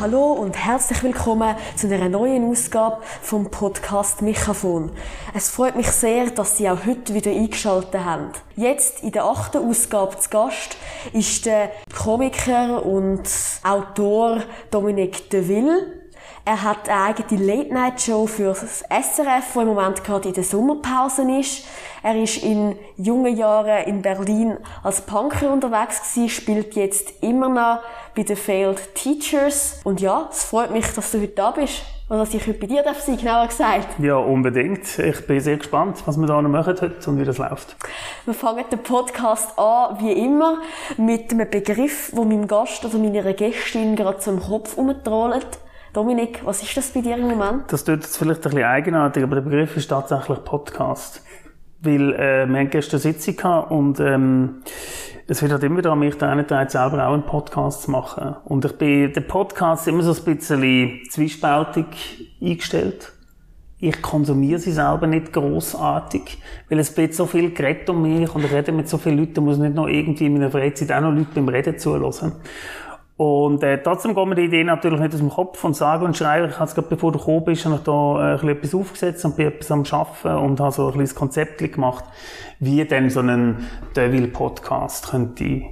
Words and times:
Hallo 0.00 0.32
und 0.32 0.56
herzlich 0.56 1.02
willkommen 1.02 1.54
zu 1.76 1.92
einer 1.92 2.08
neuen 2.08 2.48
Ausgabe 2.48 3.02
vom 3.20 3.50
Podcast 3.50 4.22
Mikrofon. 4.22 4.90
Es 5.34 5.50
freut 5.50 5.76
mich 5.76 5.88
sehr, 5.88 6.30
dass 6.30 6.56
Sie 6.56 6.70
auch 6.70 6.86
heute 6.86 7.12
wieder 7.12 7.30
eingeschaltet 7.30 8.04
haben. 8.04 8.30
Jetzt 8.56 9.02
in 9.02 9.12
der 9.12 9.24
achten 9.24 9.58
Ausgabe 9.68 10.16
zu 10.18 10.30
Gast 10.30 10.78
ist 11.12 11.44
der 11.44 11.72
Komiker 11.94 12.86
und 12.86 13.28
Autor 13.64 14.44
Dominique 14.70 15.28
Deville. 15.28 15.97
Er 16.48 16.62
hat 16.62 16.88
eine 16.88 17.02
eigene 17.02 17.44
Late-Night-Show 17.44 18.26
für 18.26 18.54
das 18.54 18.80
SRF, 18.80 19.52
die 19.52 19.58
im 19.58 19.66
Moment 19.66 20.02
gerade 20.02 20.28
in 20.28 20.34
der 20.34 20.44
Sommerpause 20.44 21.30
ist. 21.38 21.66
Er 22.02 22.16
ist 22.16 22.42
in 22.42 22.74
jungen 22.96 23.36
Jahren 23.36 23.84
in 23.84 24.00
Berlin 24.00 24.56
als 24.82 25.02
Punker 25.02 25.52
unterwegs 25.52 26.00
gewesen, 26.00 26.30
spielt 26.30 26.74
jetzt 26.74 27.22
immer 27.22 27.50
noch 27.50 27.80
bei 28.16 28.22
den 28.22 28.38
Failed 28.38 28.94
Teachers. 28.94 29.82
Und 29.84 30.00
ja, 30.00 30.26
es 30.30 30.44
freut 30.44 30.70
mich, 30.70 30.86
dass 30.94 31.10
du 31.10 31.20
heute 31.20 31.34
da 31.34 31.50
bist. 31.50 31.82
Oder 32.08 32.20
dass 32.20 32.32
ich 32.32 32.46
heute 32.46 32.58
bei 32.58 32.66
dir 32.66 32.82
darf 32.82 33.02
sein, 33.02 33.18
genauer 33.18 33.48
gesagt. 33.48 34.00
Ja, 34.02 34.16
unbedingt. 34.16 34.98
Ich 34.98 35.26
bin 35.26 35.40
sehr 35.40 35.58
gespannt, 35.58 36.02
was 36.06 36.16
wir 36.16 36.26
da 36.26 36.40
noch 36.40 36.48
machen 36.48 36.76
heute 36.80 37.10
und 37.10 37.20
wie 37.20 37.26
das 37.26 37.36
läuft. 37.36 37.76
Wir 38.24 38.32
fangen 38.32 38.64
den 38.72 38.82
Podcast 38.82 39.58
an, 39.58 39.98
wie 40.00 40.12
immer, 40.12 40.62
mit 40.96 41.30
einem 41.30 41.50
Begriff, 41.50 42.10
wo 42.14 42.24
meinem 42.24 42.48
Gast 42.48 42.86
oder 42.86 42.96
meiner 42.96 43.34
Gästin 43.34 43.96
gerade 43.96 44.20
zum 44.20 44.40
Kopf 44.40 44.78
umtrollt. 44.78 45.58
Dominik, 45.98 46.42
was 46.44 46.62
ist 46.62 46.76
das 46.76 46.90
bei 46.90 47.00
dir 47.00 47.16
im 47.16 47.22
Moment? 47.22 47.72
Das 47.72 47.82
tut 47.82 48.04
jetzt 48.04 48.16
vielleicht 48.16 48.46
ein 48.46 48.52
bisschen 48.52 48.64
eigenartig, 48.64 49.20
aber 49.20 49.34
der 49.34 49.42
Begriff 49.42 49.76
ist 49.76 49.88
tatsächlich 49.88 50.44
Podcast. 50.44 51.24
Weil 51.80 52.14
äh, 52.14 52.46
wir 52.46 52.56
haben 52.56 52.70
gestern 52.70 53.00
Sitzung 53.00 53.34
gehabt 53.34 53.72
und 53.72 53.98
ähm, 53.98 54.62
es 55.26 55.42
wird 55.42 55.50
halt 55.50 55.64
immer 55.64 55.78
wieder 55.78 55.90
an 55.90 55.98
mich 55.98 56.16
der 56.16 56.28
eine 56.28 56.46
Teil 56.46 56.70
selber 56.70 57.04
auch 57.04 57.14
einen 57.14 57.26
Podcast 57.26 57.82
zu 57.82 57.90
machen. 57.90 58.36
Und 58.44 58.64
ich 58.64 58.78
bin 58.78 59.12
den 59.12 59.26
Podcast 59.26 59.88
immer 59.88 60.04
so 60.04 60.12
ein 60.12 60.36
bisschen 60.36 61.00
zwiespältig 61.10 61.86
eingestellt. 62.40 63.12
Ich 63.80 64.00
konsumiere 64.00 64.60
sie 64.60 64.70
selber 64.70 65.08
nicht 65.08 65.32
großartig, 65.32 66.38
weil 66.68 66.78
es 66.78 66.96
wird 66.96 67.14
so 67.14 67.26
viel 67.26 67.52
geredet 67.52 67.90
um 67.90 68.02
mich 68.02 68.32
und 68.32 68.44
ich 68.44 68.52
rede 68.52 68.70
mit 68.70 68.88
so 68.88 68.98
vielen 68.98 69.18
Leuten, 69.18 69.44
muss 69.44 69.58
nicht 69.58 69.74
noch 69.74 69.88
irgendwie 69.88 70.26
in 70.26 70.34
meiner 70.34 70.52
Freizeit 70.52 70.92
auch 70.92 71.00
noch 71.00 71.12
Leute 71.12 71.30
beim 71.34 71.48
Reden 71.48 71.76
zulassen. 71.76 72.34
Und 73.18 73.64
äh, 73.64 73.82
trotzdem 73.82 74.14
geht 74.14 74.26
mir 74.26 74.36
die 74.36 74.44
Idee 74.44 74.62
natürlich 74.62 75.00
nicht 75.00 75.12
aus 75.12 75.18
dem 75.18 75.28
Kopf 75.28 75.64
und 75.64 75.74
sage 75.74 76.04
und 76.04 76.16
schreibe, 76.16 76.46
ich 76.46 76.54
habe 76.54 76.66
es 76.66 76.74
gerade 76.76 76.86
bevor 76.86 77.10
du 77.10 77.18
gekommen 77.18 77.44
bist, 77.46 77.66
noch 77.66 77.82
da 77.82 78.36
äh, 78.36 78.40
ein 78.40 78.48
etwas 78.48 78.76
aufgesetzt 78.76 79.24
und 79.24 79.34
bin 79.34 79.48
etwas 79.48 79.72
am 79.72 79.82
Arbeiten 79.90 80.38
und 80.38 80.60
habe 80.60 80.70
so 80.70 80.86
ein 80.86 80.92
kleines 80.92 81.16
Konzept 81.16 81.58
gemacht, 81.58 82.04
wie 82.60 82.84
denn 82.84 83.10
so 83.10 83.18
ein 83.18 83.66
Devil-Podcast 83.96 85.10
könnte 85.10 85.62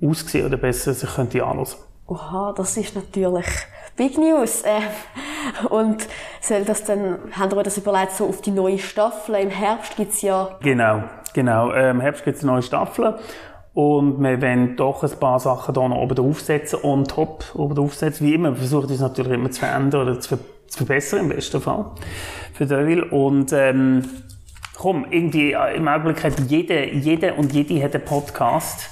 aussehen 0.00 0.46
oder 0.46 0.56
besser 0.56 0.94
sich 0.94 1.12
könnte 1.12 1.44
anhören. 1.44 1.66
Oha, 2.06 2.54
das 2.56 2.76
ist 2.76 2.94
natürlich 2.94 3.46
Big 3.96 4.16
News. 4.16 4.62
Äh, 4.62 4.78
und 5.70 6.06
soll 6.40 6.62
das 6.64 6.84
dann, 6.84 7.18
haben 7.32 7.56
wir 7.56 7.64
das 7.64 7.76
überlegt, 7.76 8.12
so 8.12 8.28
auf 8.28 8.40
die 8.40 8.52
neue 8.52 8.78
Staffel? 8.78 9.34
Im 9.34 9.50
Herbst 9.50 9.96
gibt's 9.96 10.22
ja... 10.22 10.56
Genau, 10.62 11.02
genau. 11.34 11.72
Äh, 11.72 11.90
Im 11.90 12.00
Herbst 12.00 12.24
gibt's 12.24 12.42
eine 12.42 12.52
neue 12.52 12.62
Staffel. 12.62 13.18
Und 13.78 14.20
wir 14.20 14.42
wollen 14.42 14.74
doch 14.74 15.04
ein 15.04 15.20
paar 15.20 15.38
Sachen 15.38 15.72
da 15.72 15.86
noch 15.86 15.98
oben 15.98 16.16
draufsetzen 16.16 16.80
und 16.80 17.12
top 17.12 17.44
oben 17.54 17.76
draufsetzen. 17.76 18.26
Wie 18.26 18.34
immer, 18.34 18.50
wir 18.50 18.56
versuchen 18.56 18.88
das 18.88 18.98
natürlich 18.98 19.30
immer 19.30 19.52
zu 19.52 19.60
verändern 19.60 20.02
oder 20.02 20.18
zu, 20.18 20.30
ver 20.30 20.38
zu 20.66 20.78
verbessern 20.78 21.20
im 21.20 21.28
besten 21.28 21.60
Fall. 21.60 21.92
Für 22.54 22.66
Devil. 22.66 23.04
Und, 23.04 23.52
ähm, 23.52 24.02
komm, 24.76 25.06
irgendwie, 25.08 25.52
äh, 25.52 25.76
im 25.76 25.86
Augenblick 25.86 26.24
hat 26.24 26.40
jeder, 26.48 26.88
jeder 26.92 27.38
und 27.38 27.52
jede 27.52 27.80
hat 27.80 27.94
einen 27.94 28.04
Podcast. 28.04 28.90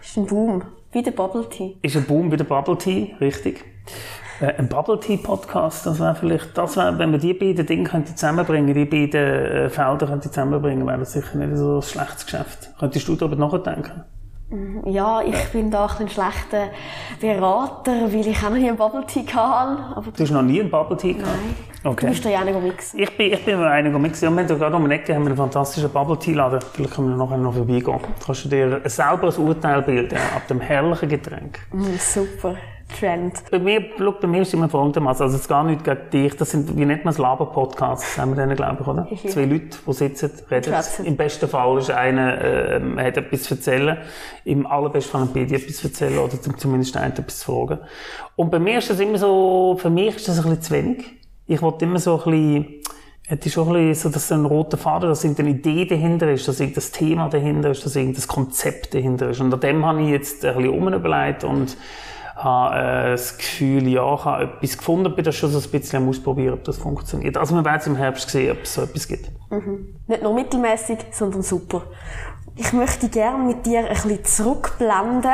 Ist 0.00 0.16
ein 0.16 0.26
Boom. 0.26 0.62
Wie 0.92 1.02
der 1.02 1.10
Bubble 1.10 1.48
Tea. 1.48 1.76
Ist 1.82 1.96
ein 1.96 2.04
Boom 2.04 2.30
wie 2.30 2.36
der 2.36 2.44
Bubble 2.44 2.78
Tea, 2.78 3.16
richtig. 3.20 3.64
Äh, 4.40 4.54
ein 4.56 4.68
Bubble 4.68 5.00
Tea 5.00 5.16
Podcast, 5.16 5.84
das 5.84 5.98
wäre 5.98 6.14
vielleicht, 6.14 6.56
das 6.56 6.76
wäre, 6.76 6.96
wenn 6.96 7.10
wir 7.10 7.18
die 7.18 7.34
beiden 7.34 7.66
Dinge 7.66 7.88
könnte 7.88 8.14
zusammenbringen, 8.14 8.72
die 8.72 8.84
beiden 8.84 9.20
äh, 9.20 9.68
Felder 9.68 10.06
könnte 10.06 10.30
zusammenbringen, 10.30 10.86
wäre 10.86 10.98
das 10.98 11.14
sicher 11.14 11.36
nicht 11.38 11.56
so 11.56 11.78
ein 11.78 11.82
schlechtes 11.82 12.24
Geschäft. 12.24 12.70
Könntest 12.78 13.08
du 13.08 13.16
darüber 13.16 13.34
nachdenken? 13.34 14.04
Ja, 14.86 15.20
ich 15.20 15.48
bin 15.52 15.70
da 15.70 15.84
ein 15.86 16.08
schlechter 16.08 16.70
Berater, 17.20 18.10
weil 18.10 18.26
ich 18.26 18.38
auch 18.38 18.50
noch 18.50 18.56
nie 18.56 18.68
einen 18.68 18.78
Bubble 18.78 19.04
Tea 19.06 19.24
hatte. 19.26 19.94
Aber 19.94 20.10
du 20.10 20.22
hast 20.22 20.30
noch 20.30 20.42
nie 20.42 20.60
einen 20.60 20.70
Bubble 20.70 20.96
Tea 20.96 21.12
gehabt? 21.12 21.36
Nein. 21.36 21.54
Okay. 21.84 22.06
Du 22.06 22.12
bist 22.12 22.24
ja 22.24 22.40
einen 22.40 22.62
mixen. 22.62 22.98
Ich 22.98 23.16
bin, 23.16 23.32
ich 23.32 23.44
bin 23.44 23.56
einen 23.56 24.00
mixen. 24.00 24.28
Und 24.28 24.36
wir 24.36 24.44
haben 24.44 24.58
gerade 24.58 24.76
um 24.76 24.88
die 24.88 24.94
Ecke 24.94 25.14
haben 25.14 25.22
wir 25.22 25.28
einen 25.28 25.36
fantastischen 25.36 25.90
Bubble 25.90 26.18
Tea 26.18 26.32
Laden. 26.32 26.60
Vielleicht 26.72 26.94
können 26.94 27.10
wir 27.10 27.16
nachher 27.16 27.36
noch 27.36 27.54
vorbeigehen. 27.54 28.00
Kannst 28.24 28.46
du 28.46 28.48
dir 28.48 28.80
selber 28.86 29.28
ein 29.28 29.44
Urteil 29.44 29.82
bilden 29.82 30.18
ab 30.34 30.46
dem 30.48 30.60
herrlichen 30.60 31.08
Getränk. 31.10 31.60
Mm, 31.72 31.96
super. 31.98 32.56
Trend. 32.88 33.34
Bei 33.50 33.58
mir, 33.58 33.84
schau, 33.96 34.12
bei 34.12 34.26
mir 34.26 34.42
ist 34.42 34.48
es 34.48 34.54
immer 34.54 34.68
folgendermaßen, 34.68 35.24
also 35.24 35.36
es 35.36 35.42
ist 35.42 35.48
gar 35.48 35.62
nicht 35.64 35.84
gegen 35.84 36.10
dich, 36.10 36.36
das 36.36 36.50
sind, 36.50 36.76
wie 36.76 36.84
nennt 36.84 37.04
man 37.04 37.12
es, 37.12 37.18
Laber-Podcasts, 37.18 38.18
haben 38.18 38.34
wir 38.34 38.36
denen, 38.36 38.56
glaube 38.56 38.78
ich, 38.80 38.86
oder? 38.86 39.06
Zwei 39.28 39.44
Leute, 39.44 39.78
die 39.86 39.92
sitzen, 39.92 40.30
reden. 40.50 40.74
Im 41.04 41.16
besten 41.16 41.48
Fall 41.48 41.78
ist 41.78 41.90
einer, 41.90 42.42
äh, 42.42 42.80
hat 42.98 43.16
etwas 43.16 43.42
zu 43.44 43.54
erzählen, 43.54 43.98
im 44.44 44.66
allerbesten 44.66 45.12
Fall 45.12 45.28
beide 45.32 45.54
etwas 45.56 45.76
zu 45.76 45.88
erzählen 45.88 46.18
oder 46.18 46.40
zumindest 46.56 46.96
einer 46.96 47.18
etwas 47.18 47.40
zu 47.40 47.52
fragen. 47.52 47.78
Und 48.36 48.50
bei 48.50 48.58
mir 48.58 48.78
ist 48.78 48.90
das 48.90 49.00
immer 49.00 49.18
so, 49.18 49.76
für 49.80 49.90
mich 49.90 50.16
ist 50.16 50.28
das 50.28 50.38
ein 50.38 50.44
bisschen 50.44 50.62
zu 50.62 50.74
wenig. 50.74 51.04
Ich 51.46 51.62
wollte 51.62 51.84
immer 51.84 51.98
so 51.98 52.22
ein 52.22 52.30
bisschen, 52.30 52.82
es 53.30 53.46
ist 53.46 53.58
auch 53.58 53.66
ein 53.66 53.74
bisschen 53.74 54.10
so, 54.10 54.14
dass 54.14 54.32
ein 54.32 54.44
roter 54.46 54.78
Faden, 54.78 55.10
dass 55.10 55.22
irgendeine 55.22 55.50
Idee 55.50 55.84
dahinter 55.84 56.30
ist, 56.30 56.48
dass 56.48 56.60
irgendein 56.60 56.84
Thema 56.92 57.28
dahinter 57.28 57.70
ist, 57.70 57.84
dass 57.84 57.94
irgendein 57.94 58.26
Konzept 58.26 58.94
dahinter 58.94 59.30
ist. 59.30 59.40
Und 59.40 59.52
an 59.52 59.60
dem 59.60 59.84
habe 59.84 60.02
ich 60.02 60.08
jetzt 60.08 60.44
ein 60.44 60.56
bisschen 60.56 60.72
umüberlegt 60.72 61.44
und 61.44 61.76
habe 62.38 62.76
äh, 62.76 63.10
das 63.12 63.36
Gefühl, 63.36 63.88
ja, 63.88 64.14
ich 64.14 64.24
habe 64.24 64.44
etwas 64.44 64.78
gefunden, 64.78 65.14
bin 65.14 65.24
das 65.24 65.36
schon 65.36 65.50
so 65.50 65.58
ein 65.58 65.70
bisschen 65.70 66.08
ausprobieren, 66.08 66.54
ob 66.54 66.64
das 66.64 66.78
funktioniert. 66.78 67.36
Also 67.36 67.54
wir 67.54 67.64
werden 67.64 67.92
im 67.92 67.96
Herbst 67.96 68.30
sehen, 68.30 68.52
ob 68.52 68.62
es 68.62 68.74
so 68.74 68.82
etwas 68.82 69.08
gibt. 69.08 69.30
Mhm. 69.50 69.96
Nicht 70.06 70.22
nur 70.22 70.34
mittelmäßig, 70.34 70.98
sondern 71.12 71.42
super. 71.42 71.82
Ich 72.56 72.72
möchte 72.72 73.08
gerne 73.08 73.44
mit 73.44 73.66
dir 73.66 73.80
ein 73.80 73.88
bisschen 73.88 74.24
zurückblenden. 74.24 75.30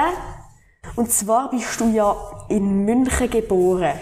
Und 0.97 1.11
zwar 1.11 1.51
bist 1.51 1.81
du 1.81 1.91
ja 1.91 2.15
in 2.49 2.85
München 2.85 3.31
geboren. 3.31 3.95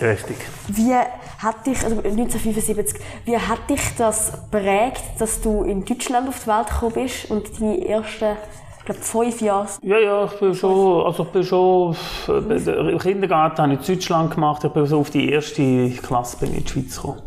Richtig. 0.00 0.36
Wie 0.68 0.94
hat 0.94 1.66
dich, 1.66 1.82
also 1.84 1.96
1975, 1.96 3.00
wie 3.24 3.38
hat 3.38 3.70
dich 3.70 3.80
das 3.96 4.32
prägt, 4.50 5.02
dass 5.18 5.40
du 5.40 5.62
in 5.62 5.84
Deutschland 5.84 6.28
auf 6.28 6.40
die 6.42 6.46
Welt 6.48 6.68
gekommen 6.68 6.92
bist 6.94 7.30
und 7.30 7.60
deine 7.60 7.86
ersten 7.86 8.36
ich 8.82 8.86
glaube, 8.86 9.00
fünf 9.00 9.40
Jahre. 9.40 9.68
Ja, 9.82 9.98
ja, 9.98 10.24
ich 10.24 10.32
bin 10.40 10.54
schon, 10.54 11.06
also 11.06 11.22
ich 11.22 11.28
bin 11.28 11.44
schon, 11.44 11.96
im 12.26 12.98
Kindergarten 12.98 13.62
habe 13.62 13.74
ich 13.74 13.88
in 13.88 13.94
Deutschland 13.94 14.34
gemacht, 14.34 14.64
ich 14.64 14.72
bin 14.72 14.86
so 14.86 14.98
auf 14.98 15.10
die 15.10 15.30
erste 15.30 15.90
Klasse 15.90 16.36
bin 16.38 16.50
ich 16.50 16.58
in 16.58 16.64
die 16.64 16.70
Schweiz 16.70 16.96
gekommen. 16.96 17.22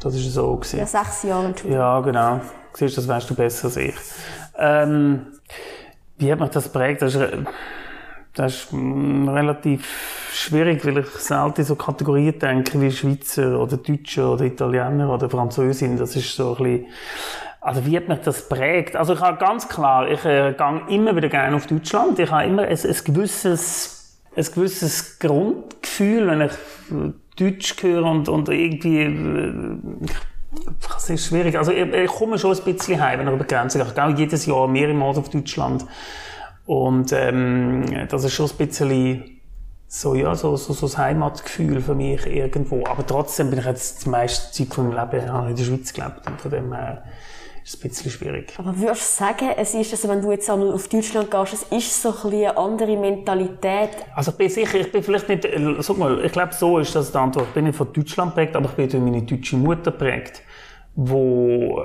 Das 0.00 0.14
war 0.14 0.20
so. 0.20 0.56
Gewesen. 0.56 0.78
Ja, 0.78 0.86
sechs 0.86 1.24
Jahre, 1.24 1.46
Entschuldigung. 1.46 1.80
Ja, 1.80 2.00
genau. 2.00 2.40
Siehst, 2.74 2.96
das 2.96 3.08
weißt 3.08 3.28
du 3.28 3.34
besser 3.34 3.66
als 3.66 3.76
ich. 3.76 3.94
Ähm, 4.56 5.26
wie 6.16 6.30
hat 6.30 6.38
mich 6.38 6.50
das 6.50 6.72
geprägt? 6.72 7.02
Das 7.02 7.16
ist, 7.16 7.28
das 8.34 8.54
ist 8.54 8.72
relativ 8.72 10.30
schwierig, 10.32 10.86
weil 10.86 10.98
ich 10.98 11.08
selten 11.08 11.64
so 11.64 11.74
Kategorien 11.74 12.38
denke 12.38 12.80
wie 12.80 12.92
Schweizer 12.92 13.60
oder 13.60 13.76
Deutscher 13.78 14.32
oder 14.32 14.44
Italiener 14.44 15.12
oder 15.12 15.28
Französin. 15.28 15.98
Das 15.98 16.14
ist 16.14 16.36
so 16.36 16.56
ein 16.56 16.62
bisschen, 16.62 16.86
also 17.60 17.84
wie 17.84 17.96
hat 17.96 18.08
mich 18.08 18.20
das 18.20 18.48
prägt? 18.48 18.96
Also 18.96 19.14
ich 19.14 19.20
habe 19.20 19.38
ganz 19.38 19.68
klar, 19.68 20.08
ich 20.10 20.24
äh, 20.24 20.54
gehe 20.56 20.82
immer 20.88 21.14
wieder 21.14 21.28
gerne 21.28 21.56
auf 21.56 21.66
Deutschland. 21.66 22.18
Ich 22.18 22.30
habe 22.30 22.44
immer 22.44 22.62
ein, 22.62 22.78
ein 22.78 22.96
gewisses, 23.04 24.18
ein 24.34 24.44
gewisses 24.44 25.18
Grundgefühl, 25.18 26.26
wenn 26.26 26.40
ich 26.42 26.52
Deutsch 27.36 27.82
höre 27.82 28.04
und, 28.04 28.28
und 28.28 28.48
irgendwie, 28.48 29.02
äh, 29.02 29.76
das 30.80 31.10
ist 31.10 31.26
schwierig. 31.26 31.58
Also 31.58 31.72
ich, 31.72 31.92
ich 31.92 32.10
komme 32.10 32.38
schon 32.38 32.56
ein 32.56 32.64
bisschen 32.64 33.00
heim, 33.00 33.20
wenn 33.20 33.28
ich 33.28 33.34
über 33.34 33.44
die 33.44 33.54
Grenze 33.54 33.78
gehe. 33.78 33.86
Ich 33.86 33.94
gehe 33.94 34.14
jedes 34.16 34.46
Jahr 34.46 34.66
mehrere 34.66 34.94
Mal 34.94 35.16
auf 35.16 35.28
Deutschland. 35.28 35.84
Und 36.64 37.12
ähm, 37.12 37.84
das 38.08 38.24
ist 38.24 38.32
schon 38.32 38.48
ein 38.48 38.56
bisschen 38.56 39.40
so, 39.86 40.14
ja, 40.14 40.34
so, 40.34 40.56
so, 40.56 40.72
so 40.72 40.86
das 40.86 40.96
Heimatgefühl 40.96 41.82
für 41.82 41.94
mich 41.94 42.24
irgendwo. 42.26 42.86
Aber 42.86 43.06
trotzdem 43.06 43.50
bin 43.50 43.58
ich 43.58 43.66
jetzt 43.66 44.04
die 44.04 44.08
meiste 44.08 44.52
Zeit 44.52 44.72
von 44.72 44.88
meinem 44.88 45.10
Leben 45.12 45.48
in 45.48 45.56
der 45.56 45.64
Schweiz 45.64 45.92
gelebt. 45.92 46.26
Und 46.26 46.40
von 46.40 46.50
dem 46.50 46.72
her 46.72 47.02
ist 47.74 47.84
ein 47.84 47.88
bisschen 47.88 48.10
schwierig. 48.10 48.52
Aber 48.58 48.76
würdest 48.78 49.20
du 49.20 49.24
sagen, 49.24 49.50
es 49.56 49.74
ist, 49.74 49.92
also 49.92 50.08
wenn 50.08 50.20
du 50.20 50.30
jetzt 50.32 50.50
einmal 50.50 50.72
auf 50.72 50.88
Deutschland 50.88 51.30
gehst, 51.30 51.52
es 51.52 51.62
ist 51.70 52.02
so 52.02 52.10
ein 52.10 52.32
eine 52.32 52.56
andere 52.56 52.96
Mentalität? 52.96 53.90
Also 54.14 54.32
ich 54.32 54.36
bin 54.36 54.48
sicher, 54.50 54.80
ich 54.80 54.90
bin 54.90 55.02
vielleicht 55.02 55.28
nicht, 55.28 55.44
äh, 55.44 55.76
sag 55.80 55.98
mal, 55.98 56.24
ich 56.24 56.32
glaube, 56.32 56.52
so 56.52 56.78
ist 56.78 56.94
das 56.94 57.12
die 57.12 57.18
Antwort. 57.18 57.46
Ich 57.48 57.54
bin 57.54 57.64
nicht 57.64 57.76
von 57.76 57.92
Deutschland 57.92 58.34
prägt, 58.34 58.56
aber 58.56 58.66
ich 58.66 58.72
bin 58.72 58.88
durch 58.88 59.02
meine 59.02 59.22
deutsche 59.22 59.56
Mutter 59.56 59.90
prägt, 59.90 60.42
wo 60.94 61.82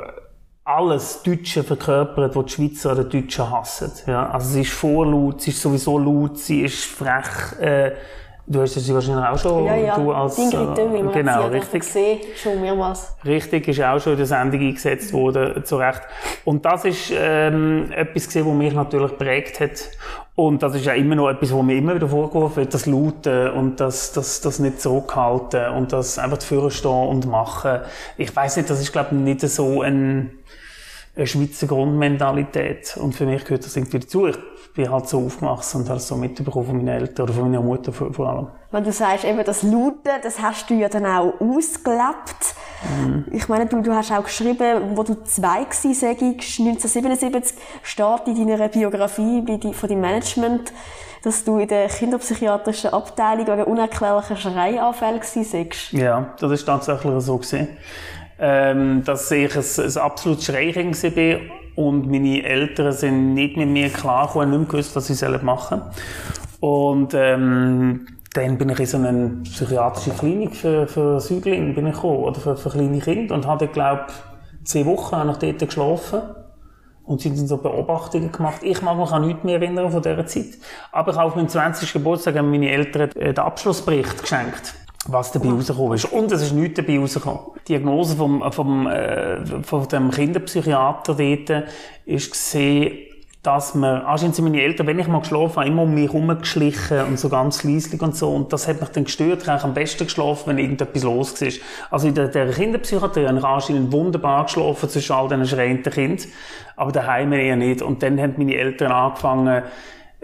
alles 0.64 1.22
Deutsche 1.22 1.64
verkörpert, 1.64 2.36
was 2.36 2.46
die 2.46 2.52
Schweizer 2.52 2.94
oder 2.94 3.04
die 3.04 3.22
Deutschen 3.22 3.52
hassen. 3.52 3.92
Ja, 4.08 4.30
also 4.31 4.50
sie 4.50 4.62
ist 4.62 4.72
vorlaut, 4.72 5.42
sie 5.42 5.52
ist 5.52 5.62
sowieso 5.62 6.00
laut, 6.00 6.40
sie 6.40 6.62
ist 6.62 6.86
frech, 6.86 7.60
äh, 7.60 7.92
Du 8.47 8.62
hast 8.62 8.77
es 8.77 8.94
wahrscheinlich 8.94 9.25
auch 9.25 9.39
schon, 9.39 9.65
ja, 9.65 9.75
ja. 9.75 9.95
du 9.95 10.12
als... 10.12 10.38
Ingrid 10.38 10.77
Dömmel, 10.77 11.03
man 11.03 11.13
genau, 11.13 11.44
hat 11.45 11.51
richtig. 11.51 11.81
gesehen, 11.81 12.19
schon 12.36 12.62
mehrmals. 12.62 13.15
Richtig, 13.25 13.68
ist 13.68 13.81
auch 13.81 14.00
schon 14.00 14.13
in 14.13 14.18
der 14.19 14.27
Sendung 14.27 14.62
eingesetzt 14.62 15.12
worden, 15.13 15.65
zu 15.65 15.77
Recht. 15.77 16.01
Und 16.44 16.63
das 16.63 16.86
ist 16.86 17.12
ähm, 17.12 17.92
etwas 17.92 18.27
gewesen, 18.30 18.47
was 18.47 18.53
mich 18.53 18.74
natürlich 18.74 19.12
geprägt 19.12 19.59
hat. 19.59 19.89
Und 20.36 20.62
das 20.62 20.75
ist 20.75 20.86
ja 20.86 20.94
immer 20.94 21.15
noch 21.15 21.30
etwas, 21.30 21.56
was 21.56 21.63
mir 21.63 21.77
immer 21.77 21.95
wieder 21.95 22.09
vorgeworfen 22.09 22.57
wird, 22.57 22.74
das 22.74 22.86
Lauten 22.86 23.50
und 23.51 23.80
das, 23.80 24.12
das, 24.12 24.42
das 24.42 24.59
nicht 24.59 24.80
zurückhalten 24.80 25.69
und 25.69 25.92
das 25.92 26.19
einfach 26.19 26.38
dafür 26.38 26.69
stehen 26.69 26.92
und 26.92 27.25
machen. 27.25 27.80
Ich 28.18 28.36
weiß 28.36 28.57
nicht, 28.57 28.69
das 28.69 28.80
ist, 28.80 28.92
glaube 28.92 29.09
ich, 29.12 29.18
nicht 29.18 29.42
so 29.42 29.81
ein, 29.81 30.31
eine 31.16 31.28
Schweizer 31.28 31.68
Grundmentalität. 31.68 32.98
Und 32.98 33.14
für 33.16 33.26
mich 33.26 33.44
gehört 33.46 33.66
das 33.66 33.76
irgendwie 33.76 34.00
dazu. 34.00 34.28
Ich 34.28 34.38
bin 34.74 34.92
halt 34.92 35.08
so 35.08 35.26
aufgewachsen 35.26 35.82
und 35.82 35.90
habe 35.90 35.98
es 35.98 36.08
so 36.08 36.18
mitbekommen 36.18 36.66
von 36.66 36.78
meinen 36.78 36.90
Eltern 36.90 37.24
oder 37.24 37.34
von 37.34 37.44
meiner 37.44 37.62
Mutter 37.62 37.94
vor 37.94 38.28
allem. 38.28 38.48
Wenn 38.72 38.84
du 38.84 38.92
sagst, 38.92 39.24
eben 39.24 39.42
das 39.44 39.64
Lauten, 39.64 40.12
das 40.22 40.42
hast 40.42 40.70
du 40.70 40.74
ja 40.74 40.90
dann 40.90 41.06
auch 41.06 41.40
ausgelebt. 41.40 42.56
Ich 43.32 43.48
meine, 43.48 43.66
du, 43.68 43.82
du 43.82 43.94
hast 43.94 44.12
auch 44.12 44.24
geschrieben, 44.24 44.96
wo 44.96 45.04
du 45.04 45.24
zwei 45.24 45.64
gewesen 45.64 45.94
sagst, 45.94 46.22
1977, 46.22 47.58
steht 47.84 48.28
in 48.28 48.48
deiner 48.48 48.68
Biografie 48.68 49.44
von 49.72 49.90
deinem 49.90 50.02
Management, 50.02 50.74
dass 51.24 51.44
du 51.44 51.58
in 51.58 51.70
der 51.70 51.88
kinderpsychiatrischen 51.88 52.92
Abteilung 52.92 53.48
wegen 53.48 53.64
unerklärlicher 53.64 54.36
Schreianfälle 54.36 55.22
sagst. 55.24 55.94
Ja, 55.94 56.34
das 56.40 56.52
ist 56.52 56.66
tatsächlich 56.66 57.14
so 57.24 57.38
gewesen. 57.38 57.70
Ähm, 58.38 59.04
dass 59.06 59.32
ich 59.32 59.56
ein, 59.56 59.86
ein 59.86 59.98
absolutes 59.98 60.46
Schreikind 60.46 61.02
war 61.02 61.40
und 61.76 62.10
meine 62.10 62.44
Eltern 62.44 62.92
sind 62.92 63.34
nicht 63.34 63.56
mit 63.56 63.70
mir 63.70 63.90
klargekommen, 63.90 64.50
nicht 64.50 64.60
mehr 64.60 64.68
gewusst, 64.68 64.96
was 64.96 65.08
sie 65.08 65.28
machen 65.40 65.82
sollen. 65.82 65.92
Und 66.60 67.14
ähm, 67.14 68.08
dann 68.34 68.58
bin 68.58 68.70
ich 68.70 68.80
in 68.80 68.86
so 68.86 68.98
eine 68.98 69.42
psychiatrische 69.44 70.12
Klinik 70.12 70.56
für, 70.56 70.88
für 70.88 71.20
Säuglinge 71.20 71.74
bin 71.74 71.88
ich 71.88 71.96
gekommen, 71.96 72.24
oder 72.24 72.40
für, 72.40 72.58
für 72.58 72.70
kleine 72.70 73.00
Kinder 73.00 73.36
und 73.36 73.48
habe, 73.48 73.68
glaube 73.68 74.08
zehn 74.64 74.86
Wochen 74.86 75.16
habe 75.16 75.31
ich 75.31 75.38
dort 75.38 75.60
geschlafen. 75.60 76.22
Und 77.04 77.24
haben 77.24 77.36
so 77.36 77.58
Beobachtungen 77.58 78.31
gemacht. 78.31 78.64
Ich 78.64 78.81
mag 78.81 78.98
mich 78.98 79.12
an 79.12 79.28
nichts 79.28 79.44
mehr 79.44 79.62
erinnern 79.62 79.92
von 79.92 80.02
dieser 80.02 80.26
Zeit. 80.26 80.58
Aber 80.92 81.12
ich 81.12 81.18
habe 81.18 81.28
auf 81.28 81.36
meinem 81.36 81.48
20. 81.48 81.94
Geburtstag 81.94 82.34
meine 82.34 82.72
Eltern 82.72 83.12
den 83.12 83.38
Abschlussbericht 83.38 84.24
geschenkt 84.24 84.74
was 85.07 85.31
dabei 85.31 85.50
rausgekommen 85.50 85.94
ist. 85.94 86.06
Und 86.06 86.31
es 86.31 86.42
ist 86.42 86.54
nichts 86.54 86.75
dabei 86.75 87.00
rausgekommen. 87.00 87.40
Die 87.68 87.74
Diagnose 87.74 88.16
vom, 88.16 88.52
vom, 88.52 88.88
äh, 88.88 89.46
von 89.63 89.88
dem 89.88 90.12
Kinderpsychiater 90.12 91.16
dort 91.16 91.63
ist 92.06 92.31
gesehen, 92.31 92.92
dass 93.46 93.75
man, 93.75 94.02
anscheinend 94.02 94.36
sind 94.36 94.46
meine 94.46 94.62
Eltern, 94.62 94.88
wenn 94.88 94.98
ich 94.98 95.07
mal 95.07 95.19
geschlafen 95.19 95.57
habe, 95.57 95.68
immer 95.68 95.84
um 95.84 95.94
mich 95.94 96.12
herumgeschlichen 96.12 97.02
und 97.02 97.19
so 97.19 97.30
ganz 97.30 97.63
leislich 97.63 98.02
und 98.02 98.16
so. 98.16 98.34
Und 98.34 98.52
das 98.52 98.68
hat 98.68 98.80
mich 98.81 98.90
dann 98.90 99.04
gestört. 99.04 99.44
Ich 99.44 99.48
habe 99.48 99.63
am 99.63 99.75
besten 99.75 100.06
geschlafen, 100.06 100.48
wenn 100.48 100.57
irgendetwas 100.57 101.04
los 101.04 101.40
war. 101.40 101.50
Also 101.92 102.07
in 102.07 102.16
der, 102.16 102.30
der 102.30 102.50
Kinderpsychiatrie 102.50 103.28
habe 103.28 103.38
ich 103.38 103.44
anscheinend 103.44 103.92
wunderbar 103.92 104.46
geschlafen 104.46 104.90
zwischen 104.90 105.13
all 105.13 105.28
diesen 105.28 105.46
schreienden 105.46 105.94
Kindern. 105.94 106.28
Aber 106.75 106.92
daheim 106.92 107.34
eher 107.34 107.56
nicht. 107.56 107.84
Und 107.84 108.02
dann 108.02 108.19
haben 108.19 108.34
meine 108.38 108.56
Eltern 108.56 108.92
angefangen, 108.92 109.63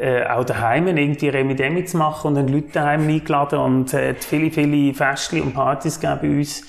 äh, 0.01 0.25
auch 0.25 0.43
daheim 0.43 0.87
irgendwie 0.87 1.29
Remi-Demi 1.29 1.85
zu 1.85 1.97
machen 1.97 2.29
und 2.29 2.37
haben 2.39 2.47
Leute 2.47 2.69
daheim 2.73 3.07
eingeladen 3.07 3.59
und 3.59 3.93
äh, 3.93 4.15
viele, 4.15 4.49
viele 4.49 4.95
Festchen 4.95 5.43
und 5.43 5.53
Partys 5.53 5.99
gegeben 5.99 6.19
bei 6.21 6.29
uns. 6.39 6.63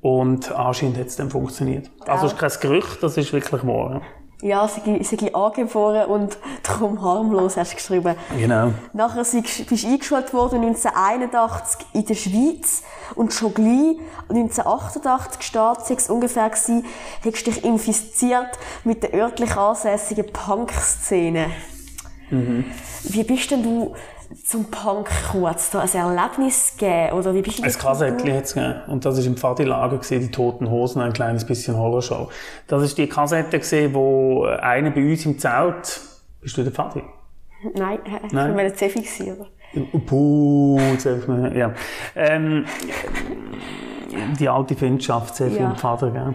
Und 0.00 0.52
anscheinend 0.52 0.96
hat 0.96 1.08
es 1.08 1.16
dann 1.16 1.28
funktioniert. 1.28 1.90
Also 2.06 2.26
es 2.26 2.34
ist 2.34 2.38
kein 2.38 2.52
Gerücht, 2.60 3.02
das 3.02 3.16
ist 3.16 3.32
wirklich 3.32 3.66
wahr. 3.66 4.00
Ja, 4.40 4.68
sie 4.68 5.02
sei 5.02 5.34
angeboren 5.34 6.06
und 6.06 6.38
darum 6.62 7.02
harmlos, 7.02 7.56
hast 7.56 7.72
du 7.72 7.76
geschrieben. 7.76 8.14
Genau. 8.38 8.72
Nachher 8.92 9.24
bist 9.24 9.68
du 9.68 9.88
eingeschult 9.88 10.32
worden 10.32 10.60
1981 10.60 11.86
in 11.94 12.04
der 12.04 12.14
Schweiz 12.14 12.84
und 13.16 13.32
schon 13.32 13.54
gleich 13.54 13.96
1988 14.28 15.40
gestartet, 15.40 15.86
sei 15.86 15.94
es 15.94 16.08
ungefähr 16.08 16.48
gewesen, 16.48 16.84
hast 17.24 17.46
du 17.46 17.50
dich 17.50 17.64
infiziert 17.64 18.56
mit 18.84 19.02
der 19.02 19.14
örtlich 19.14 19.56
ansässigen 19.56 20.26
Punk-Szene. 20.32 21.46
Wie 22.30 23.24
bist 23.24 23.50
denn 23.50 23.62
du 23.62 23.94
zum 24.44 24.70
Punk 24.70 25.08
es 25.56 25.70
da 25.70 25.80
ein 25.80 25.88
Erlebnis 25.88 26.76
gegeben? 26.76 27.12
Oder 27.12 27.34
wie 27.34 27.42
bist 27.42 27.58
du 27.58 27.62
Ein 27.62 27.72
Kassettchen 27.72 28.34
hat 28.34 28.44
es 28.44 28.54
gegeben. 28.54 28.80
Und 28.88 29.04
das 29.04 29.16
war 29.18 29.24
im 29.24 29.36
Pfadilager, 29.36 29.98
die 29.98 30.30
Toten 30.30 30.70
Hosen, 30.70 31.00
ein 31.00 31.12
kleines 31.12 31.44
bisschen 31.46 31.76
Horrorshow. 31.76 32.28
Das 32.66 32.82
ist 32.82 32.98
die 32.98 33.08
Kassette, 33.08 33.58
gewesen, 33.58 33.94
wo 33.94 34.44
einer 34.44 34.90
bei 34.90 35.10
uns 35.10 35.24
im 35.24 35.38
Zelt, 35.38 36.00
bist 36.40 36.56
du 36.56 36.62
der 36.62 36.72
Pfadi? 36.72 37.02
Nein, 37.74 37.98
äh, 38.04 38.26
ich 38.26 38.32
war 38.32 38.44
eine 38.44 38.74
Zeffi, 38.74 39.00
gewesen, 39.00 39.36
oder? 39.36 39.46
Puh, 40.06 40.78
jetzt 40.92 41.04
helf 41.04 41.26
mir, 41.26 41.56
ja. 41.56 41.74
Ähm, 42.14 42.64
die 44.38 44.48
alte 44.48 44.74
Findschaft, 44.74 45.36
sehr 45.36 45.48
viel 45.48 45.60
Ja. 45.60 45.70
ja. 45.70 45.74
Vater, 45.74 46.10
gell? 46.10 46.34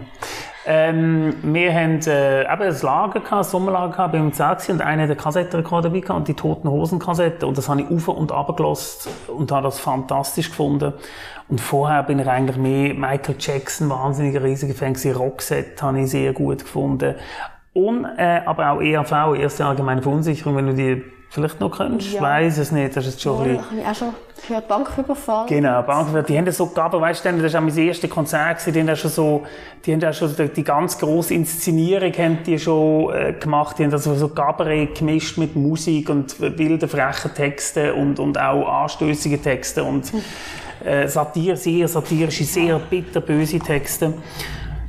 Ähm, 0.66 1.34
wir 1.42 1.74
haben 1.74 2.00
äh, 2.06 2.42
eben 2.42 2.62
ein 2.62 2.80
Lager 2.80 3.20
gehabt, 3.20 3.32
ein 3.32 3.44
Sommerlager 3.44 3.92
gehabt, 3.92 4.34
Zelt 4.34 4.58
gewesen 4.58 4.72
und 4.72 4.80
einer 4.80 5.02
eine 5.02 5.16
Kassettenrekorder 5.16 5.90
dabei 5.90 6.00
gehabt 6.00 6.18
und 6.20 6.28
die 6.28 6.34
Toten 6.34 6.68
Hosen 6.68 6.98
Kassette 6.98 7.46
und 7.46 7.58
das 7.58 7.68
habe 7.68 7.82
ich 7.82 7.90
auf 7.90 8.08
und 8.08 8.32
ab 8.32 8.56
gelost 8.56 9.08
und 9.28 9.52
habe 9.52 9.64
das 9.64 9.78
fantastisch 9.78 10.48
gefunden. 10.48 10.94
Und 11.48 11.60
vorher 11.60 12.02
bin 12.02 12.18
ich 12.18 12.26
eigentlich 12.26 12.56
mehr 12.56 12.94
Michael 12.94 13.36
Jackson, 13.38 13.90
wahnsinniger 13.90 14.42
riesiger 14.42 14.74
Fan 14.74 14.94
gewesen. 14.94 15.18
Habe 15.80 16.00
ich 16.00 16.10
sehr 16.10 16.32
gut 16.32 16.60
gefunden. 16.60 17.16
Und, 17.74 18.06
äh, 18.16 18.40
aber 18.46 18.70
auch 18.70 18.80
EAV, 18.80 19.34
Erste 19.36 19.66
Allgemeine 19.66 20.00
Verunsicherung, 20.00 20.56
wenn 20.56 20.66
du 20.68 20.74
die 20.74 21.02
vielleicht 21.34 21.58
noch 21.58 21.76
kennst. 21.76 22.12
Ja. 22.12 22.14
Ich 22.14 22.20
weiss 22.22 22.58
es 22.58 22.70
nicht, 22.70 22.96
das 22.96 23.06
ist 23.06 23.20
schon 23.20 23.42
ein 23.42 23.56
Ja, 23.56 23.56
bisschen... 23.56 23.70
habe 23.70 23.80
ich 23.80 23.86
auch 23.86 23.94
schon 23.94 24.14
gehört, 24.46 24.68
Banküberfall. 24.68 25.46
Genau, 25.48 25.82
Bankwirt, 25.82 26.28
die 26.28 26.38
haben 26.38 26.44
das 26.44 26.56
so 26.56 26.66
gegeben, 26.66 27.00
weißt 27.00 27.24
du, 27.24 27.32
das 27.42 27.52
war 27.52 27.60
auch 27.60 27.64
mein 27.64 27.76
erstes 27.76 28.08
Konzert, 28.08 28.58
gewesen, 28.58 28.72
die 28.72 28.80
haben 28.80 28.86
da 28.86 28.96
schon 28.96 29.10
so, 29.10 29.42
die 29.84 29.92
haben 29.92 30.00
da 30.00 30.12
schon 30.12 30.32
die, 30.56 30.62
ganz 30.62 30.96
grosse 30.96 31.34
Inszenierung 31.34 32.12
haben 32.12 32.38
die 32.46 32.58
schon 32.58 33.12
äh, 33.12 33.32
gemacht, 33.32 33.78
die 33.78 33.84
haben 33.84 33.90
das 33.90 34.04
so 34.04 34.28
Gabarett 34.28 34.96
gemischt 34.96 35.36
mit 35.36 35.56
Musik 35.56 36.08
und 36.08 36.38
wilde, 36.40 36.86
freche 36.86 37.34
Texte 37.34 37.94
und, 37.94 38.20
und 38.20 38.38
auch 38.38 38.82
anstößige 38.82 39.42
Texte 39.42 39.82
und 39.82 40.12
äh, 40.84 41.08
Satire, 41.08 41.56
sehr 41.56 41.88
satirische, 41.88 42.44
sehr 42.44 42.78
bitterböse 42.78 43.58
Texte. 43.58 44.14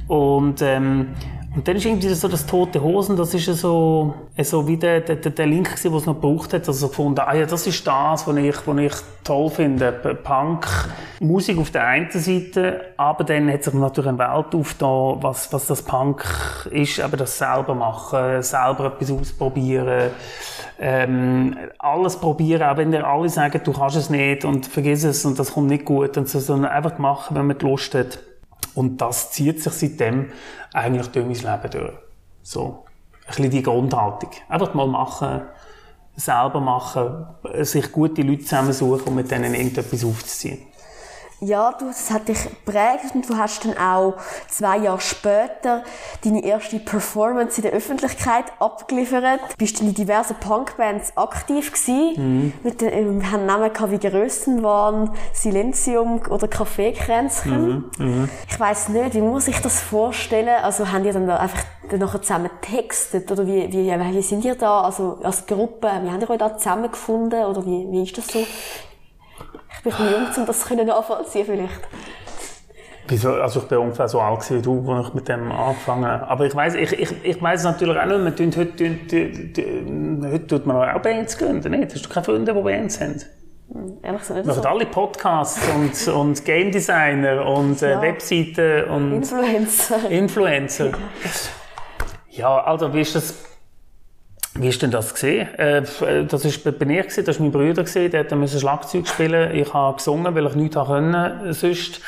Und, 0.07 0.61
ähm, 0.61 1.07
und 1.55 1.65
dann 1.65 1.77
ist 1.77 1.85
irgendwie 1.85 2.09
so 2.09 2.27
das 2.27 2.45
Tote 2.45 2.81
Hosen, 2.81 3.15
das 3.15 3.33
ist 3.33 3.45
so, 3.45 4.13
äh, 4.35 4.43
so 4.43 4.67
wie 4.67 4.75
der, 4.75 4.99
der, 4.99 5.15
der 5.15 5.45
Link 5.45 5.69
gewesen, 5.69 5.89
den 5.89 5.97
es 5.97 6.05
noch 6.05 6.15
gebraucht 6.15 6.53
hat, 6.53 6.67
also 6.67 6.73
so 6.73 6.87
gefunden, 6.89 7.21
ah 7.21 7.33
ja, 7.33 7.45
das 7.45 7.65
ist 7.65 7.87
das, 7.87 8.27
was 8.27 8.35
ich, 8.35 8.67
was 8.67 8.77
ich 8.77 8.93
toll 9.23 9.49
finde. 9.49 9.91
Punk, 10.23 10.67
Musik 11.21 11.57
auf 11.57 11.71
der 11.71 11.87
einen 11.87 12.11
Seite, 12.11 12.81
aber 12.97 13.23
dann 13.23 13.49
hat 13.51 13.63
sich 13.63 13.73
natürlich 13.73 14.09
eine 14.09 14.19
Welt 14.19 14.53
aufgetan, 14.53 15.17
was, 15.21 15.51
was 15.53 15.67
das 15.67 15.81
Punk 15.81 16.25
ist, 16.71 16.99
aber 16.99 17.15
das 17.15 17.37
selber 17.37 17.73
machen, 17.73 18.41
selber 18.43 18.87
etwas 18.87 19.11
ausprobieren, 19.11 20.11
ähm, 20.77 21.55
alles 21.79 22.17
probieren, 22.17 22.63
auch 22.63 22.75
wenn 22.75 22.91
dir 22.91 23.07
alle 23.07 23.29
sagen, 23.29 23.61
du 23.63 23.71
kannst 23.71 23.95
es 23.95 24.09
nicht 24.09 24.43
und 24.43 24.65
vergiss 24.65 25.05
es 25.05 25.23
und 25.23 25.39
das 25.39 25.53
kommt 25.53 25.67
nicht 25.67 25.85
gut 25.85 26.17
und 26.17 26.27
so, 26.27 26.39
sondern 26.39 26.71
einfach 26.71 26.97
machen, 26.97 27.37
wenn 27.37 27.47
man 27.47 27.57
die 27.57 27.65
Lust 27.65 27.95
hat. 27.95 28.19
Und 28.75 28.97
das 29.01 29.31
zieht 29.31 29.63
sich 29.63 29.73
seitdem 29.73 30.31
eigentlich 30.73 31.07
durch 31.07 31.25
mein 31.25 31.35
Leben 31.35 31.71
durch. 31.71 31.93
So. 32.43 32.85
Ein 33.21 33.27
bisschen 33.27 33.49
die 33.49 33.63
Grundhaltung. 33.63 34.29
Einfach 34.49 34.73
mal 34.75 34.87
machen, 34.87 35.41
selber 36.15 36.59
machen, 36.59 37.25
sich 37.61 37.91
gute 37.91 38.21
Leute 38.21 38.43
zusammensuchen 38.43 39.07
und 39.07 39.15
mit 39.15 39.31
denen 39.31 39.55
irgendetwas 39.55 40.05
aufzuziehen. 40.05 40.59
Ja, 41.41 41.73
du, 41.77 41.87
das 41.87 42.11
hat 42.11 42.27
dich 42.27 42.43
geprägt 42.43 43.13
und 43.13 43.29
du 43.29 43.37
hast 43.37 43.65
dann 43.65 43.77
auch 43.77 44.15
zwei 44.47 44.77
Jahre 44.77 45.01
später 45.01 45.83
deine 46.23 46.43
erste 46.43 46.79
Performance 46.79 47.57
in 47.57 47.63
der 47.63 47.73
Öffentlichkeit 47.73 48.45
abgeliefert. 48.59 49.41
Du 49.51 49.57
bist 49.57 49.81
in 49.81 49.93
diversen 49.93 50.35
Punkbands 50.37 51.15
aktiv 51.17 51.71
gewesen. 51.73 52.53
Mit 52.63 52.81
den, 52.81 53.21
wir 53.21 53.31
haben 53.31 53.45
Namen 53.45 53.71
gehabt 53.71 53.91
wie 53.91 53.99
Grössenwahn, 53.99 55.11
Silenzium 55.33 56.21
oder 56.29 56.47
Kaffeekränzchen. 56.47 57.85
Ich 58.49 58.59
weiss 58.59 58.89
nicht, 58.89 59.13
wie 59.13 59.21
muss 59.21 59.47
ich 59.47 59.59
das 59.61 59.81
vorstellen? 59.81 60.63
Also 60.63 60.91
haben 60.91 61.03
die 61.03 61.11
dann 61.11 61.27
da 61.27 61.37
einfach 61.37 61.63
dann 61.89 61.99
nachher 61.99 62.21
zusammen 62.21 62.49
getextet 62.61 63.31
oder 63.31 63.45
wie, 63.45 63.71
wie, 63.71 63.91
wie 63.91 64.21
sind 64.21 64.43
ihr 64.45 64.55
da, 64.55 64.81
also 64.81 65.19
als 65.21 65.45
Gruppe, 65.45 65.91
wie 66.03 66.09
habt 66.09 66.23
ihr 66.23 66.29
euch 66.29 66.39
da 66.39 66.57
zusammengefunden 66.57 67.45
oder 67.45 67.65
wie, 67.65 67.87
wie 67.91 68.03
ist 68.03 68.17
das 68.17 68.27
so? 68.27 68.39
Ich 69.77 69.83
bin 69.83 69.93
ein 69.93 70.11
jung, 70.13 70.27
um 70.37 70.45
das 70.45 70.69
nachvollziehen 70.69 71.45
vielleicht. 71.45 71.87
Wieso? 73.07 73.33
Also 73.33 73.59
ich 73.59 73.67
bin 73.67 73.77
ungefähr 73.77 74.07
so 74.07 74.19
alt 74.19 74.49
wie 74.49 74.61
du, 74.61 74.91
als 74.91 75.09
ich 75.09 75.13
mit 75.13 75.27
dem 75.29 75.51
angefangen 75.51 76.05
habe. 76.05 76.27
Aber 76.27 76.45
ich 76.45 76.55
weiss, 76.55 76.73
ich, 76.73 76.91
ich, 76.93 77.13
ich 77.23 77.41
weiss 77.41 77.63
natürlich 77.63 77.97
auch 77.97 78.05
nicht, 78.05 78.19
man 78.19 78.35
tun, 78.35 78.51
heute, 78.57 78.75
tun, 78.75 80.27
heute 80.31 80.47
tut 80.47 80.65
man 80.65 80.89
auch 80.89 81.01
Bands 81.01 81.37
gründen, 81.37 81.71
nicht? 81.71 81.93
Hast 81.93 82.05
du 82.05 82.09
keine 82.09 82.23
Freunde, 82.23 82.53
die 82.53 82.61
Bands 82.61 82.99
haben? 82.99 83.21
Ehrlich 84.01 84.21
gesagt 84.21 84.37
nicht 84.37 84.47
Wir 84.47 84.53
so. 84.53 84.61
machen 84.61 84.71
alle 84.71 84.85
Podcasts 84.87 85.59
und, 85.75 86.07
und 86.15 86.45
Game 86.45 86.71
Designer 86.71 87.45
und 87.45 87.81
äh, 87.81 87.91
Ja. 87.91 88.01
Webseiten 88.01 88.89
und 88.89 89.13
Influencer. 89.13 90.09
Influencer. 90.09 90.91
Ja, 92.29 92.63
also 92.63 92.91
wie 92.93 93.01
ist 93.01 93.15
das? 93.15 93.35
Wie 94.57 94.69
ist 94.69 94.81
denn 94.81 94.91
das 94.91 95.13
gesehen? 95.13 95.53
Äh, 95.55 95.83
das 96.27 96.45
ist 96.45 96.63
bei 96.63 96.85
mir 96.85 97.03
gesehen, 97.03 97.25
das 97.25 97.35
ist 97.35 97.41
mein 97.41 97.51
Bruder 97.51 97.83
gesehen, 97.83 98.09
der 98.09 98.21
hat 98.21 98.49
Schlagzeug 98.49 99.07
spielen. 99.07 99.53
Ich 99.53 99.73
habe 99.73 99.97
gesungen, 99.97 100.33
weil 100.33 100.45
ich 100.45 100.55
nichts 100.55 100.77
können 100.77 101.53
sonst. 101.53 102.01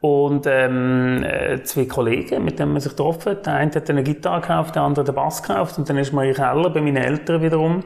Und 0.00 0.46
ähm, 0.46 1.22
äh, 1.22 1.62
zwei 1.62 1.86
Kollegen, 1.86 2.44
mit 2.44 2.58
denen 2.58 2.72
man 2.72 2.80
sich 2.80 2.90
getroffen 2.90 3.32
hat. 3.32 3.46
Der 3.46 3.54
eine 3.54 3.72
hat 3.72 3.88
eine 3.88 4.02
Gitarre 4.02 4.42
gekauft, 4.42 4.74
der 4.74 4.82
andere 4.82 5.04
den 5.04 5.14
Bass 5.14 5.42
gekauft. 5.42 5.78
Und 5.78 5.88
dann 5.88 5.96
ist 5.96 6.12
man 6.12 6.26
in 6.26 6.34
Keller 6.34 6.68
bei 6.68 6.82
meinen 6.82 6.98
Eltern 6.98 7.40
wiederum. 7.40 7.84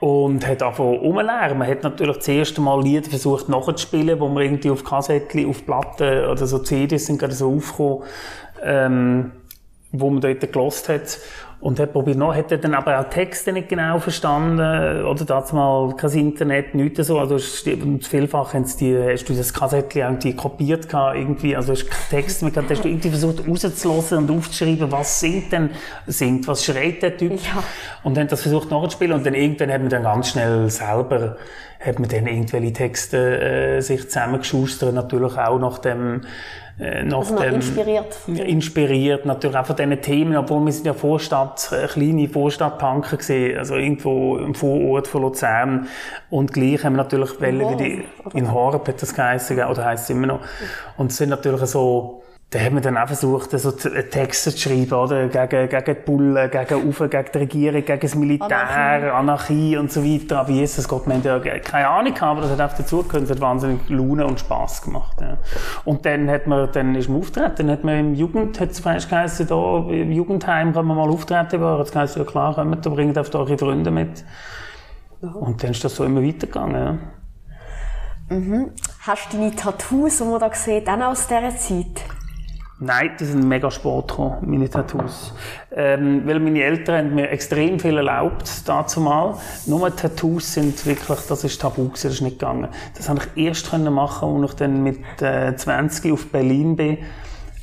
Und 0.00 0.46
hat 0.46 0.62
einfach 0.62 0.84
rumlernen. 0.84 1.58
Man 1.58 1.68
hat 1.68 1.82
natürlich 1.82 2.16
das 2.16 2.28
erste 2.28 2.60
Mal 2.60 2.82
Lieder 2.82 3.10
versucht 3.10 3.48
nachzuspielen, 3.48 4.20
wo 4.20 4.28
man 4.28 4.42
irgendwie 4.42 4.70
auf 4.70 4.84
Kassetten, 4.84 5.46
auf 5.48 5.66
Platten 5.66 6.24
oder 6.26 6.46
so 6.46 6.60
CDs 6.60 7.06
sind 7.06 7.18
gerade 7.18 7.34
so 7.34 7.54
aufgekommen, 7.54 8.04
ähm, 8.62 9.32
wo 9.92 10.08
man 10.08 10.20
dort 10.20 10.40
gelost 10.40 10.88
hat. 10.88 11.18
Und 11.64 11.80
hat 11.80 11.94
probiert 11.94 12.18
noch, 12.18 12.34
hat 12.34 12.52
er 12.52 12.58
dann 12.58 12.74
aber 12.74 13.00
auch 13.00 13.08
Texte 13.08 13.50
nicht 13.50 13.70
genau 13.70 13.98
verstanden, 13.98 15.02
oder 15.06 15.24
da 15.24 15.42
mal 15.52 15.96
kein 15.96 16.10
Internet, 16.10 16.74
nichts 16.74 17.06
so, 17.06 17.18
also 17.18 17.38
vielfach 17.38 18.52
haben 18.52 18.66
sie 18.66 18.76
die, 18.76 19.12
hast 19.12 19.26
du 19.30 19.32
das 19.32 19.54
Kassettchen 19.54 20.02
irgendwie 20.02 20.36
kopiert 20.36 20.90
gehabt, 20.90 21.16
irgendwie, 21.16 21.56
also 21.56 21.72
hast 21.72 21.88
keinen 21.88 22.20
Text 22.20 22.42
mehr 22.42 22.50
gehabt, 22.50 22.70
hast 22.70 22.84
du 22.84 22.88
irgendwie 22.88 23.08
versucht 23.08 23.48
rauszulassen 23.48 24.18
und 24.18 24.30
aufzuschreiben, 24.30 24.92
was 24.92 25.20
singt 25.20 25.52
denn, 25.52 25.70
singt, 26.06 26.46
was 26.46 26.66
schreit 26.66 27.02
der 27.02 27.16
Typ. 27.16 27.32
Ja. 27.32 27.64
Und 28.02 28.14
dann 28.18 28.28
das 28.28 28.42
versucht 28.42 28.70
nachzuspielen 28.70 29.16
und 29.16 29.24
dann 29.24 29.32
irgendwann 29.32 29.72
hat 29.72 29.80
man 29.80 29.88
dann 29.88 30.02
ganz 30.02 30.28
schnell 30.28 30.68
selber, 30.68 31.38
hat 31.84 31.98
man 31.98 32.08
dann 32.08 32.26
irgendwelche 32.26 32.72
Texte, 32.72 33.40
äh, 33.40 33.80
sich 33.80 34.08
zusammengeschustert, 34.08 34.94
natürlich 34.94 35.36
auch 35.36 35.58
nach 35.58 35.78
dem, 35.78 36.22
äh, 36.80 37.04
nach 37.04 37.18
also 37.18 37.36
dem, 37.36 37.54
inspiriert. 37.54 38.16
Inspiriert, 38.26 39.26
natürlich 39.26 39.56
auch 39.56 39.66
von 39.66 39.76
diesen 39.76 40.00
Themen, 40.00 40.36
obwohl 40.36 40.64
wir 40.64 40.72
sind 40.72 40.86
ja 40.86 40.94
Vorstadt, 40.94 41.70
äh, 41.72 41.86
kleine 41.86 42.28
Vorstadtpunker 42.28 43.18
gesehen, 43.18 43.58
also 43.58 43.76
irgendwo 43.76 44.38
im 44.38 44.54
Vorort 44.54 45.06
von 45.06 45.22
Luzern. 45.22 45.88
Und 46.30 46.52
gleich 46.52 46.82
haben 46.84 46.94
wir 46.94 47.02
natürlich 47.02 47.40
Welle 47.40 47.70
wie 47.70 47.76
die, 47.76 48.04
in 48.32 48.52
Horb 48.52 48.88
hat 48.88 49.02
das 49.02 49.14
geheißen, 49.14 49.62
oder 49.62 49.84
heisst 49.84 50.04
es 50.04 50.10
immer 50.10 50.26
noch. 50.26 50.40
Und 50.96 51.10
es 51.10 51.18
sind 51.18 51.28
natürlich 51.28 51.60
so, 51.66 52.23
da 52.54 52.60
haben 52.60 52.76
wir 52.76 52.82
dann 52.82 52.96
auch 52.96 53.08
versucht, 53.08 53.50
so 53.50 53.72
Texte 53.72 54.52
zu 54.52 54.58
schreiben, 54.58 54.92
oder? 54.92 55.26
Gegen, 55.26 55.68
gegen 55.68 55.84
die 55.84 55.94
Bullen, 55.94 56.48
gegen 56.48 56.86
Ufer, 56.86 57.08
gegen 57.08 57.28
die 57.32 57.38
Regierung, 57.38 57.84
gegen 57.84 58.00
das 58.00 58.14
Militär, 58.14 58.46
Anarchie, 58.48 59.10
Anarchie 59.10 59.76
und 59.76 59.90
so 59.90 60.04
weiter. 60.04 60.38
Aber 60.38 60.50
Jesus 60.50 60.86
Gott, 60.86 61.04
wir 61.08 61.14
haben 61.14 61.24
ja 61.24 61.58
keine 61.58 61.88
Ahnung 61.88 62.14
gehabt, 62.14 62.30
aber 62.30 62.42
das 62.42 62.52
hat 62.52 62.60
einfach 62.60 62.78
dazugehört. 62.78 63.24
Es 63.24 63.30
hat 63.30 63.40
wahnsinnig 63.40 63.80
Laune 63.88 64.24
und 64.24 64.38
Spass 64.38 64.82
gemacht, 64.82 65.20
ja. 65.20 65.36
Und 65.84 66.06
dann 66.06 66.30
hat 66.30 66.46
man, 66.46 66.70
dann 66.70 66.94
ist 66.94 67.08
man 67.08 67.18
auftreten, 67.18 67.54
dann 67.56 67.70
hat 67.72 67.82
man 67.82 67.98
im 67.98 68.14
Jugend, 68.14 68.60
hat 68.60 68.70
es 68.70 68.78
falsch 68.78 69.08
geheißen, 69.08 69.48
da, 69.48 69.78
im 69.88 70.12
Jugendheim 70.12 70.72
kann 70.72 70.86
man 70.86 70.96
mal 70.96 71.10
auftreten, 71.10 71.56
aber 71.56 71.80
es 71.80 71.90
geheißen, 71.90 72.22
ja 72.22 72.30
klar, 72.30 72.54
kommt, 72.54 72.86
da 72.86 72.90
bringt 72.90 73.18
einfach 73.18 73.34
eure 73.34 73.58
Freunde 73.58 73.90
mit. 73.90 74.24
Und 75.20 75.60
dann 75.60 75.72
ist 75.72 75.82
das 75.82 75.96
so 75.96 76.04
immer 76.04 76.22
weitergegangen, 76.22 76.76
ja. 76.76 78.36
Mhm. 78.36 78.70
Hast 79.00 79.32
du 79.32 79.38
deine 79.38 79.56
Tattoos, 79.56 80.18
die 80.18 80.24
man 80.24 80.38
da 80.38 80.54
sieht, 80.54 80.88
auch 80.88 81.00
aus 81.00 81.26
dieser 81.26 81.56
Zeit? 81.56 82.04
Nein, 82.84 83.12
die 83.18 83.24
sind 83.24 83.48
mega 83.48 83.68
gekommen, 83.70 84.36
meine 84.42 84.68
Tattoos. 84.68 85.32
Ähm, 85.74 86.22
weil 86.26 86.38
meine 86.38 86.62
Eltern 86.62 86.96
haben 86.98 87.14
mir 87.14 87.30
extrem 87.30 87.80
viel 87.80 87.96
erlaubt, 87.96 88.68
dazu 88.68 89.00
mal. 89.00 89.38
Nur 89.64 89.94
Tattoos 89.96 90.52
sind 90.52 90.84
wirklich, 90.84 91.18
das 91.26 91.44
ist 91.44 91.58
tabu 91.62 91.88
das 91.88 92.04
ist 92.04 92.20
nicht 92.20 92.38
gegangen. 92.38 92.68
Das 92.94 93.08
habe 93.08 93.20
ich 93.36 93.46
erst 93.46 93.70
können 93.70 93.90
machen, 93.90 94.42
als 94.42 94.50
ich 94.50 94.56
dann 94.58 94.82
mit 94.82 95.00
äh, 95.22 95.56
20 95.56 96.12
auf 96.12 96.26
Berlin 96.30 96.76
bin. 96.76 96.98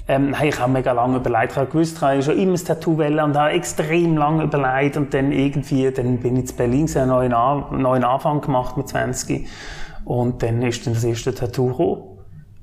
Ähm, 0.08 0.36
habe 0.36 0.48
ich 0.48 0.60
auch 0.60 0.68
mega 0.68 0.92
lange 0.92 1.18
überlegt. 1.18 1.52
Ich 1.52 1.58
habe 1.58 1.68
gewusst, 1.68 1.98
ich 1.98 2.02
habe 2.02 2.24
schon 2.24 2.40
immer 2.40 2.54
ein 2.54 2.66
Tattoo 2.66 2.98
wollen 2.98 3.20
und 3.20 3.38
habe 3.38 3.52
extrem 3.52 4.18
lange 4.18 4.46
überlegt 4.46 4.98
und 4.98 5.14
dann 5.14 5.32
irgendwie, 5.32 5.92
dann 5.92 6.18
bin 6.18 6.38
ich 6.38 6.50
in 6.50 6.56
Berlin, 6.58 6.88
habe 6.88 7.00
einen 7.00 7.32
neuen, 7.32 7.82
neuen 7.82 8.04
Anfang 8.04 8.42
gemacht 8.42 8.76
mit 8.76 8.90
20 8.90 9.48
und 10.04 10.42
dann 10.42 10.64
ist 10.64 10.88
dann 10.88 10.96
das 10.96 11.04
erste 11.04 11.36
Tattoo 11.36 11.68
gekommen. 11.68 12.11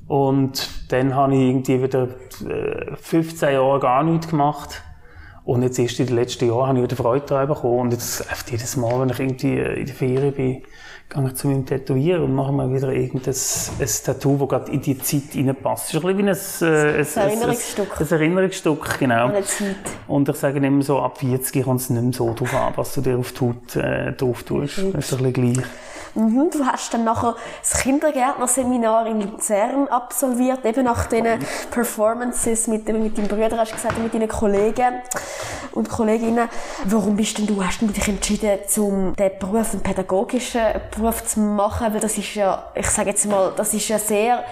Und 0.08 0.70
dann 0.90 1.14
habe 1.14 1.34
ich 1.34 1.40
irgendwie 1.40 1.82
wieder 1.82 2.08
15 3.00 3.48
äh, 3.48 3.52
Jahre 3.52 3.78
gar 3.78 4.02
nichts 4.02 4.28
gemacht. 4.28 4.82
Und 5.44 5.62
jetzt 5.62 5.78
erst 5.78 6.00
in 6.00 6.06
den 6.06 6.16
letzten 6.16 6.48
Jahren 6.48 6.68
habe 6.68 6.78
ich 6.78 6.84
wieder 6.84 6.96
Freude 6.96 7.26
daran 7.26 7.48
bekommen. 7.48 7.80
Und 7.80 7.92
jetzt 7.92 8.24
jedes 8.50 8.76
Mal, 8.76 9.00
wenn 9.00 9.10
ich 9.10 9.20
irgendwie 9.20 9.58
in 9.58 9.86
der 9.86 9.94
Ferien 9.94 10.34
bin, 10.34 10.62
gehe 11.10 11.26
ich 11.26 11.34
zu 11.34 11.48
meinem 11.48 11.64
Tätowieren 11.64 12.22
und 12.22 12.34
mache 12.34 12.52
mal 12.52 12.72
wieder 12.72 12.92
irgendein 12.92 13.34
ein 13.34 13.88
Tattoo, 14.04 14.36
das 14.36 14.48
gerade 14.48 14.72
in 14.72 14.82
die 14.82 14.98
Zeit 14.98 15.34
reinpasst. 15.34 15.94
Das 15.94 16.02
ist 16.02 16.04
ein 16.04 16.16
bisschen 16.16 16.60
wie 16.60 16.66
ein, 16.66 16.72
äh, 16.74 16.98
ein, 16.98 17.06
ein, 17.06 17.28
Erinnerungsstück. 17.28 18.00
Ein, 18.00 18.06
ein 18.06 18.12
Erinnerungsstück, 18.12 18.98
genau. 18.98 19.32
Und 20.06 20.28
ich 20.28 20.36
sage 20.36 20.58
immer 20.58 20.82
so, 20.82 21.00
ab 21.00 21.18
40 21.18 21.64
kommt 21.64 21.80
es 21.80 21.90
nicht 21.90 22.02
mehr 22.02 22.12
so 22.12 22.34
drauf 22.34 22.54
an, 22.54 22.72
was 22.76 22.94
du 22.94 23.00
dir 23.00 23.16
auf 23.18 23.32
die 23.32 23.40
Haut 23.40 23.76
äh, 23.76 24.12
drauf 24.12 24.42
tust. 24.42 24.78
Das 24.78 24.84
ist 24.84 25.18
ein 25.18 25.32
bisschen 25.32 25.32
gleich. 25.32 25.66
Mhm, 26.18 26.50
du 26.50 26.66
hast 26.66 26.92
dann 26.92 27.04
nachher 27.04 27.36
das 27.60 27.80
Kindergärtnerseminar 27.80 29.06
in 29.06 29.20
Luzern 29.20 29.86
absolviert, 29.86 30.64
eben 30.64 30.84
nach 30.84 31.06
diesen 31.06 31.38
Performances 31.70 32.66
mit, 32.66 32.88
mit 32.88 33.16
deinem 33.16 33.28
Bruder, 33.28 33.58
hast 33.58 33.70
du 33.70 33.76
gesagt, 33.76 33.98
mit 34.00 34.12
deinen 34.12 34.26
Kollegen 34.26 35.00
und 35.72 35.88
Kolleginnen. 35.88 36.48
Warum 36.86 37.14
bist 37.14 37.38
denn 37.38 37.46
du, 37.46 37.64
hast 37.64 37.80
du 37.80 37.86
dich 37.86 38.08
entschieden, 38.08 38.58
um 38.78 39.14
den 39.14 39.30
Beruf, 39.38 39.72
einen 39.72 39.82
pädagogischen 39.84 40.62
Beruf 40.90 41.24
zu 41.24 41.38
machen? 41.38 41.94
Weil 41.94 42.00
das 42.00 42.18
ist 42.18 42.34
ja, 42.34 42.64
ich 42.74 42.90
sage 42.90 43.10
jetzt 43.10 43.24
mal, 43.26 43.52
das 43.54 43.72
ist 43.74 43.86
ja 43.86 44.00
sehr, 44.00 44.42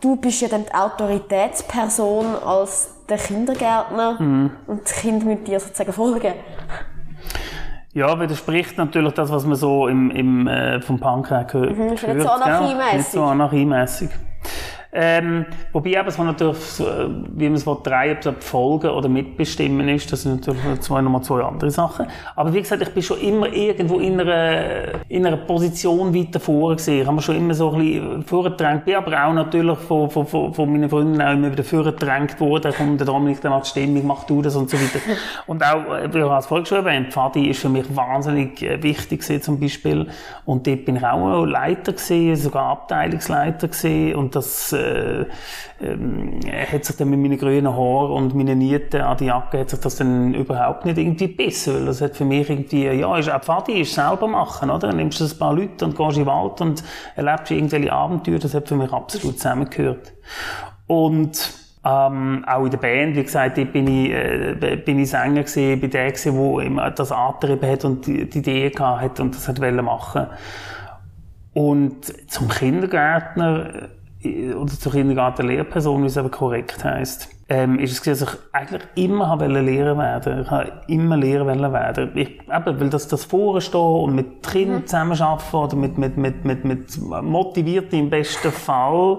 du 0.00 0.16
bist 0.16 0.42
ja 0.42 0.48
dann 0.48 0.66
die 0.66 0.74
Autoritätsperson 0.74 2.26
als 2.44 2.90
der 3.08 3.16
Kindergärtner 3.16 4.20
mhm. 4.20 4.50
und 4.66 4.84
das 4.84 4.92
Kind 4.92 5.24
mit 5.24 5.48
dir 5.48 5.60
sozusagen 5.60 5.94
folgen. 5.94 6.34
Ja, 7.96 8.20
widerspricht 8.20 8.76
natürlich 8.76 9.14
das, 9.14 9.32
was 9.32 9.46
man 9.46 9.56
so 9.56 9.88
im, 9.88 10.10
im, 10.10 10.46
äh, 10.46 10.82
vom 10.82 11.00
Punk 11.00 11.28
gehört. 11.28 11.78
Mhm, 11.78 11.86
nicht 11.86 12.00
so 12.02 12.28
anarchiemässig. 12.28 12.96
Nicht 12.98 13.10
so 13.10 13.24
anarchiemässig. 13.24 14.10
Ähm, 14.92 15.46
wobei 15.72 15.90
eben 15.90 16.08
es 16.08 16.18
natürlich, 16.18 16.58
wie 17.34 17.48
man 17.48 17.54
es 17.54 17.64
drei 17.82 18.16
folgen 18.40 18.90
oder 18.90 19.08
mitbestimmen 19.08 19.88
ist, 19.88 20.10
das 20.12 20.22
sind 20.22 20.46
natürlich 20.46 20.80
zwei, 20.80 21.00
nochmal 21.02 21.22
zwei 21.22 21.42
andere 21.42 21.70
Sachen. 21.70 22.06
Aber 22.34 22.52
wie 22.52 22.60
gesagt, 22.60 22.82
ich 22.82 22.90
bin 22.90 23.02
schon 23.02 23.20
immer 23.20 23.52
irgendwo 23.52 23.98
in 23.98 24.20
einer, 24.20 25.04
in 25.08 25.26
einer 25.26 25.36
Position 25.36 26.14
weiter 26.14 26.40
vorne 26.40 26.76
gesehen. 26.76 27.00
Ich 27.00 27.06
habe 27.06 27.16
mir 27.16 27.22
schon 27.22 27.36
immer 27.36 27.54
so 27.54 27.72
ein 27.72 27.78
bisschen 27.78 28.22
vorgedrängt, 28.24 28.84
bin 28.84 28.94
aber 28.94 29.26
auch 29.26 29.32
natürlich 29.32 29.78
von, 29.78 30.10
von, 30.10 30.26
von, 30.26 30.54
von 30.54 30.72
meinen 30.72 30.88
Freunden 30.88 31.20
auch 31.20 31.32
immer 31.32 31.52
wieder 31.52 31.64
vorgedrängt 31.64 32.40
worden. 32.40 32.72
Kommt 32.72 33.00
der 33.00 33.06
Dominik, 33.06 33.40
der 33.40 33.50
macht 33.50 33.66
Stimmung, 33.66 34.06
macht 34.06 34.30
du 34.30 34.42
das 34.42 34.56
und 34.56 34.70
so 34.70 34.76
weiter. 34.76 35.00
Und 35.46 35.62
auch, 35.62 35.94
äh, 35.94 36.12
wie 36.12 36.18
ich 36.18 36.24
es 36.24 36.46
vorhin 36.46 36.66
schon 36.66 36.78
erwähnt, 36.78 37.12
Pfadi 37.12 37.48
ist 37.48 37.60
für 37.60 37.68
mich 37.68 37.84
wahnsinnig 37.94 38.62
äh, 38.62 38.82
wichtig 38.82 39.20
gewesen, 39.20 39.42
zum 39.42 39.60
Beispiel. 39.60 40.06
Und 40.44 40.66
dort 40.66 40.84
bin 40.84 40.96
ich 40.96 41.04
auch 41.04 41.44
Leiter 41.44 41.92
gewesen, 41.92 42.36
sogar 42.36 42.70
Abteilungsleiter 42.70 43.68
gewesen. 43.68 44.14
Und 44.14 44.34
das, 44.34 44.72
äh, 44.76 45.20
äh, 45.20 45.26
ähm, 45.92 46.40
hat 46.72 46.84
sich 46.84 46.96
dann 46.96 47.10
mit 47.10 47.20
meinen 47.20 47.38
grünen 47.38 47.72
Haaren 47.72 48.10
und 48.12 48.34
meinen 48.34 48.58
Nieten 48.58 49.00
an 49.00 49.16
die 49.16 49.26
Jacke 49.26 49.60
hat 49.60 49.70
sich 49.70 49.80
das 49.80 49.96
dann 49.96 50.34
überhaupt 50.34 50.84
nicht 50.84 50.98
irgendwie 50.98 51.28
gebissen, 51.28 51.74
weil 51.74 51.86
das 51.86 52.00
hat 52.00 52.16
für 52.16 52.24
mich 52.24 52.48
irgendwie, 52.48 52.86
ja, 52.86 53.16
ist 53.18 53.30
auch 53.30 53.42
Pfadi, 53.42 53.80
ist 53.80 53.94
selber 53.94 54.26
machen, 54.26 54.70
oder? 54.70 54.88
Dann 54.88 54.96
nimmst 54.96 55.20
du 55.20 55.24
ein 55.24 55.38
paar 55.38 55.54
Leute 55.54 55.84
und 55.84 55.96
gehst 55.96 56.16
in 56.16 56.24
den 56.24 56.26
Wald 56.26 56.60
und 56.60 56.82
erlebst 57.14 57.50
irgendwelche 57.50 57.92
Abenteuer, 57.92 58.38
das 58.38 58.54
hat 58.54 58.68
für 58.68 58.76
mich 58.76 58.92
absolut 58.92 59.36
zusammengehört. 59.36 60.12
Und 60.86 61.52
ähm, 61.84 62.44
auch 62.46 62.64
in 62.64 62.70
der 62.70 62.78
Band, 62.78 63.16
wie 63.16 63.22
gesagt, 63.22 63.58
dort 63.58 63.72
bin 63.72 63.86
ich, 63.86 64.10
äh, 64.10 64.82
bin 64.84 64.98
ich 64.98 65.10
Sänger 65.10 65.42
gewesen, 65.42 65.80
bin 65.80 65.90
der 65.90 66.10
gewesen, 66.10 66.36
der 66.36 66.66
immer 66.66 66.90
das 66.90 67.12
angetrieben 67.12 67.70
hat 67.70 67.84
und 67.84 68.06
die, 68.06 68.28
die 68.28 68.38
Idee 68.38 68.70
gehabt 68.70 69.02
hat 69.02 69.20
und 69.20 69.34
das 69.34 69.46
hat 69.46 69.60
machen 69.60 70.26
Und 71.52 72.30
zum 72.30 72.48
Kindergärtner 72.48 73.90
oder 74.24 74.72
zur 74.72 74.92
Kindergarten-Lehrperson, 74.92 76.02
wie 76.02 76.06
es 76.06 76.16
aber 76.16 76.30
korrekt 76.30 76.84
heisst, 76.84 77.28
ähm, 77.48 77.78
ist 77.78 77.92
es 77.92 78.02
gewesen, 78.02 78.24
dass 78.24 78.34
ich 78.34 78.40
eigentlich 78.52 78.82
immer 78.96 79.28
habe 79.28 79.46
Lehrer 79.46 79.96
werden 79.96 80.42
Ich 80.42 80.50
habe 80.50 80.72
immer 80.88 81.16
Lehrer 81.16 81.46
werden 81.46 82.10
ich, 82.16 82.40
eben, 82.40 82.80
Weil 82.80 82.90
das, 82.90 83.06
das 83.06 83.24
Vorstehen 83.24 83.80
und 83.80 84.16
mit 84.16 84.42
Kindern 84.42 84.80
mhm. 84.80 84.86
zusammenarbeiten 84.86 85.56
oder 85.56 85.76
mit, 85.76 85.96
mit, 85.96 86.16
mit, 86.16 86.44
mit, 86.44 86.64
mit 86.64 87.00
motivierten, 87.00 88.00
im 88.00 88.10
besten 88.10 88.50
Fall, 88.50 89.18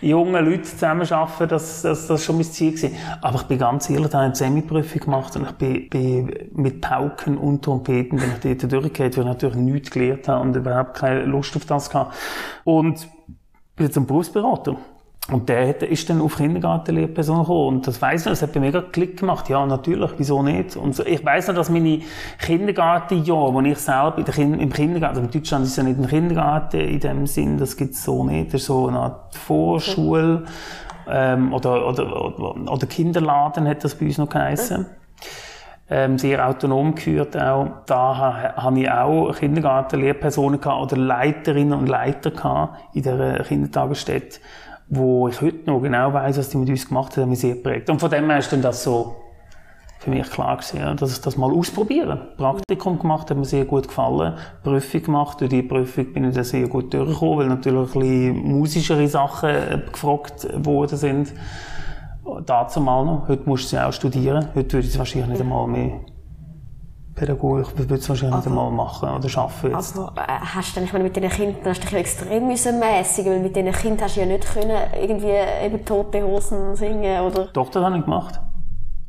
jungen 0.00 0.44
Leuten 0.44 0.64
zusammenarbeiten, 0.64 1.48
das, 1.48 1.82
das, 1.82 2.08
das 2.08 2.24
schon 2.24 2.36
mein 2.36 2.46
Ziel 2.46 2.72
gewesen. 2.72 2.96
Aber 3.22 3.36
ich 3.36 3.44
bin 3.44 3.58
ganz 3.58 3.88
ehrlich, 3.88 4.08
da 4.08 4.18
habe 4.18 4.32
ich 4.32 4.42
eine 4.42 4.50
Semi-Prüfung 4.50 5.00
gemacht 5.02 5.36
und 5.36 5.44
ich 5.44 5.52
bin, 5.52 5.88
bin 5.90 6.50
mit 6.52 6.80
Pauken 6.80 7.38
und 7.38 7.62
Trompeten 7.62 8.18
bin 8.18 8.32
ich 8.32 8.58
dort 8.58 8.72
durchgegangen, 8.72 9.16
weil 9.16 9.22
ich 9.22 9.28
natürlich 9.28 9.56
nichts 9.56 9.90
gelernt 9.92 10.26
habe 10.26 10.42
und 10.42 10.56
überhaupt 10.56 10.94
keine 10.94 11.24
Lust 11.24 11.54
auf 11.54 11.66
das 11.66 11.94
hatte. 11.94 12.10
Und 12.64 13.06
bin 13.80 13.92
zum 13.92 14.06
Berufsberater. 14.06 14.76
Und 15.30 15.48
der 15.48 15.80
ist 15.88 16.10
dann 16.10 16.20
auf 16.20 16.36
Kindergartenlehrperson 16.36 17.40
gekommen. 17.40 17.76
Und 17.76 17.86
das 17.86 18.02
weiss 18.02 18.22
ich, 18.22 18.30
das 18.30 18.42
hat 18.42 18.54
mir 18.54 18.62
mega 18.62 18.80
Klick 18.80 19.18
gemacht. 19.18 19.48
Ja, 19.48 19.64
natürlich, 19.64 20.10
wieso 20.16 20.42
nicht? 20.42 20.76
Und 20.76 20.98
ich 21.00 21.24
weiss 21.24 21.46
noch, 21.46 21.54
dass 21.54 21.70
meine 21.70 22.00
Kindergartenjahre, 22.38 23.54
wo 23.54 23.60
ich 23.60 23.78
selber 23.78 24.18
in 24.18 24.24
der 24.24 24.34
kind 24.34 24.60
im 24.60 24.72
Kindergarten, 24.72 25.18
also 25.18 25.26
in 25.26 25.30
Deutschland 25.30 25.64
ist 25.64 25.72
es 25.72 25.76
ja 25.76 25.82
nicht 25.84 26.00
ein 26.00 26.08
Kindergarten 26.08 26.80
in 26.80 27.00
dem 27.00 27.26
Sinn, 27.26 27.58
das 27.58 27.76
gibt's 27.76 28.02
so 28.02 28.24
nicht. 28.24 28.52
Das 28.52 28.62
ist 28.62 28.66
so 28.66 28.88
eine 28.88 28.98
Art 28.98 29.34
Vorschule, 29.36 30.44
ähm, 31.08 31.52
oder, 31.52 31.86
oder, 31.86 32.24
oder, 32.24 32.72
oder 32.72 32.86
Kinderladen 32.86 33.68
hat 33.68 33.84
das 33.84 33.94
bei 33.94 34.06
uns 34.06 34.18
noch 34.18 34.28
geheißen. 34.28 34.86
Ähm, 35.90 36.18
sehr 36.18 36.46
autonom 36.46 36.94
geführt 36.94 37.36
auch. 37.36 37.66
Da 37.86 38.16
ha, 38.16 38.54
habe 38.56 38.80
ich 38.80 38.90
auch 38.90 39.34
Kindergartenlehrpersonen 39.34 40.60
gehabt 40.60 40.92
oder 40.92 40.96
Leiterinnen 40.96 41.78
und 41.78 41.88
Leiter 41.88 42.30
gehabt 42.30 42.78
in 42.94 43.02
der 43.02 43.42
Kindertagesstätte, 43.42 44.38
wo 44.88 45.28
ich 45.28 45.40
heute 45.40 45.68
noch 45.68 45.80
genau 45.80 46.12
weiß, 46.12 46.38
was 46.38 46.48
die 46.48 46.58
mit 46.58 46.68
uns 46.68 46.88
gemacht 46.88 47.16
haben, 47.16 47.30
mich 47.30 47.40
sehr 47.40 47.56
geprägt. 47.56 47.90
Und 47.90 48.00
von 48.00 48.10
dem 48.10 48.30
her 48.30 48.38
ist 48.38 48.52
dann 48.52 48.62
das 48.62 48.84
so 48.84 49.16
für 49.98 50.10
mich 50.10 50.30
klar 50.30 50.56
gewesen, 50.56 50.96
dass 50.96 51.12
ich 51.12 51.20
das 51.20 51.36
mal 51.36 51.52
ausprobieren. 51.52 52.20
Praktikum 52.38 52.98
gemacht, 52.98 53.28
hat 53.28 53.36
mir 53.36 53.44
sehr 53.44 53.66
gut 53.66 53.88
gefallen. 53.88 54.34
Prüfung 54.62 55.02
gemacht. 55.02 55.40
Durch 55.40 55.50
die 55.50 55.62
Prüfung 55.62 56.12
bin 56.14 56.24
ich 56.24 56.34
dann 56.34 56.44
sehr 56.44 56.68
gut 56.68 56.94
durchgekommen, 56.94 57.38
weil 57.38 57.48
natürlich 57.48 57.94
ein 57.94 58.00
bisschen 58.00 58.58
musischere 58.58 59.08
Sachen 59.08 59.50
äh, 59.50 59.78
gefragt 59.92 60.48
worden 60.64 60.96
sind. 60.96 61.34
Dazu 62.46 62.80
mal 62.80 63.04
noch. 63.04 63.28
Heute 63.28 63.48
musst 63.48 63.64
du 63.64 63.68
sie 63.68 63.84
auch 63.84 63.92
studieren. 63.92 64.48
Heute 64.54 64.72
würde 64.74 64.86
ich 64.86 64.92
es 64.92 64.98
wahrscheinlich 64.98 65.30
nicht 65.30 65.40
einmal 65.40 65.66
mehr 65.66 66.00
Pädagogik 67.20 67.76
würde 67.76 67.96
es 67.96 68.08
wahrscheinlich 68.08 68.36
nicht 68.36 68.46
einmal 68.46 68.70
machen 68.70 69.10
oder 69.10 69.38
arbeiten 69.38 69.74
jetzt. 69.74 69.98
Aber 69.98 70.22
äh, 70.22 70.38
hast 70.40 70.70
du 70.70 70.74
dann, 70.76 70.84
ich 70.84 70.92
meine, 70.92 71.04
mit 71.04 71.14
diesen 71.14 71.28
Kindern 71.28 71.66
hast 71.66 71.82
du 71.82 71.88
dich 71.88 71.98
extrem 71.98 72.48
mäßigen, 72.48 73.32
weil 73.32 73.40
mit 73.40 73.54
diesen 73.54 73.72
Kindern 73.72 74.04
hast 74.04 74.16
du 74.16 74.20
ja 74.20 74.26
nicht 74.26 74.46
können 74.50 74.78
irgendwie 74.98 75.34
eben 75.62 75.84
tote 75.84 76.22
Hosen 76.22 76.76
singen 76.76 77.20
oder? 77.20 77.48
Doch, 77.52 77.68
das 77.68 77.84
habe 77.84 77.98
ich 77.98 78.04
gemacht. 78.04 78.40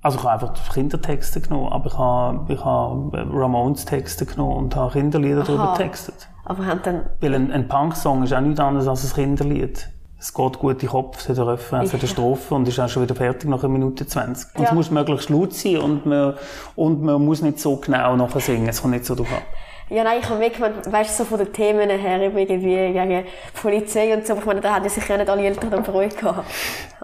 Also 0.02 0.18
ich 0.18 0.24
habe 0.26 0.34
einfach 0.34 0.74
Kindertexte 0.74 1.40
genommen, 1.40 1.72
aber 1.72 1.88
ich 1.88 1.98
habe, 1.98 2.54
ich 2.54 2.66
habe 2.66 3.28
Ramones 3.32 3.86
Texte 3.86 4.26
genommen 4.26 4.58
und 4.58 4.76
habe 4.76 4.92
Kinderlieder 4.92 5.44
darüber 5.44 5.74
getextet. 5.78 6.28
Aber 6.44 6.66
haben 6.66 6.82
dann... 6.84 7.06
Weil 7.22 7.36
ein, 7.36 7.52
ein 7.52 7.68
Punk-Song 7.70 8.24
ist 8.24 8.34
auch 8.34 8.42
nichts 8.42 8.60
anderes 8.60 8.88
als 8.88 9.06
ein 9.06 9.14
Kinderlied. 9.14 9.90
Es 10.22 10.36
geht 10.36 10.60
gut 10.60 10.74
in 10.74 10.80
den 10.82 10.90
Kopf, 10.90 11.18
es 11.18 11.30
hat 11.30 11.40
eine 11.40 11.54
es 11.54 11.72
hat 11.72 12.00
eine 12.00 12.08
Strophe 12.08 12.54
und 12.54 12.68
ist 12.68 12.80
auch 12.80 12.88
schon 12.88 13.02
wieder 13.02 13.16
fertig 13.16 13.50
nach 13.50 13.64
einer 13.64 13.74
Minute 13.74 14.06
20. 14.06 14.56
Und 14.56 14.62
ja. 14.62 14.68
es 14.68 14.74
muss 14.76 14.92
möglichst 14.92 15.32
laut 15.32 15.52
sein 15.52 15.78
und 15.78 16.06
man, 16.06 16.36
und 16.76 17.02
man 17.02 17.26
muss 17.26 17.42
nicht 17.42 17.60
so 17.60 17.78
genau 17.78 18.16
nachher 18.16 18.40
singen, 18.40 18.70
es 18.70 18.84
kommt 18.84 18.94
nicht 18.94 19.06
so 19.06 19.16
drauf 19.16 19.32
an. 19.32 19.42
Ja, 19.92 20.06
nein, 20.06 20.20
ich 20.22 20.30
habe 20.30 20.40
mir 20.40 20.50
gemeint, 20.50 20.90
weißt 20.90 21.18
so 21.18 21.26
von 21.26 21.38
den 21.38 21.52
Themen 21.52 21.90
her, 21.90 22.22
irgendwie 22.22 22.46
gegen 22.46 23.26
Polizei 23.62 24.14
und 24.16 24.26
so, 24.26 24.36
ich 24.36 24.46
meine, 24.46 24.62
da 24.62 24.76
hätten 24.76 24.88
sich 24.88 25.06
ja 25.06 25.18
nicht 25.18 25.30
alle 25.30 25.44
Eltern 25.44 25.70
dann 25.70 25.84
Freude 25.84 26.16
gehabt. 26.16 26.46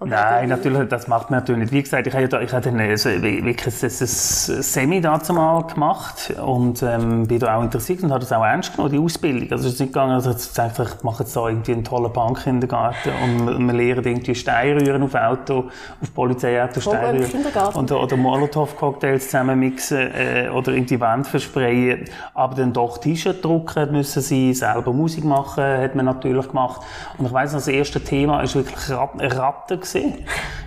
Nein, 0.06 0.48
natürlich, 0.48 0.88
das 0.88 1.08
macht 1.08 1.30
man 1.30 1.40
natürlich 1.42 1.62
nicht. 1.62 1.74
Wie 1.74 1.84
gesagt, 1.84 2.08
ich 2.08 2.14
habe, 2.14 2.30
ja, 2.32 2.40
ich 2.40 2.54
habe 2.54 2.62
dann 2.62 2.80
also 2.80 3.10
wirklich 3.10 3.84
ein 3.84 3.90
Semi 3.90 5.02
dazu 5.02 5.34
mal 5.34 5.64
gemacht 5.64 6.34
und 6.40 6.82
ähm, 6.84 7.28
bin 7.28 7.40
da 7.40 7.58
auch 7.58 7.64
interessiert 7.64 8.04
und 8.04 8.12
habe 8.12 8.22
das 8.22 8.32
auch 8.32 8.46
ernst 8.46 8.74
genommen, 8.74 8.94
die 8.94 9.00
Ausbildung. 9.00 9.52
Also 9.52 9.68
es 9.68 9.74
ist 9.74 9.80
nicht 9.82 9.92
gegangen, 9.92 10.14
also 10.14 10.30
ich 10.30 10.38
gesagt, 10.38 10.80
ich 10.80 11.04
mache 11.04 11.24
jetzt 11.24 11.36
da 11.36 11.48
irgendwie 11.50 11.74
einen 11.74 11.84
tollen 11.84 12.14
Bankkindergarten 12.14 13.12
und 13.24 13.68
wir 13.68 13.74
lernen 13.74 14.06
irgendwie 14.06 14.36
Steinrühren 14.36 15.04
auf 15.04 15.16
Auto, 15.16 15.66
auf 16.02 16.14
Polizeiauto 16.14 16.80
Steinrühren. 16.80 17.46
Und, 17.74 17.92
oder 17.92 18.16
Molotow-Cocktails 18.16 19.26
zusammen 19.26 19.60
mixen 19.60 20.12
äh, 20.14 20.50
oder 20.54 20.74
irgendwie 20.74 21.00
Wand 21.00 21.28
versprayen. 21.28 22.06
Aber 22.36 22.56
dann 22.56 22.72
doch 22.78 23.00
T-Shirt 23.00 23.44
drucken 23.44 23.92
müssen 23.92 24.22
sie, 24.22 24.54
selber 24.54 24.94
Musik 24.94 25.26
machen, 25.26 25.64
hat 25.64 25.96
man 25.96 26.06
natürlich 26.06 26.48
gemacht. 26.48 26.82
Und 27.18 27.26
ich 27.26 27.34
weiss, 27.34 27.52
das 27.52 27.68
erste 27.68 28.00
Thema 28.00 28.42
ist 28.42 28.56
wirklich 28.56 28.90
Ratten 28.90 29.80
gewesen, 29.80 30.14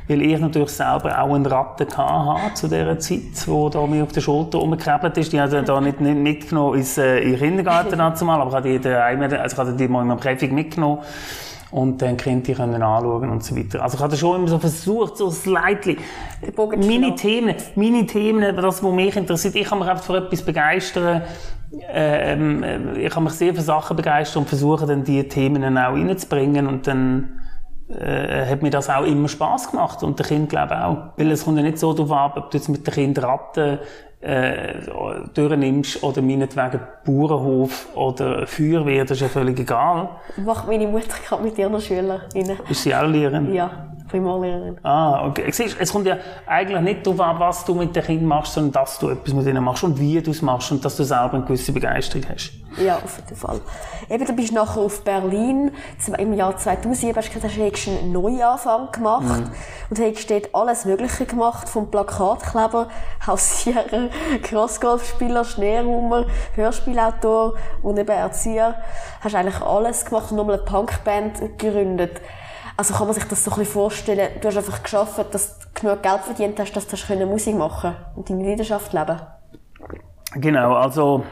weil 0.08 0.22
ich 0.22 0.38
natürlich 0.38 0.70
selber 0.70 1.22
auch 1.22 1.32
eine 1.32 1.50
Ratte 1.50 1.86
hatte 1.96 2.54
zu 2.54 2.68
dieser 2.68 2.98
Zeit, 2.98 3.46
wo 3.46 3.68
da 3.68 3.86
mir 3.86 4.02
auf 4.02 4.12
der 4.12 4.20
Schulter 4.20 4.58
rumgekrebelt 4.58 5.16
ist. 5.18 5.32
Die 5.32 5.40
hat 5.40 5.52
da 5.52 5.80
nicht, 5.80 6.00
nicht 6.00 6.16
mitgenommen 6.16 6.78
ins, 6.78 6.98
äh, 6.98 7.20
in 7.20 7.30
den 7.30 7.38
Kindergarten 7.38 8.00
aber 8.00 8.48
ich 8.48 8.56
hatte 8.56 8.78
die, 8.78 9.36
also 9.36 9.62
ich 9.62 9.76
die 9.76 9.88
mal 9.88 10.02
in 10.02 10.10
einem 10.10 10.20
Käfig 10.20 10.52
mitgenommen 10.52 11.00
und 11.70 12.02
dann 12.02 12.16
Kinder 12.16 12.44
die 12.44 12.54
können 12.54 12.82
anschauen 12.82 13.30
und 13.30 13.44
so 13.44 13.56
weiter. 13.56 13.82
Also 13.82 13.96
ich 13.96 14.02
habe 14.02 14.16
schon 14.16 14.40
immer 14.40 14.48
so 14.48 14.58
versucht, 14.58 15.16
so 15.16 15.30
slightly, 15.30 15.96
meine 16.56 17.14
Themen, 17.14 17.54
meine 17.76 18.06
Themen, 18.06 18.56
das, 18.56 18.82
was 18.82 18.92
mich 18.92 19.16
interessiert, 19.16 19.54
ich 19.54 19.68
kann 19.68 19.78
mich 19.78 19.88
einfach 19.88 20.04
für 20.04 20.16
etwas 20.16 20.42
begeistern, 20.42 21.22
ähm, 21.88 22.62
äh, 22.62 23.06
ich 23.06 23.12
kann 23.12 23.24
mich 23.24 23.34
sehr 23.34 23.54
für 23.54 23.60
Sachen 23.60 23.96
begeistern 23.96 24.42
und 24.42 24.48
versuche 24.48 24.86
dann 24.86 25.04
die 25.04 25.28
Themen 25.28 25.76
auch 25.76 25.92
reinzubringen 25.92 26.66
und 26.66 26.86
dann 26.86 27.40
äh, 27.88 28.46
hat 28.46 28.62
mir 28.62 28.70
das 28.70 28.88
auch 28.88 29.04
immer 29.04 29.28
Spaß 29.28 29.70
gemacht 29.70 30.02
und 30.02 30.18
der 30.18 30.26
Kind 30.26 30.48
glaube 30.48 30.84
auch. 30.84 30.96
Weil 31.16 31.30
es 31.30 31.44
kommt 31.44 31.58
ja 31.58 31.62
nicht 31.62 31.78
so 31.78 31.92
darauf 31.92 32.12
ab, 32.12 32.36
ob 32.36 32.50
du 32.50 32.58
jetzt 32.58 32.68
mit 32.68 32.86
den 32.86 32.94
Kindern 32.94 33.24
Ratten 33.24 33.78
äh, 34.20 34.74
durchnimmst 35.34 36.02
oder 36.02 36.20
meinetwegen 36.22 36.80
Bauernhof 37.04 37.88
oder 37.94 38.46
Feuerwehr, 38.46 39.04
das 39.04 39.12
ist 39.12 39.22
ja 39.22 39.28
völlig 39.28 39.58
egal. 39.58 40.10
Macht 40.45 40.66
meine 40.66 40.86
Mutter 40.86 41.16
gerade 41.26 41.42
mit 41.42 41.56
ihren 41.56 41.80
Schülern. 41.80 42.21
Ist 42.68 42.82
sie 42.82 42.95
auch 42.95 43.06
Lehrerin? 43.06 43.52
Ja. 43.54 43.71
Primarlehrerin. 44.10 44.78
Ah, 44.82 45.26
okay. 45.26 45.50
Siehst, 45.50 45.76
es 45.78 45.92
kommt 45.92 46.06
ja 46.06 46.16
eigentlich 46.46 46.80
nicht 46.80 47.06
darauf 47.06 47.20
an, 47.20 47.38
was 47.38 47.64
du 47.64 47.75
mit 47.75 47.94
den 47.94 48.02
Kindern 48.02 48.26
machst, 48.26 48.54
sondern 48.54 48.73
dass 48.73 48.99
du 48.99 49.08
etwas 49.10 49.32
mit 49.32 49.46
ihnen 49.46 49.62
machst 49.62 49.84
und 49.84 49.99
wie 49.99 50.20
du 50.20 50.30
es 50.30 50.42
machst 50.42 50.73
und 50.73 50.84
dass 50.84 50.96
du 50.96 51.04
selber 51.04 51.34
eine 51.34 51.44
gewisse 51.44 51.73
Begeisterung 51.73 52.25
hast. 52.32 52.52
Ja, 52.78 52.96
auf 52.96 53.16
jeden 53.16 53.36
Fall. 53.36 53.60
Eben, 54.08 54.25
du 54.25 54.32
bist 54.32 54.52
nachher 54.52 54.80
auf 54.80 55.02
Berlin, 55.02 55.73
im 56.18 56.32
Jahr 56.34 56.56
2007 56.56 57.16
hast 57.16 57.28
du 57.28 57.34
gesagt, 57.34 57.58
hast 57.58 57.86
du 57.86 57.90
einen 57.90 58.12
Neuanfang 58.12 58.92
gemacht 58.92 59.25
mhm. 59.25 59.50
und 59.90 59.99
hast 59.99 60.30
dort 60.30 60.54
alles 60.54 60.84
Mögliche 60.84 61.26
gemacht, 61.26 61.68
vom 61.68 61.90
Plakatkleber, 61.90 62.88
Hausierer, 63.26 64.08
Crossgolfspieler, 64.42 65.44
Schneerummer, 65.44 66.26
Hörspielautor 66.54 67.54
und 67.82 67.99
eben 67.99 68.10
Erzieher. 68.10 68.76
Hast 69.20 69.34
eigentlich 69.34 69.60
alles 69.60 70.04
gemacht 70.04 70.30
und 70.30 70.36
nochmal 70.36 70.56
eine 70.56 70.64
Punkband 70.64 71.58
gegründet. 71.58 72.20
Also 72.80 72.95
kann 72.95 73.08
man 73.08 73.14
sich 73.14 73.25
das 73.25 73.45
so 73.45 73.50
ein 73.50 73.66
vorstellen, 73.66 74.30
du 74.40 74.49
hast 74.49 74.56
einfach 74.56 74.82
geschafft, 74.82 75.23
dass 75.32 75.58
du 75.58 75.66
genug 75.75 76.02
Geld 76.02 76.21
verdient 76.23 76.58
hast, 76.58 76.73
dass 76.73 76.86
du 76.86 77.26
Musik 77.26 77.54
machen 77.54 77.95
und 78.16 78.30
deine 78.30 78.43
Leidenschaft 78.43 78.95
leben 78.95 79.21
Genau, 80.36 80.73
also 80.76 81.23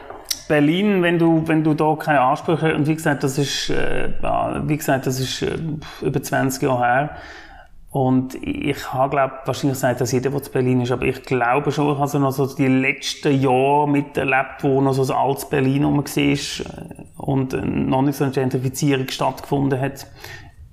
Berlin, 0.47 1.01
wenn 1.01 1.17
du, 1.17 1.47
wenn 1.47 1.63
du 1.63 1.73
da 1.73 1.95
keine 1.95 2.21
Ansprüche, 2.21 2.75
und 2.75 2.85
wie 2.85 2.93
gesagt, 2.93 3.23
das 3.23 3.39
ist, 3.39 3.71
äh, 3.71 4.11
wie 4.67 4.77
gesagt, 4.77 5.07
das 5.07 5.19
ist 5.19 5.41
äh, 5.41 5.57
über 6.01 6.21
20 6.21 6.61
Jahre 6.61 6.85
her. 6.85 7.09
Und 7.89 8.35
ich 8.35 8.93
habe, 8.93 9.09
glaube 9.09 9.33
wahrscheinlich 9.45 9.77
gesagt, 9.77 10.01
dass 10.01 10.11
jeder, 10.11 10.29
der 10.29 10.43
zu 10.43 10.51
Berlin 10.51 10.81
ist, 10.81 10.91
aber 10.91 11.05
ich 11.05 11.23
glaube 11.23 11.71
schon, 11.71 11.91
ich 11.91 11.99
habe 11.99 12.19
noch 12.19 12.31
so 12.31 12.45
die 12.45 12.67
letzten 12.67 13.41
Jahre 13.41 13.89
miterlebt, 13.89 14.61
wo 14.61 14.81
noch 14.81 14.93
so 14.93 15.11
ein 15.11 15.19
altes 15.19 15.49
Berlin 15.49 15.83
rum 15.85 15.97
war 15.97 16.15
äh, 16.15 16.35
und 17.17 17.53
noch 17.89 18.03
nicht 18.03 18.17
so 18.17 18.23
eine 18.25 18.33
Gentrifizierung 18.33 19.07
stattgefunden 19.07 19.81
hat. 19.81 20.05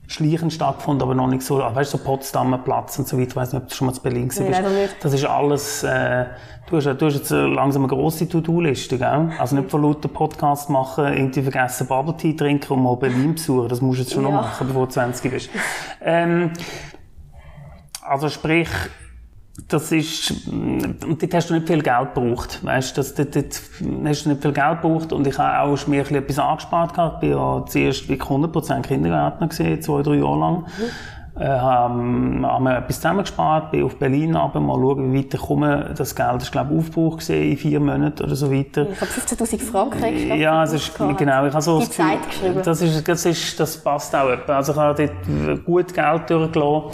Schleichen 0.08 0.50
stattgefunden, 0.50 1.02
aber 1.02 1.14
noch 1.14 1.26
nicht 1.26 1.42
so, 1.42 1.58
weißt 1.58 1.92
du, 1.92 1.98
so 1.98 2.04
Potsdamer 2.04 2.58
Platz 2.58 2.98
und 2.98 3.08
so 3.08 3.18
weiter. 3.18 3.28
Ich 3.28 3.36
weiß 3.36 3.52
nicht, 3.52 3.62
ob 3.62 3.68
du 3.68 3.74
schon 3.74 3.86
mal 3.86 3.92
zu 3.92 4.02
Berlin 4.02 4.28
gesehen 4.28 4.48
bist. 4.48 4.62
Nee, 4.62 4.88
das 5.00 5.12
ist 5.12 5.24
alles, 5.24 5.82
äh, 5.82 6.26
du, 6.68 6.76
hast, 6.76 6.86
du 6.86 7.06
hast 7.06 7.14
jetzt 7.14 7.30
langsam 7.30 7.82
eine 7.82 7.88
grosse 7.88 8.28
To-Do-Liste, 8.28 8.98
gell? 8.98 9.32
Also 9.38 9.56
nicht 9.56 9.70
von 9.70 9.82
lauter 9.82 10.08
Podcast 10.08 10.70
machen, 10.70 11.06
irgendwie 11.12 11.42
vergessen 11.42 11.86
Bubble 11.88 12.16
Tea 12.16 12.34
trinken 12.34 12.72
und 12.74 12.82
mal 12.82 12.96
Berlin 12.96 13.34
besuchen. 13.34 13.68
Das 13.68 13.80
musst 13.80 13.98
du 13.98 14.02
jetzt 14.02 14.12
schon 14.12 14.24
ja. 14.24 14.30
noch 14.30 14.42
machen, 14.42 14.68
bevor 14.68 14.86
du 14.86 14.92
20 14.92 15.30
bist. 15.30 15.50
Ähm, 16.00 16.52
also 18.02 18.28
sprich, 18.28 18.68
das 19.68 19.90
ist, 19.90 20.46
und 20.48 21.16
dort 21.20 21.34
hast 21.34 21.50
du 21.50 21.54
nicht 21.54 21.66
viel 21.66 21.82
Geld 21.82 22.14
gebraucht, 22.14 22.64
weißt, 22.64 22.98
das, 22.98 23.14
dort, 23.14 23.34
dort 23.34 23.60
hast 24.04 24.24
du 24.24 24.28
nicht 24.28 24.42
viel 24.42 24.52
Geld 24.52 24.82
gebraucht 24.82 25.12
und 25.12 25.26
ich 25.26 25.38
habe 25.38 25.70
auch 25.70 25.86
mir 25.86 26.10
etwas 26.10 26.38
angespart 26.38 26.94
gehabt. 26.94 27.14
Ich 27.16 27.20
bin 27.20 27.38
ja 27.38 27.64
zuerst 27.66 28.08
wirklich 28.08 28.28
100% 28.28 28.82
Kindergärtner 28.82 29.48
gesehen, 29.48 29.80
zwei, 29.80 30.02
drei 30.02 30.16
Jahre 30.16 30.38
lang. 30.38 30.56
Mhm. 30.58 31.40
Äh, 31.40 31.48
haben, 31.48 32.46
haben 32.46 32.64
wir 32.64 32.78
etwas 32.78 32.96
zusammengespart, 32.96 33.70
bin 33.70 33.84
auf 33.84 33.98
Berlin 33.98 34.36
aber 34.36 34.58
mal 34.58 34.76
schauen, 34.76 35.12
wie 35.12 35.18
weit 35.18 35.34
ich 35.34 35.40
komme. 35.40 35.92
Das 35.94 36.14
Geld 36.14 36.40
ist, 36.40 36.50
glaube 36.50 36.74
ich, 36.74 37.16
gesehen 37.16 37.50
in 37.50 37.56
vier 37.58 37.78
Monaten 37.78 38.24
oder 38.24 38.34
so 38.34 38.50
weiter. 38.50 38.86
Ich 38.90 39.00
habe 39.00 39.10
15.000 39.10 39.60
Franken 39.60 40.00
gekriegt. 40.00 40.36
Ja, 40.36 40.64
es 40.64 40.72
ist, 40.72 40.96
genau, 40.96 41.46
ich 41.46 41.52
habe 41.52 41.60
so 41.60 41.80
Die 41.80 41.90
Zeit 41.90 42.26
geschrieben. 42.26 42.62
Das 42.64 42.80
ist, 42.80 43.06
das 43.06 43.26
ist, 43.26 43.60
das 43.60 43.76
passt 43.76 44.14
auch 44.16 44.30
etwa. 44.30 44.56
Also 44.56 44.72
ich 44.72 44.78
habe 44.78 45.10
dort 45.26 45.64
gut 45.66 45.92
Geld 45.92 46.30
durchgelassen. 46.30 46.90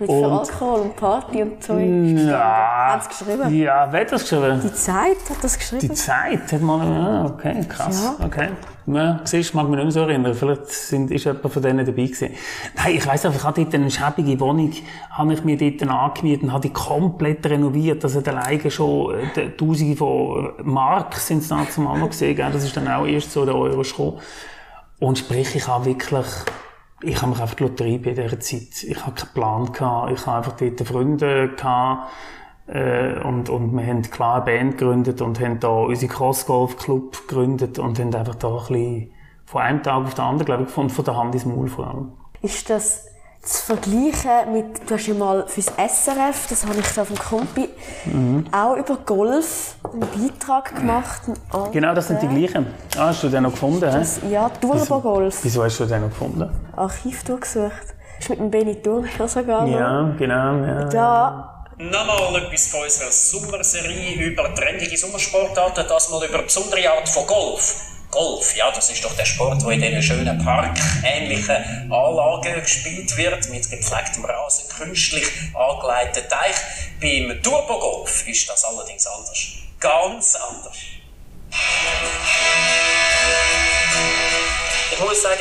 Mit 0.00 0.08
und, 0.08 0.24
Alkohol 0.24 0.80
und 0.80 0.96
Party 0.96 1.42
und 1.42 1.62
Zeug. 1.62 1.86
Ja. 2.26 2.94
Hat 2.94 3.02
es 3.02 3.08
geschrieben? 3.10 3.54
Ja, 3.54 3.86
wer 3.90 4.00
hat 4.00 4.12
das 4.12 4.22
geschrieben? 4.22 4.58
Die 4.64 4.72
Zeit 4.72 5.18
hat 5.28 5.44
das 5.44 5.58
geschrieben. 5.58 5.88
Die 5.88 5.92
Zeit 5.92 6.50
hat 6.50 6.62
man, 6.62 6.80
ah, 6.80 7.26
okay, 7.26 7.62
krass, 7.68 8.16
ja. 8.18 8.24
okay. 8.24 8.48
Ja, 8.86 9.20
siehst, 9.24 9.54
mag 9.54 9.68
mich 9.68 9.76
nicht 9.76 9.84
mehr 9.84 9.92
so 9.92 10.00
erinnern. 10.00 10.34
Vielleicht 10.34 10.68
sind, 10.68 11.10
ist 11.10 11.24
jemand 11.24 11.52
von 11.52 11.62
denen 11.62 11.84
dabei 11.84 12.04
gewesen. 12.04 12.30
Nein, 12.76 12.94
ich 12.96 13.06
weiss 13.06 13.26
einfach, 13.26 13.40
ich 13.40 13.44
hatte 13.44 13.62
dort 13.62 13.74
eine 13.74 13.90
schäbige 13.90 14.40
Wohnung, 14.40 14.72
habe 15.10 15.34
ich 15.34 15.44
mir 15.44 15.58
dort 15.58 15.90
angemietet 15.90 16.44
und 16.44 16.52
habe 16.52 16.62
die 16.62 16.72
komplett 16.72 17.44
renoviert. 17.44 18.02
Das 18.02 18.16
hat 18.16 18.26
alleine 18.26 18.70
schon 18.70 19.14
äh, 19.36 19.50
Tausende 19.50 19.96
von 19.96 20.54
Mark 20.62 21.14
sind 21.16 21.42
es 21.42 21.48
dann 21.48 21.68
zumal 21.68 21.98
noch 21.98 22.08
gesehen. 22.08 22.38
Das 22.38 22.64
ist 22.64 22.74
dann 22.74 22.88
auch 22.88 23.06
erst 23.06 23.32
so 23.32 23.44
der 23.44 23.54
Euro 23.54 23.82
gekommen. 23.82 24.18
Und 24.98 25.18
sprich, 25.18 25.54
ich 25.54 25.68
habe 25.68 25.84
wirklich 25.84 26.26
ich 27.02 27.20
habe 27.20 27.32
mich 27.32 27.40
einfach 27.40 27.58
Lotterie 27.60 27.98
bei 27.98 28.12
dieser 28.12 28.40
Zeit. 28.40 28.82
Ich 28.82 29.04
habe 29.04 29.14
keinen 29.14 29.32
Plan 29.32 29.72
gehabt. 29.72 30.12
Ich 30.12 30.26
habe 30.26 30.38
einfach 30.38 30.52
dort 30.56 30.80
Freunde 30.86 31.48
gehabt. 31.48 32.10
Äh, 32.66 33.20
und, 33.22 33.48
und 33.48 33.72
wir 33.76 33.86
haben 33.86 34.02
klar 34.02 34.36
eine 34.36 34.44
Band 34.44 34.78
gegründet 34.78 35.20
und 35.20 35.40
haben 35.40 35.58
da 35.58 35.68
unseren 35.68 36.08
Crossgolf 36.08 36.76
Club 36.76 37.26
gegründet 37.26 37.78
und 37.78 37.98
haben 37.98 38.14
einfach 38.14 38.36
da 38.36 38.48
ein 38.48 38.58
bisschen 38.58 39.12
von 39.44 39.62
einem 39.62 39.82
Tag 39.82 40.04
auf 40.04 40.14
den 40.14 40.24
anderen, 40.24 40.46
glaube 40.46 40.62
ich, 40.64 40.68
von, 40.68 40.88
von 40.88 41.04
der 41.04 41.16
Hand 41.16 41.34
ins 41.34 41.44
Maul 41.44 41.68
vor 41.68 41.88
allem. 41.88 42.12
Ist 42.42 42.70
das 42.70 43.09
zu 43.42 43.64
vergleichen 43.64 44.52
mit, 44.52 44.88
du 44.88 44.94
hast 44.94 45.06
ja 45.06 45.14
mal 45.14 45.46
fürs 45.46 45.66
SRF, 45.66 46.46
das 46.48 46.66
habe 46.66 46.78
ich 46.78 47.00
auf 47.00 47.08
dem 47.08 47.18
Kompi, 47.18 47.68
mhm. 48.04 48.44
auch 48.52 48.76
über 48.76 48.96
Golf 48.96 49.76
einen 49.84 50.00
Beitrag 50.00 50.74
gemacht. 50.76 51.22
Einen 51.26 51.72
genau, 51.72 51.94
das 51.94 52.08
sind 52.08 52.20
die 52.22 52.28
gleichen. 52.28 52.66
Ah, 52.96 53.06
hast 53.06 53.22
du 53.22 53.28
den 53.28 53.44
noch 53.44 53.52
gefunden? 53.52 53.80
Das, 53.80 54.20
ja, 54.30 54.48
Turbo 54.48 55.00
Golf. 55.00 55.38
Wieso, 55.42 55.64
wieso 55.64 55.64
hast 55.64 55.80
du 55.80 55.86
den 55.86 56.02
noch 56.02 56.10
gefunden? 56.10 56.50
Archiv 56.76 57.24
durchgesucht. 57.24 57.72
Das 58.16 58.24
ist 58.24 58.30
mit 58.30 58.40
dem 58.40 58.50
Benny 58.50 58.82
Turner 58.82 59.28
sogar 59.28 59.66
noch. 59.66 59.78
Ja, 59.78 60.14
genau. 60.18 60.64
Ja. 60.64 60.84
Da 60.84 61.56
Nochmal 61.80 62.42
etwas 62.42 62.66
von 62.66 62.82
unserer 62.82 63.10
Sommerserie 63.10 64.12
über 64.26 64.54
trendige 64.54 64.98
Sommersportarten, 64.98 65.86
das 65.88 66.10
mal 66.10 66.22
über 66.26 66.34
eine 66.34 66.42
besondere 66.42 66.90
Art 66.90 67.08
von 67.08 67.26
Golf. 67.26 67.74
Golf, 68.10 68.56
ja, 68.56 68.70
das 68.72 68.90
ist 68.90 69.04
doch 69.04 69.14
der 69.16 69.24
Sport, 69.24 69.62
der 69.62 69.70
in 69.70 69.80
diesen 69.80 70.02
schönen 70.02 70.44
parkähnlichen 70.44 71.92
Anlagen 71.92 72.60
gespielt 72.60 73.16
wird, 73.16 73.48
mit 73.50 73.70
gepflegtem 73.70 74.24
Rasen, 74.24 74.68
künstlich 74.68 75.26
angeleiteten 75.54 76.28
Teich. 76.28 76.56
Beim 77.00 77.40
Turbogolf 77.42 78.26
ist 78.26 78.48
das 78.48 78.64
allerdings 78.64 79.06
anders. 79.06 79.46
Ganz 79.78 80.34
anders. 80.36 80.76
Ich 84.92 84.98
muss 84.98 85.22
sagen, 85.22 85.40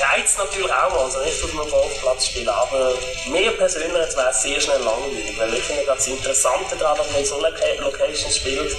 reizt 0.00 0.38
natürlich 0.38 0.72
auch 0.72 0.90
mal, 0.90 1.04
also 1.04 1.22
nicht 1.22 1.44
auf 1.44 1.50
einem 1.52 1.70
Golfplatz 1.70 2.26
spielen, 2.26 2.48
aber 2.48 2.94
mir 3.30 3.52
persönlich 3.52 3.92
wäre 3.92 4.30
es 4.30 4.42
sehr 4.42 4.60
schnell 4.60 4.80
langweilig, 4.80 5.38
weil 5.38 5.54
ich 5.54 5.62
finde 5.62 5.84
das 5.86 6.06
Interessante 6.06 6.74
daran, 6.76 6.98
dass 6.98 7.10
man 7.12 7.20
in 7.20 7.26
so 7.26 7.40
Locations 7.40 8.36
spielt, 8.36 8.76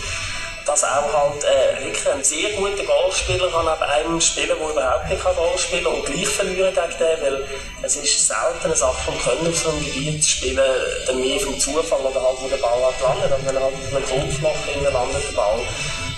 dass 0.70 0.84
auch 0.84 1.12
halt 1.12 1.44
äh, 1.44 1.84
wirklich 1.84 2.08
ein 2.14 2.24
sehr 2.24 2.52
guter 2.52 2.84
Golfspieler 2.86 3.50
kann 3.50 3.66
neben 3.66 3.90
einem 3.90 4.22
spielen, 4.22 4.54
der 4.54 4.70
überhaupt 4.70 5.10
nicht 5.10 5.24
Golf 5.24 5.60
spielen 5.60 5.84
kann 5.84 5.94
und 5.94 6.06
gleich 6.06 6.28
verlieren 6.28 6.74
gegen 6.74 7.00
den, 7.00 7.18
weil 7.26 7.46
es 7.82 7.96
ist 7.96 8.28
selten 8.28 8.66
eine 8.66 8.76
Sache 8.76 9.02
vom 9.06 9.18
Können 9.18 9.48
auf 9.50 9.58
so 9.58 9.70
einem 9.70 9.84
Gebiet 9.84 10.24
zu 10.24 10.30
spielen, 10.30 10.70
dann 11.08 11.20
mehr 11.20 11.40
vom 11.40 11.58
Zufall 11.58 12.00
oder 12.02 12.22
halt, 12.22 12.38
wo 12.38 12.48
der 12.48 12.62
Ball 12.62 12.78
halt 12.86 13.02
landet. 13.02 13.40
Und 13.40 13.48
wenn 13.48 13.56
er 13.56 13.64
halt 13.64 13.74
auf 13.74 13.96
einem 13.96 14.06
Golfloch 14.06 14.94
landet, 14.94 15.24
der 15.30 15.36
Ball, 15.36 15.60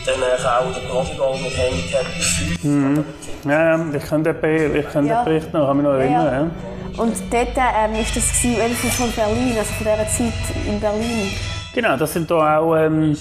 dann 0.05 0.19
äh, 0.19 0.41
kann 0.41 0.67
auch 0.67 0.73
der 0.73 0.81
Profigolf 0.81 1.41
mit 1.41 1.55
Handicap 1.55 2.05
5 2.05 2.63
mhm. 2.63 3.05
Ja, 3.45 3.77
ja, 3.77 3.85
ich 3.95 4.03
kann 4.03 4.23
den, 4.23 4.75
ich 4.75 4.89
kann 4.91 5.07
ja. 5.07 5.23
den 5.23 5.25
Bericht 5.25 5.53
noch, 5.53 5.67
kann 5.67 5.77
mich 5.77 5.85
noch 5.85 5.93
erinnern. 5.93 6.25
Ja. 6.25 6.41
Ja. 6.41 7.01
Und 7.01 7.15
dort 7.31 7.55
ähm, 7.55 8.01
ist 8.01 8.15
das 8.17 8.41
gewesen, 8.41 8.91
von 8.91 9.11
Berlin, 9.13 9.55
also 9.57 9.71
von 9.73 9.87
dieser 9.87 10.09
Zeit 10.09 10.67
in 10.67 10.79
Berlin. 10.79 11.31
Genau, 11.73 11.95
das 11.95 12.11
sind 12.11 12.29
da 12.29 12.59
auch... 12.59 12.75
Ähm, 12.75 13.15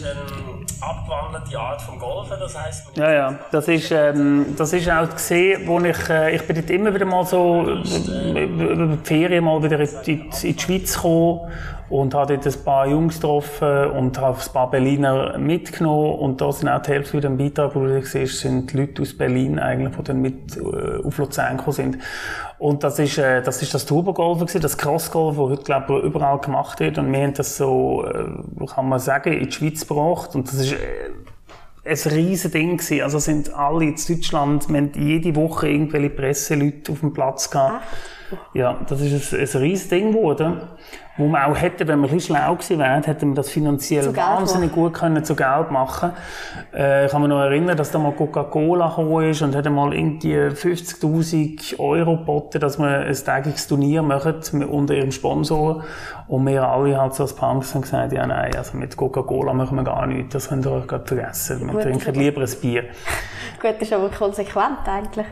abgewandelte 0.80 1.58
Art 1.58 1.82
vom 1.82 1.98
Golfen, 1.98 2.36
das 2.38 2.58
heisst... 2.58 2.96
Ja, 2.96 3.12
ja, 3.12 3.38
das 3.50 3.68
ist, 3.68 3.90
ähm, 3.90 4.54
das 4.56 4.72
ist 4.72 4.90
auch 4.90 5.08
gesehen, 5.10 5.66
wo 5.66 5.78
ich, 5.80 6.08
äh, 6.08 6.36
ich 6.36 6.46
bin 6.46 6.56
dort 6.56 6.70
immer 6.70 6.94
wieder 6.94 7.04
mal 7.04 7.24
so 7.24 7.66
äh, 7.68 8.44
über 8.44 8.96
die 8.96 9.04
Ferien 9.04 9.44
mal 9.44 9.62
wieder 9.62 9.80
in 9.80 9.88
die, 10.06 10.12
in 10.12 10.56
die 10.56 10.58
Schweiz 10.58 10.94
gekommen 10.94 11.50
und 11.90 12.14
habe 12.14 12.38
dort 12.38 12.46
ein 12.46 12.64
paar 12.64 12.86
Jungs 12.86 13.16
getroffen 13.16 13.90
und 13.90 14.18
habe 14.18 14.38
ein 14.38 14.52
paar 14.52 14.70
Berliner 14.70 15.36
mitgenommen 15.38 16.14
und 16.20 16.40
da 16.40 16.52
sind 16.52 16.68
auch 16.68 16.80
die 16.82 16.92
Hälfte 16.92 17.18
im 17.18 17.36
Beitrag, 17.36 17.74
wo 17.74 17.80
du 17.80 18.02
siehst, 18.02 18.38
sind 18.38 18.72
Leute 18.72 19.02
aus 19.02 19.18
Berlin 19.18 19.58
eigentlich, 19.58 19.96
die 19.96 20.02
dann 20.04 20.22
mit 20.22 20.56
äh, 20.56 21.04
auf 21.04 21.18
Luzern 21.18 21.56
gekommen 21.56 21.74
sind. 21.74 21.98
Und 22.58 22.84
das 22.84 23.00
ist, 23.00 23.18
äh, 23.18 23.42
das 23.42 23.60
ist 23.60 23.74
das 23.74 23.86
Turbogolf 23.86 24.38
gewesen, 24.38 24.60
das 24.60 24.78
Crossgolf, 24.78 25.36
das 25.36 25.48
heute, 25.48 25.62
glaube 25.64 25.98
ich, 25.98 26.04
überall 26.04 26.38
gemacht 26.38 26.78
wird 26.78 26.96
und 26.96 27.12
wir 27.12 27.22
haben 27.22 27.34
das 27.34 27.56
so, 27.56 28.04
äh, 28.06 28.66
kann 28.66 28.88
man 28.88 29.00
sagen, 29.00 29.32
in 29.32 29.46
die 29.46 29.52
Schweiz 29.52 29.80
gebracht 29.80 30.36
und 30.36 30.46
das 30.46 30.60
ist 30.60 30.72
äh, 30.74 30.76
ein 31.84 32.12
riesen 32.12 32.52
Ding 32.52 32.76
gewesen. 32.76 33.02
Also 33.02 33.18
sind 33.18 33.52
alle 33.52 33.86
in 33.86 33.96
Deutschland, 33.96 34.68
wir 34.68 34.76
haben 34.76 34.92
jede 34.94 35.34
Woche 35.34 35.68
irgendwelche 35.68 36.10
Presseleute 36.10 36.92
auf 36.92 37.00
dem 37.00 37.12
Platz 37.12 37.50
gehabt. 37.50 37.82
Ja, 38.54 38.76
das 38.88 39.00
ist 39.00 39.32
ein, 39.32 39.40
ein 39.40 39.62
riesen 39.62 39.90
Ding 39.90 40.12
geworden 40.12 40.60
wo 41.20 41.26
man 41.26 41.42
auch 41.42 41.56
hätte, 41.56 41.86
wenn 41.86 42.00
man 42.00 42.10
ein 42.10 42.16
bisschen 42.16 42.36
schlau 42.36 42.54
gewesen 42.54 42.78
wäre, 42.78 43.02
hätte 43.02 43.26
man 43.26 43.34
das 43.34 43.50
finanziell 43.50 44.16
wahnsinnig 44.16 44.72
gut 44.72 44.94
können 44.94 45.22
zu 45.24 45.36
Geld 45.36 45.70
machen. 45.70 46.12
Äh, 46.74 47.06
ich 47.06 47.12
kann 47.12 47.20
mich 47.22 47.28
noch 47.28 47.40
erinnern, 47.40 47.76
dass 47.76 47.90
da 47.90 47.98
mal 47.98 48.12
Coca-Cola 48.12 48.88
gekommen 48.88 49.30
ist 49.30 49.42
und 49.42 49.54
hat 49.54 49.68
mal 49.70 49.92
irgendwie 49.92 50.34
50.000 50.34 51.78
Euro 51.78 52.16
geboten, 52.16 52.60
dass 52.60 52.78
man 52.78 53.02
ein 53.02 53.14
tägiges 53.14 53.68
Turnier 53.68 54.02
macht 54.02 54.52
unter 54.54 54.94
ihrem 54.94 55.12
Sponsor. 55.12 55.84
Und 56.26 56.46
wir 56.46 56.66
alle 56.66 56.98
halt 56.98 57.14
so 57.14 57.24
als 57.24 57.34
Punks 57.34 57.74
haben 57.74 57.82
gesagt, 57.82 58.12
ja 58.12 58.26
nein, 58.26 58.54
also 58.56 58.76
mit 58.76 58.96
Coca-Cola 58.96 59.52
machen 59.52 59.76
wir 59.76 59.84
gar 59.84 60.06
nichts, 60.06 60.32
das 60.32 60.48
könnt 60.48 60.66
ihr 60.66 60.72
euch 60.72 60.86
gerade 60.86 61.06
vergessen. 61.06 61.70
Wir 61.70 61.80
trinken 61.80 62.14
lieber 62.14 62.40
ein 62.40 62.60
Bier. 62.60 62.84
Gut, 63.60 63.74
das 63.78 63.82
ist 63.82 63.92
aber 63.92 64.08
konsequent 64.08 64.86
eigentlich. 64.86 65.26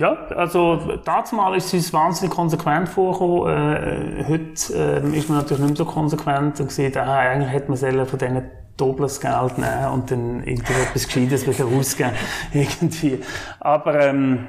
Ja, 0.00 0.16
also 0.34 0.76
damals 1.04 1.74
ist 1.74 1.84
es 1.84 1.92
wahnsinnig 1.92 2.34
konsequent 2.34 2.88
vorgekommen. 2.88 3.54
Äh, 3.54 4.24
heute 4.26 4.74
äh, 4.74 5.18
ist 5.18 5.28
man 5.28 5.36
natürlich 5.36 5.58
nicht 5.62 5.68
mehr 5.68 5.76
so 5.76 5.84
konsequent 5.84 6.58
und 6.58 6.72
sieht, 6.72 6.96
ah, 6.96 7.18
eigentlich 7.18 7.52
hätte 7.52 7.68
man 7.68 8.06
von 8.06 8.18
diesen 8.18 8.50
doppeltes 8.78 9.20
Geld 9.20 9.58
nehmen 9.58 9.88
und 9.92 10.10
dann 10.10 10.42
irgendwie 10.42 10.72
etwas 10.72 11.06
Gescheites 11.06 11.46
wieder 11.46 11.66
ausgeben. 11.66 12.12
irgendwie. 12.54 13.20
Aber 13.60 14.00
ähm, 14.00 14.46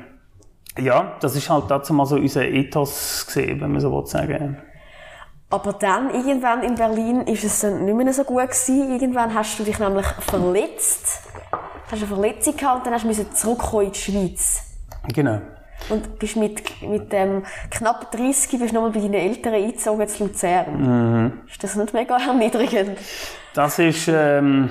ja, 0.79 1.17
das 1.19 1.35
ist 1.35 1.49
halt 1.49 1.65
dazu 1.67 1.93
mal 1.93 2.05
so 2.05 2.15
unser 2.15 2.45
Ethos 2.45 3.25
gesehen, 3.25 3.59
wenn 3.59 3.73
man 3.73 3.81
so 3.81 3.91
will 3.91 4.05
sagen. 4.05 4.57
Aber 5.49 5.73
dann, 5.73 6.11
irgendwann 6.11 6.63
in 6.63 6.75
Berlin, 6.75 7.23
ist 7.23 7.43
es 7.43 7.59
dann 7.59 7.83
nicht 7.83 7.93
mehr 7.93 8.13
so 8.13 8.23
gut 8.23 8.43
gewesen. 8.43 8.93
Irgendwann 8.93 9.33
hast 9.33 9.59
du 9.59 9.65
dich 9.65 9.77
nämlich 9.79 10.05
verletzt. 10.05 11.23
Hast 11.91 11.97
eine 11.97 12.07
Verletzung 12.07 12.55
gehabt 12.55 12.77
und 12.77 12.85
dann 12.85 12.93
hast 12.93 13.03
du 13.03 13.33
zurückkommen 13.33 13.87
in 13.87 13.91
die 13.91 13.99
Schweiz. 13.99 14.70
Genau. 15.07 15.41
Und 15.89 16.19
bist 16.19 16.35
mit, 16.35 16.61
mit 16.83 17.07
ähm, 17.11 17.43
knapp 17.69 18.11
30 18.11 18.59
bist 18.59 18.73
nochmal 18.73 18.91
bei 18.91 18.99
deinen 18.99 19.15
Eltern 19.15 19.55
eingezogen 19.55 20.07
zu 20.07 20.25
Luzern. 20.25 21.25
Mhm. 21.25 21.33
Ist 21.49 21.63
das 21.63 21.75
nicht 21.75 21.93
mega 21.93 22.17
erniedrigend? 22.17 22.97
Das 23.53 23.79
ist, 23.79 24.07
ähm, 24.07 24.69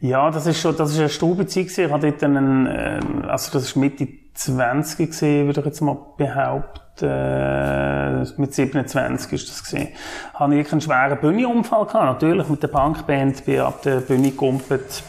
ja, 0.00 0.30
das 0.30 0.46
ist 0.46 0.60
schon, 0.60 0.76
das 0.76 0.92
ist 0.92 0.98
eine 0.98 1.08
gewesen. 1.08 1.86
Ich 1.86 1.90
hatte 1.90 2.10
dort 2.10 2.24
einen, 2.24 2.66
äh, 2.66 3.00
also 3.26 3.52
das 3.52 3.64
ist 3.64 3.76
Mitte 3.76 4.06
20 4.34 4.98
gewesen, 4.98 5.46
würde 5.46 5.60
ich 5.60 5.66
jetzt 5.66 5.80
mal 5.80 5.96
behaupten. 6.16 6.82
Äh, 7.02 8.24
mit 8.38 8.54
27 8.54 9.32
ist 9.32 9.48
das 9.50 9.64
gewesen. 9.64 9.88
Habe 10.34 10.56
ich 10.56 10.70
einen 10.72 10.80
schweren 10.80 11.18
Bühnenunfall 11.18 11.86
gehabt. 11.86 12.22
Natürlich 12.22 12.48
mit 12.48 12.62
der 12.62 12.68
Punkband, 12.68 13.44
bin 13.44 13.60
ab 13.60 13.82
der 13.82 14.00
Bühne 14.00 14.30
gekumpelt 14.30 15.02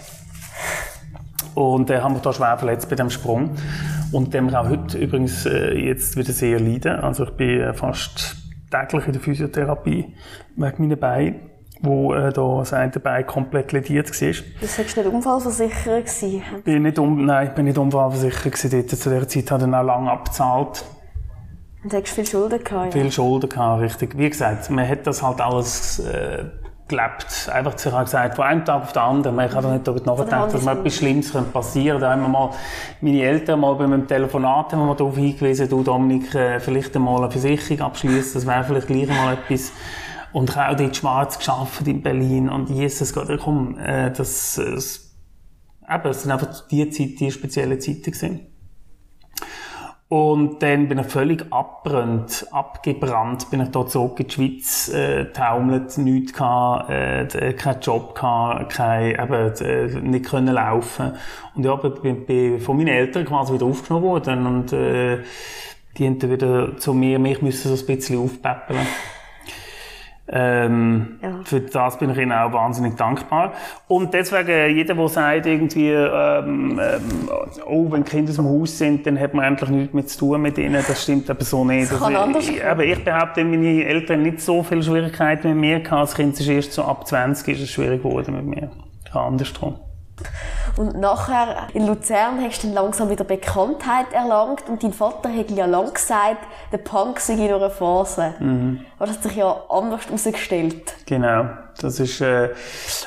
und 1.57 1.89
äh, 1.89 2.01
haben 2.01 2.13
wir 2.13 2.21
da 2.21 2.31
schwer 2.31 2.55
verletzt 2.57 2.87
bei 2.87 2.95
dem 2.95 3.09
Sprung. 3.09 3.55
Und 4.11 4.33
dem 4.33 4.53
auch 4.53 4.69
heute 4.69 4.97
übrigens 4.99 5.45
äh, 5.47 5.73
jetzt 5.73 6.15
wieder 6.15 6.31
sehr 6.31 6.59
leiden. 6.59 6.99
Also 6.99 7.23
ich 7.23 7.31
bin 7.31 7.59
äh, 7.59 7.73
fast 7.73 8.35
täglich 8.69 9.07
in 9.07 9.13
der 9.13 9.21
Physiotherapie 9.21 10.13
wegen 10.55 10.87
meinen 10.87 10.99
Beinen 10.99 11.35
wo 11.79 12.11
äh, 12.11 12.33
da 12.33 12.57
das 12.57 12.73
eine 12.73 12.89
Bein 12.89 13.27
komplett 13.27 13.71
lediert 13.71 14.09
war. 14.09 14.33
Das 14.61 14.79
war 14.79 14.85
nicht 14.85 15.13
unfallversichert? 15.13 16.05
Gewesen. 16.05 16.41
Bin 16.63 16.81
nicht 16.81 16.97
um, 16.97 17.23
nein, 17.23 17.53
bin 17.53 17.65
nicht 17.65 17.77
unfallversichert 17.77 18.51
gewesen. 18.53 18.71
Dort. 18.71 18.89
Zu 18.89 19.09
dieser 19.11 19.27
Zeit 19.27 19.51
hat 19.51 19.61
er 19.61 19.79
auch 19.79 19.83
lange 19.83 20.09
abgezahlt. 20.09 20.83
Und 21.83 21.93
hast 21.93 22.03
du 22.03 22.15
viel 22.15 22.25
Schulden 22.25 22.63
gehabt? 22.63 22.93
Viel 22.93 23.05
ja. 23.05 23.11
Schulden 23.11 23.49
gehabt, 23.49 23.81
richtig. 23.83 24.17
Wie 24.17 24.27
gesagt, 24.27 24.71
man 24.71 24.89
hat 24.89 25.05
das 25.05 25.21
halt 25.21 25.39
alles 25.39 25.99
äh, 25.99 26.45
gelebt. 26.87 27.49
Einfach 27.53 27.77
sich 27.77 27.91
auch 27.93 28.03
gesagt, 28.03 28.35
von 28.35 28.45
einem 28.45 28.65
Tag 28.65 28.83
auf 28.83 28.93
den 28.93 29.01
anderen. 29.01 29.35
Man 29.35 29.53
hat 29.53 29.63
nicht 29.63 29.87
darüber 29.87 30.15
nachgedacht, 30.15 30.53
dass 30.53 30.63
mir 30.63 30.71
etwas 30.71 30.95
Schlimmes 30.95 31.31
passieren 31.31 31.99
könnte. 31.99 32.05
Da 32.05 32.11
haben 32.11 32.21
wir 32.21 32.29
mal, 32.29 32.51
meine 33.01 33.21
Eltern 33.21 33.59
mal 33.59 33.75
bei 33.75 33.83
einem 33.83 34.07
Telefonat 34.07 34.73
haben 34.73 34.87
wir 34.87 34.95
darauf 34.95 35.15
hingewiesen, 35.15 35.69
du 35.69 35.83
Dominik, 35.83 36.33
äh, 36.35 36.59
vielleicht 36.59 36.95
einmal 36.95 37.23
eine 37.23 37.31
Versicherung 37.31 37.81
abschließen, 37.81 38.33
das 38.35 38.47
wäre 38.47 38.63
vielleicht 38.63 38.87
gleich 38.87 39.07
mal 39.07 39.33
etwas. 39.33 39.71
Und 40.33 40.49
ich 40.49 40.55
habe 40.55 40.73
auch 40.73 40.77
dort 40.77 40.95
schwarz 40.95 41.37
geschafft 41.37 41.87
in 41.87 42.01
Berlin. 42.01 42.49
Und 42.49 42.69
Jesus 42.69 43.13
Gott, 43.13 43.29
komm, 43.43 43.77
äh, 43.79 44.11
das, 44.11 44.55
das, 44.55 45.15
eben, 45.89 46.09
es 46.09 46.21
sind 46.21 46.31
einfach 46.31 46.67
die 46.67 46.89
Zeit, 46.89 47.19
die 47.19 47.31
spezielle 47.31 47.79
Zeiten 47.79 48.03
gewesen. 48.03 48.56
Und 50.09 50.63
dann 50.63 50.87
bin 50.87 50.99
ich 50.99 51.07
völlig 51.07 51.45
abbrannt, 51.51 52.47
abgebrannt, 52.51 53.49
bin 53.49 53.59
ich 53.59 53.69
dort 53.71 53.91
zurück 53.91 54.17
in 54.21 54.27
die 54.27 54.33
Schweiz, 54.33 54.87
äh, 54.87 55.25
taumelt, 55.33 55.97
nichts 55.97 56.31
gehabt, 56.31 56.89
äh, 56.89 57.53
keinen 57.53 57.81
Job 57.81 58.15
gehabt, 58.15 58.71
kein, 58.71 59.11
eben, 59.11 59.53
äh, 59.59 59.99
nicht 59.99 60.25
können 60.25 60.53
laufen. 60.53 61.11
Und 61.55 61.65
ja, 61.65 61.75
bin, 61.75 62.25
bin 62.25 62.59
von 62.61 62.77
meinen 62.77 62.87
Eltern 62.87 63.25
quasi 63.25 63.53
wieder 63.53 63.65
aufgenommen 63.65 64.05
worden 64.05 64.45
und, 64.45 64.71
äh, 64.71 65.23
die 65.97 66.05
haben 66.05 66.19
dann 66.19 66.31
wieder 66.31 66.77
zu 66.77 66.93
mir, 66.93 67.19
mich 67.19 67.41
müssen 67.41 67.75
so 67.75 67.83
ein 67.83 67.87
bisschen 67.87 68.19
aufpäppeln. 68.23 68.87
Ähm, 70.29 71.19
ja. 71.21 71.39
Für 71.45 71.61
das 71.61 71.97
bin 71.97 72.09
ich 72.09 72.17
Ihnen 72.17 72.33
auch 72.33 72.51
wahnsinnig 72.51 72.97
dankbar. 72.97 73.53
Und 73.87 74.13
deswegen, 74.13 74.75
jeder, 74.75 74.93
der 74.93 75.07
sagt, 75.07 75.45
irgendwie, 75.45 75.89
ähm, 75.89 76.79
ähm, 76.81 77.29
oh, 77.65 77.89
wenn 77.89 78.03
Kinder 78.03 78.31
aus 78.31 78.35
dem 78.35 78.45
Haus 78.45 78.77
sind, 78.77 79.07
dann 79.07 79.17
hat 79.17 79.33
man 79.33 79.45
eigentlich 79.45 79.69
nichts 79.69 79.93
mehr 79.93 80.05
zu 80.05 80.19
tun 80.19 80.41
mit 80.41 80.57
ihnen, 80.57 80.83
das 80.85 81.03
stimmt 81.03 81.29
aber 81.29 81.43
so 81.45 81.63
nicht. 81.63 81.91
Das 81.91 81.99
kann 81.99 82.15
also, 82.15 82.27
anders 82.27 82.49
ich, 82.49 82.63
aber 82.63 82.83
ich 82.83 83.03
behaupte, 83.03 83.43
meine 83.45 83.85
Eltern 83.85 84.23
nicht 84.23 84.41
so 84.41 84.63
viele 84.63 84.83
Schwierigkeiten 84.83 85.49
mit 85.49 85.57
mir 85.57 85.79
gehabt. 85.79 86.03
Das 86.03 86.15
Kind 86.15 86.37
ist 86.37 86.47
erst 86.47 86.73
so 86.73 86.83
ab 86.83 87.07
20 87.07 87.55
ist 87.55 87.63
es 87.63 87.69
schwierig 87.69 88.03
geworden 88.03 88.35
mit 88.35 88.45
mir. 88.45 88.71
Habe 89.11 89.27
andersrum. 89.27 89.75
Und 90.75 90.99
nachher 90.99 91.67
in 91.73 91.87
Luzern 91.87 92.41
hast 92.41 92.63
du 92.63 92.67
dann 92.67 92.75
langsam 92.75 93.09
wieder 93.09 93.23
Bekanntheit 93.23 94.11
erlangt 94.11 94.63
und 94.67 94.83
dein 94.83 94.93
Vater 94.93 95.29
hat 95.33 95.49
ja 95.51 95.65
lang 95.65 95.93
gesagt, 95.93 96.45
der 96.71 96.77
Punk 96.79 97.19
sei 97.19 97.33
in 97.33 97.53
einer 97.53 97.69
Phase. 97.69 98.33
Mhm. 98.39 98.81
Aber 98.97 99.07
das 99.07 99.17
hat 99.17 99.23
sich 99.23 99.35
ja 99.35 99.55
anders 99.69 100.05
herausgestellt. 100.05 100.95
Genau. 101.05 101.45
Das 101.79 101.99
ist, 101.99 102.21
äh, 102.21 102.49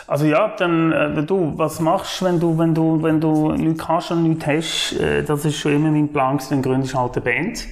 also 0.07 0.25
ja, 0.27 0.55
dann, 0.57 0.92
äh, 0.92 1.23
du, 1.23 1.53
was 1.57 1.81
machst 1.81 2.20
du, 2.20 2.25
wenn 2.25 2.40
du, 2.40 2.59
wenn 2.59 2.75
du, 2.75 3.03
wenn 3.03 3.20
du 3.20 3.53
nichts 3.53 3.88
hast 3.88 4.12
und 4.12 4.23
nichts 4.23 4.46
hast, 4.46 5.01
äh, 5.01 5.25
das 5.25 5.44
ist 5.44 5.57
schon 5.57 5.73
immer 5.73 5.90
mein 5.90 6.12
Plan 6.12 6.38
dann 6.49 6.62
gründest 6.62 6.94
du 6.94 6.99
halt 6.99 7.16
eine 7.16 7.23
Band. 7.23 7.66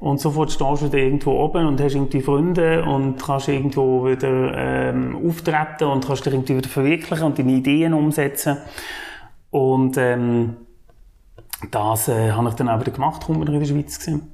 Und 0.00 0.20
sofort 0.20 0.52
stehst 0.52 0.82
du 0.82 0.86
wieder 0.86 0.98
irgendwo 0.98 1.32
oben 1.32 1.66
und 1.66 1.80
hast 1.80 1.94
irgendwie 1.94 2.20
Freunde 2.20 2.84
und 2.84 3.20
kannst 3.20 3.48
irgendwo 3.48 4.06
wieder 4.06 4.52
ähm, 4.54 5.18
auftreten 5.26 5.84
und 5.84 6.06
kannst 6.06 6.24
dich 6.24 6.32
irgendwie 6.32 6.56
wieder 6.56 6.68
verwirklichen 6.68 7.26
und 7.26 7.38
deine 7.38 7.52
Ideen 7.52 7.94
umsetzen. 7.94 8.58
Und 9.58 9.96
ähm, 9.96 10.56
das 11.72 12.06
äh, 12.06 12.30
habe 12.30 12.48
ich 12.48 12.54
dann 12.54 12.68
auch 12.68 12.80
wieder 12.80 12.92
gemacht, 12.92 13.22
als 13.28 13.36
wir 13.36 13.46
in 13.48 13.58
der 13.58 13.66
Schweiz 13.66 14.06
waren. 14.06 14.30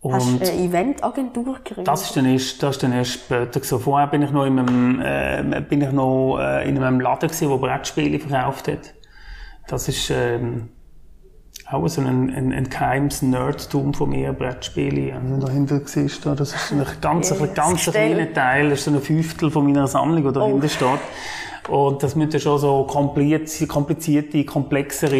Und 0.00 0.12
Hast 0.12 0.28
du 0.28 0.50
eine 0.50 0.52
Eventagentur 0.52 1.54
gegründet? 1.54 1.88
Das 1.88 2.02
ist 2.02 2.14
dann 2.14 2.26
erst, 2.26 2.62
das 2.62 2.76
ist 2.76 2.82
dann 2.82 2.92
erst 2.92 3.12
später 3.12 3.64
so. 3.64 3.78
Vorher 3.78 4.06
bin 4.06 4.20
ich 4.20 4.30
noch 4.30 4.44
in 4.44 4.58
einem, 4.58 5.00
äh, 5.00 5.62
bin 5.66 5.80
ich 5.80 5.92
noch, 5.92 6.38
äh, 6.38 6.68
in 6.68 6.76
einem 6.76 7.00
Laden 7.00 7.28
gewesen, 7.28 7.48
der 7.48 7.56
Brettspiele 7.56 8.18
verkauft 8.20 8.68
hat. 8.68 8.94
Das 9.66 9.88
ist, 9.88 10.10
ähm, 10.10 10.68
auch 11.70 11.88
so 11.88 12.02
ein, 12.02 12.30
ein, 12.30 12.52
ein 12.52 12.68
geheimes 12.68 13.22
Nerdtum 13.22 13.94
von 13.94 14.10
mir, 14.10 14.34
Brettspiele. 14.34 15.14
Also 15.14 15.46
dahinter 15.46 15.80
siehst 15.84 16.24
du, 16.24 16.34
das 16.34 16.54
ist 16.54 16.72
ein 16.72 16.84
ganz, 17.00 17.32
ein 17.32 17.54
ganz 17.54 17.90
kleiner 17.90 18.32
Teil, 18.32 18.70
das 18.70 18.80
ist 18.80 18.84
so 18.84 18.90
ein 18.90 19.00
Fünftel 19.00 19.50
von 19.50 19.64
meiner 19.64 19.86
Sammlung, 19.86 20.22
die 20.22 20.32
dahinter 20.32 20.66
oh. 20.66 20.68
steht. 20.68 21.00
Und 21.68 22.02
das 22.02 22.16
müssen 22.16 22.40
schon 22.40 22.58
so 22.58 22.84
komplizierte, 22.84 24.44
komplexere, 24.44 25.12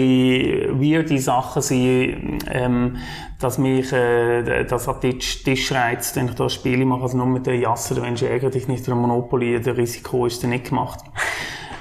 weirde 0.80 1.18
Sachen 1.18 1.60
sein, 1.60 2.38
ähm, 2.50 2.96
dass 3.38 3.58
mich 3.58 3.92
äh, 3.92 4.64
das 4.64 4.88
an 4.88 5.00
den 5.02 5.20
Tisch, 5.20 5.72
reizt, 5.72 6.16
wenn 6.16 6.28
ich 6.28 6.34
da 6.34 6.48
Spiele 6.48 6.86
mache. 6.86 7.02
Also 7.02 7.18
nur 7.18 7.26
mit 7.26 7.46
der 7.46 7.56
Jasse, 7.56 7.94
der 7.94 8.02
Mensch 8.04 8.22
ärgert 8.22 8.54
dich 8.54 8.66
nicht, 8.66 8.86
der 8.86 8.94
Monopoly, 8.94 9.60
der 9.60 9.76
Risiko 9.76 10.24
ist 10.24 10.42
dann 10.42 10.50
nicht 10.50 10.70
gemacht. 10.70 11.00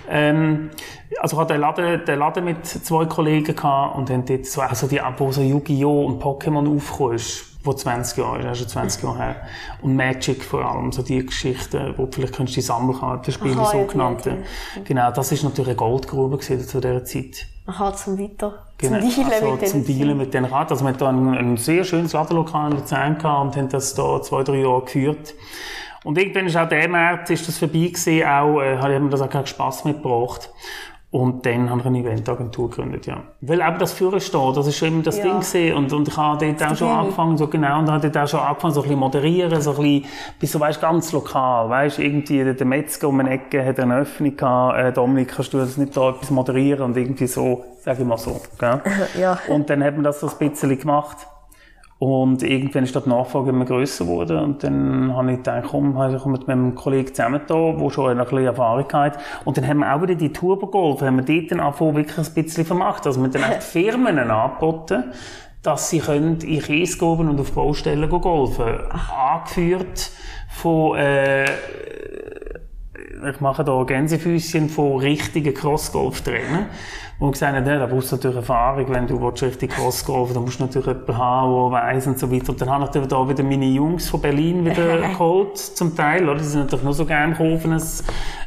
Ähm, 0.10 0.70
also 1.20 1.38
ich 1.38 1.42
hatte 1.42 1.54
den 1.54 1.62
Laden, 1.62 2.06
den 2.06 2.20
Laden 2.20 2.46
mit 2.46 2.66
zwei 2.66 3.06
Kollegen 3.06 3.56
gehabt 3.56 3.98
und 3.98 4.10
haben 4.10 4.26
dort 4.26 4.46
so, 4.46 4.62
also 4.62 4.88
die, 4.88 5.00
wo 5.18 5.32
so 5.32 5.42
Yu-Gi-Oh! 5.42 6.06
und 6.06 6.22
Pokémon 6.22 6.76
aufgekommen 6.76 7.16
ist, 7.16 7.57
wo 7.64 7.74
20 7.74 8.18
Jahre 8.18 8.40
ist, 8.40 8.46
also 8.46 8.66
20 8.66 9.04
Jahre 9.04 9.18
her. 9.18 9.36
Und 9.82 9.96
Magic 9.96 10.44
vor 10.44 10.64
allem, 10.64 10.92
so 10.92 11.02
die 11.02 11.26
Geschichten, 11.26 11.94
wo 11.98 12.08
vielleicht 12.12 12.36
könntest 12.36 12.58
du 12.58 12.62
die 12.62 12.66
Sammelkartenspiele, 12.66 13.62
Aha, 13.62 13.72
sogenannte. 13.72 14.30
Ja. 14.30 14.82
Genau, 14.84 15.12
das 15.12 15.32
ist 15.32 15.44
natürlich 15.44 15.70
eine 15.70 15.78
Goldgrube 15.78 16.38
gewesen 16.38 16.68
zu 16.68 16.80
dieser 16.80 17.04
Zeit. 17.04 17.48
Aha, 17.66 17.94
zum 17.94 18.18
Weiter, 18.18 18.64
genau, 18.78 19.00
zum 19.00 19.10
Dealen 19.10 19.34
also, 19.34 19.52
mit 19.52 19.68
zum 19.68 19.86
Dealen 19.86 20.18
mit 20.18 20.34
den 20.34 20.46
Raten. 20.46 20.72
Also 20.72 20.86
wir 20.86 20.90
hatten 20.90 21.00
da 21.00 21.10
ein, 21.10 21.38
ein 21.38 21.58
sehr 21.58 21.84
schönes 21.84 22.14
Ladenlokal 22.14 22.72
in 22.72 22.78
Luzern 22.78 23.18
gehabt 23.18 23.46
und 23.46 23.58
haben 23.58 23.70
das 23.70 23.94
da 23.94 24.22
zwei, 24.22 24.44
drei 24.44 24.62
Jahre 24.62 24.82
geführt. 24.84 25.36
Und 26.06 26.18
irgendwann 26.18 26.48
ist 26.48 26.56
auch 26.56 26.70
der 26.70 26.88
März, 26.88 27.30
ist 27.32 27.48
das 27.48 27.58
vorbei 27.58 27.92
gewesen, 27.92 28.24
auch, 28.26 28.62
äh, 28.62 28.78
hat 28.78 29.02
mir 29.02 29.10
das 29.10 29.22
auch 29.22 29.30
keinen 29.30 29.48
Spass 29.48 29.84
mitgebracht. 29.84 30.50
Und 31.10 31.46
dann 31.46 31.70
habe 31.70 31.80
ich 31.80 31.86
eine 31.86 32.00
Eventagentur 32.00 32.70
gegründet, 32.70 33.06
ja. 33.06 33.24
Weil 33.40 33.62
eben 33.62 33.80
das 33.80 33.94
Führerstehen, 33.94 34.54
das 34.54 34.68
ist 34.68 34.78
schon 34.78 34.90
immer 34.90 35.04
das 35.04 35.18
ja. 35.18 35.24
Ding 35.24 35.40
gewesen. 35.40 35.74
Und, 35.76 35.94
und 35.94 36.08
ich 36.10 36.18
habe 36.18 36.46
dort 36.46 36.70
auch 36.70 36.76
schon 36.76 36.90
angefangen, 36.90 37.38
so 37.38 37.48
genau, 37.48 37.80
und 37.80 37.90
habe 37.90 38.10
dort 38.10 38.26
auch 38.26 38.30
schon 38.30 38.42
angefangen, 38.42 38.74
so 38.74 38.82
ein 38.82 38.84
bisschen 38.84 39.00
moderieren, 39.00 39.62
so 39.62 39.72
ein 39.72 39.78
bisschen, 39.78 40.06
bis 40.38 40.52
so, 40.52 40.60
weißt, 40.60 40.82
ganz 40.82 41.14
lokal, 41.14 41.70
weißt, 41.70 42.00
irgendwie 42.00 42.54
der 42.54 42.68
Metzger 42.68 43.08
um 43.08 43.22
eine 43.22 43.30
Ecke 43.30 43.66
hat 43.66 43.80
eine 43.80 44.00
Öffnung 44.00 44.36
gehabt, 44.36 44.78
äh, 44.80 44.92
Dominik, 44.92 45.30
kannst 45.30 45.54
du 45.54 45.60
das 45.60 45.78
nicht 45.78 45.96
da 45.96 46.10
etwas 46.10 46.30
moderieren? 46.30 46.84
Und 46.84 46.98
irgendwie 46.98 47.28
so, 47.28 47.64
sage 47.80 48.02
ich 48.02 48.08
mal 48.08 48.18
so, 48.18 48.42
gell? 48.60 48.82
ja. 49.18 49.40
Und 49.48 49.70
dann 49.70 49.82
hat 49.86 49.96
man 49.96 50.04
das 50.04 50.20
so 50.20 50.28
ein 50.28 50.50
bisschen 50.50 50.78
gemacht. 50.78 51.26
Und 52.00 52.44
irgendwann 52.44 52.84
ist 52.84 52.96
die 52.96 53.10
Nachfrage 53.10 53.50
immer 53.50 53.66
grösser 53.66 54.06
geworden. 54.06 54.38
Und 54.38 54.64
dann 54.64 55.16
habe 55.16 55.32
ich 55.32 55.38
gedacht, 55.38 55.66
komm, 55.72 55.98
ich 56.16 56.26
mit 56.26 56.48
meinem 56.48 56.76
Kollegen 56.76 57.14
zusammen 57.14 57.42
da, 57.48 57.72
der 57.72 57.90
schon 57.90 58.12
ein 58.12 58.24
bisschen 58.24 58.46
Erfahrung 58.46 58.92
hat. 58.94 59.18
Und 59.46 59.58
dann 59.58 59.68
haben 59.68 59.80
wir 59.80 59.96
auch 59.96 60.02
wieder 60.04 60.14
die 60.14 60.32
Turbo 60.32 60.68
Golf, 60.68 61.02
haben 61.02 61.26
wir 61.26 61.40
dort 61.40 61.52
dann 61.52 61.60
angefangen, 61.60 61.96
wirklich 61.96 62.18
ein 62.18 62.34
bisschen 62.34 62.66
vermacht. 62.66 63.08
Also 63.08 63.22
wir 63.22 63.30
dann 63.30 63.52
echt 63.52 63.64
Firmen 63.78 64.20
angeboten, 64.20 65.06
dass 65.64 65.90
sie 65.90 66.00
können 66.00 66.40
in 66.42 66.62
Kiesgruben 66.62 67.30
und 67.30 67.40
auf 67.40 67.52
Baustellen 67.54 68.08
golfen. 68.10 68.80
Angeführt 68.90 70.12
von, 70.50 70.98
äh, 70.98 71.46
ich 73.30 73.40
mache 73.40 73.64
da 73.64 73.84
Gänsefüßchen 73.84 74.70
von 74.70 75.00
richtigen 75.00 75.54
Crossgolf-Trainern. 75.54 76.68
Und 77.20 77.32
gesagt 77.32 77.66
ja, 77.66 77.80
da 77.80 77.88
brauchst 77.88 78.12
du 78.12 78.16
natürlich 78.16 78.38
Erfahrung, 78.38 78.86
wenn 78.90 79.08
du 79.08 79.28
richtig 79.28 79.72
Cross 79.72 80.06
golfen 80.06 80.36
dann 80.36 80.44
musst 80.44 80.60
du 80.60 80.66
natürlich 80.66 80.86
jemanden 80.86 81.18
haben, 81.18 81.72
der 81.72 81.82
weiss 81.82 82.06
und 82.06 82.20
so 82.20 82.32
weiter. 82.32 82.50
Und 82.50 82.62
dann 82.62 82.70
habe 82.70 82.84
ich 82.84 82.88
natürlich 82.90 83.08
da 83.08 83.28
wieder 83.30 83.44
meine 83.44 83.66
Jungs 83.66 84.08
von 84.08 84.22
Berlin 84.22 84.64
wieder 84.64 85.00
geholt, 85.10 85.58
zum 85.58 85.96
Teil, 85.96 86.30
oder? 86.30 86.38
Die 86.38 86.44
sind 86.44 86.60
natürlich 86.62 86.84
nur 86.86 86.94
so 86.94 87.06
gerne 87.06 87.34
geholfen, 87.34 87.72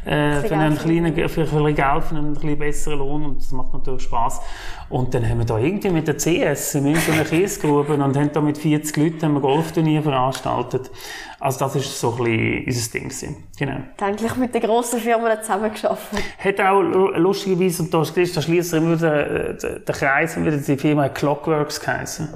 äh, 0.04 0.40
für 0.40 0.56
einen 0.56 0.78
kleinen, 0.78 1.14
für, 1.28 1.46
für 1.46 1.66
ein 1.66 1.74
Geld, 1.74 2.04
für 2.04 2.16
einen 2.16 2.36
ein 2.36 2.58
besseren 2.58 2.98
Lohn 3.00 3.24
und 3.24 3.40
das 3.40 3.50
macht 3.50 3.72
natürlich 3.72 4.02
Spaß. 4.02 4.40
Und 4.90 5.14
dann 5.14 5.26
haben 5.28 5.38
wir 5.38 5.46
da 5.46 5.56
irgendwie 5.56 5.90
mit 5.90 6.08
der 6.08 6.16
CS 6.16 6.74
in 6.74 6.88
einer 6.88 7.24
Kiesgrube 7.24 7.94
und 7.94 8.02
haben 8.02 8.32
da 8.32 8.40
mit 8.40 8.58
40 8.58 8.96
Leuten 8.96 9.36
ein 9.36 9.40
Golfturnier 9.40 10.02
veranstaltet. 10.02 10.90
Also 11.38 11.60
das 11.60 11.76
ist 11.76 12.00
so 12.00 12.10
ein 12.10 12.24
bisschen 12.24 12.64
unser 12.66 12.92
Ding 12.92 13.04
gewesen. 13.04 13.36
Genau. 13.56 13.76
Eigentlich 14.00 14.36
mit 14.36 14.52
den 14.52 14.62
grossen 14.62 14.98
Firmen 14.98 15.30
zusammengearbeitet. 15.40 16.24
Hat 16.38 16.60
auch 16.60 16.82
lustigerweise, 16.82 17.84
und 17.84 17.94
da, 17.94 18.02
da 18.02 18.42
schließt 18.42 18.74
immer 18.74 18.96
der, 18.96 19.54
der, 19.54 19.78
der 19.78 19.94
Kreis, 19.94 20.36
wieder 20.36 20.56
die 20.56 20.76
Firma 20.76 21.08
Clockworks 21.08 21.80
geheißen 21.80 22.28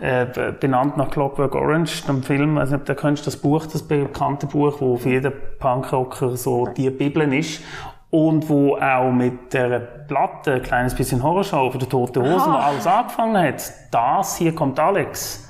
äh, 0.00 0.52
benannt 0.58 0.96
nach 0.96 1.10
Clockwork 1.10 1.54
Orange, 1.54 2.04
dem 2.06 2.22
Film. 2.22 2.58
Also, 2.58 2.76
da 2.76 2.94
kennst 2.94 3.22
du 3.22 3.30
das 3.30 3.36
Buch, 3.36 3.66
das 3.66 3.82
bekannte 3.82 4.46
Buch, 4.46 4.80
wo 4.80 4.96
für 4.96 5.10
jeden 5.10 5.32
Punkrocker 5.58 6.36
so 6.36 6.66
die 6.66 6.90
Bibel 6.90 7.32
ist. 7.32 7.60
Und 8.10 8.48
wo 8.48 8.76
auch 8.76 9.12
mit 9.12 9.52
der 9.52 9.80
Platte, 9.80 10.54
ein 10.54 10.62
kleines 10.62 10.94
bisschen 10.94 11.22
Horrorshow 11.22 11.70
von 11.70 11.78
der 11.78 11.88
Toten 11.88 12.22
Hosen, 12.22 12.52
wo 12.52 12.56
alles 12.56 12.86
angefangen 12.86 13.36
hat. 13.36 13.62
Das 13.90 14.36
hier 14.36 14.54
kommt 14.54 14.80
Alex. 14.80 15.46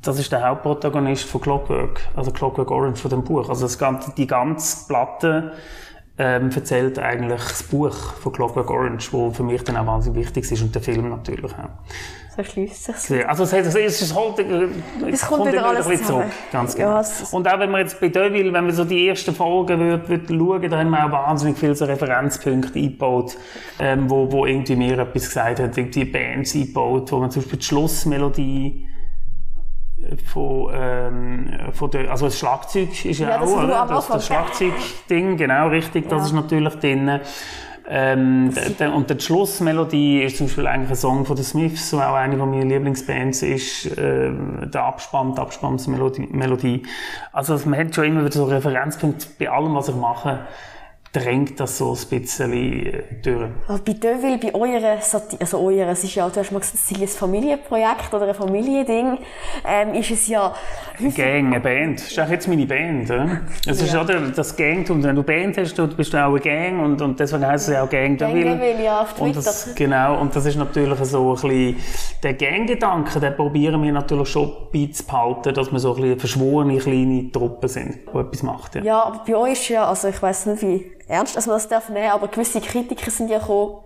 Das 0.00 0.18
ist 0.18 0.32
der 0.32 0.46
Hauptprotagonist 0.48 1.24
von 1.24 1.40
Clockwork, 1.40 2.00
also 2.16 2.32
Clockwork 2.32 2.70
Orange 2.70 3.00
von 3.00 3.10
dem 3.10 3.22
Buch. 3.22 3.48
Also 3.48 3.66
das 3.66 3.78
ganze, 3.78 4.12
die 4.16 4.26
ganze 4.26 4.86
Platte 4.88 5.52
ähm, 6.18 6.50
erzählt 6.50 6.98
eigentlich 6.98 7.40
das 7.40 7.62
Buch 7.62 7.94
von 7.94 8.32
Clockwork 8.32 8.70
Orange, 8.70 9.12
wo 9.12 9.30
für 9.30 9.42
mich 9.42 9.62
dann 9.62 9.76
auch 9.76 9.86
wahnsinnig 9.86 10.26
wichtig 10.26 10.50
ist 10.50 10.62
und 10.62 10.74
der 10.74 10.82
Film 10.82 11.08
natürlich 11.08 11.52
auch. 11.52 11.68
So 12.34 12.42
schließt 12.42 12.84
sich 12.84 13.28
Also 13.28 13.42
es, 13.42 13.52
es, 13.52 13.74
es 13.74 14.02
ist 14.02 14.16
halt, 14.16 14.38
äh, 14.38 14.68
es 15.10 15.20
kommt, 15.20 15.42
kommt 15.42 15.52
wieder 15.52 15.66
alles 15.66 15.86
ein 15.86 16.02
zurück. 16.02 16.24
Ganz 16.50 16.74
genau. 16.74 17.00
Ja, 17.00 17.04
und 17.32 17.46
auch 17.46 17.58
wenn 17.58 17.70
man 17.70 17.82
jetzt 17.82 18.00
bei 18.00 18.08
Deville, 18.08 18.50
wenn 18.52 18.64
man 18.64 18.74
so 18.74 18.84
die 18.84 19.06
ersten 19.06 19.34
Folgen 19.34 19.78
wird, 19.80 20.08
wird 20.08 20.28
schauen, 20.28 20.70
da 20.70 20.78
haben 20.78 20.90
wir 20.90 21.04
auch 21.04 21.12
wahnsinnig 21.12 21.58
viele 21.58 21.74
so 21.74 21.84
Referenzpunkte 21.84 22.78
eingebaut, 22.78 23.36
ähm, 23.78 24.08
wo, 24.08 24.32
wo 24.32 24.46
irgendwie 24.46 24.76
mir 24.76 24.98
etwas 24.98 25.26
gesagt 25.26 25.60
hat, 25.60 25.76
irgendwie 25.76 26.06
Bands 26.06 26.54
eingebaut, 26.54 27.12
wo 27.12 27.18
man 27.18 27.30
zum 27.30 27.42
Beispiel 27.42 27.58
die 27.58 27.64
Schlussmelodie 27.66 28.88
von, 30.32 30.70
ähm, 30.74 31.50
von 31.74 31.90
der, 31.90 32.10
also 32.10 32.26
das 32.26 32.38
Schlagzeug 32.38 33.04
ist 33.04 33.20
ja, 33.20 33.28
ja 33.28 33.40
auch, 33.40 33.62
oder? 33.62 33.86
Das, 33.86 34.08
das 34.08 34.26
Schlagzeugding, 34.26 35.36
genau, 35.36 35.68
richtig, 35.68 36.08
das 36.08 36.20
ja. 36.20 36.26
ist 36.26 36.32
natürlich 36.32 36.74
drin. 36.76 37.20
Ähm, 37.88 38.52
und 38.94 39.10
die 39.10 39.20
Schlussmelodie 39.20 40.22
ist 40.22 40.36
zum 40.36 40.46
Beispiel 40.46 40.66
eigentlich 40.66 40.90
ein 40.90 40.96
Song 40.96 41.26
von 41.26 41.36
den 41.36 41.44
Smiths, 41.44 41.90
der 41.90 42.10
auch 42.10 42.14
eine 42.14 42.36
meiner 42.36 42.64
Lieblingsbands 42.64 43.42
ist, 43.42 43.86
äh, 43.98 44.30
der 44.64 44.84
Abspann, 44.84 45.34
die 45.34 45.40
Abspannsmelodie. 45.40 46.82
Also 47.32 47.58
man 47.64 47.78
hat 47.78 47.94
schon 47.94 48.04
immer 48.04 48.20
wieder 48.20 48.32
so 48.32 48.44
Referenzpunkte 48.44 49.26
bei 49.38 49.50
allem, 49.50 49.74
was 49.74 49.88
ich 49.88 49.96
mache 49.96 50.40
drängt 51.12 51.60
das 51.60 51.76
so 51.76 51.92
ein 51.92 52.20
bisschen 52.20 52.52
äh, 52.52 53.02
durch. 53.22 53.50
bei 53.84 53.92
Deville, 53.92 54.38
bei 54.38 54.54
eurer, 54.54 54.96
also 55.40 55.58
eurer, 55.58 55.90
es 55.90 56.04
ist 56.04 56.14
ja, 56.14 56.26
du 56.28 56.40
hast 56.40 56.50
mal 56.50 56.60
gesagt, 56.60 56.78
es 56.82 56.90
ist 56.90 57.00
ein 57.00 57.06
Familienprojekt 57.06 58.14
oder 58.14 58.28
ein 58.28 58.34
Familiending, 58.34 59.18
ähm, 59.66 59.94
ist 59.94 60.10
es 60.10 60.28
ja. 60.28 60.54
Gang, 61.14 61.48
eine 61.48 61.60
Band. 61.60 62.00
Das 62.00 62.12
ist 62.12 62.18
auch 62.18 62.30
jetzt 62.30 62.48
meine 62.48 62.64
Band. 62.64 63.10
Ja? 63.10 63.40
Es 63.66 63.80
ja. 63.80 63.86
ist 63.86 63.92
ja 63.92 64.04
das 64.04 64.56
Gang, 64.56 64.88
und 64.88 65.02
wenn 65.02 65.14
du 65.14 65.22
Band 65.22 65.58
hast, 65.58 65.76
du 65.76 65.86
bist 65.86 66.14
du 66.14 66.16
auch 66.16 66.30
eine 66.30 66.40
Gang 66.40 66.82
und, 66.82 67.02
und 67.02 67.20
deswegen 67.20 67.46
heisst 67.46 67.68
es 67.68 67.74
ja 67.74 67.84
auch 67.84 67.90
Gang 67.90 68.16
Deville. 68.16 68.44
Gang 68.44 68.60
Deville, 68.60 68.84
ja, 68.84 69.02
auf 69.02 69.12
Twitter. 69.12 69.26
Und 69.26 69.36
das, 69.36 69.74
genau, 69.74 70.18
und 70.18 70.34
das 70.34 70.46
ist 70.46 70.56
natürlich 70.56 70.98
so 71.00 71.28
ein 71.28 71.34
bisschen, 71.34 71.76
der 72.22 72.34
Gang-Gedanke, 72.34 73.20
den 73.20 73.36
probieren 73.36 73.82
wir 73.82 73.92
natürlich 73.92 74.28
schon 74.28 74.50
beizubehalten, 74.72 75.52
dass 75.52 75.70
wir 75.70 75.78
so 75.78 75.94
ein 75.94 76.00
bisschen 76.00 76.20
verschworene 76.20 76.78
kleine 76.78 77.30
Truppen 77.30 77.68
sind, 77.68 77.98
die 78.14 78.18
etwas 78.18 78.42
machen. 78.42 78.78
Ja. 78.78 78.82
ja, 78.82 79.02
aber 79.02 79.22
bei 79.26 79.36
euch 79.36 79.52
ist 79.52 79.68
ja, 79.68 79.86
also 79.86 80.08
ich 80.08 80.22
weiss 80.22 80.46
nicht, 80.46 80.62
wie 80.62 81.01
ernst, 81.08 81.36
dass 81.36 81.46
man 81.46 81.56
das 81.56 81.68
darf 81.68 81.88
nehmen, 81.88 82.10
aber 82.10 82.28
gewisse 82.28 82.60
Kritiker 82.60 83.10
sind 83.10 83.30
ja 83.30 83.38
gekommen, 83.38 83.78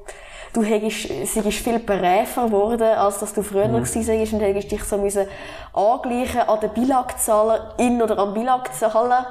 du 0.52 0.62
seist 0.62 1.58
viel 1.58 1.78
beräfer 1.78 2.46
geworden, 2.46 2.82
als 2.82 3.18
dass 3.18 3.34
du 3.34 3.42
früher 3.42 3.68
mhm. 3.68 3.84
gewesen 3.84 4.18
bist 4.18 4.32
und 4.32 4.40
hättest 4.40 4.70
dich 4.70 4.84
so 4.84 4.96
müssen 4.96 5.26
angleichen 5.72 6.40
an 6.40 6.60
den 6.60 6.70
Bilagzahler, 6.70 7.74
in 7.78 8.00
oder 8.00 8.18
am 8.18 8.34
Bilagzahler. 8.34 9.26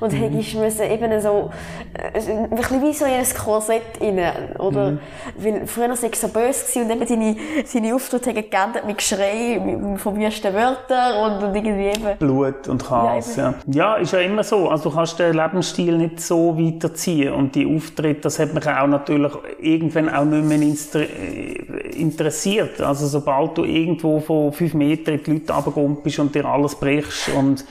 Und 0.00 0.12
mhm. 0.12 0.16
hättest 0.16 0.54
müssen 0.54 0.90
eben 0.90 1.20
so, 1.20 1.50
äh, 1.94 2.18
ein 2.18 2.50
bisschen 2.50 2.82
wie 2.82 2.92
so 2.92 3.04
in 3.04 3.12
ein 3.12 3.26
Korsett 3.36 4.00
rein, 4.00 4.56
oder? 4.58 4.92
Mhm. 4.92 4.98
Weil 5.38 5.66
früher 5.66 5.88
war 5.88 5.94
es 5.94 6.20
so 6.20 6.28
böse 6.28 6.80
und 6.82 6.90
eben 6.90 7.06
deine, 7.06 7.36
deine 7.72 7.94
Auftritte 7.94 8.30
haben 8.30 8.50
geändert 8.50 8.86
mit 8.86 8.98
Geschrei, 8.98 9.60
mit 9.62 10.00
verwüsten 10.00 10.54
Wörtern 10.54 11.40
und, 11.40 11.44
und 11.44 11.54
irgendwie 11.54 11.86
eben... 11.86 12.18
Blut 12.18 12.68
und 12.68 12.84
Chaos, 12.84 13.36
ja, 13.36 13.54
ja. 13.66 13.86
Ja, 13.86 13.94
ist 13.96 14.12
ja 14.12 14.20
immer 14.20 14.42
so. 14.42 14.68
Also 14.68 14.90
du 14.90 14.96
kannst 14.96 15.18
den 15.18 15.34
Lebensstil 15.34 15.96
nicht 15.96 16.20
so 16.20 16.56
weiterziehen 16.58 17.32
und 17.32 17.54
die 17.54 17.66
Auftritte, 17.66 18.22
das 18.22 18.38
hat 18.38 18.54
mich 18.54 18.66
auch 18.66 18.86
natürlich 18.86 19.32
irgendwann 19.60 20.08
auch 20.08 20.24
nicht 20.24 20.44
mehr 20.44 20.58
äh, 20.58 22.00
interessiert. 22.00 22.80
Also 22.80 23.06
sobald 23.06 23.56
du 23.58 23.64
irgendwo 23.64 24.20
von 24.20 24.52
fünf 24.52 24.74
Metern 24.74 25.20
die 25.24 25.32
Leute 25.32 25.52
runtergumpst 25.52 26.18
und 26.18 26.34
dir 26.34 26.44
alles 26.44 26.74
brichst 26.74 27.28
und 27.30 27.64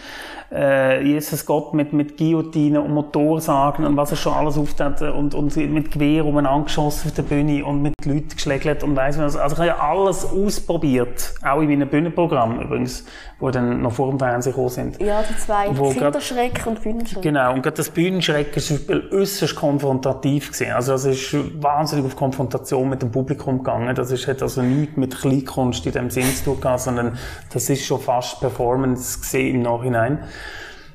äh, 0.52 1.02
Jesus 1.04 1.46
Gott 1.46 1.74
mit, 1.74 1.94
mit 1.94 2.18
Guillotinen 2.18 2.82
und 2.82 2.94
Motorsagen 2.94 3.86
und 3.86 3.98
was 3.98 4.12
er 4.12 4.18
schon 4.18 4.34
alles 4.34 4.58
auftat 4.58 5.02
und, 5.02 5.34
und 5.34 5.56
mit 5.56 5.92
Gewehr 5.92 6.26
umeinander 6.26 6.66
geschossen 6.66 7.10
auf 7.10 7.16
der 7.16 7.24
Bühne 7.24 7.66
und 7.66 7.82
mit 7.82 7.94
Leuten 8.06 8.30
geschlägelt 8.30 8.84
und 8.84 8.96
weiss 8.96 9.18
was. 9.18 9.36
Also 9.36 9.56
ich 9.56 9.60
habe 9.60 9.68
ja 9.68 9.78
alles 9.80 10.26
ausprobiert, 10.26 11.34
auch 11.44 11.62
in 11.62 11.70
meinem 11.70 11.90
Bühnenprogramm 11.90 12.62
übrigens, 12.62 13.06
wo 13.40 13.50
dann 13.50 13.82
noch 13.82 13.94
vor 13.94 14.10
dem 14.10 14.20
Fernsehen 14.20 14.54
gekommen 14.54 14.70
sind. 14.70 15.02
Ja, 15.02 15.24
die 15.24 15.38
zwei, 15.38 15.70
Kinderschreck 15.70 16.66
und 16.66 16.82
Bühnenschreck. 16.82 17.22
Genau, 17.22 17.54
und 17.54 17.62
gerade 17.62 17.78
das 17.78 17.90
Bühnenschreck 17.90 18.56
ist 18.56 18.90
äußerst 19.12 19.56
konfrontativ 19.56 20.52
gewesen. 20.52 20.72
Also 20.72 20.94
es 20.94 21.06
ist 21.06 21.36
wahnsinnig 21.62 22.06
auf 22.06 22.16
Konfrontation 22.16 22.90
mit 22.90 23.02
dem 23.02 23.12
Publikum 23.12 23.58
gegangen. 23.58 23.94
Das 23.96 24.12
ist, 24.12 24.28
hat 24.28 24.42
also 24.42 24.62
nichts 24.62 24.96
mit 24.96 25.20
Kleinkunst 25.20 25.86
in 25.86 25.92
dem 25.92 26.10
Sinn 26.10 26.34
zu 26.34 26.46
tun 26.46 26.62
gehabt, 26.62 26.82
sondern 26.82 27.18
das 27.52 27.70
ist 27.70 27.86
schon 27.86 28.00
fast 28.00 28.40
Performance 28.40 29.20
gesehen 29.20 29.56
im 29.56 29.62
Nachhinein. 29.64 30.20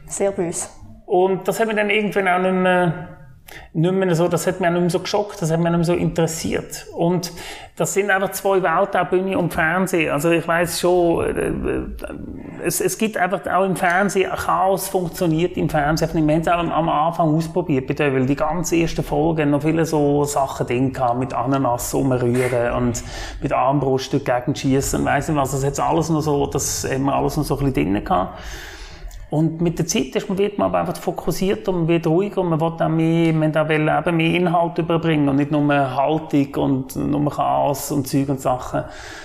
Sehr 0.07 0.33
böse. 0.33 0.69
Und 1.07 1.49
das 1.49 1.59
hat 1.59 1.67
mich 1.67 1.77
dann 1.77 1.91
irgendwann 1.91 2.29
auch 2.29 2.39
nicht 2.39 2.53
mehr, 2.53 3.09
nicht 3.73 3.93
mehr 3.93 4.15
so, 4.15 4.29
das 4.29 4.47
hat 4.47 4.61
mich 4.61 4.69
auch 4.69 4.73
nicht 4.73 4.81
mehr 4.81 4.91
so 4.91 5.01
geschockt, 5.01 5.43
das 5.43 5.51
hat 5.51 5.59
mich 5.59 5.69
nicht 5.69 5.77
mehr 5.77 5.85
so 5.85 5.95
interessiert. 5.95 6.87
Und 6.97 7.33
das 7.77 7.95
sind 7.95 8.11
einfach 8.11 8.31
zwei 8.33 8.63
Welten, 8.63 9.01
auch 9.01 9.09
Bühne 9.09 9.39
und 9.39 9.53
Fernsehen. 9.53 10.13
Also 10.13 10.31
ich 10.31 10.47
weiß 10.47 10.81
schon, 10.81 11.37
äh, 11.37 12.65
es, 12.65 12.81
es 12.81 12.99
gibt 12.99 13.17
einfach 13.17 13.45
auch 13.47 13.65
im 13.65 13.75
Fernsehen, 13.75 14.31
Chaos 14.31 14.89
funktioniert 14.89 15.57
im 15.57 15.69
Fernsehen. 15.69 16.29
Wir 16.29 16.35
haben 16.35 16.43
es 16.43 16.49
auch 16.49 16.59
am 16.59 16.89
Anfang 16.89 17.35
ausprobiert, 17.35 17.87
bitte, 17.87 18.13
weil 18.13 18.27
die 18.27 18.37
ganz 18.37 18.71
ersten 18.71 19.03
Folgen 19.03 19.51
noch 19.51 19.63
viele 19.63 19.87
so 19.87 20.25
Sachen 20.25 20.67
drin 20.67 20.93
hatten, 20.97 21.19
mit 21.19 21.35
Ananas 21.35 21.93
umrühren 21.95 22.73
und 22.75 23.03
mit 23.43 23.53
Armbrust 23.53 24.13
dagegen 24.13 24.55
schießen, 24.55 25.05
weiss 25.05 25.29
nicht 25.29 25.37
was. 25.37 25.53
Das 25.53 25.65
hat 25.65 25.81
alles 25.81 26.09
noch 26.11 26.21
so, 26.21 26.47
das 26.47 26.87
haben 26.89 27.05
wir 27.05 27.15
alles 27.15 27.37
noch 27.37 27.45
so 27.45 27.59
ein 27.59 27.73
bisschen 27.73 27.95
drin 27.95 28.05
gehabt. 28.05 28.39
Und 29.31 29.61
mit 29.61 29.79
der 29.79 29.87
Zeit 29.87 30.17
ist 30.17 30.29
man, 30.29 30.39
wird 30.39 30.59
man 30.59 30.67
aber 30.67 30.81
einfach 30.81 30.97
fokussierter 30.97 31.71
und 31.71 31.81
man 31.81 31.89
wird 31.89 32.07
ruhiger 32.07 32.41
und 32.41 32.49
man 32.49 32.61
will 32.61 32.67
auch 32.67 32.89
mehr, 32.89 33.33
man 33.33 33.55
will 33.55 33.89
eben 33.89 34.17
mehr 34.17 34.35
Inhalt 34.35 34.79
überbringen 34.79 35.29
und 35.29 35.37
nicht 35.37 35.53
nur 35.53 35.69
Haltung 35.73 36.55
und 36.57 36.97
nur 36.97 37.31
Chaos 37.31 37.93
und 37.93 38.09
Zeug 38.09 38.29
und 38.29 38.41
Sachen. 38.41 38.83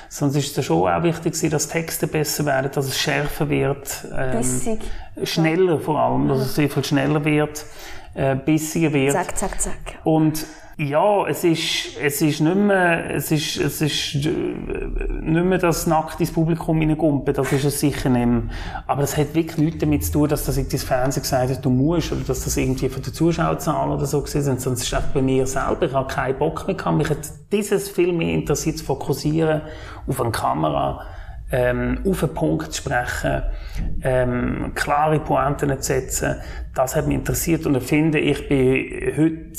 Sonst 0.08 0.36
ist 0.36 0.56
es 0.56 0.64
schon 0.64 0.88
auch 0.88 1.02
wichtig, 1.02 1.50
dass 1.50 1.68
Texte 1.68 2.06
besser 2.06 2.46
werden, 2.46 2.70
dass 2.72 2.86
es 2.86 3.00
schärfer 3.00 3.50
wird. 3.50 4.06
Ähm, 4.16 4.38
Bissig. 4.38 4.80
Schneller 5.24 5.80
vor 5.80 6.00
allem, 6.00 6.28
dass 6.28 6.40
es 6.40 6.56
sehr 6.56 6.70
viel 6.70 6.84
schneller 6.84 7.26
wird, 7.26 7.66
äh, 8.14 8.36
bissiger 8.36 8.94
wird. 8.94 9.14
Zack, 9.14 9.36
zack, 9.36 9.60
zack. 9.60 10.00
Und 10.04 10.46
ja, 10.78 11.26
es 11.28 11.46
ist, 11.46 11.98
es 12.02 12.22
ist 12.22 12.42
nicht 12.42 12.56
mehr, 12.56 13.16
es 13.16 13.32
ist, 13.32 13.58
es 13.58 13.82
ist 13.82 14.16
äh, 14.16 14.30
nicht 14.30 15.46
mehr 15.46 15.58
das 15.58 15.88
nackt 15.88 16.20
ins 16.20 16.34
Publikum 16.34 16.82
hineingumpen, 16.82 17.34
das 17.34 17.52
ist 17.54 17.64
es 17.64 17.80
sicher 17.80 18.10
nicht 18.10 18.26
mehr. 18.26 18.44
Aber 18.86 19.04
es 19.04 19.16
hat 19.16 19.34
wirklich 19.34 19.58
nichts 19.58 19.80
damit 19.80 20.04
zu 20.04 20.12
tun, 20.12 20.28
dass 20.28 20.44
das 20.46 20.58
irgendwie 20.58 20.76
das 20.76 20.84
Fernsehen 20.84 21.24
gesagt 21.24 21.50
hat, 21.50 21.64
du 21.64 21.70
musst, 21.70 22.12
oder 22.12 22.22
dass 22.28 22.44
das 22.44 22.58
irgendwie 22.58 22.90
von 22.90 23.02
der 23.02 23.14
Zuschauerzahl 23.14 23.90
oder 23.90 24.06
so 24.06 24.22
gewesen 24.22 24.44
sondern 24.44 24.74
es 24.74 24.84
ist 24.84 24.94
einfach 24.94 25.12
bei 25.12 25.22
mir 25.22 25.48
selber, 25.48 25.84
ich 25.86 25.94
habe 25.94 26.14
keinen 26.14 26.38
Bock 26.38 26.68
mehr 26.68 26.76
gehabt, 26.76 26.98
mich 26.98 27.10
hat 27.10 27.20
dieses 27.54 27.90
viel 27.90 28.12
mehr 28.12 28.34
interessiert 28.34 28.78
zu 28.78 28.84
fokussieren 28.84 29.62
auf 30.08 30.20
eine 30.20 30.32
Kamera, 30.32 31.06
ähm, 31.54 32.00
auf 32.06 32.22
einen 32.22 32.34
Punkt 32.34 32.74
zu 32.74 32.82
sprechen, 32.82 33.44
ähm, 34.02 34.74
klare 34.76 35.22
Pointen 35.22 35.70
zu 35.70 35.82
setzen, 35.82 36.36
das 36.74 36.98
hat 36.98 37.08
mich 37.08 37.16
interessiert 37.16 37.66
und 37.66 37.76
ich 37.76 37.84
finde, 37.84 38.20
ich 38.20 38.50
bin 38.50 39.16
heute 39.16 39.54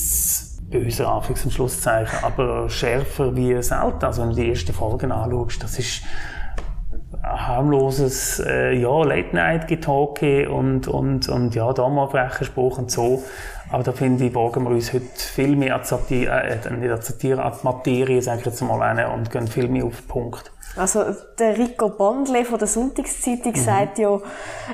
böse 0.80 1.06
Anführungs- 1.06 1.44
und 1.44 1.52
Schlusszeichen, 1.52 2.18
aber 2.22 2.68
schärfer 2.68 3.34
wie 3.34 3.62
selten. 3.62 4.04
Also 4.04 4.22
wenn 4.22 4.30
du 4.30 4.36
die 4.36 4.50
ersten 4.50 4.72
Folgen 4.72 5.12
anschaust, 5.12 5.62
das 5.62 5.78
ist 5.78 6.02
ein 7.22 7.46
harmloses 7.46 8.40
äh, 8.40 8.72
ja, 8.74 9.02
Late-Night-Getalke 9.02 10.50
und, 10.50 10.86
und, 10.88 11.28
und 11.28 11.54
ja, 11.54 11.72
da 11.72 11.88
mal 11.88 12.08
Spruch 12.44 12.78
und 12.78 12.90
so. 12.90 13.22
Aber 13.70 13.82
da 13.82 13.92
finde 13.92 14.26
ich, 14.26 14.34
wagen 14.34 14.64
wir 14.64 14.70
uns 14.70 14.92
heute 14.92 15.06
viel 15.16 15.56
mehr 15.56 15.76
an 15.76 15.82
die 15.82 15.88
Satire, 15.88 16.42
äh, 16.42 16.70
nicht 16.72 17.38
an 17.38 17.52
die 17.60 17.64
Materie, 17.64 18.22
sage 18.22 18.40
ich 18.40 18.46
jetzt 18.46 18.62
mal, 18.62 19.06
und 19.06 19.30
gehen 19.30 19.48
viel 19.48 19.68
mehr 19.68 19.84
auf 19.84 19.96
den 19.96 20.06
Punkt. 20.06 20.52
Also 20.76 21.04
der 21.38 21.56
Rico 21.56 21.88
Bondle 21.88 22.44
von 22.44 22.58
der 22.58 22.68
Sonntagszeitung 22.68 23.52
mhm. 23.52 23.56
sagt 23.56 23.98
ja, 23.98 24.18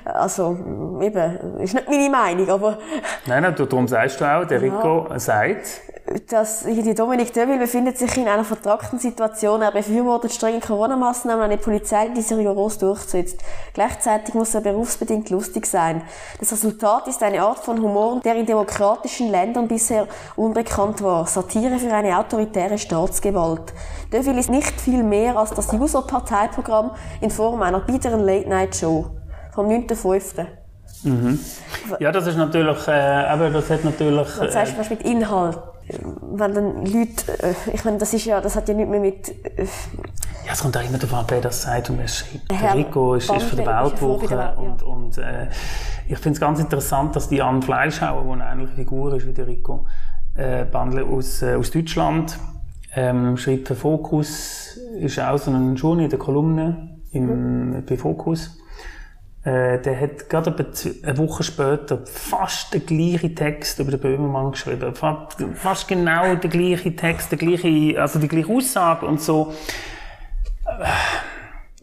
also 0.04 0.58
eben, 1.00 1.60
ist 1.60 1.74
nicht 1.74 1.88
meine 1.88 2.10
Meinung, 2.10 2.48
aber... 2.50 2.78
Nein, 3.26 3.42
nein, 3.44 3.54
darum 3.56 3.86
sagst 3.86 4.20
du 4.20 4.24
auch, 4.24 4.44
der 4.44 4.60
Rico 4.60 5.06
ja, 5.08 5.18
sagt... 5.18 5.82
Dass 6.28 6.64
die 6.64 6.94
Dominik 6.94 7.32
Döville 7.32 7.58
befindet 7.58 7.96
sich 7.96 8.16
in 8.16 8.28
einer 8.28 8.44
vertragten 8.44 8.98
Situation. 8.98 9.62
Er 9.62 9.70
befürwortet 9.70 10.32
strenge 10.32 10.60
Corona-Massnahmen, 10.60 11.42
eine 11.42 11.56
Polizei, 11.56 12.08
die 12.08 12.20
sie 12.20 12.34
rigoros 12.34 12.78
durchsetzt. 12.78 13.40
Gleichzeitig 13.72 14.34
muss 14.34 14.54
er 14.54 14.60
berufsbedingt 14.60 15.30
lustig 15.30 15.66
sein. 15.66 16.02
Das 16.38 16.52
Resultat 16.52 17.08
ist 17.08 17.22
eine 17.22 17.42
Art 17.42 17.60
von 17.60 17.80
Humor, 17.80 18.20
der 18.24 18.34
in 18.34 18.46
demokratischen 18.46 19.30
Ländern 19.30 19.68
bisher 19.68 20.06
unbekannt 20.36 21.02
war. 21.02 21.26
Satire 21.26 21.78
für 21.78 21.92
eine 21.94 22.18
autoritäre 22.18 22.78
Staatsgewalt. 22.78 23.72
Deville 24.12 24.40
ist 24.40 24.50
nicht 24.50 24.80
viel 24.80 25.02
mehr 25.02 25.36
als 25.36 25.50
das 25.50 25.72
User-Parteiprogramm 25.72 26.90
in 27.20 27.30
Form 27.30 27.62
einer 27.62 27.80
bitteren 27.80 28.20
Late-Night-Show 28.20 29.06
vom 29.54 29.68
9.5. 29.68 30.46
Mhm. 31.04 31.40
Ja, 31.98 32.12
das 32.12 32.26
ist 32.26 32.36
natürlich, 32.36 32.86
äh, 32.86 32.90
aber 32.90 33.50
das 33.50 33.70
hat 33.70 33.84
natürlich... 33.84 34.28
Was 34.38 34.52
sagst 34.52 34.74
du 34.78 34.94
mit 34.94 35.02
Inhalt? 35.02 35.58
Wenn 36.20 36.54
dann 36.54 36.86
Leute, 36.86 37.42
äh, 37.42 37.54
ich 37.72 37.84
meine, 37.84 37.98
das 37.98 38.14
ist 38.14 38.24
ja, 38.24 38.40
das 38.40 38.56
hat 38.56 38.68
ja 38.68 38.74
nicht 38.74 38.88
mehr 38.88 39.00
mit... 39.00 39.28
Äh, 39.28 39.64
ja, 40.46 40.52
es 40.52 40.60
kommt 40.60 40.76
auch 40.76 40.82
immer 40.82 40.98
darauf 40.98 41.20
an, 41.20 41.24
wer 41.28 41.40
das 41.40 41.62
sagt 41.62 41.90
und. 41.90 41.98
Der 41.98 42.74
Rico 42.74 43.14
ist, 43.14 43.30
ist 43.30 43.42
von 43.44 43.56
der 43.56 43.66
Weltwoche 43.66 44.34
ja. 44.34 44.52
und, 44.54 44.82
und 44.82 45.18
äh, 45.18 45.48
ich 46.08 46.18
finde 46.18 46.36
es 46.36 46.40
ganz 46.40 46.58
interessant, 46.58 47.14
dass 47.14 47.28
die 47.28 47.40
Anne 47.40 47.62
Fleischhauer, 47.62 48.24
die 48.24 48.30
eine 48.30 48.44
ähnliche 48.50 48.74
Figur 48.74 49.14
ist 49.14 49.26
wie 49.26 49.32
der 49.32 49.46
Rico, 49.46 49.86
äh, 50.34 50.64
Bandle 50.64 51.04
aus, 51.04 51.42
äh, 51.42 51.54
aus 51.54 51.70
Deutschland, 51.70 52.38
ähm, 52.94 53.36
schreibt 53.36 53.68
für 53.68 53.74
Fokus, 53.74 54.78
ist 54.98 55.18
auch 55.20 55.38
so 55.38 55.50
ein 55.50 55.76
Journal 55.76 56.04
in 56.04 56.10
der 56.10 56.18
Kolumne 56.18 57.00
im, 57.12 57.70
mhm. 57.70 57.86
bei 57.86 57.96
Fokus. 57.96 58.58
Äh, 59.44 59.80
der 59.80 60.00
hat 60.00 60.30
gerade 60.30 60.54
eine 61.02 61.18
Woche 61.18 61.42
später 61.42 61.98
fast 62.06 62.74
den 62.74 62.86
gleichen 62.86 63.34
Text 63.34 63.80
über 63.80 63.90
den 63.90 63.98
Böhmermann 63.98 64.52
geschrieben. 64.52 64.94
Fast 64.94 65.88
genau 65.88 66.36
den 66.36 66.50
gleichen 66.50 66.96
Text, 66.96 67.32
der 67.32 67.38
gleiche, 67.38 68.00
also 68.00 68.20
die 68.20 68.28
gleiche 68.28 68.52
Aussage 68.52 69.04
und 69.04 69.20
so. 69.20 69.52
Äh, 70.64 70.84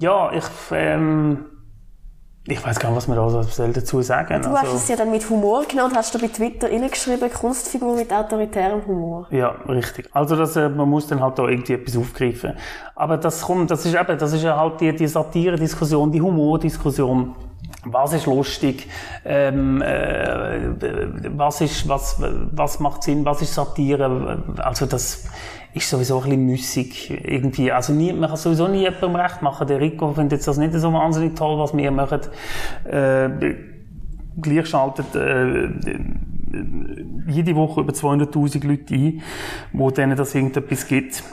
ja, 0.01 0.31
ich, 0.31 0.45
ähm, 0.71 1.47
ich 2.47 2.65
weiß 2.65 2.79
gar 2.79 2.89
nicht, 2.89 2.97
was 2.97 3.07
man 3.09 3.17
da 3.17 3.29
so 3.29 3.67
dazu 3.67 4.01
sagen 4.01 4.41
Du 4.41 4.49
also, 4.49 4.61
hast 4.61 4.73
es 4.75 4.87
ja 4.87 4.95
dann 4.95 5.11
mit 5.11 5.29
Humor 5.29 5.65
genommen 5.65 5.91
und 5.91 5.97
hast 5.97 6.15
da 6.15 6.19
bei 6.19 6.29
Twitter 6.29 6.69
geschrieben, 6.69 7.29
Kunstfigur 7.29 7.93
mit 7.93 8.13
autoritärem 8.13 8.85
Humor. 8.87 9.27
Ja, 9.31 9.49
richtig. 9.67 10.09
Also 10.13 10.37
das, 10.37 10.55
äh, 10.55 10.69
man 10.69 10.89
muss 10.89 11.07
dann 11.07 11.19
halt 11.19 11.37
da 11.37 11.45
irgendwie 11.45 11.73
etwas 11.73 11.97
aufgreifen. 11.97 12.53
Aber 12.95 13.17
das 13.17 13.41
kommt, 13.41 13.69
das 13.69 13.85
ist 13.85 13.95
eben, 13.95 14.17
das 14.17 14.31
ist 14.31 14.43
ja 14.43 14.57
halt 14.57 14.79
die, 14.79 14.95
die 14.95 15.07
Satire-Diskussion, 15.07 16.09
die 16.09 16.21
Humor-Diskussion. 16.21 17.35
Was 17.85 18.13
ist 18.13 18.25
lustig? 18.25 18.87
Ähm, 19.23 19.81
äh, 19.81 20.69
was 21.37 21.61
ist, 21.61 21.87
was, 21.87 22.21
was 22.51 22.79
macht 22.79 23.03
Sinn? 23.03 23.23
Was 23.23 23.41
ist 23.41 23.53
Satire? 23.53 24.43
Also 24.57 24.85
das, 24.85 25.29
ist 25.73 25.89
sowieso 25.89 26.17
ein 26.17 26.23
bisschen 26.23 26.45
müssig. 26.45 27.09
Irgendwie. 27.09 27.71
Also 27.71 27.93
nie, 27.93 28.11
man 28.13 28.29
kann 28.29 28.37
sowieso 28.37 28.67
nie 28.67 28.81
jemandem 28.81 29.15
recht 29.15 29.41
machen. 29.41 29.67
Der 29.67 29.79
Rico 29.79 30.11
findet 30.13 30.45
das 30.45 30.57
nicht 30.57 30.73
so 30.73 30.93
wahnsinnig 30.93 31.35
toll, 31.35 31.59
was 31.59 31.75
wir 31.75 31.91
machen. 31.91 32.21
Äh, 32.85 33.55
gleich 34.41 34.67
schaltet 34.67 35.15
äh, 35.15 35.69
jede 37.27 37.55
Woche 37.55 37.81
über 37.81 37.93
200'000 37.93 38.65
Leute 38.65 38.95
ein, 38.95 39.21
wo 39.71 39.91
denen 39.91 40.17
das 40.17 40.33
irgendetwas 40.33 40.87
gibt. 40.87 41.23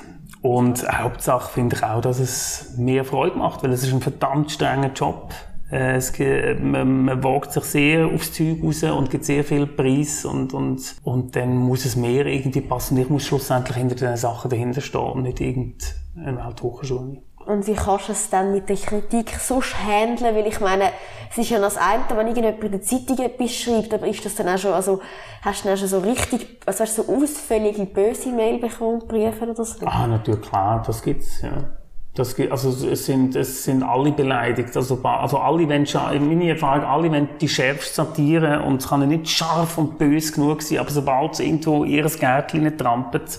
Und 0.42 0.86
Hauptsache 0.86 1.50
finde 1.50 1.76
ich 1.76 1.82
auch, 1.82 2.02
dass 2.02 2.20
es 2.20 2.74
mehr 2.76 3.04
Freude 3.04 3.38
macht, 3.38 3.62
weil 3.62 3.72
es 3.72 3.82
ist 3.82 3.92
ein 3.92 4.00
verdammt 4.00 4.50
strenger 4.50 4.92
Job. 4.92 5.32
Äh, 5.70 5.96
es, 5.96 6.12
man, 6.60 7.04
man 7.04 7.24
wagt 7.24 7.52
sich 7.52 7.64
sehr 7.64 8.06
aufs 8.06 8.32
Zeug 8.32 8.58
raus 8.62 8.82
und 8.84 9.10
gibt 9.10 9.24
sehr 9.24 9.44
viel 9.44 9.66
Preis 9.66 10.24
und, 10.24 10.54
und, 10.54 10.96
und 11.02 11.34
dann 11.34 11.56
muss 11.56 11.84
es 11.84 11.96
mehr 11.96 12.26
irgendwie 12.26 12.60
passen. 12.60 12.98
Ich 12.98 13.08
muss 13.08 13.26
schlussendlich 13.26 13.76
hinter 13.76 13.96
den 13.96 14.16
Sachen 14.16 14.50
dahinter 14.50 14.80
stehen 14.80 15.00
und 15.00 15.22
nicht 15.22 15.40
irgendeine 15.40 16.44
Welthochschule. 16.44 17.22
Und 17.46 17.66
wie 17.68 17.74
kannst 17.74 18.08
du 18.08 18.12
es 18.12 18.28
dann 18.28 18.52
mit 18.52 18.68
der 18.68 18.76
Kritik 18.76 19.30
sonst 19.38 19.76
handeln? 19.78 20.34
Weil 20.34 20.48
ich 20.48 20.60
meine, 20.60 20.90
es 21.30 21.38
ist 21.38 21.50
ja 21.50 21.60
das 21.60 21.76
eine, 21.76 22.04
wenn 22.10 22.26
irgendjemand 22.26 22.64
in 22.64 22.72
der 22.72 22.82
Zeitung 22.82 23.18
etwas 23.18 23.54
schreibt, 23.54 23.94
aber 23.94 24.08
ist 24.08 24.24
das 24.24 24.34
dann 24.34 24.48
auch 24.48 24.58
schon, 24.58 24.72
also, 24.72 25.00
hast 25.42 25.60
du 25.60 25.68
dann 25.68 25.76
auch 25.76 25.78
schon 25.78 25.88
so 25.88 25.98
richtig, 26.00 26.60
also 26.66 26.80
hast 26.80 26.98
du 26.98 27.02
so 27.04 27.14
ausfällige 27.14 27.86
böse 27.86 28.30
Mail 28.30 28.58
bekommen, 28.58 29.06
Briefe 29.06 29.44
oder 29.44 29.64
so? 29.64 29.86
Ah, 29.86 30.08
natürlich, 30.08 30.40
klar, 30.40 30.82
das 30.84 31.00
gibt's, 31.02 31.40
ja. 31.42 31.75
Das, 32.16 32.34
also 32.50 32.88
es 32.88 33.04
sind, 33.04 33.36
es 33.36 33.64
sind 33.64 33.82
alle 33.82 34.10
beleidigt. 34.10 34.74
Also, 34.74 34.98
also 35.02 35.38
alle 35.38 35.68
wollen, 35.68 35.86
in 36.14 36.28
meiner 36.28 36.50
Erfahrung, 36.50 36.84
alle 36.84 37.10
wollen 37.10 37.28
die 37.40 37.48
schärfste 37.48 37.94
Satire 37.94 38.62
und 38.62 38.82
es 38.82 38.88
kann 38.88 39.02
ja 39.02 39.06
nicht 39.06 39.28
scharf 39.28 39.76
und 39.76 39.98
böse 39.98 40.32
genug 40.32 40.62
sein, 40.62 40.78
aber 40.78 40.90
sobald 40.90 41.34
es 41.34 41.40
irgendwo 41.40 41.84
ihres 41.84 42.18
Gärtchen 42.18 42.76
trampelt, 42.78 43.38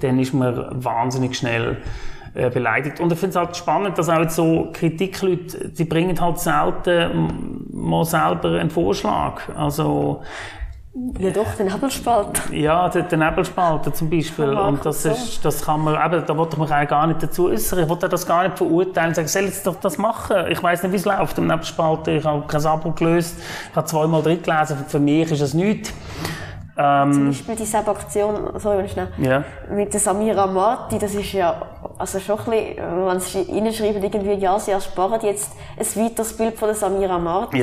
dann 0.00 0.18
ist 0.18 0.34
man 0.34 0.66
wahnsinnig 0.82 1.36
schnell 1.36 1.76
äh, 2.34 2.50
beleidigt. 2.50 3.00
Und 3.00 3.12
ich 3.12 3.18
finde 3.18 3.30
es 3.30 3.36
halt 3.36 3.56
spannend, 3.56 3.96
dass 3.96 4.08
auch 4.08 4.20
jetzt 4.20 4.34
so 4.34 4.70
Kritikleute, 4.72 5.68
die 5.68 5.84
bringen 5.84 6.20
halt 6.20 6.38
selten 6.38 7.64
mal 7.72 8.04
selber 8.04 8.58
einen 8.58 8.70
Vorschlag. 8.70 9.40
Also, 9.56 10.22
Ja 11.18 11.30
doch, 11.30 11.54
den 11.58 11.66
Nebelspalt. 11.66 12.40
ja, 12.52 12.88
der, 12.88 13.02
der 13.02 13.18
Nebelspalter 13.18 13.92
zum 13.92 14.08
Beispiel. 14.08 14.48
Und 14.54 14.84
das 14.86 15.04
ist, 15.04 15.44
das 15.44 15.62
kann 15.62 15.82
man, 15.82 15.94
eben, 15.94 16.24
da 16.26 16.36
wollte 16.36 16.58
man 16.58 16.70
eigentlich 16.72 16.88
gar 16.88 17.06
nicht 17.06 17.22
dazu 17.22 17.48
äußern. 17.48 17.80
Ich 17.80 17.88
wollte 17.88 18.08
das 18.08 18.26
gar 18.26 18.44
nicht 18.44 18.56
verurteilen. 18.56 19.14
Sagen, 19.14 19.28
soll 19.28 19.42
jetzt 19.42 19.66
doch 19.66 19.76
das 19.76 19.98
machen? 19.98 20.46
Ich 20.48 20.62
weiß 20.62 20.82
nicht, 20.84 20.92
wie 20.92 20.96
es 20.96 21.04
läuft 21.04 21.36
im 21.36 21.48
Nebelspalter. 21.48 22.12
Ich 22.12 22.24
habe 22.24 22.44
kein 22.46 22.64
Abo 22.64 22.92
gelöst. 22.92 23.36
Ich 23.70 23.76
habe 23.76 23.86
zweimal 23.86 24.22
drin 24.22 24.42
gelesen. 24.42 24.84
Für 24.88 24.98
mich 24.98 25.30
ist 25.30 25.40
es 25.42 25.52
nichts. 25.52 25.92
Zum 26.76 27.28
Beispiel 27.28 27.56
diese 27.56 27.78
Aktion, 27.78 28.34
sorry, 28.58 28.78
wenn 28.78 28.84
ich 28.84 28.92
schnell, 28.92 29.08
Ja. 29.16 29.44
mit 29.70 29.92
der 29.94 30.00
Samira 30.00 30.46
Marti, 30.46 30.98
das 30.98 31.14
ist 31.14 31.32
ja, 31.32 31.54
also 31.98 32.20
schon 32.20 32.38
ein 32.38 32.44
bisschen, 32.44 33.06
wenn 33.06 33.20
sie 33.20 33.46
reinschreiben, 33.50 34.02
irgendwie, 34.02 34.34
ja, 34.34 34.58
sie 34.58 34.72
ersparen 34.72 35.18
jetzt 35.22 35.52
ein 35.78 36.04
weiteres 36.04 36.36
Bild 36.36 36.58
von 36.58 36.68
der 36.68 36.74
Samira 36.74 37.18
Marti. 37.18 37.60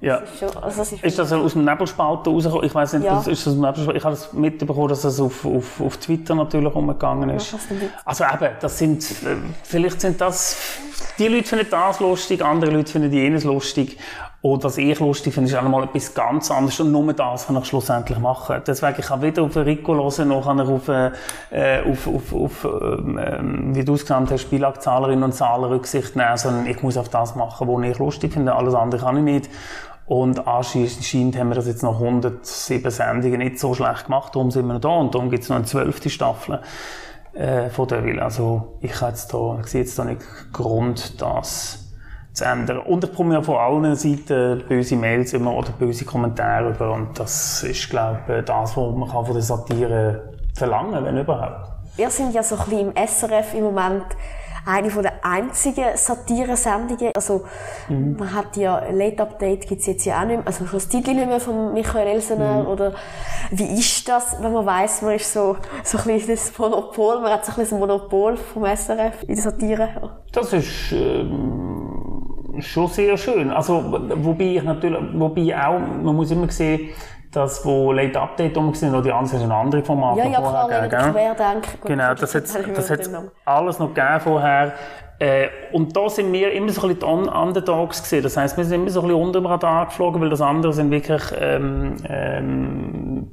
Ja. 0.00 0.20
Ja. 0.20 0.22
Schon, 0.38 0.62
also 0.62 0.82
ist, 0.82 0.92
Ist 1.04 1.18
das 1.18 1.32
aus 1.32 1.52
dem 1.52 1.64
Nebelspalter 1.64 2.30
rausgekommen? 2.30 2.64
Ich 2.66 2.74
weiß 2.74 2.94
nicht, 2.94 3.04
Ja. 3.04 3.16
das 3.16 3.26
ist 3.26 3.46
aus 3.46 3.54
dem 3.54 3.60
Nebelspalter. 3.62 3.96
Ich 3.96 4.04
habe 4.04 4.14
das 4.14 4.32
mitbekommen, 4.32 4.88
dass 4.88 5.02
das 5.02 5.20
auf, 5.20 5.44
auf, 5.44 5.80
auf 5.80 5.96
Twitter 5.98 6.34
natürlich 6.34 6.74
umgegangen 6.74 7.30
ist. 7.30 7.52
denn 7.52 7.90
Also 8.04 8.24
eben, 8.24 8.54
das 8.60 8.78
sind, 8.78 9.02
äh, 9.02 9.36
vielleicht 9.62 10.00
sind 10.00 10.20
das, 10.20 10.56
die 11.18 11.28
Leute 11.28 11.44
finden 11.44 11.66
das 11.70 12.00
lustig, 12.00 12.42
andere 12.42 12.70
Leute 12.70 12.90
finden 12.90 13.12
jenes 13.12 13.44
lustig. 13.44 13.98
Und 14.42 14.64
was 14.64 14.78
ich 14.78 14.98
lustig 15.00 15.34
finde, 15.34 15.50
ist 15.50 15.56
auch 15.56 15.62
nochmal 15.62 15.84
etwas 15.84 16.14
ganz 16.14 16.50
anderes. 16.50 16.80
Und 16.80 16.92
nur 16.92 17.12
das 17.12 17.46
kann 17.46 17.56
ich 17.58 17.66
schlussendlich 17.66 18.18
machen. 18.18 18.62
Deswegen, 18.66 18.98
ich 18.98 19.04
kann 19.06 19.20
weder 19.20 19.42
auf 19.42 19.54
Rico 19.54 19.94
hören, 19.94 20.28
noch 20.28 20.46
kann 20.46 20.58
ich 20.60 20.66
auf, 20.66 20.88
äh, 20.88 21.10
auf, 21.82 22.06
auf, 22.06 22.32
auf 22.34 22.64
ähm, 22.64 23.20
ähm, 23.22 23.74
wie 23.74 23.84
du 23.84 23.92
es 23.92 24.06
genannt 24.06 24.30
hast, 24.30 24.40
Spielakzahlerinnen 24.40 25.24
und 25.24 25.34
Zahler 25.34 25.68
Rücksicht 25.68 26.16
nehmen, 26.16 26.38
sondern 26.38 26.66
ich 26.66 26.82
muss 26.82 26.96
auf 26.96 27.10
das 27.10 27.34
machen, 27.34 27.68
was 27.68 27.84
ich 27.84 27.98
lustig 27.98 28.32
finde. 28.32 28.54
Alles 28.54 28.74
andere 28.74 29.02
kann 29.02 29.18
ich 29.18 29.24
nicht. 29.24 29.50
Und 30.10 30.44
anscheinend 30.48 31.38
haben 31.38 31.50
wir 31.50 31.54
das 31.54 31.68
jetzt 31.68 31.84
noch 31.84 32.00
107 32.00 32.90
Sendungen 32.90 33.38
nicht 33.38 33.60
so 33.60 33.74
schlecht 33.74 34.06
gemacht. 34.06 34.34
Darum 34.34 34.50
sind 34.50 34.66
wir 34.66 34.74
noch 34.74 34.80
da. 34.80 34.88
Und 34.88 35.14
darum 35.14 35.30
gibt 35.30 35.44
es 35.44 35.48
noch 35.48 35.54
eine 35.54 35.66
zwölfte 35.66 36.10
Staffel 36.10 36.58
äh, 37.32 37.68
von 37.68 37.86
Devil. 37.86 38.18
Also 38.18 38.76
ich, 38.80 39.00
jetzt 39.00 39.32
da, 39.32 39.58
ich 39.60 39.68
sehe 39.68 39.82
jetzt 39.82 39.96
da 39.96 40.04
nicht 40.04 40.20
Grund, 40.52 41.22
das 41.22 41.92
zu 42.32 42.44
ändern. 42.44 42.78
Und 42.80 43.04
ich 43.04 43.10
bekomme 43.10 43.34
ja 43.34 43.42
von 43.42 43.54
allen 43.54 43.94
Seiten 43.94 44.64
böse 44.66 44.96
Mails 44.96 45.32
immer 45.32 45.54
oder 45.54 45.70
böse 45.78 46.04
Kommentare 46.04 46.70
über. 46.70 46.92
Und 46.92 47.16
das 47.16 47.62
ist, 47.62 47.88
glaube 47.88 48.18
ich, 48.40 48.44
das, 48.46 48.76
was 48.76 48.96
man 48.96 49.08
kann 49.08 49.24
von 49.24 49.34
der 49.34 49.44
Satire 49.44 50.32
verlangen 50.56 51.04
wenn 51.04 51.18
überhaupt. 51.18 51.70
wir 51.94 52.10
sind 52.10 52.34
ja 52.34 52.42
so 52.42 52.56
ein 52.56 52.64
bisschen 52.64 52.92
im 52.92 53.06
SRF 53.06 53.54
im 53.54 53.62
Moment 53.62 54.06
eine 54.66 54.90
von 54.90 55.02
der 55.02 55.24
einzigen 55.24 55.84
Satire-Sendungen. 55.94 57.12
Also, 57.14 57.44
man 57.88 58.34
hat 58.34 58.56
ja, 58.56 58.82
Late 58.90 59.22
Update 59.22 59.68
gibt's 59.68 59.86
jetzt 59.86 60.04
ja 60.04 60.20
auch 60.20 60.26
nicht 60.26 60.38
mehr, 60.38 60.46
also 60.46 60.66
schon 60.66 60.78
das 60.78 60.88
Titel 60.88 61.14
nicht 61.14 61.26
mehr 61.26 61.40
von 61.40 61.72
Michael 61.72 62.06
Elsener, 62.06 62.68
oder 62.68 62.94
wie 63.50 63.78
ist 63.78 64.08
das, 64.08 64.36
wenn 64.40 64.52
man 64.52 64.66
weiss, 64.66 65.02
man 65.02 65.14
ist 65.14 65.32
so, 65.32 65.56
so 65.82 65.98
ein 65.98 66.04
bisschen 66.04 66.30
das 66.30 66.58
Monopol, 66.58 67.20
man 67.20 67.32
hat 67.32 67.44
so 67.44 67.52
ein 67.52 67.58
bisschen 67.58 67.80
das 67.80 67.88
Monopol 67.88 68.36
vom 68.36 68.64
SRF 68.64 69.22
in 69.22 69.34
der 69.34 69.44
Satire. 69.44 69.88
Das 70.32 70.52
ist 70.52 70.92
ähm, 70.92 72.60
schon 72.60 72.88
sehr 72.88 73.16
schön. 73.16 73.50
Also, 73.50 73.84
wobei 74.16 74.56
ich 74.56 74.62
natürlich, 74.62 75.00
wobei 75.14 75.56
auch, 75.56 75.78
man 75.78 76.14
muss 76.14 76.30
immer 76.30 76.50
sehen, 76.50 76.90
dass 77.32 77.64
wo 77.64 77.92
Late 77.92 78.20
Update 78.20 78.56
um 78.56 78.74
sind, 78.74 78.90
oder 78.92 79.02
die 79.02 79.12
anderen 79.12 79.38
sind 79.40 79.52
andere 79.52 79.82
Formate 79.84 80.18
Ja, 80.20 80.26
ja, 80.26 80.40
vorher 80.40 80.88
klar, 80.88 80.88
gegeben, 80.88 81.12
querdenke. 81.36 81.70
Gut, 81.80 81.86
Genau, 81.86 82.14
das 82.14 82.32
das 82.32 82.34
hat 82.54 82.76
das 82.76 82.90
hat's 82.90 83.08
Namen. 83.08 83.30
alles 83.44 83.78
noch 83.78 83.94
gegeben 83.94 84.20
vorher. 84.20 84.72
Äh, 85.18 85.48
und 85.72 85.94
da 85.94 86.08
sind 86.08 86.32
wir 86.32 86.50
immer 86.52 86.70
so 86.70 86.80
ein 86.80 86.88
bisschen 86.88 87.00
die 87.00 87.04
Un- 87.04 87.28
Underdogs 87.28 88.02
gewesen. 88.02 88.22
Das 88.22 88.36
heisst, 88.38 88.56
wir 88.56 88.64
sind 88.64 88.80
immer 88.80 88.90
so 88.90 89.00
ein 89.02 89.08
bisschen 89.08 89.22
unter 89.22 89.38
dem 89.40 89.46
Radar 89.46 89.86
geflogen, 89.86 90.20
weil 90.22 90.30
das 90.30 90.40
andere 90.40 90.72
sind 90.72 90.90
wirklich 90.90 91.22
ähm, 91.38 91.96
ähm, 92.08 93.30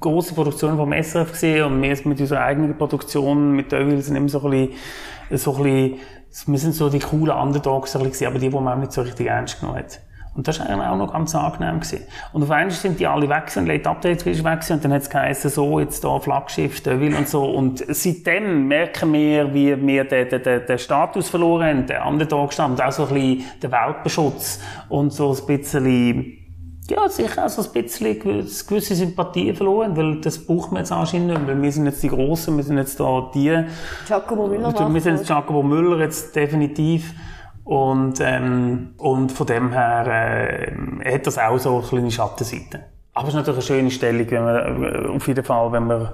große 0.00 0.34
Produktionen 0.34 0.76
vom 0.76 0.92
SRF 0.92 1.30
gesehen 1.32 1.64
und 1.66 1.82
wir 1.82 1.94
sind 1.94 2.06
mit 2.06 2.20
unserer 2.20 2.40
eigenen 2.42 2.76
Produktion 2.76 3.52
mit 3.52 3.70
Devil 3.70 4.00
sind 4.02 4.16
immer 4.16 4.28
so 4.28 4.42
ein 4.44 4.50
bisschen, 4.50 5.38
so 5.38 5.54
ein 5.56 5.62
bisschen 5.62 5.98
wir 6.46 6.58
sind 6.58 6.74
so 6.74 6.88
die 6.88 6.98
coolen 6.98 7.30
Underdogs 7.36 7.94
ein 7.94 8.02
bisschen 8.02 8.10
gewesen, 8.12 8.26
aber 8.26 8.38
die, 8.40 8.48
die 8.50 8.56
man 8.60 8.74
auch 8.74 8.80
nicht 8.80 8.92
so 8.92 9.02
richtig 9.02 9.28
ernst 9.28 9.60
genommen 9.60 9.78
hat. 9.78 10.00
Und 10.34 10.48
das 10.48 10.58
war 10.58 10.68
eigentlich 10.68 10.86
auch 10.86 10.96
noch 10.96 11.12
ganz 11.12 11.34
angenehm. 11.34 11.80
Gewesen. 11.80 12.02
Und 12.32 12.42
auf 12.42 12.50
einmal 12.50 12.70
sind 12.72 12.98
die 12.98 13.06
alle 13.06 13.28
weg 13.28 13.46
gewesen, 13.46 13.66
Late 13.66 13.88
Updates 13.88 14.26
weg 14.26 14.34
gewesen, 14.34 14.72
und 14.72 14.84
dann 14.84 14.92
hat 14.92 15.02
es 15.02 15.10
geheißen, 15.10 15.50
so, 15.50 15.78
jetzt 15.78 16.02
da 16.02 16.18
Flaggschiff, 16.18 16.82
Devil 16.82 17.14
und 17.14 17.28
so. 17.28 17.44
Und 17.44 17.84
seitdem 17.88 18.66
merken 18.66 19.12
wir, 19.12 19.54
wie 19.54 19.86
wir 19.86 20.04
den, 20.04 20.28
den, 20.28 20.66
den, 20.66 20.78
Status 20.78 21.28
verloren 21.28 21.68
haben, 21.68 21.86
den 21.86 22.02
Underdog-Stand, 22.02 22.82
auch 22.82 22.92
so 22.92 23.06
ein 23.06 23.14
bisschen 23.14 23.44
den 23.62 23.72
Weltbeschutz 23.72 24.60
und 24.88 25.12
so 25.12 25.36
ein 25.36 25.46
bisschen, 25.46 26.38
ja, 26.90 27.08
sicher 27.08 27.46
auch 27.46 27.48
so 27.48 27.62
ein 27.62 27.82
bisschen 27.82 28.18
gewisse 28.18 28.94
Sympathie 28.94 29.54
verloren, 29.54 29.96
weil 29.96 30.20
das 30.20 30.44
braucht 30.44 30.72
man 30.72 30.80
jetzt 30.80 30.92
anscheinend 30.92 31.28
nicht, 31.28 31.46
weil 31.46 31.62
wir 31.62 31.72
sind 31.72 31.86
jetzt 31.86 32.02
die 32.02 32.08
Grossen, 32.08 32.56
wir 32.56 32.64
sind 32.64 32.76
jetzt 32.76 32.98
da 33.00 33.30
die, 33.32 33.64
Giacomo 34.06 34.48
Müller 34.48 34.92
wir 34.92 35.00
sind 35.00 35.16
jetzt. 35.16 35.26
Giacomo 35.26 35.62
Müller 35.62 36.00
jetzt 36.00 36.34
definitiv. 36.36 37.14
Und, 37.64 38.20
ähm, 38.20 38.94
und 38.98 39.32
von 39.32 39.46
dem 39.46 39.72
her 39.72 40.06
äh, 40.06 41.14
hat 41.14 41.26
das 41.26 41.38
auch 41.38 41.58
so 41.58 41.78
eine 41.78 41.86
kleine 41.86 42.10
Schattenseite. 42.10 42.84
Aber 43.14 43.28
es 43.28 43.34
ist 43.34 43.38
natürlich 43.38 43.70
eine 43.70 43.78
schöne 43.78 43.90
Stellung, 43.90 44.30
wenn 44.30 44.44
man, 44.44 44.84
äh, 44.84 45.08
auf 45.08 45.26
jeden 45.26 45.44
Fall, 45.44 45.72
wenn 45.72 45.86
man, 45.86 46.12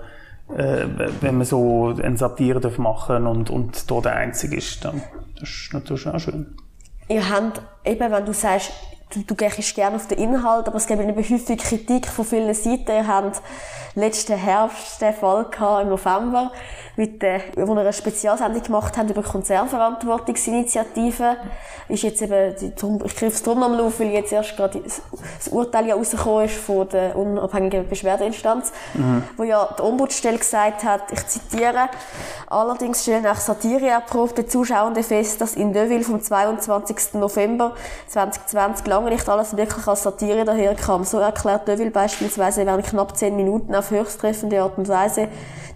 äh, 0.56 0.84
wenn 1.20 1.38
man 1.38 1.46
so 1.46 1.94
eine 2.00 2.16
Satire 2.16 2.60
darf 2.60 2.78
machen 2.78 3.26
und, 3.26 3.50
und 3.50 3.90
da 3.90 4.00
der 4.00 4.16
Einzige 4.16 4.56
ist, 4.56 4.84
dann 4.84 5.02
das 5.40 5.48
ist 5.48 5.72
natürlich 5.72 6.06
auch 6.06 6.18
schön. 6.20 6.54
Ihr 7.08 7.28
habt, 7.28 7.60
eben, 7.84 8.12
wenn 8.12 8.24
du 8.26 8.32
sagst, 8.32 8.72
du, 9.10 9.22
du 9.22 9.34
gehst 9.34 9.74
gerne 9.74 9.96
auf 9.96 10.06
den 10.06 10.18
Inhalt, 10.18 10.66
aber 10.66 10.76
es 10.76 10.86
gibt 10.86 11.00
eben 11.00 11.16
häufig 11.16 11.58
Kritik 11.58 12.06
von 12.06 12.24
vielen 12.24 12.54
Seiten. 12.54 12.90
Ihr 12.90 13.06
habt 13.06 13.42
letzten 13.94 14.36
Herbst 14.36 15.00
den 15.00 15.12
Fall 15.12 15.44
gehabt, 15.44 15.82
im 15.82 15.88
November, 15.88 16.52
mit 16.96 17.22
der, 17.22 17.40
wo 17.56 17.74
ihr 17.74 17.80
eine 17.80 17.92
Spezialsendung 17.92 18.62
gemacht 18.62 18.96
habt 18.96 19.10
über 19.10 19.22
Konzernverantwortungsinitiativen. 19.22 21.36
Ist 21.88 22.02
jetzt 22.02 22.22
eben, 22.22 22.54
ich 23.04 23.16
griff 23.16 23.34
es 23.34 23.42
drum 23.42 23.62
am 23.62 23.74
Lauf, 23.74 24.00
weil 24.00 24.10
jetzt 24.10 24.32
erst 24.32 24.56
gerade 24.56 24.80
das 24.80 25.48
Urteil 25.48 25.88
ja 25.88 25.94
rausgekommen 25.94 26.44
ist 26.44 26.56
von 26.56 26.88
der 26.88 27.16
unabhängigen 27.16 27.88
Beschwerdeinstanz, 27.88 28.72
wo 29.36 29.42
ja 29.42 29.68
die 29.76 29.82
Ombudsstelle 29.82 30.38
gesagt 30.38 30.84
hat, 30.84 31.02
ich 31.10 31.26
zitiere, 31.26 31.88
allerdings 32.48 33.02
stellen 33.02 33.26
auch 33.26 33.36
Satire-erprobte 33.36 34.46
Zuschauende 34.46 35.02
fest, 35.02 35.40
dass 35.40 35.54
in 35.54 35.72
Deville 35.72 36.04
vom 36.04 36.22
22. 36.22 37.14
November 37.14 37.74
2020 38.08 38.84
lange 39.00 39.14
nicht 39.14 39.28
alles 39.28 39.56
wirklich 39.56 39.86
als 39.86 40.02
Satire 40.02 40.44
daherkam. 40.44 41.04
So 41.04 41.18
erklärt 41.18 41.66
Deville 41.66 41.90
beispielsweise 41.90 42.66
während 42.66 42.84
knapp 42.84 43.16
zehn 43.16 43.34
Minuten 43.34 43.74
auf 43.74 43.90
höchst 43.90 44.20
treffende 44.20 44.60
Art 44.60 44.76
und 44.76 44.88
Weise 44.88 45.28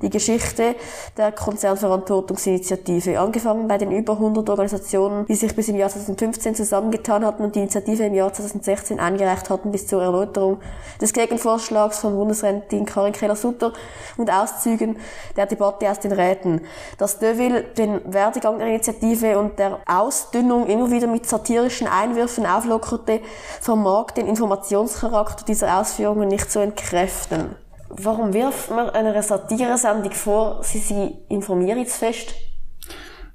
die 0.03 0.11
Geschichte 0.11 0.75
der 1.17 1.33
Konzernverantwortungsinitiative. 1.33 3.19
Angefangen 3.19 3.67
bei 3.69 3.79
den 3.79 3.91
über 3.91 4.15
100 4.15 4.49
Organisationen, 4.51 5.25
die 5.27 5.35
sich 5.35 5.55
bis 5.57 5.69
im 5.69 5.77
Jahr 5.77 5.89
2015 5.89 6.55
zusammengetan 6.55 7.25
hatten 7.25 7.43
und 7.43 7.55
die 7.55 7.61
Initiative 7.61 8.05
im 8.05 8.15
Jahr 8.15 8.33
2016 8.33 9.01
eingereicht 9.01 9.49
hatten, 9.49 9.73
bis 9.73 9.87
zur 9.87 10.03
Erläuterung 10.03 10.59
des 11.01 11.13
Gegenvorschlags 11.13 11.99
von 11.99 12.15
Bundesrätin 12.17 12.85
Karin 12.85 13.13
Keller-Sutter 13.13 13.73
und 14.17 14.31
Auszügen 14.31 14.97
der 15.37 15.47
Debatte 15.47 15.91
aus 15.91 16.01
den 16.01 16.13
Räten. 16.13 16.61
Dass 16.99 17.19
Deville 17.19 17.63
den 17.63 18.01
Werdegang 18.13 18.59
der 18.59 18.69
Initiative 18.69 19.39
und 19.39 19.59
der 19.59 19.79
Ausdünnung 19.87 20.67
immer 20.67 20.91
wieder 20.91 21.07
mit 21.07 21.27
satirischen 21.27 21.87
Einwürfen 21.87 22.47
auflockerte, 22.47 23.14
vermag 23.61 24.13
den 24.13 24.27
Informationscharakter 24.27 25.45
dieser 25.45 25.81
Ausführungen 25.81 26.29
nicht 26.29 26.51
zu 26.51 26.61
entkräften. 26.61 27.57
Warum 27.89 28.33
wirft 28.33 28.71
man 28.71 28.91
einer 28.91 29.23
Satiresendung 29.23 30.13
vor, 30.13 30.61
sie 30.63 30.79
sei 30.79 31.13
informierungsfest? 31.29 32.35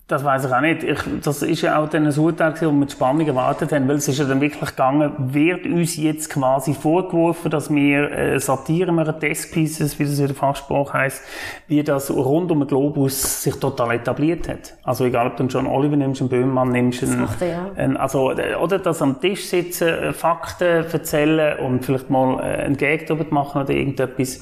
Das 0.10 0.24
weiß 0.24 0.46
ich 0.46 0.52
auch 0.52 0.62
nicht. 0.62 0.82
Ich, 0.82 0.98
das 1.24 1.44
ist 1.44 1.62
ja 1.62 1.78
auch 1.78 1.88
dann 1.88 2.08
ein 2.08 2.18
Urteil, 2.18 2.50
das 2.50 2.62
wir 2.62 2.72
mit 2.72 2.92
Spannung 2.92 3.28
erwartet 3.28 3.72
haben, 3.72 3.88
weil 3.88 3.98
es 3.98 4.08
ist 4.08 4.18
ja 4.18 4.26
dann 4.26 4.42
wirklich 4.42 4.72
gegangen, 4.72 5.14
wird 5.20 5.68
uns 5.68 5.98
jetzt 5.98 6.32
quasi 6.32 6.74
vorgeworfen, 6.74 7.52
dass 7.52 7.72
wir 7.72 8.12
äh, 8.12 8.40
Satire 8.40 8.92
machen, 8.92 9.20
Desk-Pieces, 9.22 10.00
wie 10.00 10.06
das 10.06 10.18
in 10.18 10.26
der 10.26 10.36
Fachsprache 10.36 10.94
heisst, 10.94 11.22
wie 11.68 11.84
das 11.84 12.10
rund 12.10 12.52
um 12.52 12.58
den 12.58 12.68
Globus 12.68 13.44
sich 13.44 13.54
total 13.58 13.98
etabliert 13.98 14.50
hat. 14.50 14.74
Also 14.82 15.06
egal, 15.06 15.28
ob 15.28 15.38
du 15.38 15.44
einen 15.44 15.50
John 15.50 15.68
Oliver 15.68 15.96
nimmst, 15.96 16.22
einen 16.22 16.30
Böhmermann 16.32 16.72
nimmst, 16.72 17.04
einen, 17.04 17.28
er, 17.40 17.48
ja. 17.48 17.72
einen, 17.76 17.96
also, 17.96 18.32
äh, 18.32 18.56
oder 18.56 18.80
dass 18.80 19.04
am 19.04 19.22
Tisch 19.22 19.46
sitzen, 19.46 20.12
Fakten 20.14 20.86
erzählen 20.92 21.60
und 21.60 21.86
vielleicht 21.86 22.10
mal 22.10 22.40
äh, 22.40 22.64
einen 22.64 22.78
Gag 22.78 23.06
darüber 23.06 23.26
machen 23.30 23.62
oder 23.62 23.76
irgendetwas. 23.76 24.40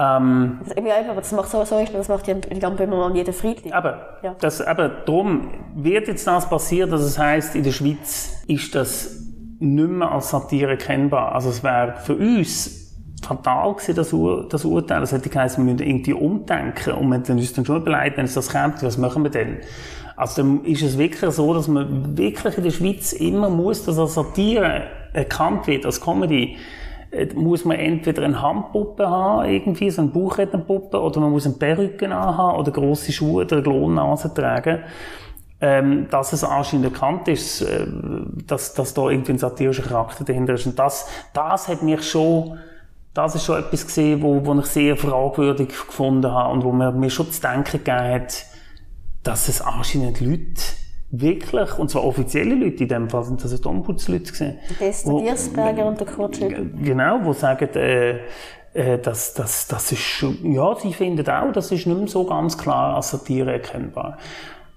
Ähm, 0.00 0.60
Ja, 0.76 0.98
eben, 1.00 1.10
aber 1.10 1.20
das 1.20 1.32
macht 1.32 1.50
so, 1.50 1.62
so 1.64 1.78
ist, 1.78 1.92
das 1.94 2.08
macht 2.08 2.26
ja 2.26 2.34
Jan 2.58 2.74
Böhmermann 2.76 3.14
jeden 3.14 3.34
Freitag. 3.34 3.72
Aber, 3.72 4.18
Ja. 4.22 4.34
das, 4.40 4.62
aber 4.62 4.88
darum 4.88 5.50
wird 5.74 6.08
jetzt 6.08 6.26
das 6.26 6.48
passieren, 6.48 6.90
dass 6.90 7.02
es 7.02 7.18
heißt, 7.18 7.54
in 7.54 7.64
der 7.64 7.72
Schweiz 7.72 8.42
ist 8.46 8.74
das 8.74 9.18
nicht 9.58 9.90
mehr 9.90 10.10
als 10.10 10.30
Satire 10.30 10.78
kennbar. 10.78 11.34
Also 11.34 11.50
es 11.50 11.62
wäre 11.62 11.96
für 12.02 12.14
uns 12.14 12.94
fatal 13.22 13.74
gewesen, 13.74 13.94
das, 13.94 14.12
Ur 14.14 14.48
das 14.48 14.64
Urteil. 14.64 15.00
Das 15.00 15.12
hätte 15.12 15.28
geheißen, 15.28 15.64
wir 15.66 15.70
müssen 15.74 15.86
irgendwie 15.86 16.14
umdenken. 16.14 16.94
Und 16.94 17.10
wir 17.10 17.18
haben 17.18 17.38
uns 17.38 17.52
dann 17.52 17.66
schon 17.66 17.76
überlegt, 17.76 18.16
wenn 18.16 18.24
es 18.24 18.32
das 18.34 18.48
kommt, 18.48 18.82
was 18.82 18.96
machen 18.96 19.22
wir 19.22 19.30
denn? 19.30 19.58
Also 20.16 20.42
dann 20.42 20.64
ist 20.64 20.82
es 20.82 20.96
wirklich 20.96 21.30
so, 21.32 21.52
dass 21.52 21.68
man 21.68 22.16
wirklich 22.16 22.56
in 22.56 22.64
der 22.64 22.70
Schweiz 22.70 23.12
immer 23.12 23.50
muss, 23.50 23.84
dass 23.84 23.98
als 23.98 24.14
Satire 24.14 24.84
erkannt 25.12 25.66
wird, 25.66 25.84
als 25.84 26.00
Comedy, 26.00 26.56
muss 27.34 27.64
man 27.64 27.76
entweder 27.78 28.22
eine 28.22 28.40
Handpuppe 28.40 29.08
haben, 29.08 29.48
irgendwie, 29.48 29.90
so 29.90 30.02
eine 30.02 30.10
Bauchrednerpuppe, 30.10 31.00
oder 31.00 31.20
man 31.20 31.30
muss 31.30 31.46
eine 31.46 31.56
Perücke 31.56 32.08
haben 32.08 32.58
oder 32.58 32.70
grosse 32.70 33.12
Schuhe 33.12 33.44
oder 33.44 33.62
Glonnase 33.62 34.32
tragen. 34.32 34.80
Ähm, 35.62 36.06
dass 36.08 36.32
es 36.32 36.42
anscheinend 36.42 36.86
erkannt 36.86 37.28
ist, 37.28 37.60
äh, 37.60 37.86
dass, 38.46 38.72
dass 38.72 38.94
da 38.94 39.10
irgendwie 39.10 39.32
ein 39.32 39.38
satirischer 39.38 39.82
Charakter 39.82 40.24
dahinter 40.24 40.54
ist. 40.54 40.64
Und 40.64 40.78
das, 40.78 41.06
das 41.34 41.68
hat 41.68 41.82
mich 41.82 42.02
schon, 42.08 42.58
das 43.12 43.34
ist 43.34 43.44
schon 43.44 43.58
etwas 43.58 43.86
gesehen, 43.86 44.22
wo, 44.22 44.46
wo 44.46 44.58
ich 44.58 44.66
sehr 44.66 44.96
fragwürdig 44.96 45.68
gefunden 45.68 46.30
habe 46.32 46.54
und 46.54 46.64
wo 46.64 46.72
mir, 46.72 46.92
mir 46.92 47.10
schon 47.10 47.30
zu 47.30 47.42
denken 47.42 47.84
gegeben 47.84 47.98
hat, 47.98 48.46
dass 49.22 49.48
es 49.48 49.60
anscheinend 49.60 50.20
Leute 50.22 50.62
wirklich, 51.10 51.78
und 51.78 51.90
zwar 51.90 52.04
offizielle 52.04 52.54
Leute 52.54 52.84
in 52.84 52.88
dem 52.88 53.10
Fall, 53.10 53.24
sind 53.24 53.42
das 53.42 53.60
die 53.60 53.68
Ombudsleute 53.68 54.30
gesehen. 54.30 54.58
Das 54.78 55.04
der 55.04 55.14
Diersberger 55.14 55.86
und 55.86 55.98
der 55.98 56.06
Kurt 56.06 56.36
Schügel. 56.36 56.70
Genau, 56.82 57.20
wo 57.24 57.32
sagen, 57.32 57.68
äh, 57.74 58.18
äh, 58.72 58.98
dass, 58.98 59.34
dass, 59.34 59.66
das 59.66 59.92
ist 59.92 60.24
ja, 60.44 60.74
sie 60.76 60.92
finden 60.92 61.28
auch, 61.28 61.52
das 61.52 61.72
ist 61.72 61.86
nicht 61.86 61.98
mehr 61.98 62.08
so 62.08 62.24
ganz 62.24 62.56
klar 62.56 62.96
als 62.96 63.10
Satire 63.10 63.52
erkennbar. 63.52 64.18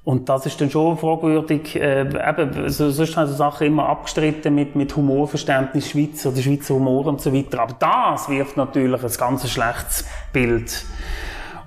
Und 0.03 0.27
das 0.27 0.45
ist 0.45 0.59
dann 0.59 0.69
schon 0.69 0.97
fragwürdig, 0.97 1.77
äh, 1.77 2.01
eben, 2.01 2.69
so, 2.69 2.89
sonst 2.89 3.15
haben 3.15 3.27
so 3.27 3.35
Sachen 3.35 3.67
immer 3.67 3.87
abgestritten 3.87 4.53
mit, 4.53 4.75
mit 4.75 4.93
Humorverständnis 4.95 5.91
Schweiz 5.91 6.25
oder 6.25 6.41
Schweizer 6.41 6.73
Humor 6.73 7.05
und 7.05 7.21
so 7.21 7.33
weiter. 7.33 7.61
Aber 7.61 7.75
das 7.79 8.27
wirft 8.27 8.57
natürlich 8.57 9.01
ein 9.01 9.11
ganz 9.17 9.49
schlechtes 9.49 10.05
Bild 10.33 10.83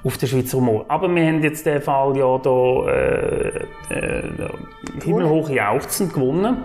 auf 0.06 0.18
den 0.18 0.28
Schweizer 0.28 0.58
Humor. 0.58 0.84
Aber 0.88 1.12
wir 1.12 1.26
haben 1.26 1.42
jetzt 1.42 1.66
den 1.66 1.82
Fall 1.82 2.16
ja 2.16 2.38
da, 2.38 2.86
äh, 2.86 3.66
äh, 3.90 4.22
himmelhoch 5.02 5.50
jauchzend 5.50 6.14
gewonnen. 6.14 6.58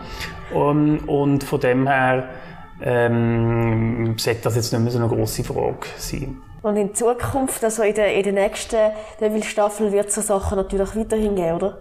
Und, 0.54 1.00
und 1.08 1.44
von 1.44 1.60
dem 1.60 1.88
her, 1.88 2.30
ähm, 2.82 4.16
sollte 4.18 4.42
das 4.44 4.56
jetzt 4.56 4.74
nicht 4.74 4.82
mehr 4.82 4.92
so 4.92 5.00
eine 5.00 5.08
grosse 5.08 5.44
Frage 5.44 5.88
sein. 5.98 6.38
Und 6.62 6.78
in 6.78 6.94
Zukunft, 6.94 7.64
also 7.64 7.84
in 7.84 7.96
der, 7.96 8.14
in 8.16 8.24
der 8.24 8.34
nächsten 8.34 8.92
Devil-Staffel, 9.20 9.92
wird 9.92 10.10
es 10.10 10.16
so 10.16 10.22
Sachen 10.22 10.58
natürlich 10.58 10.96
weiterhin 10.96 11.36
geben, 11.36 11.56
oder? 11.56 11.78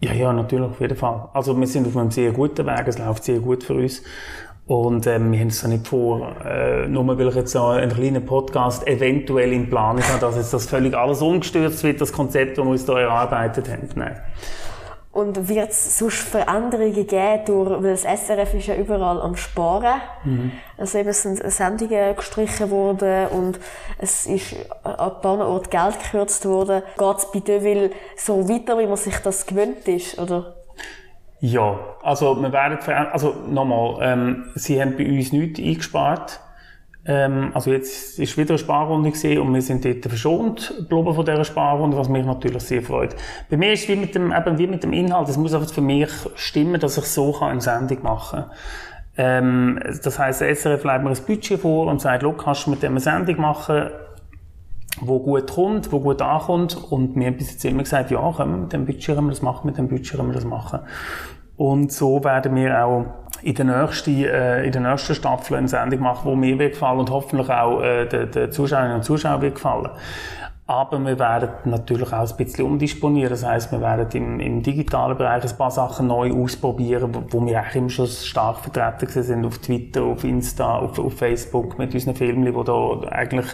Ja, 0.00 0.12
ja, 0.12 0.32
natürlich, 0.32 0.70
auf 0.70 0.80
jeden 0.80 0.96
Fall. 0.96 1.28
Also 1.32 1.58
wir 1.58 1.66
sind 1.66 1.86
auf 1.86 1.96
einem 1.96 2.10
sehr 2.10 2.32
guten 2.32 2.66
Weg, 2.66 2.86
es 2.86 2.98
läuft 2.98 3.24
sehr 3.24 3.38
gut 3.38 3.64
für 3.64 3.74
uns. 3.74 4.02
Und 4.66 5.06
ähm, 5.06 5.30
wir 5.30 5.38
haben 5.38 5.48
es 5.48 5.62
ja 5.62 5.68
nicht 5.68 5.86
vor, 5.86 6.34
äh, 6.44 6.88
nur 6.88 7.06
weil 7.06 7.28
ich 7.28 7.36
jetzt 7.36 7.52
so 7.52 7.66
einen 7.66 7.92
kleinen 7.92 8.26
Podcast 8.26 8.84
eventuell 8.88 9.52
in 9.52 9.70
Planung 9.70 10.02
habe, 10.02 10.20
dass 10.20 10.36
jetzt 10.36 10.52
das 10.52 10.66
völlig 10.66 10.92
alles 10.94 11.22
umgestürzt 11.22 11.84
wird, 11.84 12.00
das 12.00 12.12
Konzept, 12.12 12.58
das 12.58 12.64
wir 12.64 12.70
uns 12.72 12.84
da 12.84 12.98
erarbeitet 12.98 13.68
haben. 13.70 13.88
Nein. 13.94 14.20
Und 15.12 15.48
wird 15.48 15.70
es 15.70 15.98
sonst 15.98 16.18
Veränderungen 16.18 17.06
geben, 17.06 17.40
durch, 17.46 17.82
weil 17.82 17.92
das 17.92 18.02
SRF 18.02 18.54
ist 18.54 18.66
ja 18.66 18.74
überall 18.74 19.22
am 19.22 19.34
Sparen. 19.36 20.00
Also 20.76 20.98
eben 20.98 21.08
es 21.08 21.22
sind 21.22 21.50
Sendungen 21.50 22.16
gestrichen 22.16 22.70
worden 22.70 23.28
und 23.28 23.58
es 23.98 24.26
ist 24.26 24.56
an 24.82 24.94
ein 24.94 25.20
paar 25.22 25.48
Orten 25.48 25.70
Geld 25.70 26.02
gekürzt 26.02 26.44
worden. 26.44 26.82
Geht 26.98 27.16
es 27.16 27.30
bei 27.32 27.38
Deville 27.40 27.90
so 28.16 28.46
weiter, 28.46 28.78
wie 28.78 28.86
man 28.86 28.96
sich 28.96 29.16
das 29.20 29.46
gewöhnt 29.46 29.88
ist, 29.88 30.18
oder? 30.18 30.55
Ja, 31.40 31.78
also 32.02 32.40
wir 32.40 32.52
werden 32.52 32.78
also 33.12 33.34
nochmal, 33.48 33.98
ähm, 34.00 34.44
sie 34.54 34.80
haben 34.80 34.96
bei 34.96 35.06
uns 35.06 35.32
nichts 35.32 35.60
eingespart. 35.60 36.40
Ähm, 37.08 37.52
also 37.54 37.70
jetzt 37.70 38.18
ist 38.18 38.36
wieder 38.36 38.50
eine 38.50 38.58
Sparrunde 38.58 39.10
gesehen 39.10 39.40
und 39.40 39.54
wir 39.54 39.62
sind 39.62 39.84
dort 39.84 40.04
verschont 40.06 40.74
geblieben 40.76 41.14
von 41.14 41.24
dieser 41.24 41.44
Sparrunde, 41.44 41.96
was 41.96 42.08
mich 42.08 42.24
natürlich 42.24 42.62
sehr 42.62 42.82
freut. 42.82 43.14
Bei 43.48 43.56
mir 43.56 43.72
ist 43.72 43.82
es 43.82 43.88
wie 43.88 43.96
mit 43.96 44.14
dem, 44.14 44.32
eben 44.32 44.58
wie 44.58 44.66
mit 44.66 44.82
dem 44.82 44.92
Inhalt, 44.92 45.28
es 45.28 45.36
muss 45.36 45.54
einfach 45.54 45.72
für 45.72 45.82
mich 45.82 46.10
stimmen, 46.34 46.80
dass 46.80 46.98
ich 46.98 47.04
so 47.04 47.32
kann 47.32 47.50
eine 47.50 47.60
Sendung 47.60 48.02
machen 48.02 48.40
kann. 48.40 48.50
Ähm, 49.18 49.80
das 50.02 50.18
heisst, 50.18 50.40
der 50.40 50.54
SRF 50.54 50.84
legt 50.84 51.04
mir 51.04 51.10
ein 51.10 51.16
Budget 51.26 51.60
vor 51.60 51.86
und 51.86 52.00
sagt, 52.00 52.22
«Schau, 52.22 52.32
kannst 52.32 52.66
du 52.66 52.70
mit 52.70 52.82
dem 52.82 52.92
eine 52.92 53.00
Sendung 53.00 53.40
machen, 53.40 53.90
wo 55.00 55.20
gut 55.20 55.52
kommt, 55.52 55.92
wo 55.92 56.00
gut 56.00 56.22
ankommt. 56.22 56.76
Und 56.90 57.16
wir 57.16 57.26
haben 57.26 57.36
bis 57.36 57.52
jetzt 57.52 57.64
immer 57.64 57.82
gesagt, 57.82 58.10
ja, 58.10 58.32
können 58.32 58.52
wir 58.52 58.58
mit 58.58 58.72
dem 58.72 58.86
Budget 58.86 59.14
können 59.14 59.26
wir 59.26 59.32
das 59.32 59.42
machen, 59.42 59.66
mit 59.66 59.78
dem 59.78 59.88
Budget 59.88 60.16
können 60.16 60.28
wir 60.28 60.34
das 60.34 60.44
machen. 60.44 60.80
Und 61.56 61.92
so 61.92 62.22
werden 62.22 62.54
wir 62.54 62.84
auch 62.84 63.06
in 63.42 63.54
der 63.54 63.64
nächsten, 63.64 64.24
äh, 64.24 64.64
in 64.64 64.72
der 64.72 64.82
nächsten 64.82 65.14
Staffel 65.14 65.56
eine 65.56 65.68
Sendung 65.68 66.00
machen, 66.00 66.30
die 66.30 66.36
mir 66.36 66.58
wird 66.58 66.72
gefallen 66.72 66.98
und 66.98 67.10
hoffentlich 67.10 67.48
auch 67.50 67.82
äh, 67.82 68.06
den 68.06 68.52
Zuschauerinnen 68.52 68.96
und 68.96 69.02
Zuschauern 69.04 69.40
wird 69.40 69.54
gefallen. 69.54 69.90
Aber 70.68 70.98
wir 70.98 71.16
werden 71.16 71.50
natürlich 71.64 72.12
auch 72.12 72.28
ein 72.28 72.36
bisschen 72.36 72.66
umdisponieren. 72.66 73.30
Das 73.30 73.44
heisst, 73.44 73.70
wir 73.70 73.80
werden 73.80 74.10
im, 74.14 74.40
im 74.40 74.62
digitalen 74.64 75.16
Bereich 75.16 75.44
ein 75.44 75.56
paar 75.56 75.70
Sachen 75.70 76.08
neu 76.08 76.32
ausprobieren, 76.32 77.14
wo, 77.14 77.22
wo 77.28 77.46
wir 77.46 77.60
eigentlich 77.60 77.76
immer 77.76 77.90
schon 77.90 78.08
stark 78.08 78.58
vertreten 78.58 79.22
sind. 79.22 79.46
Auf 79.46 79.58
Twitter, 79.58 80.02
auf 80.02 80.24
Insta, 80.24 80.78
auf, 80.78 80.98
auf 80.98 81.16
Facebook, 81.16 81.78
mit 81.78 81.94
unseren 81.94 82.16
Filmen, 82.16 82.52
die 82.52 82.64
da 82.64 83.00
eigentlich 83.10 83.46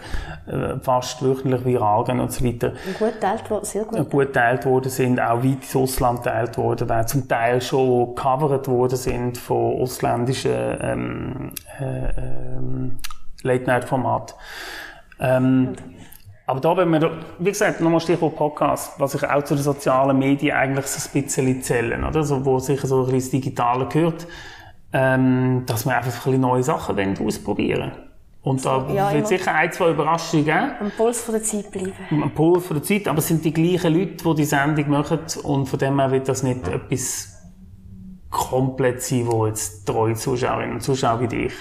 äh, 0.46 0.78
fast 0.80 1.22
wöchentlich 1.22 1.66
viral 1.66 2.04
gehen 2.04 2.18
und 2.18 2.32
so 2.32 2.46
weiter 2.46 2.72
Gut 2.98 3.12
geteilt 3.12 3.50
worden, 3.50 3.64
sehr 3.66 3.84
gut. 3.84 4.10
gut 4.10 4.26
geteilt 4.28 4.64
worden 4.64 4.90
sind, 4.90 5.20
auch 5.20 5.42
weit 5.42 5.44
ins 5.44 5.76
Ausland 5.76 6.22
geteilt 6.22 6.56
worden 6.56 6.88
werden, 6.88 7.08
zum 7.08 7.28
Teil 7.28 7.60
schon 7.60 8.14
covered 8.14 8.68
worden 8.68 8.96
sind 8.96 9.36
von 9.36 9.82
ausländischen 9.82 10.50
ähm, 10.80 11.52
äh, 11.78 12.56
ähm, 12.56 12.98
Late-Night-Formaten. 13.42 14.34
Ähm, 15.20 15.74
aber 16.52 16.60
da, 16.60 16.76
wenn 16.76 16.90
wir, 16.90 17.10
wie 17.38 17.50
gesagt, 17.50 17.80
nochmal 17.80 18.00
Stichwort 18.00 18.36
Podcast, 18.36 19.00
was 19.00 19.14
ich 19.14 19.26
auch 19.26 19.42
zu 19.42 19.54
den 19.54 19.64
sozialen 19.64 20.18
Medien 20.18 20.54
eigentlich 20.54 20.84
so 20.84 21.08
ein 21.08 21.22
bisschen 21.22 21.62
zählen, 21.62 22.04
oder? 22.04 22.22
So, 22.24 22.44
wo 22.44 22.58
sicher 22.58 22.86
so 22.86 22.98
ein 22.98 23.04
bisschen 23.04 23.20
das 23.20 23.30
Digitale 23.30 23.86
gehört, 23.86 24.26
ähm, 24.92 25.62
dass 25.64 25.86
wir 25.86 25.96
einfach 25.96 26.12
ein 26.12 26.22
bisschen 26.24 26.40
neue 26.42 26.62
Sachen 26.62 26.94
wollen 26.94 27.16
ausprobieren. 27.26 27.92
Und 28.42 28.62
da 28.66 28.86
ja, 28.92 29.14
wird 29.14 29.28
sicher 29.28 29.54
ein, 29.54 29.72
zwei 29.72 29.92
Überraschungen 29.92 30.44
geben. 30.44 30.72
Am 30.78 30.90
Puls 30.90 31.22
von 31.22 31.36
der 31.36 31.42
Zeit 31.42 31.70
bleiben. 31.70 31.94
am 32.10 32.30
Pol 32.32 32.60
von 32.60 32.76
der 32.76 32.82
Zeit, 32.82 33.08
aber 33.08 33.20
es 33.20 33.28
sind 33.28 33.42
die 33.46 33.54
gleichen 33.54 33.94
Leute, 33.94 34.22
die 34.22 34.34
die 34.34 34.44
Sendung 34.44 34.90
machen. 34.90 35.20
Und 35.44 35.70
von 35.70 35.78
dem 35.78 35.98
her 35.98 36.10
wird 36.10 36.28
das 36.28 36.42
nicht 36.42 36.68
etwas 36.68 37.32
komplett 38.28 39.02
sein, 39.02 39.26
wo 39.26 39.46
jetzt 39.46 39.86
treue 39.86 40.16
Zuschauerinnen 40.16 40.74
und 40.74 40.80
Zuschauer 40.82 41.20
wie 41.20 41.28
dich 41.28 41.54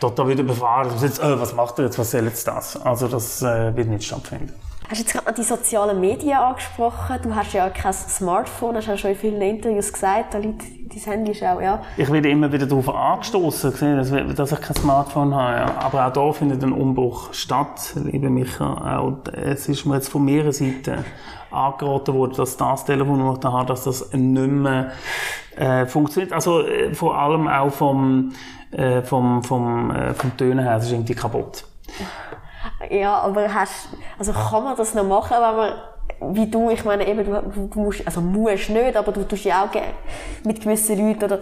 total 0.00 0.28
wieder 0.28 0.42
befahren. 0.42 0.90
Jetzt, 1.00 1.20
äh, 1.20 1.40
was 1.40 1.54
macht 1.54 1.78
er 1.78 1.86
jetzt, 1.86 1.98
was 1.98 2.10
soll 2.10 2.24
jetzt 2.24 2.46
das? 2.46 2.80
Also 2.80 3.08
das 3.08 3.42
äh, 3.42 3.74
wird 3.76 3.88
nicht 3.88 4.04
stattfinden. 4.04 4.54
Hast 4.88 5.00
du 5.00 5.02
jetzt 5.02 5.12
gerade 5.12 5.26
noch 5.26 5.34
die 5.34 5.42
sozialen 5.42 6.00
Medien 6.00 6.38
angesprochen? 6.38 7.18
Du 7.22 7.34
hast 7.34 7.52
ja 7.52 7.68
kein 7.68 7.92
Smartphone, 7.92 8.76
hast 8.76 8.86
du 8.86 8.92
ja 8.92 8.96
schon 8.96 9.10
in 9.10 9.16
vielen 9.16 9.42
Interviews 9.42 9.92
gesagt. 9.92 10.32
Da 10.32 10.38
liegt 10.38 10.62
dein 10.62 11.12
Handy 11.12 11.32
ist 11.32 11.42
auch, 11.42 11.60
ja. 11.60 11.82
Ich 11.98 12.10
werde 12.10 12.30
immer 12.30 12.50
wieder 12.50 12.66
darauf 12.66 12.88
angestoßen, 12.88 14.34
dass, 14.34 14.52
ich 14.52 14.60
kein 14.60 14.76
Smartphone 14.76 15.34
habe. 15.34 15.56
Ja. 15.56 15.74
Aber 15.80 16.06
auch 16.06 16.12
da 16.12 16.32
findet 16.32 16.62
ein 16.62 16.72
Umbruch 16.72 17.34
statt, 17.34 17.92
liebe 17.96 18.30
Micha. 18.30 18.98
Auch 18.98 19.18
es 19.32 19.68
ist 19.68 19.84
mir 19.84 19.96
jetzt 19.96 20.08
von 20.08 20.24
mehreren 20.24 20.52
Seiten 20.52 21.04
angeraten 21.50 22.14
worden, 22.14 22.34
dass 22.36 22.56
das 22.56 22.84
Telefon, 22.86 23.20
das 23.20 23.34
ich 23.34 23.40
da 23.40 23.52
habe, 23.52 23.66
dass 23.66 23.84
das 23.84 24.12
nicht 24.12 24.50
mehr 24.50 24.92
äh, 25.56 25.84
funktioniert. 25.86 26.32
Also 26.32 26.62
äh, 26.62 26.94
vor 26.94 27.18
allem 27.18 27.46
auch 27.46 27.70
vom, 27.70 28.32
äh, 28.72 29.02
vom, 29.02 29.42
vom, 29.42 29.90
äh, 29.90 30.14
vom 30.14 30.36
Tönen 30.36 30.64
her, 30.64 30.76
es 30.76 30.84
ist 30.86 30.92
irgendwie 30.92 31.14
kaputt. 31.14 31.64
Ja, 32.90 33.18
aber 33.20 33.52
hast, 33.52 33.88
also 34.18 34.32
kann 34.32 34.64
man 34.64 34.76
das 34.76 34.94
noch 34.94 35.04
machen, 35.04 35.36
wenn 35.40 35.56
man, 35.56 36.34
wie 36.34 36.46
du, 36.50 36.70
ich 36.70 36.84
meine 36.84 37.06
eben, 37.06 37.24
du, 37.24 37.68
du 37.72 37.80
musst, 37.80 38.06
also 38.06 38.20
musst 38.20 38.70
nicht, 38.70 38.96
aber 38.96 39.12
du 39.12 39.24
tust 39.24 39.44
ja 39.44 39.64
auch 39.64 39.70
mit 40.44 40.60
gewissen 40.60 40.98
Leuten 40.98 41.24
oder 41.24 41.38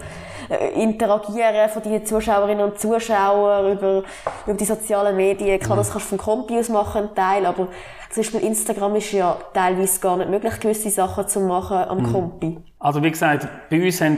äh, 0.49 0.81
interagieren 0.81 1.69
von 1.69 1.83
deinen 1.83 2.05
Zuschauerinnen 2.05 2.63
und 2.63 2.79
Zuschauern 2.79 3.71
über, 3.71 4.03
über 4.45 4.57
die 4.57 4.65
sozialen 4.65 5.15
Medien. 5.15 5.59
Klar, 5.59 5.77
das 5.77 5.91
kannst 5.91 6.11
du 6.11 6.17
vom 6.17 6.17
Kompi 6.17 6.57
aus 6.57 6.69
machen, 6.69 6.99
einen 6.99 7.15
Teil, 7.15 7.45
aber 7.45 7.67
Zum 8.09 8.23
Beispiel 8.23 8.39
Instagram 8.39 8.95
ist 8.95 9.11
ja 9.11 9.35
teilweise 9.53 9.99
gar 9.99 10.15
nicht 10.15 10.29
möglich, 10.29 10.59
gewisse 10.61 10.89
Sachen 10.89 11.27
zu 11.27 11.41
machen 11.41 11.77
am 11.77 11.97
Mhm. 11.99 12.13
Kompi. 12.13 12.57
Also 12.79 13.03
wie 13.03 13.11
gesagt, 13.11 13.47
bei 13.69 13.83
uns 13.83 13.99
haben 13.99 14.17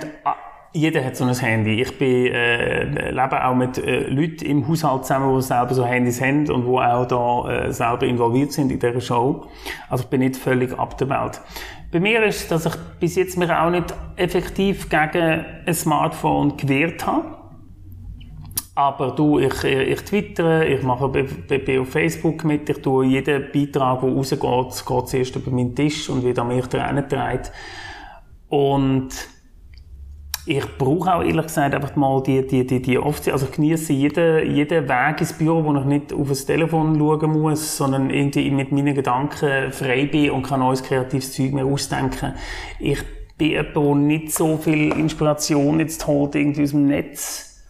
jeder 0.72 1.04
hat 1.04 1.16
so 1.16 1.24
ein 1.24 1.34
Handy. 1.34 1.82
Ich 1.82 1.98
bin, 1.98 2.28
äh, 2.28 3.12
lebe 3.12 3.46
auch 3.46 3.56
mit 3.56 3.78
äh, 3.78 4.08
Leuten 4.08 4.46
im 4.46 4.68
Haushalt 4.68 5.06
zusammen, 5.06 5.36
die 5.36 5.42
selber 5.42 5.74
so 5.74 5.86
Handys 5.86 6.22
haben 6.22 6.50
und 6.50 6.66
die 6.66 6.70
auch 6.70 7.06
da 7.06 7.50
äh, 7.50 7.74
selber 7.74 8.06
involviert 8.06 8.52
sind 8.52 8.72
in 8.72 8.80
dieser 8.80 9.02
Show. 9.02 9.48
Also 9.90 10.04
ich 10.04 10.10
bin 10.10 10.22
nicht 10.22 10.38
völlig 10.38 10.78
ab 10.78 10.98
der 10.98 11.10
Welt. 11.10 11.42
Bei 11.92 12.00
mir 12.00 12.24
ist 12.24 12.52
dass 12.52 12.68
ich 12.68 12.76
bis 13.00 13.16
jetzt 13.16 13.38
mich 13.38 13.50
auch 13.50 13.72
nicht 13.72 13.94
effektiv 14.16 14.90
gegen 14.90 15.44
ein 15.66 15.74
Smartphone 15.74 16.56
gewehrt 16.56 17.06
habe. 17.06 17.40
Aber 18.76 19.12
du, 19.12 19.40
ich, 19.40 19.64
ich 19.64 20.02
twittere, 20.04 20.66
ich 20.66 20.84
mache 20.84 21.10
bei, 21.10 21.80
auf 21.80 21.90
Facebook 21.90 22.46
mit, 22.46 22.70
ich 22.70 22.82
tue 22.82 23.08
jeden 23.08 23.52
Beitrag, 23.52 24.02
der 24.02 24.10
rausgeht, 24.10 24.40
geht 24.40 25.08
zuerst 25.08 25.36
über 25.36 25.52
meinen 25.52 25.76
Tisch 25.76 26.10
und 26.10 26.24
wird 26.24 26.40
an 26.40 26.48
mich 26.48 26.64
herangetragen. 26.72 27.50
Und 28.48 29.10
ich 30.50 30.66
brauche 30.80 31.14
auch 31.14 31.22
ehrlich 31.22 31.46
gesagt 31.46 31.76
einfach 31.76 31.96
mal 31.96 32.24
die, 32.24 32.46
die, 32.46 32.66
die, 32.66 32.82
die 32.82 32.98
Offizielle, 32.98 33.36
also 33.36 33.46
ich 33.46 33.52
genieße 33.52 33.94
jeden, 33.94 34.56
jeden 34.56 34.90
Weg 34.90 35.22
ins 35.22 35.34
Büro, 35.34 35.64
wo 35.64 35.76
ich 35.78 35.86
nicht 35.86 36.12
auf 36.12 36.28
das 36.28 36.44
Telefon 36.44 36.98
schauen 36.98 37.40
muss, 37.40 37.78
sondern 37.78 38.10
irgendwie 38.10 38.50
mit 38.50 38.72
meinen 38.72 38.96
Gedanken 38.96 39.72
frei 39.72 40.08
bin 40.08 40.32
und 40.32 40.42
kann 40.42 40.62
neues 40.62 40.82
kreatives 40.82 41.34
Zeug 41.34 41.54
mir 41.54 41.66
ausdenken. 41.66 42.34
Ich 42.80 42.98
bin 43.38 43.52
jemand, 43.52 43.76
der 43.76 43.96
nicht 43.96 44.34
so 44.34 44.58
viel 44.58 44.92
Inspiration 44.94 45.82
jetzt 45.82 46.08
holt 46.08 46.34
irgendwie 46.34 46.64
aus 46.64 46.72
dem 46.72 46.88
Netz 46.88 47.64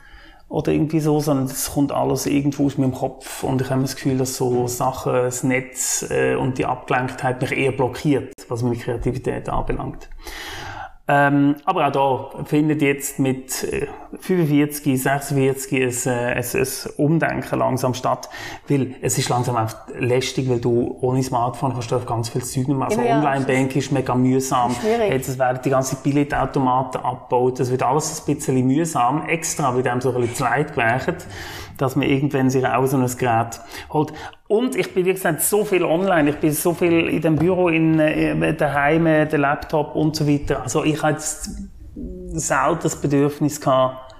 oder 0.48 0.72
irgendwie 0.72 1.02
so, 1.02 1.20
sondern 1.20 1.48
es 1.48 1.72
kommt 1.72 1.92
alles 1.92 2.28
irgendwo 2.28 2.68
aus 2.68 2.78
meinem 2.78 2.94
Kopf 2.94 3.44
und 3.44 3.62
ich 3.62 3.70
habe 3.70 3.82
das 3.82 3.98
Gefühl, 3.98 4.18
dass 4.18 4.38
so 4.38 4.68
Sachen, 4.68 5.12
das 5.12 5.44
Netz 5.44 6.06
äh, 6.10 6.36
und 6.36 6.58
die 6.58 6.66
Abgelenktheit 6.66 7.42
mich 7.42 7.52
eher 7.52 7.74
blockiert, 7.74 8.32
was 8.48 8.64
meine 8.64 8.78
Kreativität 8.78 9.50
anbelangt. 9.50 10.08
Ähm, 11.12 11.56
aber 11.66 11.88
auch 11.88 12.32
da 12.36 12.44
findet 12.44 12.84
jetzt 12.84 13.18
mit 13.18 13.64
äh, 13.64 13.88
45, 14.20 15.02
46 15.02 15.74
ein, 15.74 16.14
äh, 16.14 16.34
ein, 16.36 16.44
ein 16.44 16.68
Umdenken 16.98 17.58
langsam 17.58 17.96
statt, 17.96 18.30
weil 18.68 18.94
es 19.02 19.18
ist 19.18 19.28
langsam 19.28 19.56
einfach 19.56 19.88
lästig, 19.98 20.48
weil 20.48 20.60
du 20.60 21.00
ohne 21.02 21.24
Smartphone 21.24 21.74
kannst 21.74 21.90
du 21.90 21.96
auf 21.96 22.06
ganz 22.06 22.30
viel 22.30 22.44
Zeug 22.44 22.68
mehr. 22.68 22.90
Also 22.90 23.02
Ja, 23.02 23.18
Online-Banking 23.18 23.80
ist 23.80 23.92
mega 23.92 24.14
mühsam. 24.14 24.76
Schwierig. 24.76 25.12
Jetzt 25.12 25.30
es 25.30 25.40
werden 25.40 25.60
die 25.66 25.72
ganzen 25.72 25.98
Billetautomaten 26.04 27.02
abgebaut. 27.02 27.60
Das 27.60 27.72
wird 27.72 27.82
alles 27.82 28.22
ein 28.28 28.36
bisschen 28.36 28.68
mühsam. 28.68 29.28
Extra 29.28 29.76
wird 29.76 29.88
einem 29.88 30.02
so 30.02 30.10
ein 30.10 30.22
bisschen 30.22 30.36
zu 30.36 30.44
leid 30.44 30.74
gewährt, 30.76 31.26
dass 31.78 31.96
man 31.96 32.08
irgendwann 32.08 32.52
sich 32.52 32.68
auch 32.68 32.86
so 32.86 32.98
ein 32.98 33.18
Gerät 33.18 33.60
holt. 33.92 34.14
Und 34.50 34.76
ich 34.76 34.94
bin, 34.96 35.06
wie 35.06 35.14
gesagt, 35.14 35.44
so 35.44 35.64
viel 35.64 35.84
online. 35.84 36.32
Ich 36.32 36.38
bin 36.38 36.52
so 36.52 36.74
viel 36.74 37.08
in 37.08 37.22
dem 37.22 37.36
Büro, 37.36 37.70
in, 37.70 38.00
äh, 38.00 38.56
daheim, 38.56 39.06
äh, 39.06 39.28
der 39.28 39.38
Laptop 39.38 39.96
und 39.96 40.16
so 40.16 40.28
weiter. 40.28 40.64
Also 40.64 40.84
ich 40.84 41.00
habe 41.04 41.14
jetzt 41.14 41.52
selten 42.34 42.80
das 42.82 43.00
Bedürfnis 43.00 43.62
gehabt, 43.62 44.16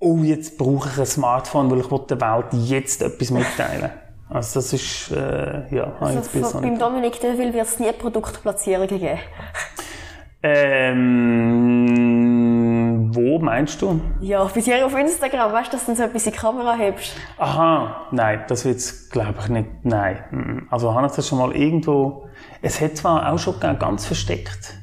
oh, 0.00 0.18
jetzt 0.24 0.58
brauche 0.58 0.88
ich 0.88 0.98
ein 0.98 1.06
Smartphone, 1.06 1.70
weil 1.70 1.78
ich 1.78 1.86
der 1.86 2.20
Welt 2.20 2.46
jetzt 2.52 3.00
etwas 3.00 3.30
mitteilen. 3.30 3.90
Also 4.28 4.58
das 4.58 4.72
ist, 4.72 5.12
äh, 5.12 5.72
ja, 5.72 5.92
jetzt 6.00 6.02
Also, 6.02 6.22
von, 6.30 6.40
noch 6.40 6.60
beim 6.62 6.76
Dominik 6.76 7.20
Deville 7.20 7.54
wird 7.54 7.66
es 7.66 7.78
nie 7.78 7.92
Produktplatzierungen 7.92 8.88
geben. 8.88 9.20
Ähm, 10.42 12.35
wo 13.14 13.38
meinst 13.38 13.80
du? 13.82 14.00
Ja, 14.20 14.44
bei 14.44 14.60
dir 14.60 14.84
auf 14.86 14.96
Instagram, 14.96 15.52
weißt 15.52 15.72
du, 15.72 15.76
dass 15.76 15.86
du 15.86 15.94
so 15.94 16.02
etwas 16.02 16.26
in 16.26 16.32
die 16.32 16.38
Kamera 16.38 16.74
hebst? 16.74 17.12
Aha, 17.38 18.06
nein, 18.10 18.44
das 18.48 18.64
wird's, 18.64 19.10
glaube 19.10 19.34
ich, 19.40 19.48
nicht. 19.48 19.68
Nein. 19.84 20.66
Also 20.70 20.94
habe 20.94 21.06
ich 21.06 21.12
das 21.12 21.28
schon 21.28 21.38
mal 21.38 21.54
irgendwo. 21.54 22.26
Es 22.62 22.80
hat 22.80 22.96
zwar 22.96 23.32
auch 23.32 23.38
schon 23.38 23.54
ganz 23.60 24.06
versteckt. 24.06 24.74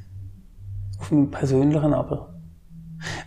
Auf 1.00 1.12
meinem 1.12 1.32
persönlichen 1.32 1.94
aber. 1.94 2.30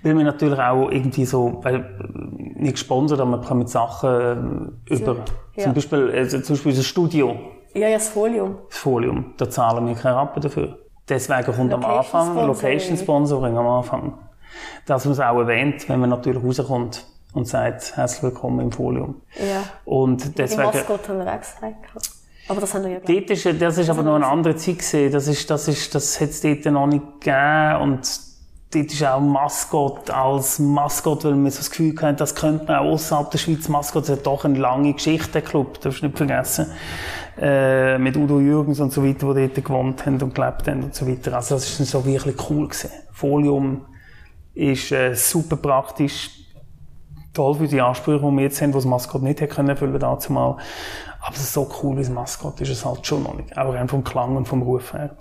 Weil 0.03 0.17
wir 0.17 0.25
natürlich 0.25 0.59
auch 0.59 0.91
irgendwie 0.91 1.27
so, 1.27 1.59
weil, 1.63 1.77
äh, 1.77 2.63
nicht 2.63 2.73
gesponsert, 2.75 3.21
aber 3.21 3.31
man 3.31 3.41
bekommt 3.43 3.69
Sachen 3.69 4.81
äh, 4.89 4.95
über. 4.95 5.17
ja. 5.55 5.65
Zum 5.65 5.75
Beispiel, 5.75 6.11
also 6.11 6.41
zum 6.41 6.55
Beispiel 6.57 6.71
unser 6.73 6.83
Studio, 6.83 7.37
Ja, 7.75 7.89
ja, 7.89 7.97
das 7.99 8.09
Folium. 8.09 8.57
das 8.71 8.79
Folium, 8.79 9.35
da 9.37 9.51
zahlen 9.51 9.87
wir 9.87 9.95
keinen 9.95 10.15
Rappen 10.15 10.41
dafür. 10.41 10.79
Deswegen 11.09 11.45
kommt 11.53 11.73
am 11.73 11.85
Anfang. 11.85 12.35
Location 12.47 12.97
Sponsoring 12.97 13.57
am 13.57 13.67
Anfang. 13.67 14.19
Dass 14.87 15.05
man 15.05 15.13
es 15.13 15.21
auch 15.21 15.39
erwähnt, 15.39 15.89
wenn 15.89 16.01
man 16.01 16.11
natürlich 16.11 16.43
rauskommt 16.43 17.05
und 17.33 17.47
sagt, 17.47 17.97
herzlich 17.97 18.23
willkommen 18.23 18.61
im 18.61 18.73
Folium. 18.73 19.21
Ja. 19.39 19.63
Und 19.85 20.39
deswegen. 20.39 20.63
Aber 22.49 22.61
das 22.61 22.75
haben 22.75 22.85
wir 22.85 22.93
ja 22.93 23.01
dort 23.01 23.31
ist, 23.31 23.61
das 23.61 23.79
ist 23.79 23.91
aber 23.91 24.03
noch 24.03 24.15
eine 24.15 24.27
andere 24.27 24.57
Zeit 24.57 24.79
gewesen. 24.79 25.13
Das 25.13 25.27
ist, 25.27 25.51
das 25.51 25.67
ist, 25.69 25.95
das 25.95 26.21
hat 26.21 26.31
es 26.31 26.41
dort 26.41 26.65
noch 26.67 26.87
nicht 26.87 27.21
gegeben. 27.21 27.83
Und 27.83 28.09
dort 28.73 28.87
ist 28.87 29.05
auch 29.05 29.21
Maskott 29.21 30.11
als 30.11 30.61
Maskott, 30.61 31.25
weil 31.25 31.35
wir 31.35 31.51
so 31.51 31.59
das 31.59 31.71
Gefühl 31.71 31.95
hatten, 32.01 32.17
das 32.17 32.35
könnte 32.35 32.67
man 32.67 32.77
auch 32.77 32.93
außerhalb 32.93 33.31
der 33.33 33.39
Schweiz 33.39 33.69
Maskott. 33.69 34.05
Es 34.05 34.11
hat 34.11 34.27
doch 34.27 34.45
eine 34.45 34.59
lange 34.59 34.93
Geschichte, 34.93 35.33
der 35.33 35.43
Club. 35.43 35.81
Darfst 35.81 36.03
du 36.03 36.07
nicht 36.07 36.17
vergessen. 36.17 36.67
Äh, 37.39 37.99
mit 37.99 38.17
Udo 38.17 38.39
Jürgens 38.39 38.81
und 38.81 38.93
so 38.93 39.05
weiter, 39.05 39.35
die 39.35 39.49
dort 39.49 39.65
gewohnt 39.65 40.07
haben 40.07 40.23
und 40.23 40.35
gelebt 40.35 40.69
haben 40.69 40.85
und 40.85 40.95
so 40.95 41.07
weiter. 41.07 41.35
Also 41.35 41.57
das 41.57 41.81
ist 41.81 41.91
so 41.91 42.07
wirklich 42.07 42.37
cool 42.49 42.69
gewesen. 42.69 42.91
Folium 43.13 43.87
ist 44.57 44.91
äh, 44.91 45.15
super 45.15 45.57
praktisch 45.57 46.31
toll 47.35 47.55
für 47.55 47.69
die 47.69 47.81
Ansprüche, 47.81 48.25
die 48.25 48.37
wir 48.37 48.43
jetzt 48.43 48.61
haben, 48.63 48.71
die 48.71 48.79
das 48.79 48.87
Maskott 48.87 49.23
nicht 49.23 49.41
hätte 49.41 49.55
können 49.55 49.69
erfüllen 49.69 50.01
dazu 50.01 50.33
mal. 50.33 50.57
Aber 51.21 51.35
es 51.35 51.43
ist 51.43 51.53
so 51.53 51.71
cool 51.83 51.97
wie 51.97 52.01
das 52.01 52.11
Maskott 52.11 52.61
ist 52.61 52.71
es 52.71 52.85
halt 52.85 53.07
schon 53.07 53.23
noch 53.23 53.35
nicht. 53.35 53.57
Auch 53.57 53.75
rein 53.75 53.89
vom 53.89 54.03
Klang 54.03 54.37
und 54.37 54.49
vom 54.49 54.63
Ruf 54.63 54.95
her. 54.95 55.17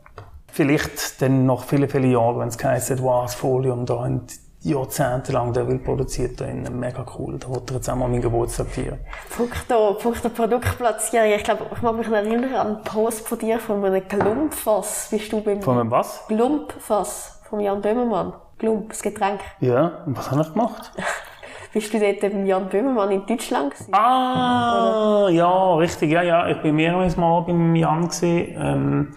Vielleicht 0.47 1.21
dann 1.21 1.45
nach 1.45 1.63
vielen, 1.63 1.89
vielen 1.89 2.11
Jahren, 2.11 2.39
wenn 2.39 2.47
es 2.47 2.63
heisst, 2.63 3.03
wow, 3.03 3.25
das 3.25 3.35
Folium, 3.35 3.85
da 3.85 3.99
haben 3.99 4.21
jahrzehntelang 4.61 5.51
der 5.51 5.67
will 5.67 5.79
produziert, 5.79 6.39
da 6.39 6.45
innen. 6.45 6.79
mega 6.79 7.05
cool. 7.17 7.37
Da 7.37 7.49
wollte 7.49 7.73
er 7.73 7.77
jetzt 7.77 7.89
auch 7.89 7.95
mal 7.95 8.07
meinen 8.07 8.21
Geburtstag 8.21 8.67
feiern. 8.67 8.99
Punkto, 9.35 9.95
Punkto 9.95 10.29
Produktplatzierung. 10.29 11.27
Ich 11.35 11.43
glaube, 11.43 11.65
ich 11.75 11.81
mag 11.81 11.97
mich 11.97 12.07
noch 12.07 12.15
erinnern 12.15 12.53
an 12.55 12.67
einen 12.67 12.83
Post 12.83 13.27
von 13.27 13.37
dir 13.37 13.59
von 13.59 13.83
einem 13.83 14.07
Glumpfass. 14.07 15.09
Bist 15.11 15.31
du 15.33 15.41
beim 15.41 15.61
Von 15.61 15.77
einem 15.77 15.91
was? 15.91 16.25
Glumpfass 16.29 17.41
von 17.49 17.59
Jan 17.59 17.81
Böhmermann? 17.81 18.33
Glump, 18.57 18.89
das 18.89 19.01
Getränk. 19.01 19.39
Ja, 19.59 20.03
und 20.05 20.17
was 20.17 20.31
habe 20.31 20.41
ich 20.41 20.51
gemacht? 20.53 20.91
Bist 21.73 21.93
du 21.93 21.99
dort 21.99 22.21
beim 22.21 22.45
Jan 22.45 22.69
Böhmermann 22.69 23.11
in 23.11 23.25
Deutschland 23.25 23.73
gewesen? 23.73 23.93
Ah, 23.93 25.27
ja, 25.29 25.75
richtig, 25.75 26.09
ja, 26.11 26.21
ja. 26.21 26.47
Ich 26.47 26.61
bin 26.61 26.75
mehrmals 26.75 27.17
mal 27.17 27.41
beim 27.41 27.75
Jan 27.75 28.03
gewesen. 28.07 28.55
Ähm, 28.57 29.15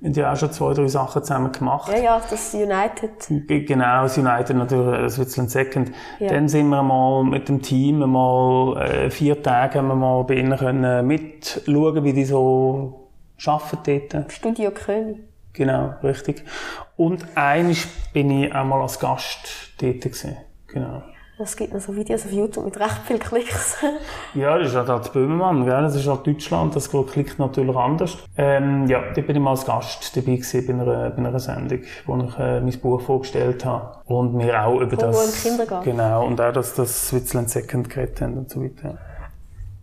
wir 0.00 0.10
haben 0.10 0.14
ja 0.20 0.32
auch 0.32 0.36
schon 0.36 0.52
zwei, 0.52 0.74
drei 0.74 0.86
Sachen 0.86 1.24
zusammen 1.24 1.50
gemacht. 1.50 1.90
Ja, 1.92 1.98
ja, 1.98 2.22
das 2.30 2.54
United. 2.54 3.48
G- 3.48 3.64
Genau, 3.64 4.02
das 4.02 4.16
United 4.16 4.56
natürlich, 4.56 5.00
das 5.00 5.14
Switzerland 5.16 5.50
Second. 5.50 5.90
Ja. 6.20 6.28
Dann 6.28 6.48
sind 6.48 6.68
wir 6.68 6.84
mal 6.84 7.24
mit 7.24 7.48
dem 7.48 7.62
Team 7.62 7.98
mal 8.08 8.76
äh, 8.80 9.10
vier 9.10 9.42
Tage 9.42 9.78
haben 9.80 9.88
wir 9.88 9.96
mal 9.96 10.22
bei 10.22 10.34
ihnen 10.34 10.56
können 10.56 11.04
mitschauen, 11.04 12.04
wie 12.04 12.12
die 12.12 12.24
so 12.24 13.08
arbeiten 13.44 14.02
dort. 14.12 14.30
Studio 14.32 14.70
König. 14.70 15.16
Genau, 15.52 15.94
richtig. 16.04 16.44
Und 16.98 17.24
eines 17.36 17.86
bin 18.12 18.28
ich 18.28 18.52
auch 18.52 18.64
mal 18.64 18.82
als 18.82 18.98
Gast 18.98 19.72
dort 19.80 20.02
gewesen. 20.02 20.36
Genau. 20.66 21.02
Es 21.38 21.56
gibt 21.56 21.72
noch 21.72 21.80
so 21.80 21.94
Videos 21.94 22.26
auf 22.26 22.32
YouTube 22.32 22.64
mit 22.64 22.80
recht 22.80 22.98
vielen 23.06 23.20
Klicks. 23.20 23.76
Ja, 24.34 24.58
das 24.58 24.70
ist 24.70 24.76
halt 24.76 24.88
das 24.88 25.12
Böhmermann, 25.12 25.64
gell? 25.64 25.82
Das 25.82 25.94
ist 25.94 26.08
halt 26.08 26.26
Deutschland, 26.26 26.74
das 26.74 26.90
klickt 26.90 27.38
natürlich 27.38 27.76
anders. 27.76 28.18
Ähm, 28.36 28.88
ja, 28.88 29.12
da 29.14 29.20
bin 29.20 29.36
ich 29.36 29.42
mal 29.42 29.52
als 29.52 29.64
Gast 29.64 30.16
dabei 30.16 30.34
gewesen 30.34 30.66
bei 30.66 30.72
einer, 30.72 31.10
bei 31.10 31.16
einer 31.18 31.38
Sendung, 31.38 31.80
wo 32.06 32.16
ich 32.16 32.38
äh, 32.38 32.60
mein 32.60 32.80
Buch 32.80 33.00
vorgestellt 33.00 33.64
habe. 33.64 34.00
Und 34.06 34.34
mir 34.34 34.60
auch 34.66 34.80
über 34.80 34.96
Wo 34.96 35.00
das... 35.00 35.44
im 35.44 35.50
Kindergarten. 35.50 35.90
Genau, 35.90 36.26
und 36.26 36.40
auch, 36.40 36.52
dass 36.52 36.74
das 36.74 37.08
Switzerland 37.08 37.48
Second 37.48 37.88
geredet 37.88 38.20
haben 38.20 38.38
und 38.38 38.50
so 38.50 38.60
weiter. 38.60 38.98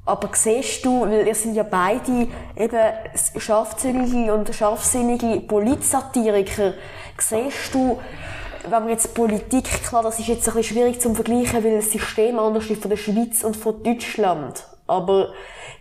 Aber 0.08 0.30
siehst 0.34 0.86
du, 0.86 1.02
weil 1.02 1.26
ihr 1.26 1.34
sind 1.34 1.56
ja 1.56 1.64
beide 1.64 2.28
eben 2.56 2.80
scharfzüngige 3.38 4.32
und 4.32 4.54
scharfsinnige 4.54 5.42
Politsatiriker, 5.42 6.74
siehst 7.18 7.74
du, 7.74 8.00
wenn 8.64 8.72
man 8.84 8.90
jetzt 8.90 9.14
Politik, 9.14 9.66
klar, 9.84 10.04
das 10.04 10.20
ist 10.20 10.28
jetzt 10.28 10.48
ein 10.48 10.56
bisschen 10.56 10.76
schwierig 10.76 11.00
zum 11.00 11.16
Vergleichen, 11.16 11.64
weil 11.64 11.76
das 11.76 11.92
System 11.92 12.40
anders 12.40 12.70
ist 12.70 12.82
von 12.82 12.90
der 12.90 12.98
Schweiz 12.98 13.44
und 13.44 13.56
von 13.56 13.82
Deutschland. 13.84 14.66
Aber 14.88 15.34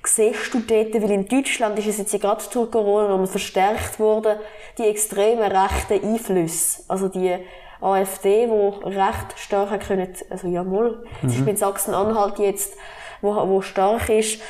siehst 0.05 0.53
du 0.53 0.61
dort, 0.61 0.95
weil 0.95 1.11
in 1.11 1.29
Deutschland 1.29 1.79
ist 1.79 1.87
es 1.87 1.99
jetzt 1.99 2.13
ja 2.13 2.19
gerade 2.19 2.43
durch 2.53 2.71
Corona 2.71 3.09
nochmal 3.09 3.27
verstärkt 3.27 3.99
worden, 3.99 4.39
die 4.79 4.85
extremen 4.85 5.51
rechten 5.51 6.05
Einflüsse. 6.05 6.83
Also 6.89 7.09
die 7.09 7.37
AfD, 7.81 8.47
die 8.47 8.89
recht 8.89 9.39
stark 9.39 9.87
können, 9.87 10.15
also 10.31 10.49
ja 10.49 10.63
mal, 10.63 11.05
es 11.27 11.35
ist 11.35 11.45
mit 11.45 11.59
Sachsen-Anhalt 11.59 12.39
jetzt, 12.39 12.75
wo, 13.21 13.35
wo 13.49 13.61
stark 13.61 14.09
ist, 14.09 14.41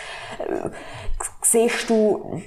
siehst 1.43 1.91
du 1.91 2.43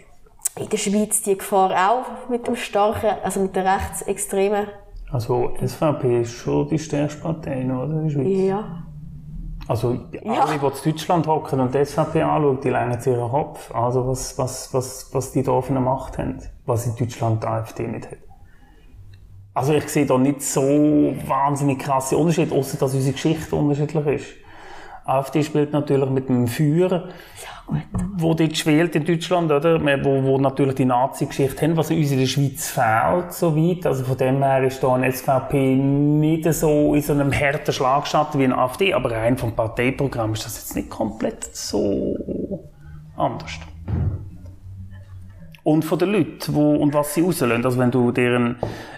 in 0.60 0.70
der 0.70 0.78
Schweiz 0.78 1.22
die 1.22 1.38
Gefahr 1.38 1.72
auch 1.92 2.30
mit 2.30 2.48
dem 2.48 2.56
starken, 2.56 3.12
also 3.24 3.40
mit 3.42 3.56
der 3.56 3.66
rechtsextremen, 3.66 4.68
Also 5.12 5.52
SVP 5.66 6.22
ist 6.22 6.32
schon 6.34 6.68
die 6.68 6.80
stärkste 6.80 7.22
Partei, 7.22 7.64
oder? 7.66 7.94
In 8.00 8.04
der 8.04 8.10
Schweiz. 8.10 8.28
ja. 8.48 8.84
Also 9.70 9.92
Ja. 10.24 10.44
alle, 10.46 10.58
die 10.60 10.66
in 10.66 10.94
Deutschland 10.94 11.28
hocken 11.28 11.60
und 11.60 11.74
die 11.74 11.84
SVP 11.86 12.22
anschauen, 12.22 12.60
die 12.62 12.70
legen 12.70 13.00
sich 13.02 13.14
ihren 13.14 13.30
Kopf. 13.30 13.74
Also 13.76 14.08
was, 14.08 14.38
was, 14.38 14.74
was, 14.74 15.10
was 15.14 15.32
die 15.34 15.44
da 15.44 15.60
für 15.62 15.72
eine 15.72 15.82
Macht 15.82 16.18
haben. 16.18 16.40
Was 16.66 16.86
in 16.88 16.96
Deutschland 16.96 17.44
die 17.44 17.48
AfD 17.48 17.86
nicht 17.88 18.10
hat. 18.10 18.18
Also 19.54 19.74
ich 19.74 19.88
sehe 19.90 20.06
da 20.06 20.18
nicht 20.18 20.42
so 20.42 20.62
wahnsinnig 20.62 21.80
krasse 21.80 22.16
Unterschiede, 22.16 22.56
außer 22.56 22.78
dass 22.78 22.94
unsere 22.94 23.12
Geschichte 23.14 23.56
unterschiedlich 23.56 24.06
ist. 24.08 24.28
AfD 25.06 25.44
spielt 25.44 25.74
natürlich 25.74 26.10
mit 26.12 26.30
dem 26.30 26.48
Feuer, 26.48 27.10
wo 28.18 28.34
dort 28.34 28.58
schwelt 28.58 28.96
in 28.96 29.06
Deutschland, 29.06 29.52
oder? 29.52 29.80
Wo, 30.04 30.24
wo 30.24 30.38
natürlich 30.38 30.76
die 30.76 30.86
Nazi-Geschichte 30.86 31.66
haben, 31.66 31.78
was 31.78 31.92
uns 31.92 32.12
in 32.12 32.20
der 32.20 32.26
Schweiz 32.26 32.68
fehlt, 32.68 33.34
so 33.34 33.56
weit. 33.56 33.86
Also 33.86 34.06
von 34.06 34.18
dem 34.18 34.42
her 34.42 34.64
ist 34.64 34.82
da 34.82 34.94
eine 34.94 35.12
SVP 35.12 35.76
nicht 35.76 36.52
so 36.54 36.96
in 36.96 37.02
so 37.02 37.14
einem 37.14 37.32
harten 37.34 37.74
Schlagschatten 37.74 38.40
wie 38.40 38.46
eine 38.46 38.58
AfD, 38.58 38.94
aber 38.94 39.12
rein 39.12 39.38
vom 39.38 39.54
Parteiprogramm 39.54 40.34
ist 40.34 40.46
das 40.46 40.58
jetzt 40.58 40.76
nicht 40.76 40.90
komplett 40.90 41.44
so 41.44 42.16
anders. 43.18 43.60
Und 45.68 45.84
von 45.84 46.00
den 46.00 46.14
Leuten, 46.14 46.56
wo, 46.56 46.78
und 46.78 46.94
was 46.94 47.14
sie 47.14 47.20
rauslösen. 47.20 47.66
Also 47.66 47.78
wenn 47.78 47.92
du 47.92 48.14
deren, 48.14 48.56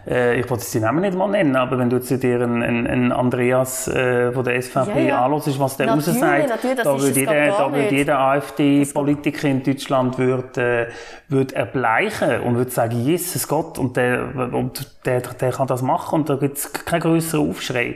äh, 0.08 0.40
ich 0.40 0.48
wollte 0.52 0.64
die 0.72 0.80
Namen 0.80 1.02
nicht 1.02 1.18
mal 1.18 1.28
nennen, 1.28 1.56
aber 1.56 1.80
wenn 1.80 1.90
du 1.90 1.96
jetzt 1.96 2.12
deren, 2.22 2.62
einen, 2.62 2.86
einen 2.86 3.12
Andreas 3.12 3.88
äh, 3.88 4.32
von 4.32 4.44
der 4.44 4.62
SVP 4.62 5.00
Ja, 5.00 5.00
ja. 5.00 5.26
anhörst, 5.26 5.60
was 5.60 5.78
der 5.78 5.88
Natürlich, 5.88 6.22
raussagt, 6.22 6.48
natürlich, 6.48 6.76
das 6.76 6.86
da 6.86 7.02
würde 7.02 7.20
jeder, 7.20 7.48
da 7.48 7.74
würde 7.74 7.96
jeder 7.96 8.20
AfD-Politiker 8.20 9.48
in 9.48 9.64
Deutschland 9.64 10.20
würde, 10.20 10.90
äh, 10.90 10.92
würde 11.28 11.56
erbleichen 11.56 12.42
und 12.42 12.58
würde 12.58 12.70
sagen, 12.70 13.04
Jesus 13.04 13.48
Gott, 13.48 13.80
und 13.80 13.98
der, 13.98 14.52
und 14.54 15.06
der, 15.08 15.22
der 15.22 15.52
kann 15.52 15.66
das 15.66 15.82
machen 15.82 16.20
und 16.20 16.30
da 16.30 16.36
gibt 16.36 16.60
es 16.60 16.72
keinen 16.72 17.02
grösseren 17.02 17.50
Aufschrei. 17.50 17.96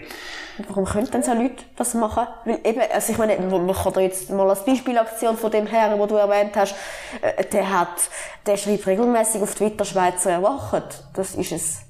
Warum 0.68 0.86
könnten 0.86 1.12
denn 1.12 1.24
so 1.24 1.34
Leute 1.34 1.64
das 1.76 1.94
machen? 1.94 2.28
Weil 2.46 2.60
eben, 2.64 2.82
also 2.94 3.12
ich 3.12 3.18
meine, 3.18 3.38
man 3.40 3.74
kann 3.74 3.94
da 3.94 4.00
jetzt 4.02 4.30
mal 4.30 4.48
als 4.50 4.64
Beispielaktion 4.66 5.36
von 5.36 5.52
dem 5.52 5.66
Herrn, 5.66 5.98
den 5.98 6.08
du 6.08 6.16
erwähnt 6.16 6.56
hast, 6.56 6.76
äh, 7.22 7.44
der 7.46 7.80
hat, 7.80 8.10
der 8.46 8.58
schreibt 8.58 8.86
regelmäßig 8.86 9.42
auf 9.42 9.56
Twitter 9.56 9.86
Schweizer 9.86 10.32
erwachen. 10.32 10.84
Das 11.16 11.36
ist 11.36 11.52
es. 11.52 11.82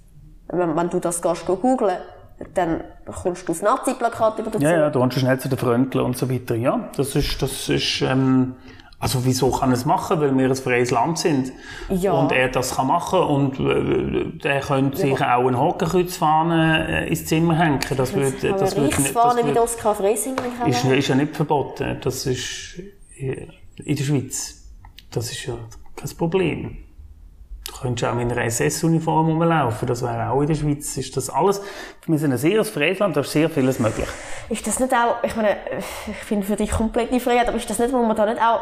Wenn, 0.47 0.76
wenn 0.76 0.89
du 0.89 0.99
das 0.99 1.22
gehst 1.22 1.45
go 1.45 1.57
googlen, 1.57 1.97
dann 2.53 2.84
kommst 3.05 3.47
du 3.47 3.51
auf 3.51 3.61
Nazi-Plakate 3.61 4.41
über. 4.41 4.59
Ja, 4.59 4.72
ja, 4.72 4.89
du 4.89 5.09
schnell 5.11 5.39
zu 5.39 5.49
den 5.49 5.57
Freunden 5.57 5.99
und 5.99 6.18
so 6.18 6.30
weiter. 6.30 6.55
Ja, 6.55 6.89
das 6.95 7.16
ist, 7.16 7.41
das 7.41 7.70
ist, 7.70 8.01
ähm, 8.01 8.55
also 9.04 9.26
wieso 9.26 9.51
kann 9.51 9.72
er 9.72 9.74
es 9.74 9.84
machen? 9.84 10.22
Weil 10.22 10.38
wir 10.38 10.45
ein 10.45 10.56
freies 10.56 10.89
Land 10.89 11.20
sind. 11.20 11.51
Ja. 11.89 12.14
Und 12.14 12.32
er 12.32 12.47
das 12.47 12.76
kann 12.76 12.88
machen 12.88 13.20
und 13.20 13.60
äh, 13.60 14.39
der 14.39 14.62
könnte 14.62 14.97
sich 14.97 15.22
auch 15.22 15.45
eine 15.45 15.60
Hakenkreuzfahne 15.60 17.04
äh, 17.04 17.10
ins 17.10 17.26
Zimmer 17.26 17.58
hängen. 17.60 17.80
Das 17.82 17.89
Kann 17.89 17.97
man 17.97 18.06
das 18.06 18.16
wird, 18.16 18.43
nicht, 18.43 18.62
das 18.62 18.78
wie 18.78 19.12
Freisinger 19.91 20.36
kann 20.58 20.70
ist, 20.70 20.86
ist 20.86 21.08
ja 21.10 21.16
nicht 21.16 21.36
verboten. 21.36 21.97
Das 21.99 22.26
ist 22.26 22.82
äh, 23.18 23.47
in 23.84 23.95
der 23.97 24.04
Schweiz. 24.06 24.72
Das 25.12 25.30
ist 25.30 25.47
ja 25.47 25.58
kein 25.97 26.10
Problem. 26.18 26.78
Du 27.68 27.74
könntest 27.82 28.11
auch 28.11 28.20
in 28.20 28.32
einer 28.32 28.43
SS-Uniform 28.43 29.28
rumlaufen. 29.28 29.88
Das 29.88 30.01
wäre 30.01 30.30
auch 30.30 30.41
in 30.41 30.47
der 30.47 30.55
Schweiz. 30.55 30.97
Ist 30.97 31.16
das 31.16 31.30
alles, 31.30 31.61
wir 32.05 32.18
sind 32.18 32.32
ein 32.32 32.38
sehr 32.38 32.64
freies 32.66 32.99
Land, 32.99 33.16
da 33.16 33.22
ist 33.22 33.32
sehr 33.32 33.49
vieles 33.49 33.80
möglich. 33.80 34.07
Ist 34.49 34.68
das 34.68 34.80
nicht 34.80 34.93
auch, 34.93 35.24
ich 35.24 35.36
meine, 35.36 35.57
ich 36.07 36.18
finde 36.18 36.45
für 36.45 36.55
dich 36.55 36.72
komplette 36.72 37.20
Freiheit, 37.20 37.47
aber 37.47 37.57
ist 37.57 37.70
das 37.70 37.80
nicht, 37.80 37.93
wo 37.93 38.03
man 38.03 38.16
da 38.16 38.26
nicht 38.26 38.41
auch, 38.41 38.61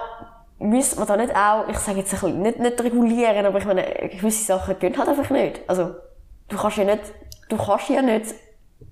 müsste 0.59 0.99
man 0.99 1.07
da 1.07 1.17
nicht 1.17 1.35
auch, 1.35 1.67
ich 1.67 1.77
sage 1.77 1.99
jetzt 1.99 2.13
ein 2.13 2.19
bisschen, 2.19 2.41
nicht, 2.41 2.59
nicht 2.59 2.81
regulieren, 2.81 3.45
aber 3.45 3.57
ich 3.57 3.65
meine, 3.65 3.83
gewisse 4.11 4.45
Sachen 4.45 4.77
gehen 4.77 4.95
halt 4.97 5.09
einfach 5.09 5.29
nicht. 5.31 5.61
Also, 5.67 5.95
du 6.47 6.57
kannst 6.57 6.77
ja 6.77 6.83
nicht, 6.83 7.01
du 7.49 7.57
kannst 7.57 7.89
ja 7.89 8.01
nicht 8.01 8.35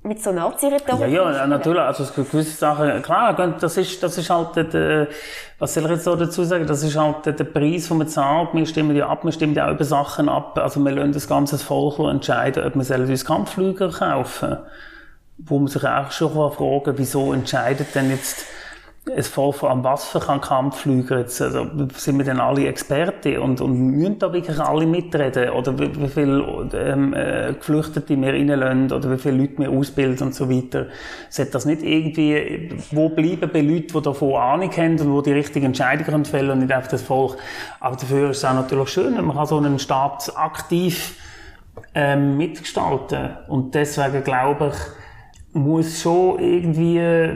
mit 0.03 0.23
so 0.23 0.31
Nazi-Rhetorik 0.31 1.11
Ja, 1.11 1.31
ja, 1.31 1.47
natürlich. 1.47 1.81
Also 1.81 2.05
gewisse 2.05 2.57
Sachen, 2.57 3.01
klar, 3.01 3.33
das 3.59 3.77
ist, 3.77 4.01
das 4.01 4.17
ist 4.17 4.29
halt 4.29 4.55
der, 4.55 5.07
was 5.59 5.73
soll 5.73 5.85
ich 5.85 5.91
jetzt 5.91 6.03
so 6.05 6.15
dazu 6.15 6.43
sagen, 6.43 6.65
das 6.65 6.83
ist 6.83 6.95
halt 6.95 7.25
der, 7.25 7.43
Preis, 7.43 7.89
den 7.89 7.97
man 7.97 8.07
zahlt. 8.07 8.49
Wir 8.53 8.65
stimmen 8.65 8.95
ja 8.95 9.07
ab, 9.07 9.23
wir 9.23 9.31
stimmen 9.31 9.53
ja 9.53 9.67
auch 9.67 9.71
über 9.71 9.83
Sachen 9.83 10.29
ab. 10.29 10.57
Also 10.57 10.79
wir 10.79 10.91
lassen 10.91 11.11
das 11.11 11.27
ganze 11.27 11.57
Volk 11.57 11.99
entscheiden, 11.99 12.63
ob 12.65 12.75
wir 12.75 12.99
uns 12.99 13.25
Kampfflüger 13.25 13.89
kaufen. 13.91 14.57
Wo 15.37 15.59
man 15.59 15.67
sich 15.67 15.83
auch 15.85 16.11
schon 16.11 16.31
fragen 16.31 16.83
kann, 16.83 16.97
wieso 16.97 17.33
entscheidet 17.33 17.95
denn 17.95 18.09
jetzt 18.09 18.45
ein 19.15 19.23
Volk 19.23 19.63
an 19.63 19.83
was 19.83 20.05
für 20.05 20.19
kann 20.19 20.41
Kampfflüger 20.41 21.19
jetzt, 21.19 21.41
also, 21.41 21.67
sind 21.93 22.17
wir 22.17 22.25
denn 22.25 22.39
alle 22.39 22.67
Experten 22.67 23.37
und, 23.37 23.61
und 23.61 23.77
müssen 23.77 24.19
da 24.19 24.31
wirklich 24.31 24.59
alle 24.59 24.85
mitreden? 24.85 25.49
Oder 25.49 25.77
wie, 25.77 26.01
wie 26.01 26.07
viele 26.07 26.69
ähm, 26.73 27.13
äh, 27.13 27.53
Geflüchtete 27.53 28.19
wir 28.19 28.33
reinlassen 28.33 28.91
oder 28.91 29.11
wie 29.11 29.17
viele 29.17 29.37
Leute 29.37 29.57
wir 29.59 29.69
ausbilden 29.71 30.27
und 30.27 30.35
so 30.35 30.49
weiter? 30.49 30.87
Sollte 31.29 31.51
das 31.51 31.65
nicht 31.65 31.83
irgendwie, 31.83 32.71
wo 32.91 33.09
bleiben 33.09 33.49
bei 33.51 33.61
Leuten, 33.61 33.93
die 33.93 34.01
davon 34.01 34.35
Ahnung 34.35 34.71
haben 34.71 34.99
und 34.99 35.25
die 35.25 35.31
die 35.31 35.37
richtigen 35.37 35.67
Entscheidungen 35.67 36.25
fällen 36.25 36.51
und 36.51 36.59
nicht 36.59 36.71
einfach 36.71 36.91
das 36.91 37.01
Volk? 37.01 37.37
Aber 37.79 37.95
dafür 37.95 38.31
ist 38.31 38.37
es 38.37 38.45
auch 38.45 38.53
natürlich 38.53 38.89
schön, 38.89 39.17
wenn 39.17 39.25
man 39.25 39.35
kann 39.35 39.45
so 39.45 39.57
einen 39.57 39.79
Staat 39.79 40.31
aktiv 40.35 41.15
ähm, 41.95 42.37
mitgestalten 42.37 43.37
und 43.47 43.73
deswegen 43.75 44.23
glaube 44.23 44.73
ich, 44.73 44.98
muss 45.53 46.01
schon 46.01 46.39
irgendwie 46.39 46.97
äh, 46.99 47.35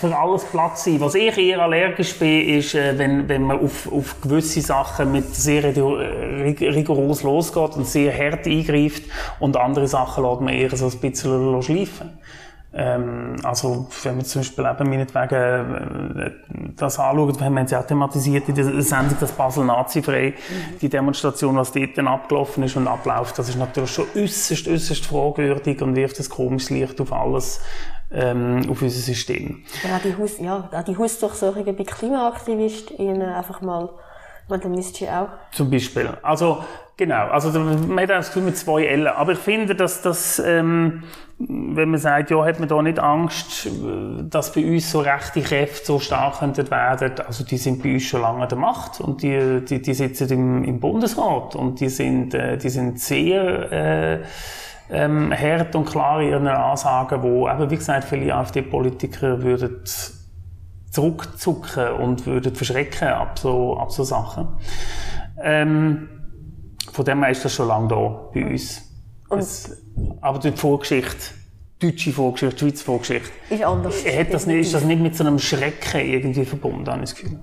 für 0.00 0.16
alles 0.16 0.44
Platz 0.44 0.84
sein. 0.84 1.00
Was 1.00 1.14
ich 1.14 1.38
eher 1.38 1.60
allergisch 1.62 2.18
bin, 2.18 2.48
ist, 2.48 2.74
äh, 2.74 2.98
wenn, 2.98 3.28
wenn 3.28 3.42
man 3.42 3.60
auf, 3.60 3.90
auf 3.92 4.20
gewisse 4.20 4.60
Sachen 4.60 5.12
mit 5.12 5.34
sehr 5.34 5.64
rig- 5.64 6.60
rigoros 6.60 7.22
losgeht 7.22 7.76
und 7.76 7.86
sehr 7.86 8.12
hart 8.16 8.46
eingreift 8.46 9.04
und 9.38 9.56
andere 9.56 9.86
Sachen 9.86 10.24
lässt 10.24 10.40
man 10.40 10.54
eher 10.54 10.76
so 10.76 10.86
ein 10.88 11.00
bisschen 11.00 11.62
schleifen. 11.62 12.18
Ähm, 12.72 13.36
also, 13.42 13.88
wenn 14.04 14.16
man 14.16 14.24
zum 14.24 14.42
Beispiel 14.42 14.64
eben 14.64 14.90
meinetwegen 14.90 16.16
äh, 16.16 16.30
das 16.76 17.00
anschaut, 17.00 17.40
wir 17.40 17.46
haben 17.46 17.58
es 17.58 17.70
ja 17.72 17.80
auch 17.80 17.86
thematisiert 17.86 18.48
in 18.48 18.54
der 18.54 18.82
Sendung, 18.82 19.16
das 19.18 19.32
Basel 19.32 19.64
Nazi-frei, 19.64 20.34
die 20.80 20.88
Demonstration, 20.88 21.56
was 21.56 21.72
dort 21.72 21.98
dann 21.98 22.06
abgelaufen 22.06 22.62
ist 22.62 22.76
und 22.76 22.86
abläuft, 22.86 23.36
das 23.38 23.48
ist 23.48 23.58
natürlich 23.58 23.90
schon 23.90 24.06
äußerst, 24.14 24.68
äußerst 24.68 25.04
fragwürdig 25.04 25.82
und 25.82 25.96
wirft 25.96 26.20
ein 26.20 26.28
komisches 26.28 26.70
Licht 26.70 27.00
auf 27.00 27.12
alles, 27.12 27.60
ähm, 28.12 28.60
auf 28.70 28.80
unser 28.80 29.00
System. 29.00 29.64
Ja, 29.82 29.98
die 29.98 30.16
Haus, 30.16 30.38
ja, 30.38 30.68
die 30.86 30.96
Hausdurchsuchungen 30.96 31.74
bei 31.74 31.84
KlimaaktivistInnen 31.84 33.32
einfach 33.32 33.60
mal, 33.62 33.88
meine, 34.50 34.62
dann 34.62 34.74
ihr 34.74 35.20
auch. 35.20 35.28
Zum 35.52 35.70
Beispiel. 35.70 36.10
Also, 36.22 36.64
genau. 36.96 37.28
Also, 37.28 37.58
man 37.58 38.00
hat 38.00 38.10
das 38.10 38.34
mit 38.36 38.56
zwei 38.56 38.84
L. 38.84 39.08
Aber 39.08 39.32
ich 39.32 39.38
finde, 39.38 39.74
dass 39.74 40.02
das, 40.02 40.38
ähm, 40.38 41.04
wenn 41.38 41.90
man 41.90 41.98
sagt, 41.98 42.30
ja, 42.30 42.44
hat 42.44 42.58
man 42.58 42.68
da 42.68 42.82
nicht 42.82 42.98
Angst, 42.98 43.66
äh, 43.66 43.70
dass 44.28 44.52
bei 44.52 44.64
uns 44.64 44.90
so 44.90 45.00
rechte 45.00 45.40
Kräfte 45.40 45.86
so 45.86 45.98
stark 45.98 46.42
werden, 46.42 47.12
also 47.26 47.44
die 47.44 47.56
sind 47.56 47.82
bei 47.82 47.94
uns 47.94 48.02
schon 48.02 48.20
lange 48.20 48.42
an 48.42 48.48
der 48.48 48.58
Macht 48.58 49.00
und 49.00 49.22
die, 49.22 49.64
die, 49.64 49.80
die 49.80 49.94
sitzen 49.94 50.30
im, 50.30 50.64
im 50.64 50.80
Bundesrat 50.80 51.56
und 51.56 51.80
die 51.80 51.88
sind, 51.88 52.34
äh, 52.34 52.58
die 52.58 52.68
sind 52.68 53.00
sehr, 53.00 53.72
äh, 53.72 54.20
ähm, 54.92 55.32
hart 55.32 55.74
und 55.76 55.84
klar 55.86 56.20
in 56.20 56.30
ihren 56.30 56.48
Ansagen, 56.48 57.22
wo 57.22 57.48
eben, 57.48 57.70
wie 57.70 57.76
gesagt, 57.76 58.04
viele 58.04 58.34
AfD-Politiker 58.34 59.42
würden 59.42 59.82
zurückzucken 60.90 61.92
und 61.92 62.26
würden 62.26 62.54
verschrecken 62.54 63.08
ab 63.08 63.38
so, 63.38 63.76
ab 63.76 63.92
so 63.92 64.04
Sachen. 64.04 64.48
Ähm, 65.42 66.08
von 66.92 67.04
dem 67.04 67.22
her 67.22 67.30
ist 67.30 67.44
das 67.44 67.54
schon 67.54 67.68
lange 67.68 67.88
da 67.88 68.28
bei 68.34 68.44
uns. 68.44 68.82
Es, 69.30 69.82
aber 70.20 70.40
die 70.40 70.50
Vorgeschichte, 70.52 71.34
deutsche 71.78 72.12
Vorgeschichte, 72.12 72.58
Schweizer 72.58 72.84
Vorgeschichte, 72.84 73.30
Ist 73.48 73.62
anders. 73.62 74.04
hat 74.04 74.34
das 74.34 74.46
nicht, 74.46 74.60
ist 74.60 74.74
das 74.74 74.84
nicht 74.84 75.00
mit 75.00 75.16
so 75.16 75.24
einem 75.24 75.38
Schrecken 75.38 76.00
irgendwie 76.00 76.44
verbunden, 76.44 76.88
habe 76.88 77.04
ich 77.04 77.10
das 77.10 77.14
Gefühl. 77.14 77.38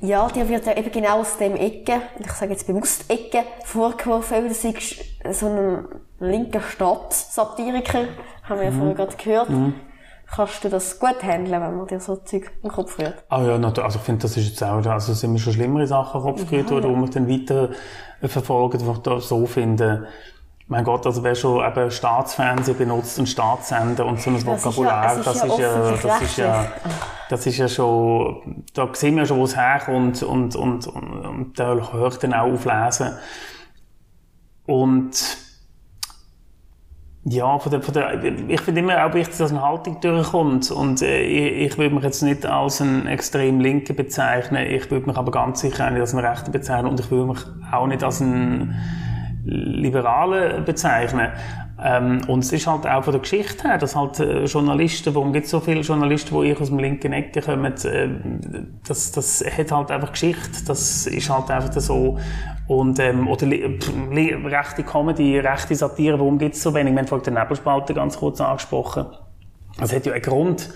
Ja, 0.00 0.26
dir 0.28 0.48
wird 0.48 0.66
ja 0.66 0.76
eben 0.76 0.90
genau 0.90 1.20
aus 1.20 1.36
dem 1.38 1.54
Ecke, 1.54 2.00
ich 2.18 2.32
sage 2.32 2.52
jetzt 2.52 2.66
bewusst 2.66 3.04
Ecke, 3.08 3.44
vorgeworfen, 3.64 4.48
du 4.48 4.54
seist 4.54 4.96
so 5.32 5.46
ein 5.46 5.84
linker 6.18 6.60
Staatssatiriker, 6.60 8.06
haben 8.42 8.58
wir 8.58 8.66
ja 8.66 8.72
vorher 8.72 8.94
gerade 8.94 9.16
gehört. 9.16 9.48
Kannst 10.34 10.64
du 10.64 10.68
das 10.68 10.98
gut 10.98 11.22
handeln, 11.22 11.60
wenn 11.62 11.76
man 11.76 11.86
dir 11.86 12.00
so 12.00 12.16
Zeug 12.16 12.50
im 12.62 12.70
Kopf 12.70 12.98
rührt? 12.98 13.24
Ah 13.28 13.42
ja, 13.42 13.54
also 13.56 13.98
ich 13.98 14.04
finde, 14.04 14.22
das 14.22 14.36
ist 14.36 14.48
jetzt 14.48 14.62
auch, 14.62 14.84
also 14.84 15.14
sind 15.14 15.32
mir 15.32 15.38
schon 15.38 15.52
schlimmere 15.52 15.86
Sachen 15.86 16.20
den 16.20 16.26
Kopf 16.30 16.50
gerührt 16.50 16.70
worden, 16.70 16.94
die 16.94 17.00
mich 17.00 17.10
dann 17.10 17.28
weiter 17.28 17.68
verfolgen, 18.22 18.78
die 18.78 18.90
ich 18.90 18.98
da 18.98 19.20
so 19.20 19.46
finde. 19.46 20.08
Mein 20.68 20.82
Gott, 20.82 21.06
also 21.06 21.22
wer 21.22 21.36
schon 21.36 21.64
eben 21.64 21.90
Staatsfernsehen 21.92 22.76
benutzt 22.76 23.20
und 23.20 23.28
Staatssender 23.28 24.04
und 24.04 24.20
so 24.20 24.30
ein 24.30 24.34
Das 24.34 24.42
ist 24.42 24.46
ja- 24.48 24.64
Vokabular, 24.64 25.16
das 25.22 25.36
ja 25.42 25.44
ist 25.46 25.58
ja, 25.58 25.90
das 26.02 26.22
ist 26.22 26.36
ja, 26.38 26.66
das 27.28 27.46
ist 27.46 27.56
ja 27.58 27.68
schon, 27.68 28.64
da 28.74 28.88
sehen 28.92 29.16
wir 29.16 29.26
schon, 29.26 29.38
wo 29.38 29.44
es 29.44 29.54
herkommt 29.56 30.24
und, 30.24 30.56
und, 30.56 30.86
und, 30.86 31.16
und 31.24 31.52
da 31.58 31.92
höre 31.92 32.08
ich 32.08 32.16
dann 32.16 32.34
auch 32.34 32.52
auf 32.52 32.64
lesen. 32.64 33.12
Und 34.66 35.12
ja, 37.28 37.58
von 37.58 37.72
der, 37.72 37.82
von 37.82 37.92
der, 37.92 38.22
ich 38.22 38.60
finde 38.60 38.82
immer 38.82 39.04
auch 39.04 39.12
wichtig, 39.12 39.36
dass 39.36 39.50
eine 39.50 39.60
Haltung 39.60 40.00
durchkommt. 40.00 40.70
Und 40.70 41.02
äh, 41.02 41.22
ich, 41.22 41.76
würde 41.76 41.92
mich 41.92 42.04
jetzt 42.04 42.22
nicht 42.22 42.46
als 42.46 42.80
einen 42.80 43.08
extrem 43.08 43.58
Linken 43.58 43.96
bezeichnen. 43.96 44.64
Ich 44.64 44.88
würde 44.92 45.06
mich 45.06 45.16
aber 45.16 45.32
ganz 45.32 45.60
sicher 45.60 45.86
auch 45.86 45.90
nicht 45.90 46.00
als 46.00 46.14
einen 46.14 46.24
Rechten 46.24 46.52
bezeichnen. 46.52 46.88
Und 46.88 47.00
ich 47.00 47.10
würde 47.10 47.32
mich 47.32 47.40
auch 47.72 47.88
nicht 47.88 48.04
als 48.04 48.22
einen 48.22 48.76
Liberalen 49.44 50.64
bezeichnen. 50.64 51.32
Ähm, 51.82 52.22
und 52.26 52.38
es 52.38 52.52
ist 52.52 52.66
halt 52.66 52.86
auch 52.86 53.04
von 53.04 53.12
der 53.12 53.20
Geschichte 53.20 53.68
her, 53.68 53.76
dass 53.76 53.94
halt 53.94 54.18
äh, 54.18 54.44
Journalisten, 54.44 55.14
warum 55.14 55.32
gibt 55.32 55.44
es 55.44 55.50
so 55.50 55.60
viele 55.60 55.80
Journalisten, 55.80 56.40
die 56.40 56.50
ich 56.50 56.60
aus 56.60 56.68
dem 56.68 56.78
linken 56.78 57.12
Ecke 57.12 57.42
kommen, 57.42 57.74
äh, 57.84 58.08
das, 58.88 59.12
das 59.12 59.44
hat 59.44 59.70
halt 59.70 59.90
einfach 59.90 60.12
Geschichte, 60.12 60.64
das 60.66 61.06
ist 61.06 61.28
halt 61.28 61.50
einfach 61.50 61.72
so. 61.78 62.18
Und, 62.66 62.98
ähm, 62.98 63.28
oder 63.28 63.46
rechte 63.46 64.84
Comedy, 64.84 65.38
rechte 65.38 65.74
Satire, 65.74 66.18
warum 66.18 66.38
gibt 66.38 66.54
es 66.54 66.62
so 66.62 66.72
wenig? 66.72 66.94
Wir 66.94 67.00
haben 67.00 67.08
vorhin 67.08 67.24
den 67.24 67.34
Nebelspalter 67.34 67.92
ganz 67.92 68.16
kurz 68.16 68.40
angesprochen. 68.40 69.06
Es 69.78 69.92
hat 69.92 70.06
ja 70.06 70.14
einen 70.14 70.22
Grund, 70.22 70.70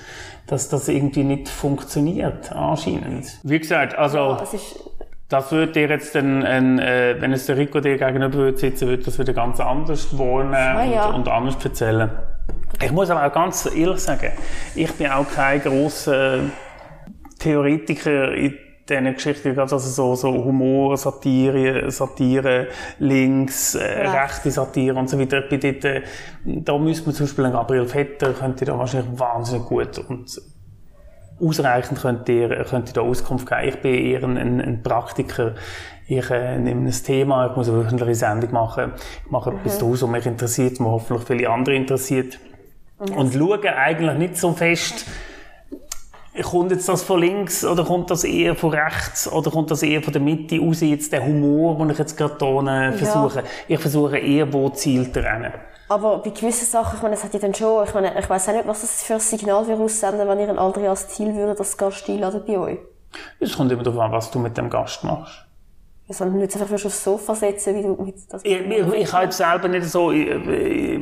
dass 0.47 0.69
das 0.69 0.87
irgendwie 0.89 1.25
nicht 1.25 1.49
funktioniert, 1.49 2.53
anscheinend. 2.53 3.39
Wie 3.43 3.59
gesagt, 3.59 3.97
also... 3.97 4.19
Ja, 4.19 4.45
das 5.31 5.53
würde 5.53 5.73
dir 5.73 5.89
jetzt, 5.89 6.15
ein, 6.17 6.45
ein, 6.45 6.79
äh, 6.81 7.17
wenn 7.21 7.33
es 7.33 7.47
der 7.47 7.57
Rico 7.57 7.81
dir 7.81 7.97
gegenüber 7.97 8.35
würde 8.35 8.59
sitzen, 8.59 8.89
würde 8.89 9.05
das 9.05 9.19
wieder 9.19 9.33
ganz 9.33 9.61
anders 9.61 10.19
wohnen 10.19 10.53
ah, 10.53 10.85
ja. 10.85 11.07
und, 11.07 11.15
und, 11.15 11.29
anders 11.29 11.65
erzählen. 11.65 12.11
Ich 12.83 12.91
muss 12.91 13.11
aber 13.11 13.25
auch 13.25 13.33
ganz 13.33 13.65
ehrlich 13.67 14.01
sagen, 14.01 14.33
ich 14.75 14.93
bin 14.93 15.07
auch 15.09 15.27
kein 15.31 15.63
grosser 15.63 16.41
Theoretiker 17.39 18.33
in 18.33 18.59
diesen 18.89 19.15
Geschichten, 19.15 19.57
also 19.57 19.79
so, 19.79 20.17
so 20.17 20.33
Humor, 20.33 20.97
Satire, 20.97 21.89
Satire, 21.93 22.67
links, 22.99 23.77
äh, 23.77 24.03
ja. 24.03 24.25
rechte 24.25 24.51
Satire 24.51 24.97
und 24.97 25.09
so 25.09 25.17
weiter. 25.17 25.43
Dort, 25.43 25.63
äh, 25.63 26.03
da 26.45 26.77
müsste 26.77 27.07
man 27.07 27.15
zum 27.15 27.27
Beispiel 27.27 27.45
einen 27.45 27.55
Gabriel 27.55 27.87
Vetter, 27.87 28.33
könnte 28.33 28.65
da 28.65 28.77
wahrscheinlich 28.77 29.17
wahnsinnig 29.17 29.65
gut 29.67 29.97
und 30.09 30.41
ausreichend 31.41 32.01
könnt 32.01 32.29
ihr, 32.29 32.65
könnt 32.65 32.89
ihr 32.89 32.95
da 32.95 33.01
Auskunft 33.01 33.49
geben. 33.49 33.69
Ich 33.69 33.77
bin 33.81 33.95
eher 33.95 34.23
ein, 34.25 34.37
ein, 34.37 34.61
ein 34.61 34.83
Praktiker. 34.83 35.55
Ich 36.07 36.31
äh, 36.31 36.59
nehme 36.59 36.89
ein 36.89 36.93
Thema, 36.93 37.47
ich 37.47 37.57
muss 37.57 37.69
eine 37.69 37.79
wöchentliche 37.79 38.15
Sendung 38.15 38.53
machen. 38.53 38.93
Ich 39.25 39.31
mache 39.31 39.53
mhm. 39.53 39.59
etwas 39.59 39.79
daraus, 39.79 40.03
was 40.03 40.11
mich 40.11 40.27
interessiert, 40.27 40.81
was 40.81 40.87
hoffentlich 40.87 41.27
viele 41.27 41.51
andere 41.51 41.77
interessiert. 41.77 42.39
Mhm. 42.99 43.17
Und 43.17 43.35
schaue 43.35 43.77
eigentlich 43.77 44.19
nicht 44.19 44.37
so 44.37 44.53
fest, 44.53 45.07
kommt 46.43 46.71
jetzt 46.71 46.89
das 46.89 47.03
von 47.03 47.21
links 47.21 47.65
oder 47.65 47.85
kommt 47.85 48.11
das 48.11 48.25
eher 48.25 48.55
von 48.55 48.71
rechts 48.71 49.31
oder 49.31 49.51
kommt 49.51 49.71
das 49.71 49.83
eher 49.83 50.03
von 50.03 50.13
der 50.13 50.23
Mitte 50.23 50.61
aus, 50.61 50.81
jetzt 50.81 51.13
der 51.13 51.25
Humor, 51.25 51.77
den 51.79 51.91
ich 51.91 51.99
jetzt 51.99 52.17
gerade 52.17 52.37
hier 52.39 52.93
versuche. 52.99 53.41
Ja. 53.41 53.45
Ich 53.69 53.81
versuche 53.81 54.19
eher, 54.19 54.53
wo 54.53 54.69
zielt 54.71 55.17
er 55.17 55.35
hin. 55.35 55.53
Aber 55.89 56.19
bei 56.19 56.31
gewissen 56.31 56.67
Sachen, 56.67 56.97
ich 56.97 57.03
meine, 57.03 57.17
es 57.17 57.25
hat 57.25 57.35
ja 57.35 57.41
dann 57.41 57.53
schon, 57.53 57.85
ich 57.85 57.93
meine, 57.93 58.17
ich 58.17 58.31
weiß 58.31 58.49
auch 58.49 58.53
nicht, 58.53 58.67
was 58.69 58.83
das 58.83 59.03
für 59.03 59.15
ein 59.15 59.21
Signal 59.21 59.67
wir 59.67 59.77
aussenden, 59.77 60.29
wenn 60.29 60.39
ihr 60.39 60.49
ein 60.49 60.59
Andreas 60.59 61.09
Ziel 61.09 61.35
würde, 61.35 61.57
das 61.57 61.77
Gast 61.77 62.09
einladen 62.09 62.43
bei 62.47 62.59
euch. 62.59 62.79
Es 63.41 63.57
kommt 63.57 63.73
immer 63.73 63.83
darauf 63.83 64.01
an, 64.01 64.13
was 64.13 64.31
du 64.31 64.39
mit 64.39 64.57
dem 64.57 64.71
Gast 64.71 65.03
machst. 65.03 65.47
Ja, 66.11 66.15
sondern 66.15 66.41
nicht 66.41 66.61
einfach 66.61 66.73
aufs 66.73 67.05
Sofa 67.05 67.37
setzen, 67.37 67.77
wie 67.77 67.83
du 67.83 67.95
mit 68.03 68.17
das... 68.29 68.45
Ich, 68.45 68.61
ich, 68.61 68.93
ich 68.95 69.13
habe 69.13 69.31
selber 69.31 69.69
nicht 69.69 69.85
so 69.85 70.11
äh, 70.11 70.95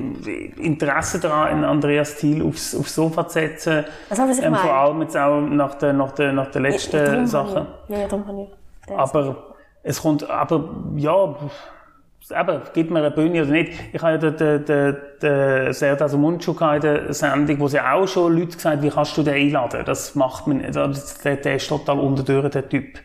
Interesse 0.59 1.19
daran, 1.19 1.65
Andreas 1.65 2.17
Thiel 2.17 2.43
aufs, 2.43 2.75
aufs 2.75 2.95
Sofa 2.95 3.27
zu 3.27 3.33
setzen. 3.41 3.87
Das 4.11 4.19
was 4.19 4.39
ich 4.39 4.45
ähm, 4.45 4.55
Vor 4.55 4.71
allem 4.71 5.01
jetzt 5.01 5.17
auch 5.17 5.41
nach 5.41 5.77
der, 5.77 5.95
nach 5.95 6.13
der, 6.13 6.35
nach 6.35 6.51
der 6.51 6.61
letzten 6.61 7.27
Sache. 7.27 7.67
Ja, 7.89 8.07
darum 8.07 8.27
habe 8.27 8.43
ich. 8.43 8.95
Aber 8.95 9.55
es 9.83 10.03
kommt, 10.03 10.29
aber 10.29 10.75
ja 10.97 11.37
eben, 12.31 12.61
gibt 12.75 12.91
mir 12.91 12.99
eine 12.99 13.11
Bühne 13.11 13.43
oder 13.45 13.51
nicht. 13.51 13.73
Ich 13.93 14.03
habe 14.03 14.13
ja 14.13 14.19
den, 14.19 14.37
den, 14.37 14.65
den, 14.67 14.97
den 15.23 15.73
Serdar 15.73 16.15
Mundschuh 16.19 16.53
in 16.75 16.81
der 16.83 17.15
Sendung, 17.15 17.61
wo 17.61 17.69
sie 17.69 17.81
auch 17.81 18.07
schon 18.07 18.37
Leute 18.37 18.57
gesagt 18.57 18.77
haben, 18.77 18.83
wie 18.83 18.91
kannst 18.91 19.17
du 19.17 19.23
den 19.23 19.35
einladen? 19.35 19.85
Das 19.87 20.15
macht 20.15 20.47
man 20.47 20.59
nicht. 20.59 20.75
Der, 20.75 21.37
der 21.37 21.57
ist 21.57 21.69
total 21.69 21.99
unterdurch, 21.99 22.51
der 22.51 22.69
Typ. 22.69 22.99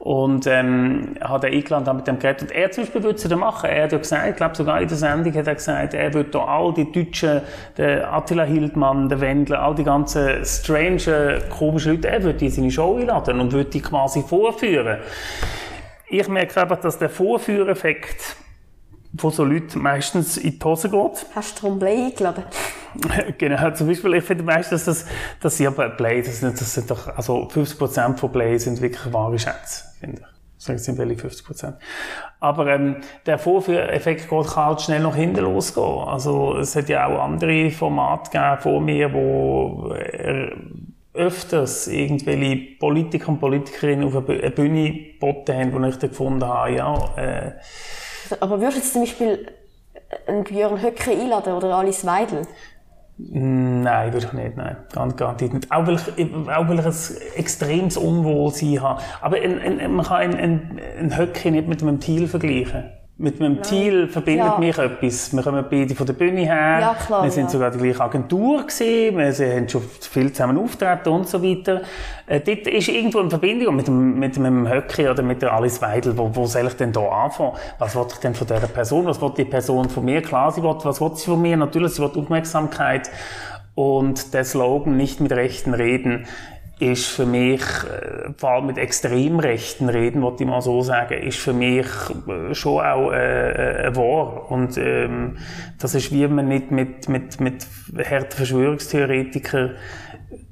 Und, 0.00 0.46
ähm, 0.46 1.14
hat 1.20 1.44
er 1.44 1.50
eingeladen, 1.50 1.86
hat 1.86 1.94
mit 1.94 2.06
dem 2.06 2.18
geredet. 2.18 2.42
Und 2.42 2.52
er 2.52 2.70
zum 2.70 2.84
Beispiel 2.84 3.02
würde 3.02 3.18
es 3.18 3.36
machen. 3.36 3.68
Er 3.68 3.84
hat 3.84 3.92
ja 3.92 3.98
gesagt, 3.98 4.30
ich 4.30 4.36
glaube 4.36 4.56
sogar 4.56 4.80
in 4.80 4.88
der 4.88 4.96
Sendung 4.96 5.34
hat 5.34 5.46
er 5.46 5.54
gesagt, 5.54 5.92
er 5.92 6.14
würde 6.14 6.30
da 6.30 6.38
all 6.38 6.72
die 6.72 6.90
Deutschen, 6.90 7.42
der 7.76 8.10
Attila 8.10 8.44
Hildmann, 8.44 9.10
der 9.10 9.20
Wendler, 9.20 9.62
all 9.62 9.74
die 9.74 9.84
ganzen 9.84 10.42
strange, 10.42 11.42
komischen 11.50 11.96
Leute, 11.96 12.08
er 12.08 12.22
würde 12.22 12.38
die 12.38 12.46
in 12.46 12.50
seine 12.50 12.70
Show 12.70 12.96
einladen 12.96 13.40
und 13.40 13.52
würde 13.52 13.68
die 13.68 13.82
quasi 13.82 14.22
vorführen. 14.22 15.00
Ich 16.08 16.28
merke 16.28 16.62
einfach, 16.62 16.80
dass 16.80 16.98
der 16.98 17.10
Vorführeffekt 17.10 18.36
wo 19.12 19.30
so 19.30 19.44
Leute 19.44 19.78
meistens 19.78 20.36
in 20.36 20.58
die 20.58 20.64
Hose 20.64 20.88
geht. 20.88 21.26
Hast 21.34 21.58
du 21.58 21.62
darum 21.62 21.78
Play 21.78 22.06
eingeladen? 22.06 22.44
genau, 23.38 23.70
zum 23.72 23.88
Beispiel, 23.88 24.14
ich 24.14 24.24
finde 24.24 24.44
meistens, 24.44 24.84
dass, 24.84 25.04
dass 25.40 25.56
sie 25.56 25.66
aber 25.66 25.88
Play, 25.90 26.22
das 26.22 26.40
sind, 26.40 26.60
das 26.60 26.74
sind 26.74 26.90
doch, 26.90 27.08
also 27.08 27.48
50% 27.48 28.16
von 28.16 28.32
Play 28.32 28.58
sind 28.58 28.80
wirklich 28.80 29.12
wahre 29.12 29.38
Schätze, 29.38 29.84
finde 29.98 30.22
ich. 30.22 30.26
Sagen 30.62 30.78
sie 30.78 30.98
welche 30.98 31.16
50 31.16 31.72
Aber 32.38 32.66
ähm, 32.66 32.96
der 33.24 33.38
Vorführeffekt 33.38 34.28
geht, 34.28 34.46
kann 34.46 34.66
halt 34.66 34.82
schnell 34.82 35.00
noch 35.00 35.16
hinten 35.16 35.40
losgehen. 35.40 36.06
Also 36.06 36.58
es 36.58 36.76
hat 36.76 36.90
ja 36.90 37.06
auch 37.06 37.22
andere 37.22 37.70
Formate 37.70 38.30
gegeben 38.30 38.60
vor 38.60 38.80
mir, 38.82 39.10
wo 39.14 39.94
äh, 39.94 40.50
öfters 41.14 41.88
irgendwelche 41.88 42.76
Politiker 42.78 43.30
und 43.30 43.40
Politikerinnen 43.40 44.06
auf 44.06 44.28
eine 44.28 44.50
Bühne 44.50 44.92
geboten 44.92 45.54
haben, 45.54 45.72
wo 45.72 45.86
ich 45.86 45.96
dann 45.96 46.10
gefunden 46.10 46.44
habe, 46.44 46.72
ja, 46.74 46.94
äh, 47.16 47.52
aber 48.40 48.60
würdest 48.60 48.86
du 48.86 48.92
zum 48.92 49.02
Beispiel 49.02 49.46
einen 50.26 50.44
Björn 50.44 50.82
Höcke 50.82 51.10
einladen 51.10 51.54
oder 51.54 51.74
Alice 51.74 52.04
Weidel? 52.04 52.46
Nein, 53.18 54.12
würde 54.12 54.26
ich 54.26 54.32
nicht, 54.32 54.56
nein. 54.56 54.76
Garantiert 54.92 55.52
nicht. 55.52 55.70
Auch 55.70 55.86
weil 55.86 55.96
ich, 55.96 56.34
auch 56.34 56.68
weil 56.68 56.78
ich 56.78 56.86
ein 56.86 57.36
extremes 57.36 57.96
Unwohlsein 57.96 58.80
habe. 58.80 59.02
Aber 59.20 59.36
ein, 59.36 59.60
ein, 59.60 59.92
man 59.92 60.06
kann 60.06 60.34
einen, 60.34 60.80
einen 60.98 61.16
Höcke 61.18 61.50
nicht 61.50 61.68
mit 61.68 61.82
einem 61.82 62.00
Thiel 62.00 62.28
vergleichen. 62.28 62.90
Mit 63.22 63.38
meinem 63.38 63.62
Ziel 63.62 64.08
verbindet 64.08 64.46
ja. 64.46 64.58
mich 64.58 64.78
etwas. 64.78 65.36
Wir 65.36 65.42
kommen 65.42 65.62
beide 65.70 65.94
von 65.94 66.06
der 66.06 66.14
Bühne 66.14 66.40
her. 66.40 66.78
Ja, 66.80 66.94
klar, 66.94 67.22
wir 67.22 67.30
sind 67.30 67.44
ja. 67.44 67.50
sogar 67.50 67.70
die 67.70 67.76
gleiche 67.76 68.00
Agentur 68.00 68.64
gesehen. 68.64 69.18
Wir 69.18 69.56
haben 69.56 69.68
schon 69.68 69.82
viel 69.82 70.32
zusammen 70.32 70.56
auftreten 70.56 71.10
und 71.10 71.28
so 71.28 71.42
weiter. 71.42 71.82
Äh, 72.26 72.40
dort 72.40 72.66
ist 72.66 72.88
irgendwo 72.88 73.18
eine 73.18 73.28
Verbindung 73.28 73.76
mit 73.76 73.88
dem, 73.88 74.18
mit 74.18 74.36
dem 74.36 74.66
Höcki 74.66 75.06
oder 75.06 75.22
mit 75.22 75.42
der 75.42 75.52
Alice 75.52 75.82
Weidel. 75.82 76.16
Wo, 76.16 76.34
wo 76.34 76.46
soll 76.46 76.66
ich 76.68 76.76
denn 76.76 76.92
da 76.92 77.06
anfangen? 77.06 77.52
Was 77.78 77.94
wollte 77.94 78.14
ich 78.14 78.20
denn 78.20 78.34
von 78.34 78.46
dieser 78.46 78.66
Person? 78.68 79.04
Was 79.04 79.20
wollte 79.20 79.44
die 79.44 79.50
Person 79.50 79.90
von 79.90 80.02
mir? 80.02 80.22
Klar, 80.22 80.50
sie 80.50 80.62
wollte, 80.62 80.86
was 80.86 80.98
wollte 81.02 81.16
sie 81.16 81.26
von 81.26 81.42
mir? 81.42 81.58
Natürlich, 81.58 81.92
sie 81.92 82.00
wollte 82.00 82.20
Aufmerksamkeit. 82.20 83.10
Und 83.74 84.32
der 84.32 84.44
Slogan, 84.44 84.96
nicht 84.96 85.20
mit 85.20 85.32
Rechten 85.32 85.74
reden, 85.74 86.26
ist 86.80 87.06
für 87.06 87.26
mich, 87.26 87.60
äh, 87.60 88.32
vor 88.36 88.50
allem 88.50 88.66
mit 88.66 88.78
Extremrechten 88.78 89.88
reden, 89.88 90.22
wollte 90.22 90.44
ich 90.44 90.48
mal 90.48 90.62
so 90.62 90.82
sagen, 90.82 91.14
ist 91.22 91.38
für 91.38 91.52
mich 91.52 91.86
äh, 92.26 92.54
schon 92.54 92.84
auch 92.84 93.12
äh, 93.12 93.86
äh, 93.86 93.96
wahr. 93.96 94.50
Und 94.50 94.78
ähm, 94.78 95.36
das 95.78 95.94
ist 95.94 96.12
wie 96.12 96.26
man 96.26 96.48
nicht 96.48 96.70
mit, 96.70 97.08
mit, 97.08 97.38
mit 97.40 97.66
harten 98.10 98.36
Verschwörungstheoretikern 98.36 99.72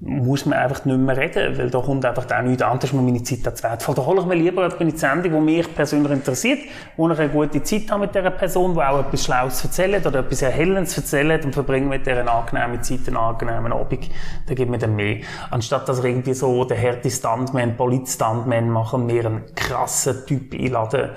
muss 0.00 0.46
man 0.46 0.58
einfach 0.58 0.84
nicht 0.84 0.98
mehr 0.98 1.16
reden, 1.16 1.58
weil 1.58 1.70
da 1.70 1.80
kommt 1.80 2.04
einfach 2.04 2.26
auch 2.30 2.42
nichts 2.42 2.62
an, 2.62 2.78
das 2.78 2.90
ist 2.90 2.94
mir 2.94 3.02
meine 3.02 3.22
Zeit 3.22 3.56
zu 3.56 3.62
wertvoll. 3.62 3.94
Da 3.94 4.06
hole 4.06 4.20
ich 4.20 4.26
mir 4.26 4.34
lieber 4.34 4.62
jemanden 4.62 4.82
in 4.84 4.90
die 4.90 4.96
Sendung, 4.96 5.32
die 5.32 5.56
mich 5.56 5.74
persönlich 5.74 6.12
interessiert, 6.12 6.60
wo 6.96 7.08
ich 7.10 7.18
eine 7.18 7.28
gute 7.28 7.62
Zeit 7.62 7.90
habe 7.90 8.02
mit 8.02 8.14
dieser 8.14 8.30
Person, 8.30 8.74
die 8.74 8.80
auch 8.80 9.00
etwas 9.00 9.24
Schlaues 9.24 9.62
erzählt 9.62 10.06
oder 10.06 10.20
etwas 10.20 10.42
Erhellendes 10.42 10.96
erzählt 10.96 11.44
und 11.44 11.52
verbringe 11.52 11.86
mit 11.86 12.06
dieser 12.06 12.20
eine 12.20 12.30
angenehme 12.30 12.80
Zeit, 12.80 13.00
einen 13.06 13.16
angenehmen 13.16 13.72
Abend. 13.72 14.08
Da 14.46 14.54
gibt 14.54 14.70
mir 14.70 14.78
dann 14.78 14.96
mehr. 14.96 15.18
Anstatt 15.50 15.88
dass 15.88 15.98
ich 16.00 16.04
irgendwie 16.04 16.34
so 16.34 16.64
der 16.64 16.76
härte 16.76 17.10
Stuntman, 17.10 17.76
Polit-Stuntman 17.76 18.70
machen, 18.70 19.06
mir 19.06 19.26
einen 19.26 19.54
krassen 19.54 20.26
Typ 20.26 20.54
einladen, 20.54 21.10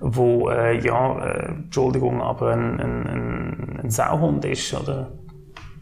wo, 0.00 0.48
äh, 0.48 0.78
ja, 0.80 1.18
äh, 1.18 1.46
Entschuldigung, 1.48 2.22
aber 2.22 2.52
ein, 2.52 2.80
ein, 2.80 3.06
ein, 3.06 3.80
ein 3.82 3.90
Sauhund 3.90 4.44
ist, 4.44 4.72
oder? 4.72 5.12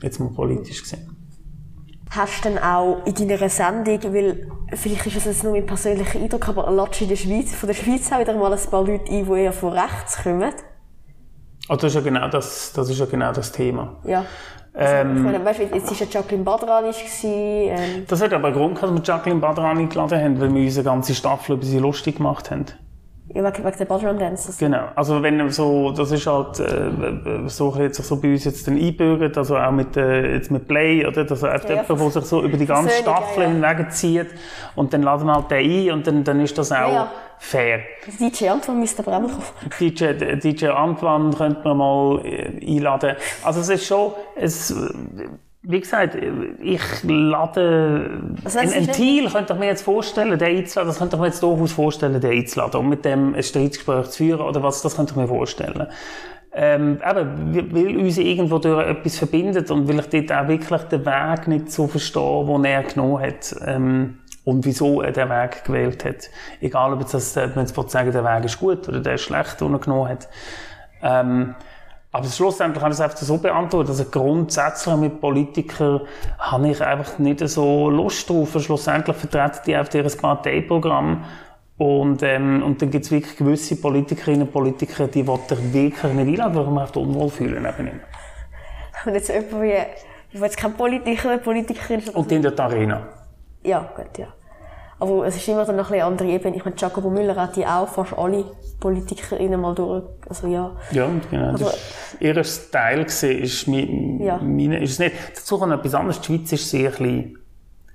Jetzt 0.02 0.18
mal 0.18 0.30
politisch 0.30 0.82
gesehen 0.82 1.17
hast 2.10 2.44
du 2.44 2.50
dann 2.50 2.58
auch 2.58 3.04
in 3.06 3.28
deiner 3.28 3.48
Sendung, 3.48 4.14
weil 4.14 4.48
vielleicht 4.74 5.06
ist 5.06 5.16
das 5.16 5.24
jetzt 5.26 5.44
nur 5.44 5.52
mein 5.52 5.66
persönlicher 5.66 6.18
Eindruck, 6.18 6.48
aber 6.48 6.70
latsch 6.70 7.02
in 7.02 7.08
der 7.08 7.16
Schweiz, 7.16 7.54
von 7.54 7.66
der 7.66 7.74
Schweiz 7.74 8.10
auch 8.12 8.20
wieder 8.20 8.34
mal 8.34 8.52
ein 8.52 8.70
paar 8.70 8.84
Leute 8.84 9.10
ein, 9.12 9.26
die 9.26 9.40
eher 9.40 9.52
von 9.52 9.72
rechts 9.72 10.22
kommen? 10.22 10.52
Oh, 11.68 11.74
das 11.74 11.84
ist 11.84 11.94
ja 11.96 12.00
genau 12.00 12.28
das, 12.28 12.72
das, 12.72 12.88
ist 12.88 12.98
ja 12.98 13.06
genau 13.06 13.32
das 13.32 13.52
Thema. 13.52 13.96
Ja. 14.04 14.24
Ähm, 14.74 15.16
ich 15.16 15.22
meine, 15.22 15.44
weißt, 15.44 15.60
jetzt 15.60 15.90
war 15.90 15.98
ja 15.98 16.06
Jacqueline 16.10 16.44
Badrani. 16.44 16.92
Ähm. 17.24 18.04
Das 18.06 18.22
hat 18.22 18.32
aber 18.32 18.48
einen 18.48 18.56
Grund, 18.56 18.82
dass 18.82 18.90
wir 18.90 19.02
Jacqueline 19.02 19.40
Badrani 19.40 19.86
geladen 19.86 20.22
haben, 20.22 20.40
weil 20.40 20.54
wir 20.54 20.62
unsere 20.62 20.84
ganze 20.84 21.14
Staffel 21.14 21.56
über 21.56 21.64
sie 21.64 21.78
lustig 21.78 22.16
gemacht 22.16 22.50
haben. 22.50 22.66
Ja, 23.34 23.44
wegen, 23.44 23.76
der 23.76 23.84
Ballroom 23.84 24.18
Dances. 24.18 24.56
Genau. 24.56 24.88
Also 24.94 25.22
wenn 25.22 25.50
so, 25.50 25.90
das 25.90 26.10
ist 26.12 26.26
halt, 26.26 26.60
äh, 26.60 27.48
so 27.48 27.74
hat 27.74 27.94
sich 27.94 28.06
so 28.06 28.18
bei 28.20 28.32
uns 28.32 28.44
jetzt 28.44 28.66
dann 28.66 28.78
einbürgert, 28.78 29.36
also 29.36 29.56
auch 29.56 29.70
mit, 29.70 29.96
äh, 29.96 30.34
jetzt 30.34 30.50
mit 30.50 30.66
Play, 30.66 31.06
oder? 31.06 31.24
Das 31.24 31.42
ist 31.42 31.44
ja, 31.68 31.82
jemand, 31.82 32.00
der 32.00 32.10
sich 32.10 32.24
so 32.24 32.42
über 32.42 32.56
die 32.56 32.64
ganze 32.64 32.90
Staffel 32.90 33.42
ja, 33.42 33.50
ja. 33.50 33.76
hinweg 33.76 34.28
und 34.76 34.92
dann 34.94 35.02
laden 35.02 35.26
wir 35.26 35.34
halt 35.34 35.50
den 35.50 35.70
ein 35.70 35.90
und 35.92 36.06
dann, 36.06 36.24
dann 36.24 36.40
ist 36.40 36.56
das 36.56 36.72
auch 36.72 36.92
ja, 36.92 37.10
fair. 37.38 37.80
DJ 38.18 38.48
Antoine 38.48 38.80
müsste 38.80 39.06
aber 39.06 39.18
auch 39.18 39.28
kommen. 39.28 39.70
DJ, 39.78 40.12
DJ 40.36 40.68
Antoine 40.68 41.34
könnte 41.34 41.60
man 41.64 41.76
mal 41.76 42.20
äh, 42.24 42.76
einladen. 42.76 43.16
Also 43.44 43.60
es 43.60 43.68
ist 43.68 43.86
schon, 43.86 44.12
es, 44.36 44.74
wie 45.62 45.80
gesagt, 45.80 46.16
ich 46.60 46.82
lade, 47.02 48.22
also 48.44 48.58
ein, 48.58 48.72
ein 48.72 48.92
Thiel 48.92 49.28
könnte 49.28 49.54
ich 49.54 49.58
mir 49.58 49.66
jetzt 49.66 49.82
vorstellen, 49.82 50.38
der 50.38 50.48
einzuladen, 50.48 50.88
das 50.88 50.98
könnte 50.98 51.16
ich 51.16 51.20
mir 51.20 51.26
jetzt 51.26 51.42
durchaus 51.42 51.72
vorstellen, 51.72 52.20
den 52.20 52.30
einzuladen, 52.30 52.80
um 52.80 52.88
mit 52.88 53.04
dem 53.04 53.34
ein 53.34 53.42
Streitgespräch 53.42 54.06
zu 54.06 54.18
führen, 54.18 54.40
oder 54.40 54.62
was, 54.62 54.82
das 54.82 54.96
könnte 54.96 55.12
ich 55.12 55.16
mir 55.16 55.26
vorstellen. 55.26 55.88
Ähm, 56.54 57.00
eben, 57.08 57.74
weil 57.74 57.96
uns 57.98 58.18
irgendwo 58.18 58.58
durch 58.58 58.86
etwas 58.86 59.18
verbindet 59.18 59.70
und 59.70 59.88
weil 59.88 59.98
ich 59.98 60.08
dort 60.08 60.32
auch 60.32 60.48
wirklich 60.48 60.82
den 60.82 61.04
Weg 61.04 61.48
nicht 61.48 61.70
so 61.70 61.86
verstehe, 61.86 62.46
den 62.46 62.64
er 62.64 62.82
genommen 62.84 63.20
hat. 63.20 63.54
Ähm, 63.66 64.18
und 64.44 64.64
wieso 64.64 65.02
er 65.02 65.12
den 65.12 65.28
Weg 65.28 65.62
gewählt 65.64 66.06
hat. 66.06 66.30
Egal, 66.62 66.94
ob 66.94 67.00
jetzt 67.00 67.14
ob 67.14 67.54
man 67.54 67.66
jetzt 67.66 67.90
sagen 67.90 68.12
der 68.12 68.24
Weg 68.24 68.44
ist 68.46 68.58
gut 68.58 68.88
oder 68.88 69.00
der 69.00 69.14
ist 69.14 69.22
schlecht, 69.22 69.60
den 69.60 69.74
er 69.74 69.78
genommen 69.78 70.08
hat. 70.08 70.28
Ähm, 71.02 71.54
aber 72.10 72.26
schlussendlich 72.26 72.80
kann 72.80 72.90
ich 72.90 72.98
es 72.98 73.00
einfach 73.02 73.18
so 73.18 73.36
beantworten. 73.36 73.90
Also 73.90 74.04
grundsätzlich 74.06 74.96
mit 74.96 75.20
Politikern 75.20 76.00
habe 76.38 76.68
ich 76.70 76.80
einfach 76.80 77.18
nicht 77.18 77.46
so 77.48 77.90
Lust 77.90 78.28
drauf. 78.30 78.56
Schlussendlich 78.60 79.16
vertreten 79.16 79.58
die 79.66 79.76
auf 79.76 79.94
ihr 79.94 80.04
Parteiprogramm. 80.04 81.24
Und, 81.76 82.22
ähm, 82.22 82.62
und 82.62 82.82
dann 82.82 82.90
gibt 82.90 83.04
es 83.04 83.10
wirklich 83.10 83.36
gewisse 83.36 83.76
Politikerinnen 83.76 84.42
und 84.42 84.52
Politiker, 84.52 85.06
die 85.06 85.24
wollen 85.26 85.40
wirklich 85.48 86.12
nicht 86.14 86.40
einladen, 86.40 86.56
weil 86.56 86.72
man 86.72 86.86
sich 86.86 86.96
unwohl 86.96 87.30
fühlen 87.30 87.62
neben 87.62 87.88
ihnen. 87.88 88.00
Und 89.04 89.14
jetzt 89.14 89.28
jemand 89.28 89.64
ich 90.32 90.40
jetzt 90.40 90.56
kein 90.56 90.74
Politiker 90.74 91.28
oder 91.28 91.38
Politikerin. 91.38 92.02
Und 92.14 92.32
in 92.32 92.42
der 92.42 92.58
Arena. 92.58 93.06
Ja, 93.62 93.88
gut, 93.94 94.18
ja. 94.18 94.26
Aber 95.00 95.26
es 95.26 95.36
ist 95.36 95.46
immer 95.48 95.64
dann 95.64 95.76
noch 95.76 95.90
eine 95.90 96.04
andere 96.04 96.28
Ebene. 96.28 96.56
Ich 96.56 96.64
meine, 96.64 96.76
Jacobo 96.76 97.08
Müller 97.08 97.36
hat 97.36 97.56
die 97.56 97.64
auch 97.64 97.88
fast 97.88 98.18
alle 98.18 98.44
PolitikerInnen 98.80 99.60
mal 99.60 99.74
durch. 99.74 100.04
Also, 100.28 100.48
ja. 100.48 100.76
Ja, 100.90 101.08
genau. 101.30 101.52
Also, 101.52 101.70
ihr 102.18 102.42
Style 102.44 103.06
war, 103.06 103.30
ist, 103.30 103.68
mein, 103.68 104.20
ja. 104.20 104.38
meine, 104.38 104.82
ist 104.82 104.92
es 104.92 104.98
nicht. 104.98 105.14
Dazu 105.36 105.58
kommt 105.58 105.72
etwas 105.72 105.94
anderes. 105.94 106.20
Die 106.20 106.26
Schweiz 106.26 106.52
ist 106.52 106.70
sehr 106.70 106.90
klein. 106.90 107.36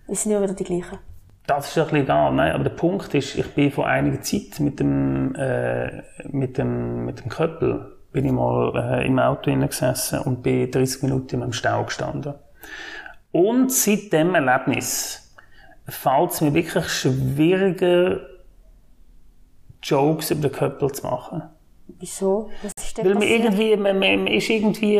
Wir 0.07 0.15
sind 0.15 0.31
ja 0.31 0.41
wieder 0.41 0.53
die 0.53 0.63
gleichen. 0.63 0.99
Das 1.45 1.67
ist 1.67 1.77
ein 1.77 1.83
bisschen 1.83 2.03
egal, 2.03 2.33
nein. 2.33 2.53
Aber 2.53 2.63
der 2.63 2.71
Punkt 2.71 3.13
ist, 3.13 3.35
ich 3.35 3.53
bin 3.53 3.71
vor 3.71 3.85
einiger 3.85 4.21
Zeit 4.21 4.59
mit 4.59 4.79
dem, 4.79 5.35
äh, 5.35 6.03
mit 6.29 6.57
dem, 6.57 7.05
mit 7.05 7.19
dem 7.19 7.29
Köppel, 7.29 7.97
bin 8.13 8.25
ich 8.25 8.31
mal 8.31 9.01
äh, 9.01 9.05
im 9.05 9.19
Auto 9.19 9.53
gesessen 9.53 10.19
und 10.19 10.41
bin 10.41 10.71
30 10.71 11.03
Minuten 11.03 11.41
im 11.41 11.51
Stau 11.51 11.83
gestanden. 11.83 12.35
Und 13.31 13.73
seit 13.73 14.13
dem 14.13 14.35
Erlebnis, 14.35 15.22
fällt 15.87 16.31
es 16.31 16.41
mir 16.41 16.53
wirklich 16.53 16.87
schwieriger, 16.87 18.21
Jokes 19.81 20.31
über 20.31 20.47
den 20.47 20.51
Köppel 20.51 20.91
zu 20.91 21.05
machen. 21.05 21.43
Wieso? 21.99 22.49
Was 22.61 22.71
ist 22.83 22.97
denn 22.97 23.05
Weil 23.05 23.13
man 23.15 23.23
irgendwie, 23.23 23.75
man, 23.75 23.99
man 23.99 24.27
ist 24.27 24.49
irgendwie, 24.49 24.97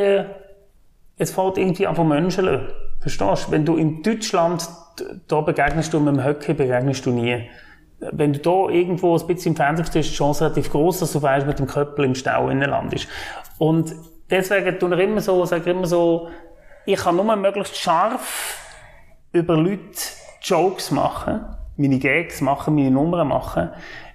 es 1.18 1.32
fällt 1.32 1.58
irgendwie 1.58 1.88
an 1.88 1.96
von 1.96 2.08
Menschen. 2.08 2.68
Verstehst 3.00 3.48
du? 3.48 3.52
Wenn 3.52 3.66
du 3.66 3.78
in 3.78 4.04
Deutschland, 4.04 4.68
da 5.28 5.42
begegnest 5.42 5.94
du 5.94 6.00
mit 6.00 6.16
dem 6.16 6.24
Höcke, 6.24 6.54
begegnest 6.54 7.06
du 7.06 7.12
nie. 7.12 7.50
Wenn 8.00 8.34
du 8.34 8.40
da 8.40 8.70
irgendwo 8.70 9.18
ein 9.18 9.28
bisschen 9.28 9.54
im 9.54 9.56
Fernsehen 9.56 9.86
bist, 9.86 9.96
ist 9.96 10.12
die 10.12 10.16
Chance 10.16 10.44
relativ 10.44 10.70
groß, 10.72 11.00
dass 11.00 11.14
du 11.14 11.22
weißt, 11.22 11.48
mit 11.48 11.60
dem 11.60 11.68
Köppel 11.68 12.04
im 12.04 12.16
Stau 12.16 12.50
in 12.50 12.60
landest. 12.60 13.08
Und 13.58 13.96
deswegen 14.30 14.78
tue 14.78 14.94
ich 14.96 15.02
immer 15.02 15.22
so, 15.22 15.46
sage 15.46 15.72
immer 15.72 15.88
so, 15.88 16.28
ich 16.86 17.00
kann 17.00 17.16
nur 17.16 17.36
möglichst 17.38 17.78
scharf 17.78 18.60
über 19.32 19.56
Leute 19.56 20.23
Jokes 20.44 20.92
machen, 20.92 21.42
meine 21.78 22.00
Gags 22.00 22.42
machen, 22.42 22.76
meine 22.76 22.92
Nummern 22.92 23.28
machen, 23.28 23.70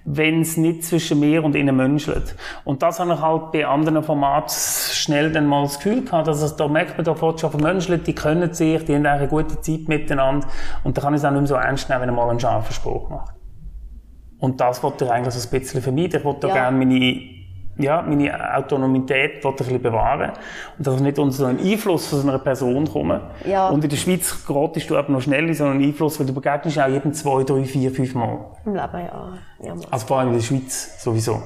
wenn 0.05 0.41
es 0.41 0.57
nicht 0.57 0.83
zwischen 0.83 1.19
mir 1.19 1.43
und 1.43 1.55
ihnen 1.55 1.75
menschelt. 1.75 2.35
Und 2.63 2.81
das 2.81 2.99
habe 2.99 3.13
ich 3.13 3.21
halt 3.21 3.51
bei 3.51 3.65
anderen 3.65 4.01
Formaten 4.03 4.49
schnell 4.49 5.31
dann 5.31 5.45
mal 5.45 5.63
das 5.63 5.77
Gefühl 5.77 6.03
gehabt, 6.03 6.27
dass 6.27 6.41
es, 6.41 6.55
da 6.55 6.67
merkt 6.67 6.97
man, 6.97 7.05
da 7.05 7.15
fährt 7.15 7.39
schon 7.39 7.51
vermenschelt, 7.51 8.07
die 8.07 8.15
können 8.15 8.53
sich, 8.53 8.85
die 8.85 8.95
haben 8.95 9.05
eine 9.05 9.27
gute 9.27 9.59
Zeit 9.59 9.87
miteinander 9.87 10.47
und 10.83 10.97
da 10.97 11.01
kann 11.01 11.13
ich 11.13 11.19
es 11.19 11.25
auch 11.25 11.31
nicht 11.31 11.41
mehr 11.41 11.47
so 11.47 11.55
ernst 11.55 11.89
nehmen, 11.89 12.01
wenn 12.01 12.09
er 12.09 12.15
mal 12.15 12.29
einen 12.29 12.39
scharfen 12.39 12.73
Spruch 12.73 13.09
macht. 13.09 13.35
Und 14.39 14.61
das 14.61 14.81
wollte 14.81 15.05
ich 15.05 15.11
eigentlich 15.11 15.33
so 15.33 15.47
ein 15.47 15.59
bisschen 15.59 15.81
vermeiden. 15.81 16.19
Ich 16.19 16.25
wollte 16.25 16.47
ja. 16.47 16.53
gerne 16.53 16.77
meine 16.77 17.38
ja, 17.79 18.01
meine 18.01 18.55
Autonomität 18.55 19.43
ein 19.43 19.55
bisschen 19.55 19.81
bewahren 19.81 20.31
und 20.77 20.85
dass 20.85 20.95
ich 20.95 21.01
nicht 21.01 21.17
unter 21.17 21.33
so 21.33 21.45
einen 21.45 21.59
Einfluss 21.59 22.07
von 22.07 22.19
so 22.19 22.27
einer 22.27 22.39
Person 22.39 22.87
komme. 22.91 23.21
Ja. 23.45 23.69
Und 23.69 23.83
in 23.83 23.89
der 23.89 23.97
Schweiz 23.97 24.45
geratest 24.45 24.89
du 24.89 24.97
aber 24.97 25.11
noch 25.11 25.21
schnell 25.21 25.47
in 25.47 25.53
so 25.53 25.63
einen 25.63 25.81
Einfluss, 25.81 26.19
weil 26.19 26.27
du 26.27 26.33
begegnest 26.33 26.79
auch 26.79 26.87
jeden 26.87 27.13
zwei, 27.13 27.43
drei, 27.43 27.63
vier, 27.63 27.91
fünf 27.91 28.13
Mal. 28.13 28.37
Im 28.65 28.75
Leben, 28.75 28.99
ja. 28.99 29.33
ja 29.63 29.75
also 29.89 30.05
vor 30.05 30.19
allem 30.19 30.29
in 30.29 30.35
der 30.35 30.43
Schweiz 30.43 31.01
sowieso. 31.01 31.41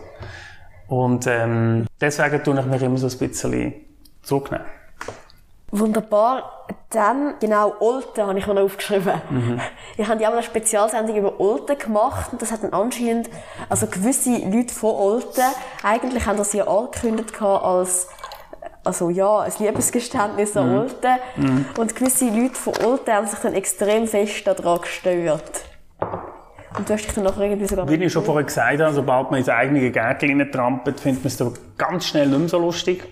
Und 0.88 1.28
ähm, 1.28 1.86
deswegen 2.02 2.44
tue 2.44 2.60
ich 2.60 2.66
mich 2.66 2.82
immer 2.82 2.98
so 2.98 3.08
ein 3.08 3.30
bisschen 3.30 3.74
zurücknehmen. 4.24 4.66
Wunderbar. 5.76 6.68
Dann, 6.92 7.34
genau, 7.40 7.74
Olten 7.80 8.28
habe 8.28 8.38
ich 8.38 8.46
mir 8.46 8.54
noch 8.54 8.62
aufgeschrieben. 8.62 9.20
Mhm. 9.30 9.60
Ich 9.98 10.08
habe 10.08 10.22
ja 10.22 10.30
auch 10.30 10.34
eine 10.34 10.44
Spezialsendung 10.44 11.16
über 11.16 11.40
Olten 11.40 11.78
gemacht 11.78 12.32
und 12.32 12.42
das 12.42 12.52
hat 12.52 12.64
dann 12.64 12.74
anscheinend, 12.74 13.30
also 13.70 13.88
gewisse 13.88 14.38
Leute 14.38 14.74
von 14.74 14.92
Olten, 14.92 15.44
eigentlich 15.84 16.26
haben 16.26 16.38
das 16.38 16.54
ja 16.54 16.68
angekündigt 16.68 17.42
als 17.42 18.08
also 18.84 19.10
ja, 19.10 19.40
ein 19.40 19.52
Liebesgeständnis 19.60 20.58
an 20.58 20.70
mhm. 20.70 20.78
Olten. 20.80 21.16
Mhm. 21.38 21.66
Und 21.78 21.96
gewisse 21.96 22.26
Leute 22.26 22.56
von 22.56 22.74
Olten 22.86 23.12
haben 23.12 23.28
sich 23.28 23.40
dann 23.40 23.54
extrem 23.54 24.08
fest 24.08 24.46
daran 24.46 24.82
gestört. 24.82 25.66
Und 26.78 26.90
du 26.90 26.94
hast 26.94 27.06
dich 27.06 27.14
dann 27.14 27.24
nachher 27.24 27.44
irgendwie 27.44 27.68
sogar... 27.68 27.88
Wie 27.88 27.96
ich 27.96 28.12
schon 28.12 28.26
vorher 28.26 28.44
gesagt 28.44 28.80
habe, 28.80 28.94
sobald 28.94 29.32
man 29.32 29.40
ins 29.40 29.50
eigene 29.50 29.90
Gärtchen 29.90 30.52
trampelt, 30.52 31.00
findet 31.00 31.24
man 31.24 31.28
es 31.28 31.38
dann 31.38 31.54
ganz 31.78 32.06
schnell 32.08 32.28
nicht 32.28 32.40
mehr 32.40 32.50
so 32.50 32.60
lustig. 32.60 33.04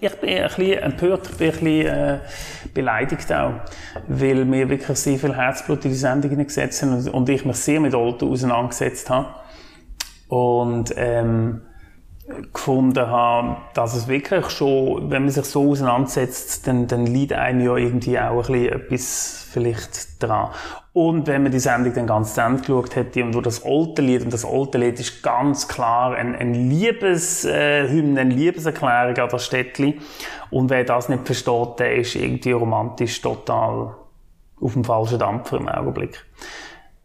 Ich 0.00 0.14
bin 0.16 0.30
ein 0.30 0.48
bisschen 0.48 0.78
empört, 0.78 1.28
ich 1.30 1.36
bin 1.36 1.48
ein 1.48 1.52
bisschen 1.52 1.86
äh, 1.86 2.18
beleidigt 2.72 3.32
auch, 3.32 3.52
weil 4.08 4.50
wir 4.50 4.68
wirklich 4.68 4.98
sehr 4.98 5.18
viel 5.18 5.36
Herzblut 5.36 5.84
in 5.84 5.90
die 5.90 5.96
Sendung 5.96 6.36
gesetzt 6.36 6.82
haben 6.82 7.08
und 7.08 7.28
ich 7.28 7.44
mich 7.44 7.56
sehr 7.56 7.80
mit 7.80 7.94
Alten 7.94 8.28
auseinandergesetzt 8.28 9.10
habe. 9.10 9.28
Und 10.28 10.94
ähm, 10.96 11.62
gefunden 12.52 13.06
habe, 13.06 13.56
dass 13.74 13.94
es 13.94 14.08
wirklich 14.08 14.48
schon, 14.50 15.10
wenn 15.10 15.22
man 15.24 15.30
sich 15.30 15.44
so 15.44 15.70
auseinandersetzt, 15.70 16.66
dann, 16.66 16.86
dann 16.86 17.06
liegt 17.06 17.32
einem 17.32 17.60
ja 17.60 17.76
irgendwie 17.76 18.18
auch 18.18 18.48
ein 18.48 18.52
bisschen 18.52 18.72
etwas 18.72 19.46
vielleicht 19.52 20.22
dran. 20.22 20.50
Und 20.92 21.26
wenn 21.26 21.42
man 21.42 21.52
die 21.52 21.60
Sendung 21.60 21.94
dann 21.94 22.06
ganz 22.06 22.34
zu 22.34 22.40
Ende 22.40 22.60
geschaut 22.60 22.96
hätte 22.96 23.22
und 23.22 23.34
wo 23.34 23.40
das 23.40 23.64
alte 23.64 24.02
Lied, 24.02 24.22
und 24.22 24.32
das 24.32 24.44
alte 24.44 24.78
Lied 24.78 24.98
ist 24.98 25.22
ganz 25.22 25.68
klar 25.68 26.14
ein, 26.14 26.34
ein 26.34 26.54
Liebeshymne, 26.54 28.18
äh, 28.18 28.20
eine 28.20 28.34
Liebeserklärung 28.34 29.16
an 29.16 29.28
das 29.28 29.46
Städtli. 29.46 30.00
Und 30.50 30.70
wer 30.70 30.84
das 30.84 31.08
nicht 31.08 31.26
versteht, 31.26 31.78
der 31.78 31.96
ist 31.96 32.16
irgendwie 32.16 32.52
romantisch 32.52 33.20
total 33.20 33.94
auf 34.60 34.72
dem 34.72 34.84
falschen 34.84 35.18
Dampfer 35.18 35.58
im 35.58 35.68
Augenblick. 35.68 36.24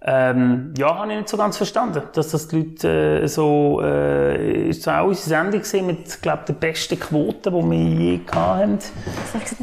Ähm, 0.01 0.73
ja, 0.77 0.99
habe 0.99 1.11
ich 1.11 1.17
nicht 1.17 1.29
so 1.29 1.37
ganz 1.37 1.57
verstanden, 1.57 2.03
dass 2.13 2.29
das 2.29 2.47
die 2.47 2.57
Leute 2.57 3.21
äh, 3.23 3.27
so, 3.27 3.81
äh, 3.81 4.69
ist 4.69 4.83
zwar 4.83 5.01
auch 5.01 5.07
unsere 5.07 5.29
Sendung 5.29 5.87
mit, 5.87 6.21
glaube 6.21 6.43
der 6.47 6.53
besten 6.53 6.99
Quote, 6.99 7.49
die 7.49 7.69
wir 7.71 7.77
je 7.79 8.19
hatten. 8.31 8.79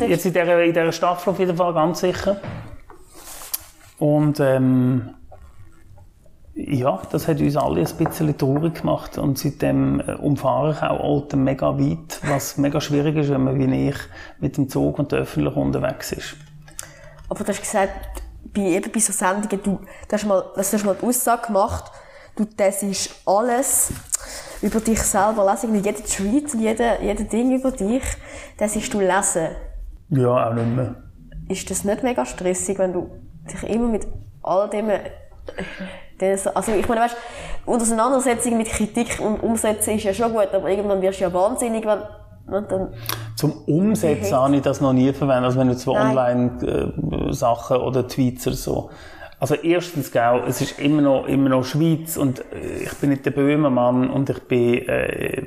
Jetzt 0.09 0.27
in 0.27 0.33
dieser, 0.33 0.63
in 0.63 0.73
dieser 0.73 0.91
Staffel 0.91 1.31
auf 1.31 1.39
jeden 1.39 1.57
Fall 1.57 1.73
ganz 1.75 2.01
sicher. 2.01 2.41
Und 3.99 4.41
ähm, 4.41 5.11
ja, 6.55 7.01
das 7.11 7.29
hat 7.29 7.41
uns 7.41 7.57
alle 7.57 7.81
ein 7.81 7.97
bisschen 7.97 8.37
traurig 8.37 8.81
gemacht 8.81 9.17
und 9.19 9.39
seitdem 9.39 10.01
äh, 10.01 10.15
umfahre 10.15 10.73
ich 10.73 10.83
auch 10.83 11.03
Alten 11.03 11.45
mega 11.45 11.79
weit, 11.79 12.21
was 12.27 12.59
mega 12.59 12.81
schwierig 12.81 13.17
ist, 13.17 13.31
wenn 13.31 13.45
man 13.45 13.59
wie 13.59 13.89
ich 13.89 13.97
mit 14.41 14.57
dem 14.57 14.69
Zug 14.69 14.99
und 14.99 15.15
öffentlich 15.15 15.57
unterwegs 15.57 16.13
ist. 16.13 16.37
Aber 17.29 17.45
du 17.45 17.49
hast 17.49 17.61
gesagt, 17.61 18.23
bei, 18.55 18.61
eben 18.61 18.91
bei 18.93 19.01
so 19.01 19.13
Sendungen, 19.13 19.63
du, 19.63 19.81
du, 20.09 20.13
hast 20.13 20.27
mal, 20.27 20.45
du 20.55 20.59
hast 20.61 20.85
mal 20.85 20.97
die 21.01 21.07
Aussage 21.07 21.47
gemacht, 21.47 21.91
du 22.37 22.47
das 22.57 22.83
ist 22.83 23.11
alles 23.27 23.93
über 24.61 24.81
dich 24.81 25.03
selber 25.03 25.51
lesen, 25.51 25.75
jeder 25.75 26.05
Tweet 26.05 26.55
und 26.55 26.61
jeder, 26.61 27.01
jeder 27.03 27.25
Ding 27.25 27.53
über 27.53 27.73
dich, 27.73 28.03
das 28.59 28.77
ist 28.77 28.93
du 28.95 29.01
lesen. 29.01 29.49
Ja, 30.11 30.49
auch 30.49 30.55
nicht 30.55 30.67
mehr. 30.67 30.95
Ist 31.49 31.71
das 31.71 31.85
nicht 31.85 32.03
mega 32.03 32.25
stressig, 32.25 32.79
wenn 32.79 32.93
du 32.93 33.11
dich 33.51 33.63
immer 33.65 33.89
mit 33.89 34.07
all 34.43 34.69
dem, 34.71 34.91
äh, 34.91 35.11
also 36.55 36.73
ich 36.73 36.89
meine, 36.89 37.01
weißt, 37.01 37.17
Auseinandersetzung 37.67 38.57
mit 38.57 38.69
Kritik 38.69 39.19
und 39.21 39.41
Umsetzen 39.43 39.97
ist 39.97 40.05
ja 40.05 40.15
schon 40.15 40.33
gut, 40.33 40.49
aber 40.53 40.69
irgendwann 40.69 41.03
wirst 41.03 41.21
du 41.21 41.25
ja 41.25 41.33
wahnsinnig, 41.33 41.85
wenn 41.85 42.03
Zum 43.37 43.53
Umsetzen 43.67 44.35
habe 44.37 44.57
ich 44.57 44.63
das 44.63 44.81
noch 44.81 44.93
nie 44.93 45.13
verwendet, 45.13 45.45
also 45.45 45.59
wenn 45.61 45.69
du 45.69 45.75
so 45.75 45.95
Online-Sachen 45.95 47.77
oder 47.79 48.07
Tweets 48.07 48.47
oder 48.47 48.57
so. 48.57 48.91
Also 49.43 49.57
erstens, 49.57 50.13
gell, 50.13 50.43
es 50.47 50.61
ist 50.61 50.79
immer 50.79 51.03
noch, 51.03 51.27
immer 51.27 51.49
noch 51.49 51.65
Schweiz 51.65 52.17
und 52.17 52.45
äh, 52.53 52.85
ich 52.85 52.95
bin 52.99 53.11
nicht 53.11 53.27
der 53.27 53.33
Böhmermann 53.33 54.09
und 54.09 54.31
ich 54.31 54.39
bin, 54.45 54.87
äh, 54.87 55.47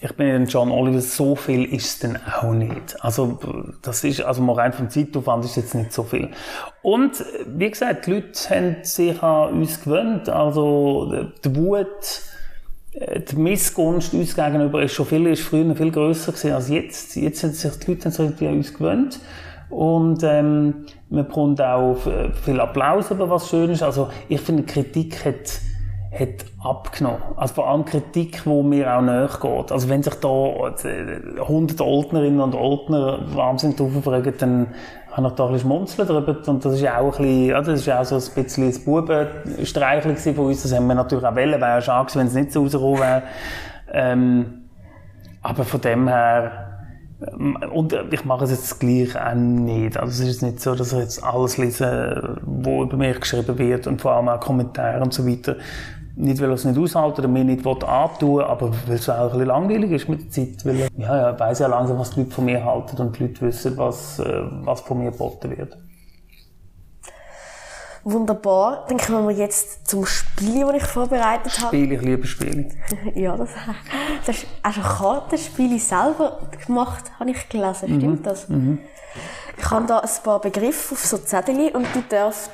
ich 0.00 0.12
bin 0.16 0.40
nicht 0.40 0.50
John 0.50 0.70
Oliver, 0.70 1.02
so 1.02 1.36
viel 1.36 1.64
ist 1.64 1.86
es 1.86 1.98
dann 1.98 2.18
auch 2.40 2.54
nicht. 2.54 2.96
Also, 3.04 3.38
das 3.82 4.04
ist, 4.04 4.22
also 4.22 4.40
mal 4.40 4.54
rein 4.54 4.72
vom 4.72 4.88
Zeitaufwand 4.88 5.44
ist 5.44 5.56
jetzt 5.56 5.74
nicht 5.74 5.92
so 5.92 6.02
viel. 6.02 6.30
Und, 6.80 7.22
wie 7.46 7.68
gesagt, 7.68 8.06
die 8.06 8.12
Leute 8.12 8.48
haben 8.48 8.76
sich 8.84 9.22
an 9.22 9.52
uns 9.52 9.82
gewöhnt, 9.84 10.30
also, 10.30 11.12
die 11.44 11.56
Wut, 11.56 11.86
äh, 11.86 12.27
die 13.30 13.36
Missgunst 13.36 14.12
uns 14.12 14.34
gegenüber 14.34 14.82
ist 14.82 14.92
schon 14.92 15.06
viel, 15.06 15.26
ist 15.26 15.42
früher 15.42 15.74
viel 15.76 15.90
grösser 15.90 16.32
gewesen 16.32 16.52
als 16.52 16.68
jetzt. 16.68 17.16
Jetzt 17.16 17.40
sind 17.40 17.54
sich 17.54 17.78
die 17.78 17.92
Leute 17.92 18.08
irgendwie 18.08 18.48
an 18.48 18.56
uns 18.56 18.74
gewöhnt. 18.74 19.20
Und, 19.70 20.22
ähm, 20.22 20.86
man 21.10 21.26
bekommt 21.26 21.60
auch 21.60 21.96
viel 22.44 22.60
Applaus 22.60 23.10
über 23.10 23.28
was 23.30 23.48
schön 23.48 23.70
ist. 23.70 23.82
Also, 23.82 24.08
ich 24.28 24.40
finde, 24.40 24.64
Kritik 24.64 25.24
hat, 25.24 25.60
hat 26.10 26.46
abgenommen. 26.62 27.22
Also 27.36 27.54
vor 27.54 27.68
allem 27.68 27.84
Kritik, 27.84 28.42
die 28.44 28.62
mir 28.62 28.96
auch 28.96 29.02
nachgeht. 29.02 29.72
Also 29.72 29.88
wenn 29.88 30.02
sich 30.02 30.14
da 30.14 30.28
100 30.28 31.80
Oldnerinnen 31.80 32.40
und 32.40 32.54
Oldner 32.54 33.18
wahnsinnig 33.34 33.76
drauf 33.76 33.90
aufregen, 33.96 34.34
dann 34.38 34.66
kann 35.14 35.24
ich 35.26 35.32
da 35.32 35.46
ein 35.46 35.52
bisschen 35.52 35.68
schmunzeln 35.68 36.08
drüber. 36.08 36.36
Und 36.46 36.64
das 36.64 36.74
ist 36.74 36.80
ja 36.80 36.98
auch 36.98 37.18
ein 37.18 37.24
bisschen, 37.24 37.46
ja, 37.46 37.60
das 37.60 37.80
ist 37.80 37.90
auch 37.90 38.04
so 38.04 38.16
ein 38.16 38.44
bisschen 38.44 38.66
das 38.68 38.78
Bubenstreichel 38.78 40.16
von 40.16 40.46
uns. 40.46 40.62
Das 40.62 40.74
haben 40.74 40.86
wir 40.86 40.94
natürlich 40.94 41.24
auch 41.24 41.34
wollen. 41.36 41.60
Wäre 41.60 41.60
ja 41.60 41.80
schade 41.80 42.14
wenn 42.14 42.26
es 42.26 42.34
nicht 42.34 42.52
so 42.52 42.62
rausgekommen 42.62 43.00
wäre. 43.00 43.22
Ähm, 43.92 44.62
aber 45.42 45.64
von 45.64 45.80
dem 45.80 46.08
her, 46.08 46.68
und 47.72 47.92
ich 48.10 48.24
mache 48.24 48.44
es 48.44 48.50
jetzt 48.50 48.78
gleich 48.78 49.16
auch 49.20 49.34
nicht. 49.34 49.96
Also 49.96 50.22
es 50.22 50.28
ist 50.28 50.42
nicht 50.42 50.60
so, 50.60 50.74
dass 50.74 50.92
ich 50.92 50.98
jetzt 51.00 51.22
alles 51.22 51.58
lese, 51.58 52.38
was 52.42 52.82
über 52.82 52.96
mich 52.96 53.20
geschrieben 53.20 53.58
wird 53.58 53.86
und 53.86 54.00
vor 54.00 54.12
allem 54.12 54.28
auch 54.28 54.40
Kommentare 54.40 55.02
und 55.02 55.12
so 55.12 55.26
weiter. 55.26 55.56
Nicht, 56.20 56.42
weil 56.42 56.48
ich 56.48 56.56
es 56.56 56.64
nicht 56.64 56.76
aushalte 56.76 57.20
oder 57.20 57.28
mir 57.28 57.44
nicht 57.44 57.64
antun 57.64 58.42
aber 58.42 58.72
weil 58.88 58.96
es 58.96 59.08
auch 59.08 59.14
ein 59.14 59.30
bisschen 59.30 59.46
langweilig 59.46 59.92
ist 59.92 60.08
mit 60.08 60.24
der 60.24 60.30
Zeit. 60.30 60.66
Weil, 60.66 60.78
ja, 60.78 60.88
ja, 60.96 61.32
ich 61.32 61.38
weiss 61.38 61.60
ja 61.60 61.68
langsam, 61.68 61.96
was 61.96 62.10
die 62.10 62.20
Leute 62.20 62.32
von 62.32 62.44
mir 62.44 62.64
halten 62.64 62.96
und 62.96 63.16
die 63.16 63.22
Leute 63.22 63.40
wissen, 63.42 63.76
was, 63.78 64.18
äh, 64.18 64.42
was 64.64 64.80
von 64.80 64.98
mir 64.98 65.12
geboten 65.12 65.56
wird. 65.56 65.78
Wunderbar. 68.02 68.84
Dann 68.88 68.98
kommen 68.98 69.28
wir 69.28 69.36
jetzt 69.36 69.86
zum 69.86 70.06
Spiel, 70.06 70.66
das 70.66 70.82
ich 70.82 70.88
vorbereitet 70.88 71.56
habe. 71.60 71.68
Spiel, 71.68 71.92
ich 71.92 72.02
liebe 72.02 72.26
Spiele. 72.26 72.68
ja, 73.14 73.36
das, 73.36 73.50
das 74.26 74.38
ist 74.38 74.46
also 74.60 74.80
Kartenspiele 74.80 75.78
selber 75.78 76.40
gemacht, 76.66 77.04
habe 77.20 77.30
ich 77.30 77.48
gelesen. 77.48 77.94
Mhm. 77.94 78.00
Stimmt 78.00 78.26
das? 78.26 78.48
Mhm. 78.48 78.80
Ich 79.56 79.70
habe 79.70 79.86
da 79.86 80.00
ein 80.00 80.08
paar 80.24 80.40
Begriffe 80.40 80.94
auf 80.94 81.04
so 81.04 81.18
Zettel 81.18 81.70
und 81.76 81.86
du 81.94 82.02
darfst 82.08 82.50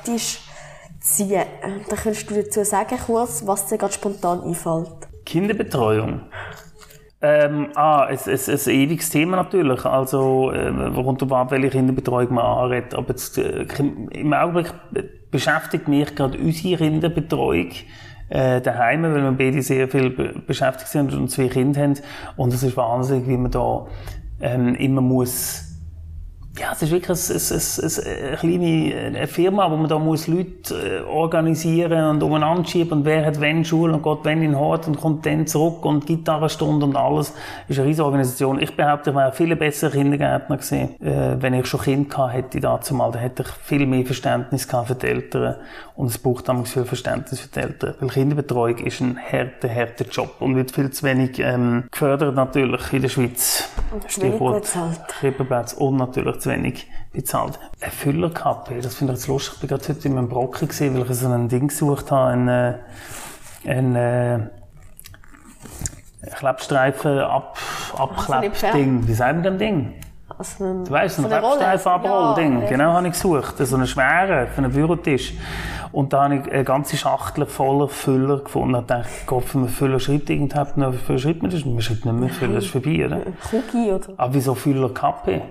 ziehen. 1.04 1.44
Dann 1.62 1.98
könntest 1.98 2.30
du 2.30 2.34
dazu 2.34 2.64
sagen, 2.64 2.98
kurz, 3.06 3.46
was 3.46 3.66
dir 3.66 3.78
gerade 3.78 3.92
spontan 3.92 4.42
einfällt. 4.42 5.08
Kinderbetreuung. 5.24 6.22
Ähm, 7.20 7.68
ah, 7.74 8.04
ein, 8.04 8.18
ein, 8.18 8.32
ein 8.34 8.70
ewiges 8.70 9.10
Thema 9.10 9.36
natürlich. 9.36 9.84
Also, 9.84 10.50
äh, 10.50 10.68
rund 10.68 11.22
um 11.22 11.30
welche 11.30 11.70
Kinderbetreuung 11.70 12.34
man 12.34 12.44
anredet. 12.44 12.94
Aber 12.94 13.08
jetzt, 13.10 13.38
äh, 13.38 13.66
im 14.10 14.32
Augenblick 14.32 14.72
beschäftigt 15.30 15.88
mich 15.88 16.14
gerade 16.14 16.38
unsere 16.38 16.76
Kinderbetreuung 16.76 17.70
äh, 18.28 18.60
daheim, 18.60 19.02
weil 19.04 19.22
wir 19.22 19.32
beide 19.32 19.62
sehr 19.62 19.88
viel 19.88 20.10
beschäftigt 20.10 20.88
sind 20.88 21.14
und 21.14 21.30
zwei 21.30 21.48
Kinder 21.48 21.82
haben. 21.82 21.94
Und 22.36 22.52
es 22.52 22.62
ist 22.62 22.76
wahnsinnig, 22.76 23.26
wie 23.28 23.36
man 23.36 23.50
da 23.50 23.86
ähm, 24.40 24.74
immer 24.74 25.00
muss 25.00 25.63
ja, 26.56 26.70
es 26.72 26.82
ist 26.82 26.92
wirklich 26.92 27.30
eine, 27.30 28.14
eine, 28.14 28.28
eine 28.28 28.36
kleine 28.36 28.94
eine 29.06 29.26
Firma, 29.26 29.70
wo 29.70 29.76
man 29.76 29.88
da 29.88 29.98
muss 29.98 30.28
Leute 30.28 30.74
äh, 30.74 31.00
organisieren 31.02 32.10
und 32.10 32.22
umeinander 32.22 32.64
schieben 32.64 32.98
und 32.98 33.04
wer 33.04 33.26
hat 33.26 33.40
wenn 33.40 33.64
Schule 33.64 33.94
und 33.94 34.02
geht 34.02 34.18
wenn 34.22 34.42
in 34.42 34.56
Hort 34.56 34.86
und 34.86 35.00
kommt 35.00 35.26
dann 35.26 35.48
zurück 35.48 35.84
und 35.84 36.06
Gitarrenstunde 36.06 36.86
und 36.86 36.96
alles. 36.96 37.32
Das 37.32 37.70
ist 37.70 37.78
eine 37.78 37.88
riesige 37.88 38.04
Organisation. 38.04 38.60
Ich 38.60 38.76
behaupte, 38.76 39.10
ich 39.10 39.16
wäre 39.16 39.32
viel 39.32 39.56
besser 39.56 39.90
Kindergärtner 39.90 40.58
gewesen, 40.58 41.00
äh, 41.00 41.36
wenn 41.40 41.54
ich 41.54 41.66
schon 41.66 41.80
Kind 41.80 42.10
gehabt 42.10 42.34
hätte 42.34 42.60
dazu 42.60 42.94
mal, 42.94 43.10
dann 43.10 43.22
hätte 43.22 43.42
ich 43.42 43.48
viel 43.48 43.86
mehr 43.86 44.06
Verständnis 44.06 44.68
gehabt 44.68 44.88
für 44.88 44.94
die 44.94 45.06
Eltern 45.06 45.56
und 45.96 46.06
es 46.06 46.18
braucht 46.18 46.48
damals 46.48 46.72
viel 46.72 46.84
Verständnis 46.84 47.40
für 47.40 47.48
die 47.48 47.60
Eltern, 47.60 47.94
weil 47.98 48.08
Kinderbetreuung 48.10 48.78
ist 48.78 49.00
ein 49.00 49.18
harter, 49.18 49.68
harter 49.74 50.04
Job 50.04 50.36
und 50.38 50.54
wird 50.54 50.70
viel 50.70 50.90
zu 50.90 51.04
wenig 51.04 51.40
ähm, 51.40 51.84
gefördert 51.90 52.36
natürlich 52.36 52.92
in 52.92 53.02
der 53.02 53.08
Schweiz. 53.08 53.68
Stichwort 54.06 54.68
Krippenplatz 55.08 55.72
und 55.72 55.96
natürlich 55.96 56.43
zu 56.44 56.50
wenig 56.50 56.86
bezahlt. 57.12 57.58
Eine 57.80 57.90
Füllerkappe, 57.90 58.80
das 58.80 58.94
finde 58.94 59.14
ich 59.14 59.20
jetzt 59.20 59.28
lustig. 59.28 59.54
Ich 59.54 59.60
bin 59.60 59.68
gerade 59.68 59.88
heute 59.88 60.08
in 60.08 60.14
meinem 60.14 60.28
Brocken 60.28 60.68
gesehen, 60.68 60.94
weil 60.94 61.10
ich 61.10 61.16
so 61.16 61.28
ein 61.28 61.48
Ding 61.48 61.68
gesucht 61.68 62.10
habe, 62.10 62.32
ein, 62.32 62.48
äh, 62.48 62.74
ein, 63.66 63.96
äh, 63.96 64.38
Klebstreifen 66.36 67.18
ab, 67.18 67.58
Abklepp-Ding. 67.96 69.06
Wie 69.06 69.14
sagt 69.14 69.34
man 69.34 69.42
dem 69.42 69.58
Ding? 69.58 69.94
Also 70.36 70.64
ein, 70.64 70.84
du 70.84 70.90
weißt, 70.90 71.18
ein 71.20 71.28
Klebstreifen-Abroll-Ding. 71.28 72.62
Ja, 72.62 72.68
genau, 72.68 72.92
habe 72.92 73.06
ich 73.06 73.12
gesucht. 73.12 73.54
So 73.58 73.76
einen 73.76 73.86
schweren, 73.86 74.48
für 74.48 74.58
einen 74.58 74.72
Bürotisch. 74.72 75.34
Und 75.92 76.12
da 76.12 76.24
habe 76.24 76.36
ich 76.36 76.52
eine 76.52 76.64
ganze 76.64 76.96
Schachtel 76.96 77.46
voller 77.46 77.88
Füller 77.88 78.38
gefunden. 78.38 78.80
Ich 78.80 78.86
dachte, 78.86 79.08
Gott, 79.26 79.54
wenn 79.54 79.62
man 79.62 79.70
Füller 79.70 80.00
schreibt, 80.00 80.28
irgendwann 80.28 80.66
noch, 80.76 80.92
wie 81.08 81.18
schreibt 81.18 81.42
man 81.42 81.50
das? 81.50 81.64
Man 81.64 81.80
schreibt 81.80 82.04
nicht 82.04 82.14
mehr 82.14 82.28
Füller, 82.30 82.54
das 82.54 82.64
ist 82.64 82.70
vorbei, 82.70 83.06
oder? 83.06 83.20
Cookie, 83.52 83.92
oder? 83.92 84.08
Aber 84.16 84.34
wieso 84.34 84.54
Füller 84.54 84.92
Kappe? 84.92 85.42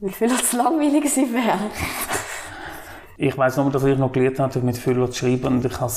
Weil 0.00 0.10
Füller 0.10 0.36
zu 0.36 0.56
langweilig 0.56 1.02
gewesen 1.02 1.34
wäre. 1.34 1.58
ich 3.16 3.36
weiss 3.36 3.56
nur, 3.56 3.70
dass 3.70 3.82
ich 3.82 3.98
noch 3.98 4.12
gelernt 4.12 4.38
habe, 4.38 4.60
mit 4.60 4.78
Füller 4.78 5.10
zu 5.10 5.18
schreiben 5.18 5.46
und 5.46 5.64
ich 5.64 5.80
habe 5.80 5.92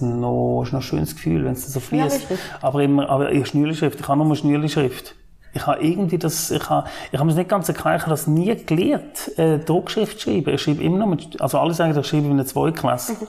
noch, 0.00 0.62
ist 0.62 0.72
noch 0.72 0.78
ein 0.78 0.82
schönes 0.82 1.14
Gefühl, 1.16 1.44
wenn 1.44 1.52
es 1.52 1.66
so 1.66 1.80
fließt. 1.80 2.30
Ja, 2.30 2.36
aber 2.60 2.82
immer, 2.82 3.08
aber 3.08 3.32
ich 3.32 3.48
Schnürlischrift, 3.48 3.98
ich 3.98 4.08
habe 4.08 4.24
nur 4.24 4.36
Schnürlischrift. 4.36 5.16
Ich 5.54 5.66
habe 5.66 5.82
irgendwie 5.82 6.18
das, 6.18 6.50
ich 6.50 6.70
habe, 6.70 6.88
ich 7.10 7.18
habe 7.18 7.28
es 7.28 7.36
nicht 7.36 7.50
ganz 7.50 7.68
erklärt, 7.68 7.96
ich 7.96 8.02
habe 8.02 8.12
das 8.12 8.26
nie 8.26 8.54
gelernt, 8.64 9.36
äh, 9.36 9.58
Druckschrift 9.58 10.20
zu 10.20 10.30
schreiben. 10.30 10.54
Ich 10.54 10.62
schreibe 10.62 10.82
immer 10.82 10.98
noch 10.98 11.08
mit, 11.08 11.40
also 11.40 11.58
alle 11.58 11.74
sagen, 11.74 11.98
ich 11.98 12.06
schreibe 12.06 12.26
in 12.26 12.32
einer 12.32 12.46
Zweiklasse. 12.46 13.12
Mhm. 13.12 13.26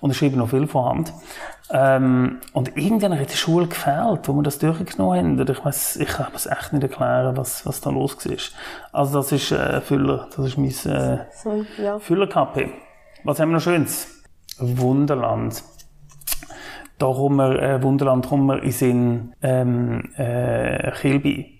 Und 0.00 0.10
ich 0.10 0.18
schreibe 0.18 0.36
noch 0.36 0.50
viel 0.50 0.66
von 0.66 0.84
Hand. 0.84 1.12
Ähm, 1.70 2.40
und 2.52 2.76
irgendwann 2.76 3.18
hat 3.18 3.32
die 3.32 3.36
Schule 3.36 3.66
gefehlt, 3.66 4.28
wo 4.28 4.34
wir 4.34 4.42
das 4.42 4.58
durchgenommen 4.58 5.18
haben. 5.18 5.40
Und 5.40 5.50
ich 5.50 5.64
weiß, 5.64 5.96
ich 5.96 6.08
kann 6.08 6.28
es 6.34 6.46
echt 6.46 6.72
nicht 6.72 6.82
erklären, 6.82 7.36
was, 7.36 7.66
was 7.66 7.80
da 7.80 7.90
los 7.90 8.16
war. 8.24 8.36
Also 8.92 9.18
das 9.18 9.32
ist 9.32 9.50
äh, 9.50 9.80
Füller, 9.80 10.28
das 10.34 10.46
ist 10.46 10.58
mein 10.58 10.68
äh, 10.68 11.24
so, 11.34 11.64
ja. 11.82 11.98
Füllerkappe. 11.98 12.70
Was 13.24 13.40
haben 13.40 13.50
wir 13.50 13.54
noch 13.54 13.62
Schönes? 13.62 14.22
Wunderland. 14.58 15.62
Da 16.98 17.06
kommen 17.06 17.36
wir, 17.36 17.60
äh, 17.60 17.82
Wunderland 17.82 18.26
kommen 18.26 18.46
wir 18.46 18.62
in 18.62 18.70
Sinn, 18.70 19.34
ähm, 19.42 20.12
äh, 20.16 20.92
Kilby. 20.92 21.52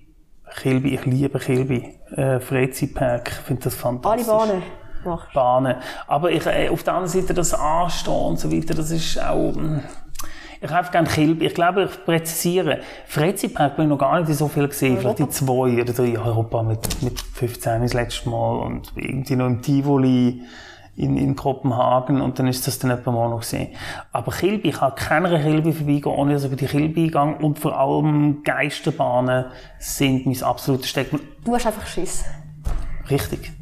Kilby, 0.57 0.95
ich 0.95 1.05
liebe 1.05 1.39
Kilby. 1.39 1.99
Äh, 2.15 2.39
Freizeitpark, 2.41 3.29
ich 3.29 3.35
finde 3.35 3.65
das 3.65 3.75
fantastisch. 3.75 4.29
Alle 4.29 4.39
Bahnen 4.39 4.63
machst. 5.07 5.33
Bahnen. 5.33 5.77
Aber 6.07 6.31
ich, 6.31 6.45
äh, 6.47 6.69
auf 6.69 6.83
der 6.83 6.95
anderen 6.95 7.21
Seite 7.21 7.35
das 7.35 7.55
Anstehen 7.55 8.13
und 8.13 8.39
so 8.39 8.53
weiter, 8.53 8.75
das 8.75 8.91
ist 8.91 9.23
auch, 9.23 9.53
mh, 9.55 9.63
hm, 9.63 9.83
ich 10.61 10.71
habe 10.71 10.91
gerne 10.91 11.09
Kilby. 11.09 11.47
Ich 11.47 11.55
glaube, 11.55 11.85
ich 11.85 12.05
präzisiere. 12.05 12.81
Freizeitpark 13.07 13.77
bin 13.77 13.87
ich 13.87 13.89
noch 13.91 13.99
gar 13.99 14.21
nicht 14.21 14.33
so 14.35 14.49
viel 14.49 14.67
gesehen. 14.69 14.99
Vielleicht 14.99 15.19
die 15.19 15.29
zwei 15.29 15.81
oder 15.81 15.93
drei 15.93 16.19
Europa 16.19 16.63
mit, 16.63 17.03
mit 17.03 17.21
15 17.21 17.83
das 17.83 17.95
letzte 17.95 18.29
Mal 18.31 18.59
und 18.61 18.93
irgendwie 18.97 19.37
noch 19.37 19.47
im 19.47 19.63
Tivoli 19.63 20.43
in, 20.97 21.19
in 21.19 21.37
Kopenhagen 21.37 22.23
und 22.23 22.39
dann 22.39 22.47
ist 22.47 22.67
das 22.67 22.79
dann 22.79 22.91
etwa 22.91 23.13
mal 23.13 23.29
noch 23.29 23.41
gesehen. 23.41 23.69
Aber 24.13 24.33
Kilby, 24.33 24.71
ich 24.71 24.77
kann 24.77 24.95
keiner 24.95 25.39
Kilby 25.39 25.73
vorbeigehen, 25.75 26.17
ohne 26.17 26.33
dass 26.33 26.45
ich 26.45 26.49
über 26.49 26.57
die 26.57 26.67
Kilby 26.67 27.09
gehe 27.09 27.37
und 27.41 27.59
vor 27.59 27.79
allem 27.79 28.43
Geisterbahnen 28.43 29.47
sind 29.79 30.25
mein 30.25 30.43
absolutes 30.43 30.89
Stecken. 30.89 31.21
Du 31.45 31.55
hast 31.55 31.67
einfach 31.67 31.87
Schiss. 31.87 32.25
Richtig 33.11 33.53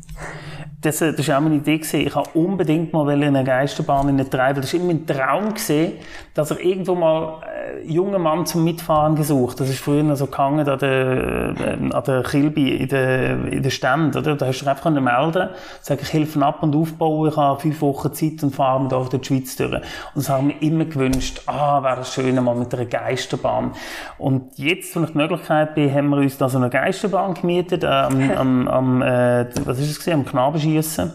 das, 0.85 1.01
äh, 1.01 1.13
das 1.13 1.27
war 1.29 1.39
auch 1.39 1.41
meine 1.41 1.57
Idee. 1.57 1.79
Gewesen. 1.79 2.01
Ich 2.07 2.15
wollte 2.15 2.31
unbedingt 2.35 2.93
mal 2.93 3.11
in 3.11 3.25
eine 3.25 3.45
Geisterbahn 3.45 4.09
in 4.09 4.31
treiben. 4.31 4.61
Das 4.61 4.73
war 4.73 4.81
immer 4.81 4.93
mein 4.93 5.07
Traum, 5.07 5.55
gewesen, 5.55 5.93
dass 6.35 6.51
er 6.51 6.61
irgendwo 6.61 6.95
mal 6.95 7.43
einen 7.43 7.89
äh, 7.89 7.93
jungen 7.93 8.21
Mann 8.21 8.47
zum 8.47 8.65
Mitfahren 8.65 9.15
gesucht. 9.15 9.61
Das 9.61 9.69
ist 9.69 9.81
früher 9.81 10.17
so 10.17 10.27
gehangen 10.27 10.69
an 10.69 10.79
der, 10.79 11.55
äh, 11.57 11.95
an 11.95 12.03
der 12.07 12.23
Kilby, 12.23 12.77
in 12.77 12.89
der, 12.89 13.31
in 13.47 13.63
der 13.63 13.71
Ständen, 13.71 14.17
oder? 14.19 14.35
Da 14.37 14.47
hast 14.47 14.61
du 14.61 14.69
einfach 14.69 14.91
melden 14.91 15.49
sagen, 15.81 16.01
ich 16.03 16.13
helfe 16.13 16.45
ab 16.45 16.63
und 16.63 16.75
aufbauen, 16.75 17.29
ich 17.29 17.37
habe 17.37 17.61
fünf 17.61 17.81
Wochen 17.81 18.13
Zeit 18.13 18.43
und 18.43 18.55
fahre 18.55 18.83
mit 18.83 18.93
durch 18.93 19.09
die 19.09 19.25
Schweiz 19.25 19.57
durch. 19.57 19.73
Und 19.73 19.83
das 20.17 20.29
habe 20.29 20.49
ich 20.51 20.61
mir 20.61 20.67
immer 20.67 20.85
gewünscht, 20.85 21.43
ah, 21.47 21.83
wäre 21.83 21.97
das 21.97 22.15
schön, 22.15 22.43
mal 22.43 22.55
mit 22.55 22.75
einer 22.75 22.85
Geisterbahn. 22.85 23.73
Und 24.19 24.59
jetzt, 24.59 24.95
wo 24.97 25.03
ich 25.03 25.11
die 25.11 25.19
Möglichkeit 25.19 25.75
bin, 25.75 25.93
haben 25.93 26.09
wir 26.11 26.19
uns 26.19 26.37
da 26.37 26.49
so 26.49 26.59
eine 26.59 26.71
Geisterbahn 26.71 27.35
gemietet, 27.35 27.85
am, 27.85 28.31
am, 28.37 28.69
am 28.69 29.03
äh, 29.03 29.47
was 29.65 29.79
ist 29.79 29.91
es 29.91 30.01
gewesen, 30.01 30.21
am 30.21 30.27
Knabenski 30.27 30.74
schiessen 30.83 31.13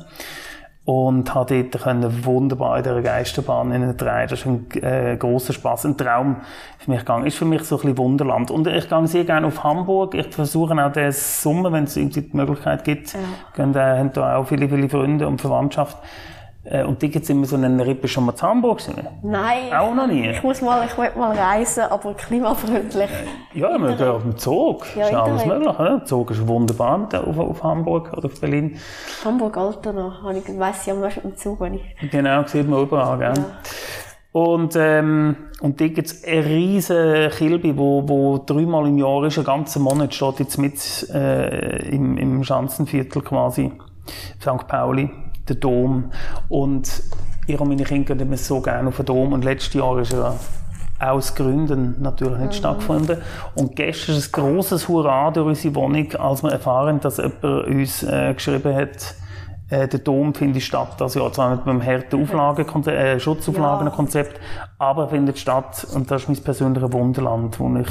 und 0.89 1.36
habe 1.36 1.64
dort 1.64 1.84
können 1.84 2.26
wunderbar 2.26 2.78
in 2.78 2.84
dieser 2.84 3.03
Geisterbahn 3.03 3.72
in 3.72 3.95
drei. 3.95 4.26
Das 4.26 4.39
ist 4.39 4.47
ein 4.47 4.66
äh, 4.82 5.18
großer 5.18 5.53
Spaß, 5.53 5.86
ein 5.86 5.97
Traum 5.97 6.38
für 6.80 6.89
mich 6.89 7.01
gegangen. 7.01 7.28
Ist 7.28 7.38
für 7.38 7.45
mich 7.45 7.62
so 7.62 7.76
ein 7.76 7.82
bisschen 7.82 7.97
Wunderland. 7.99 8.49
Und 8.49 8.66
ich 8.66 8.89
gehe 8.89 9.07
sehr 9.07 9.24
gerne 9.24 9.45
auf 9.45 9.64
Hamburg. 9.64 10.16
Ich 10.16 10.34
versuche 10.34 10.74
auch 10.84 10.91
den 10.91 11.12
Sommer, 11.12 11.72
wenn 11.72 11.84
es 11.84 11.95
irgendwie 11.95 12.22
die 12.22 12.36
Möglichkeit 12.36 12.84
gibt, 12.86 13.14
ja. 13.14 13.20
gehen, 13.55 13.76
äh, 13.76 13.99
haben 13.99 14.14
da 14.14 14.38
auch 14.38 14.47
viele, 14.47 14.68
viele 14.68 14.89
Freunde 14.89 15.28
und 15.28 15.39
Verwandtschaft 15.39 15.95
und 16.86 17.01
die 17.01 17.10
gibt 17.10 17.30
immer 17.30 17.45
so 17.45 17.55
einen 17.55 17.80
Rippe 17.80 18.07
schon 18.07 18.26
mal 18.26 18.36
zu 18.36 18.45
Hamburg 18.45 18.80
gewesen? 18.80 19.07
Nein. 19.24 19.74
Auch 19.74 19.95
noch 19.95 20.07
nie? 20.07 20.30
Ich 20.30 20.43
muss 20.43 20.62
mal, 20.62 20.86
ich 20.86 20.97
will 20.97 21.10
mal 21.18 21.36
reisen, 21.36 21.84
aber 21.84 22.14
klimafreundlich. 22.14 23.10
Ja, 23.53 23.78
wir 23.78 23.95
gehen 23.95 24.07
auf 24.07 24.22
dem 24.24 24.38
Zug. 24.38 24.86
Ja, 24.95 25.07
ist 25.07 25.14
alles 25.15 25.45
möglich. 25.45 25.76
Der 25.77 26.06
Zug 26.06 26.31
ist 26.31 26.45
wunderbar 26.45 27.07
auf, 27.14 27.40
auf 27.40 27.64
Hamburg 27.64 28.11
oder 28.15 28.26
auf 28.26 28.40
Berlin. 28.41 28.77
Hamburg-Altona, 29.23 30.34
ich 30.34 30.60
weiss 30.60 30.86
ja 30.86 30.95
besten 30.95 31.27
mit 31.27 31.36
dem 31.36 31.38
Zug, 31.38 31.61
wenn 31.61 31.76
ich... 31.76 32.11
Genau, 32.11 32.45
sieht 32.45 32.68
man 32.68 32.81
überall, 32.81 33.18
gell? 33.18 33.34
Ja. 33.36 33.45
Und, 34.31 34.76
ähm, 34.76 35.36
und 35.61 35.81
dort 35.81 35.95
gibt 35.95 36.07
es 36.07 36.23
eine 36.23 36.45
riesige 36.45 37.31
Kilbe, 37.36 37.77
wo, 37.77 38.07
wo 38.07 38.38
dreimal 38.38 38.88
im 38.88 38.98
Jahr 38.98 39.23
ist, 39.26 39.38
einen 39.38 39.45
ganzen 39.45 39.81
Monat 39.81 40.14
steht 40.14 40.40
jetzt 40.40 40.57
mit 40.57 41.10
äh, 41.14 41.90
im, 41.90 42.18
im 42.18 42.44
Schanzenviertel 42.44 43.23
quasi, 43.23 43.72
St. 44.40 44.68
Pauli 44.68 45.10
der 45.49 45.57
Dom. 45.57 46.11
Und 46.47 47.03
ich 47.47 47.59
und 47.59 47.69
meine 47.69 47.84
Kinder 47.84 48.15
gehen 48.15 48.38
so 48.38 48.61
gerne 48.61 48.89
auf 48.89 48.97
den 48.97 49.05
Dom 49.05 49.34
und 49.34 49.43
letztes 49.43 49.73
Jahr 49.73 49.99
ist 49.99 50.13
ja 50.13 50.35
aus 50.99 51.34
Gründen 51.34 51.95
natürlich 51.99 52.39
nicht 52.39 52.47
mhm. 52.49 52.53
stattgefunden. 52.53 53.17
Und 53.55 53.76
gestern 53.76 54.17
ist 54.17 54.35
ein 54.35 54.41
grosses 54.41 54.88
Hurra 54.88 55.31
durch 55.31 55.47
unsere 55.47 55.76
Wohnung, 55.76 56.13
als 56.15 56.43
wir 56.43 56.51
erfahren, 56.51 56.99
dass 56.99 57.17
jemand 57.17 57.67
uns 57.67 58.03
äh, 58.03 58.34
geschrieben 58.34 58.76
hat, 58.76 59.15
äh, 59.69 59.88
der 59.88 59.99
Dom 59.99 60.34
findet 60.34 60.63
statt 60.63 60.95
das 60.97 61.15
Jahr, 61.15 61.31
zwar 61.31 61.55
mit 61.55 61.65
einem 61.65 61.84
harten 61.85 62.21
Auflagen, 62.21 62.88
äh, 62.88 63.19
Schutzauflagenkonzept, 63.19 64.38
ja. 64.38 64.67
aber 64.77 65.07
findet 65.07 65.38
statt 65.38 65.88
und 65.93 66.09
das 66.09 66.23
ist 66.23 66.30
mein 66.30 66.43
persönliches 66.43 66.91
Wunderland, 66.91 67.59
wo 67.59 67.76
ich 67.77 67.88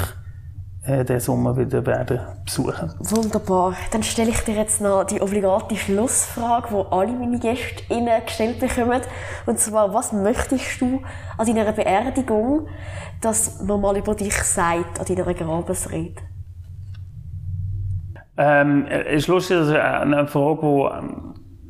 äh, 0.89 1.05
diesen 1.05 1.19
Sommer 1.19 1.55
wieder 1.55 1.85
werden 1.85 2.19
besuchen. 2.43 2.91
Wunderbar. 2.99 3.75
Dann 3.91 4.03
stelle 4.03 4.31
ich 4.31 4.39
dir 4.41 4.55
jetzt 4.55 4.81
noch 4.81 5.03
die 5.03 5.21
obligate 5.21 5.75
Schlussfrage, 5.75 6.69
die 6.71 6.91
alle 6.91 7.11
meine 7.11 7.39
Gäste 7.39 7.83
Ihnen 7.93 8.25
gestellt 8.25 8.59
bekommen. 8.59 9.01
Und 9.45 9.59
zwar, 9.59 9.93
was 9.93 10.11
möchtest 10.11 10.81
du 10.81 11.01
an 11.37 11.45
deiner 11.45 11.71
Beerdigung, 11.71 12.67
dass 13.21 13.61
man 13.61 13.81
mal 13.81 13.97
über 13.97 14.15
dich 14.15 14.35
sagt, 14.35 14.99
an 14.99 15.05
deiner 15.05 15.33
Grabesrede? 15.33 16.21
Ähm, 18.37 18.87
ist 18.87 19.27
lustig, 19.27 19.57
das 19.57 19.67
ist 19.67 19.75
eine 19.75 20.27
Frage, 20.27 21.03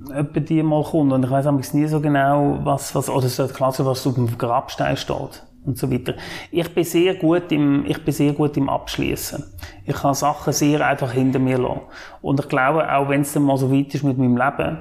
die 0.07 0.11
ähm, 0.13 0.45
die 0.45 0.63
mal 0.63 0.83
kommt. 0.83 1.11
Und 1.11 1.23
ich 1.25 1.31
weiß 1.31 1.73
nie 1.73 1.87
so 1.87 1.99
genau, 1.99 2.59
was, 2.63 2.93
was, 2.95 3.09
oder 3.09 3.25
es 3.25 3.39
ist 3.39 3.55
klasse, 3.55 3.85
was 3.85 4.05
auf 4.05 4.13
dem 4.13 4.37
Grabstein 4.37 4.95
steht 4.95 5.43
und 5.69 5.77
so 5.77 5.91
weiter. 5.91 6.15
Ich 6.51 6.73
bin 6.73 6.83
sehr 6.83 7.15
gut 7.15 7.51
im, 7.51 7.85
ich 7.85 8.03
bin 8.03 8.13
sehr 8.13 8.33
gut 8.33 8.57
im 8.57 8.69
Abschließen. 8.69 9.43
Ich 9.85 9.95
kann 9.95 10.13
Sachen 10.13 10.51
sehr 10.51 10.85
einfach 10.85 11.11
hinter 11.11 11.39
mir 11.39 11.57
lassen. 11.57 11.81
Und 12.21 12.39
ich 12.39 12.49
glaube, 12.49 12.91
auch 12.91 13.07
wenn 13.07 13.21
es 13.21 13.33
dann 13.33 13.43
mal 13.43 13.57
so 13.57 13.71
weit 13.71 13.93
ist 13.93 14.03
mit 14.03 14.17
meinem 14.17 14.37
Leben, 14.37 14.77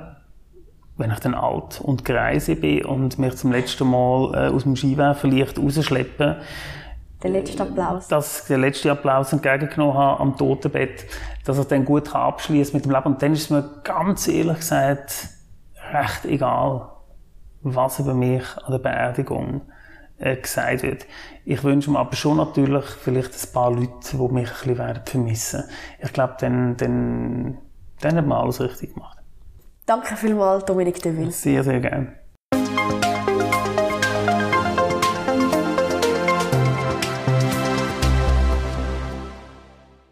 wenn 0.96 1.12
ich 1.12 1.20
dann 1.20 1.34
alt 1.34 1.80
und 1.80 2.04
greise 2.04 2.56
bin 2.56 2.84
und 2.84 3.18
mich 3.18 3.36
zum 3.36 3.52
letzten 3.52 3.88
Mal 3.88 4.34
äh, 4.34 4.52
aus 4.52 4.64
dem 4.64 4.74
Skiwerferlicht 4.74 5.58
rausschleppe, 5.58 6.38
der 7.22 7.30
letzte 7.30 7.64
Applaus. 7.64 8.08
Dass 8.08 8.42
ich 8.42 8.46
den 8.46 8.60
letzten 8.60 8.90
Applaus 8.90 9.32
entgegengenommen 9.32 9.94
habe 9.96 10.20
am 10.20 10.36
Totenbett, 10.36 11.04
dass 11.44 11.58
ich 11.58 11.66
dann 11.66 11.84
gut 11.84 12.14
abschließen 12.14 12.74
mit 12.74 12.84
dem 12.84 12.92
Leben. 12.92 13.06
Und 13.06 13.22
dann 13.22 13.32
ist 13.32 13.42
es 13.42 13.50
mir 13.50 13.68
ganz 13.82 14.28
ehrlich 14.28 14.58
gesagt 14.58 15.28
recht 15.92 16.24
egal, 16.26 16.88
was 17.62 17.98
über 17.98 18.14
mich 18.14 18.44
an 18.64 18.70
der 18.70 18.78
Beerdigung 18.78 19.62
äh, 20.18 20.36
gesagt 20.36 20.82
wird. 20.82 21.06
Ich 21.44 21.62
wünsche 21.64 21.90
mir 21.90 21.98
aber 21.98 22.14
schon 22.14 22.36
natürlich 22.36 22.84
vielleicht 22.84 23.32
ein 23.32 23.52
paar 23.52 23.72
Leute, 23.72 23.90
die 24.12 24.16
mich 24.16 24.48
ein 24.48 24.54
bisschen 24.54 24.78
werden 24.78 25.02
vermissen. 25.04 25.64
Ich 26.00 26.12
glaube, 26.12 26.36
dann, 26.40 26.76
dann, 26.76 27.58
dann 28.00 28.16
hat 28.16 28.26
man 28.26 28.38
alles 28.38 28.60
richtig 28.60 28.94
gemacht. 28.94 29.18
Danke 29.86 30.16
vielmals, 30.16 30.64
Dominik 30.64 31.02
Deville. 31.02 31.30
Sehr, 31.30 31.64
sehr 31.64 31.80
gerne. 31.80 32.14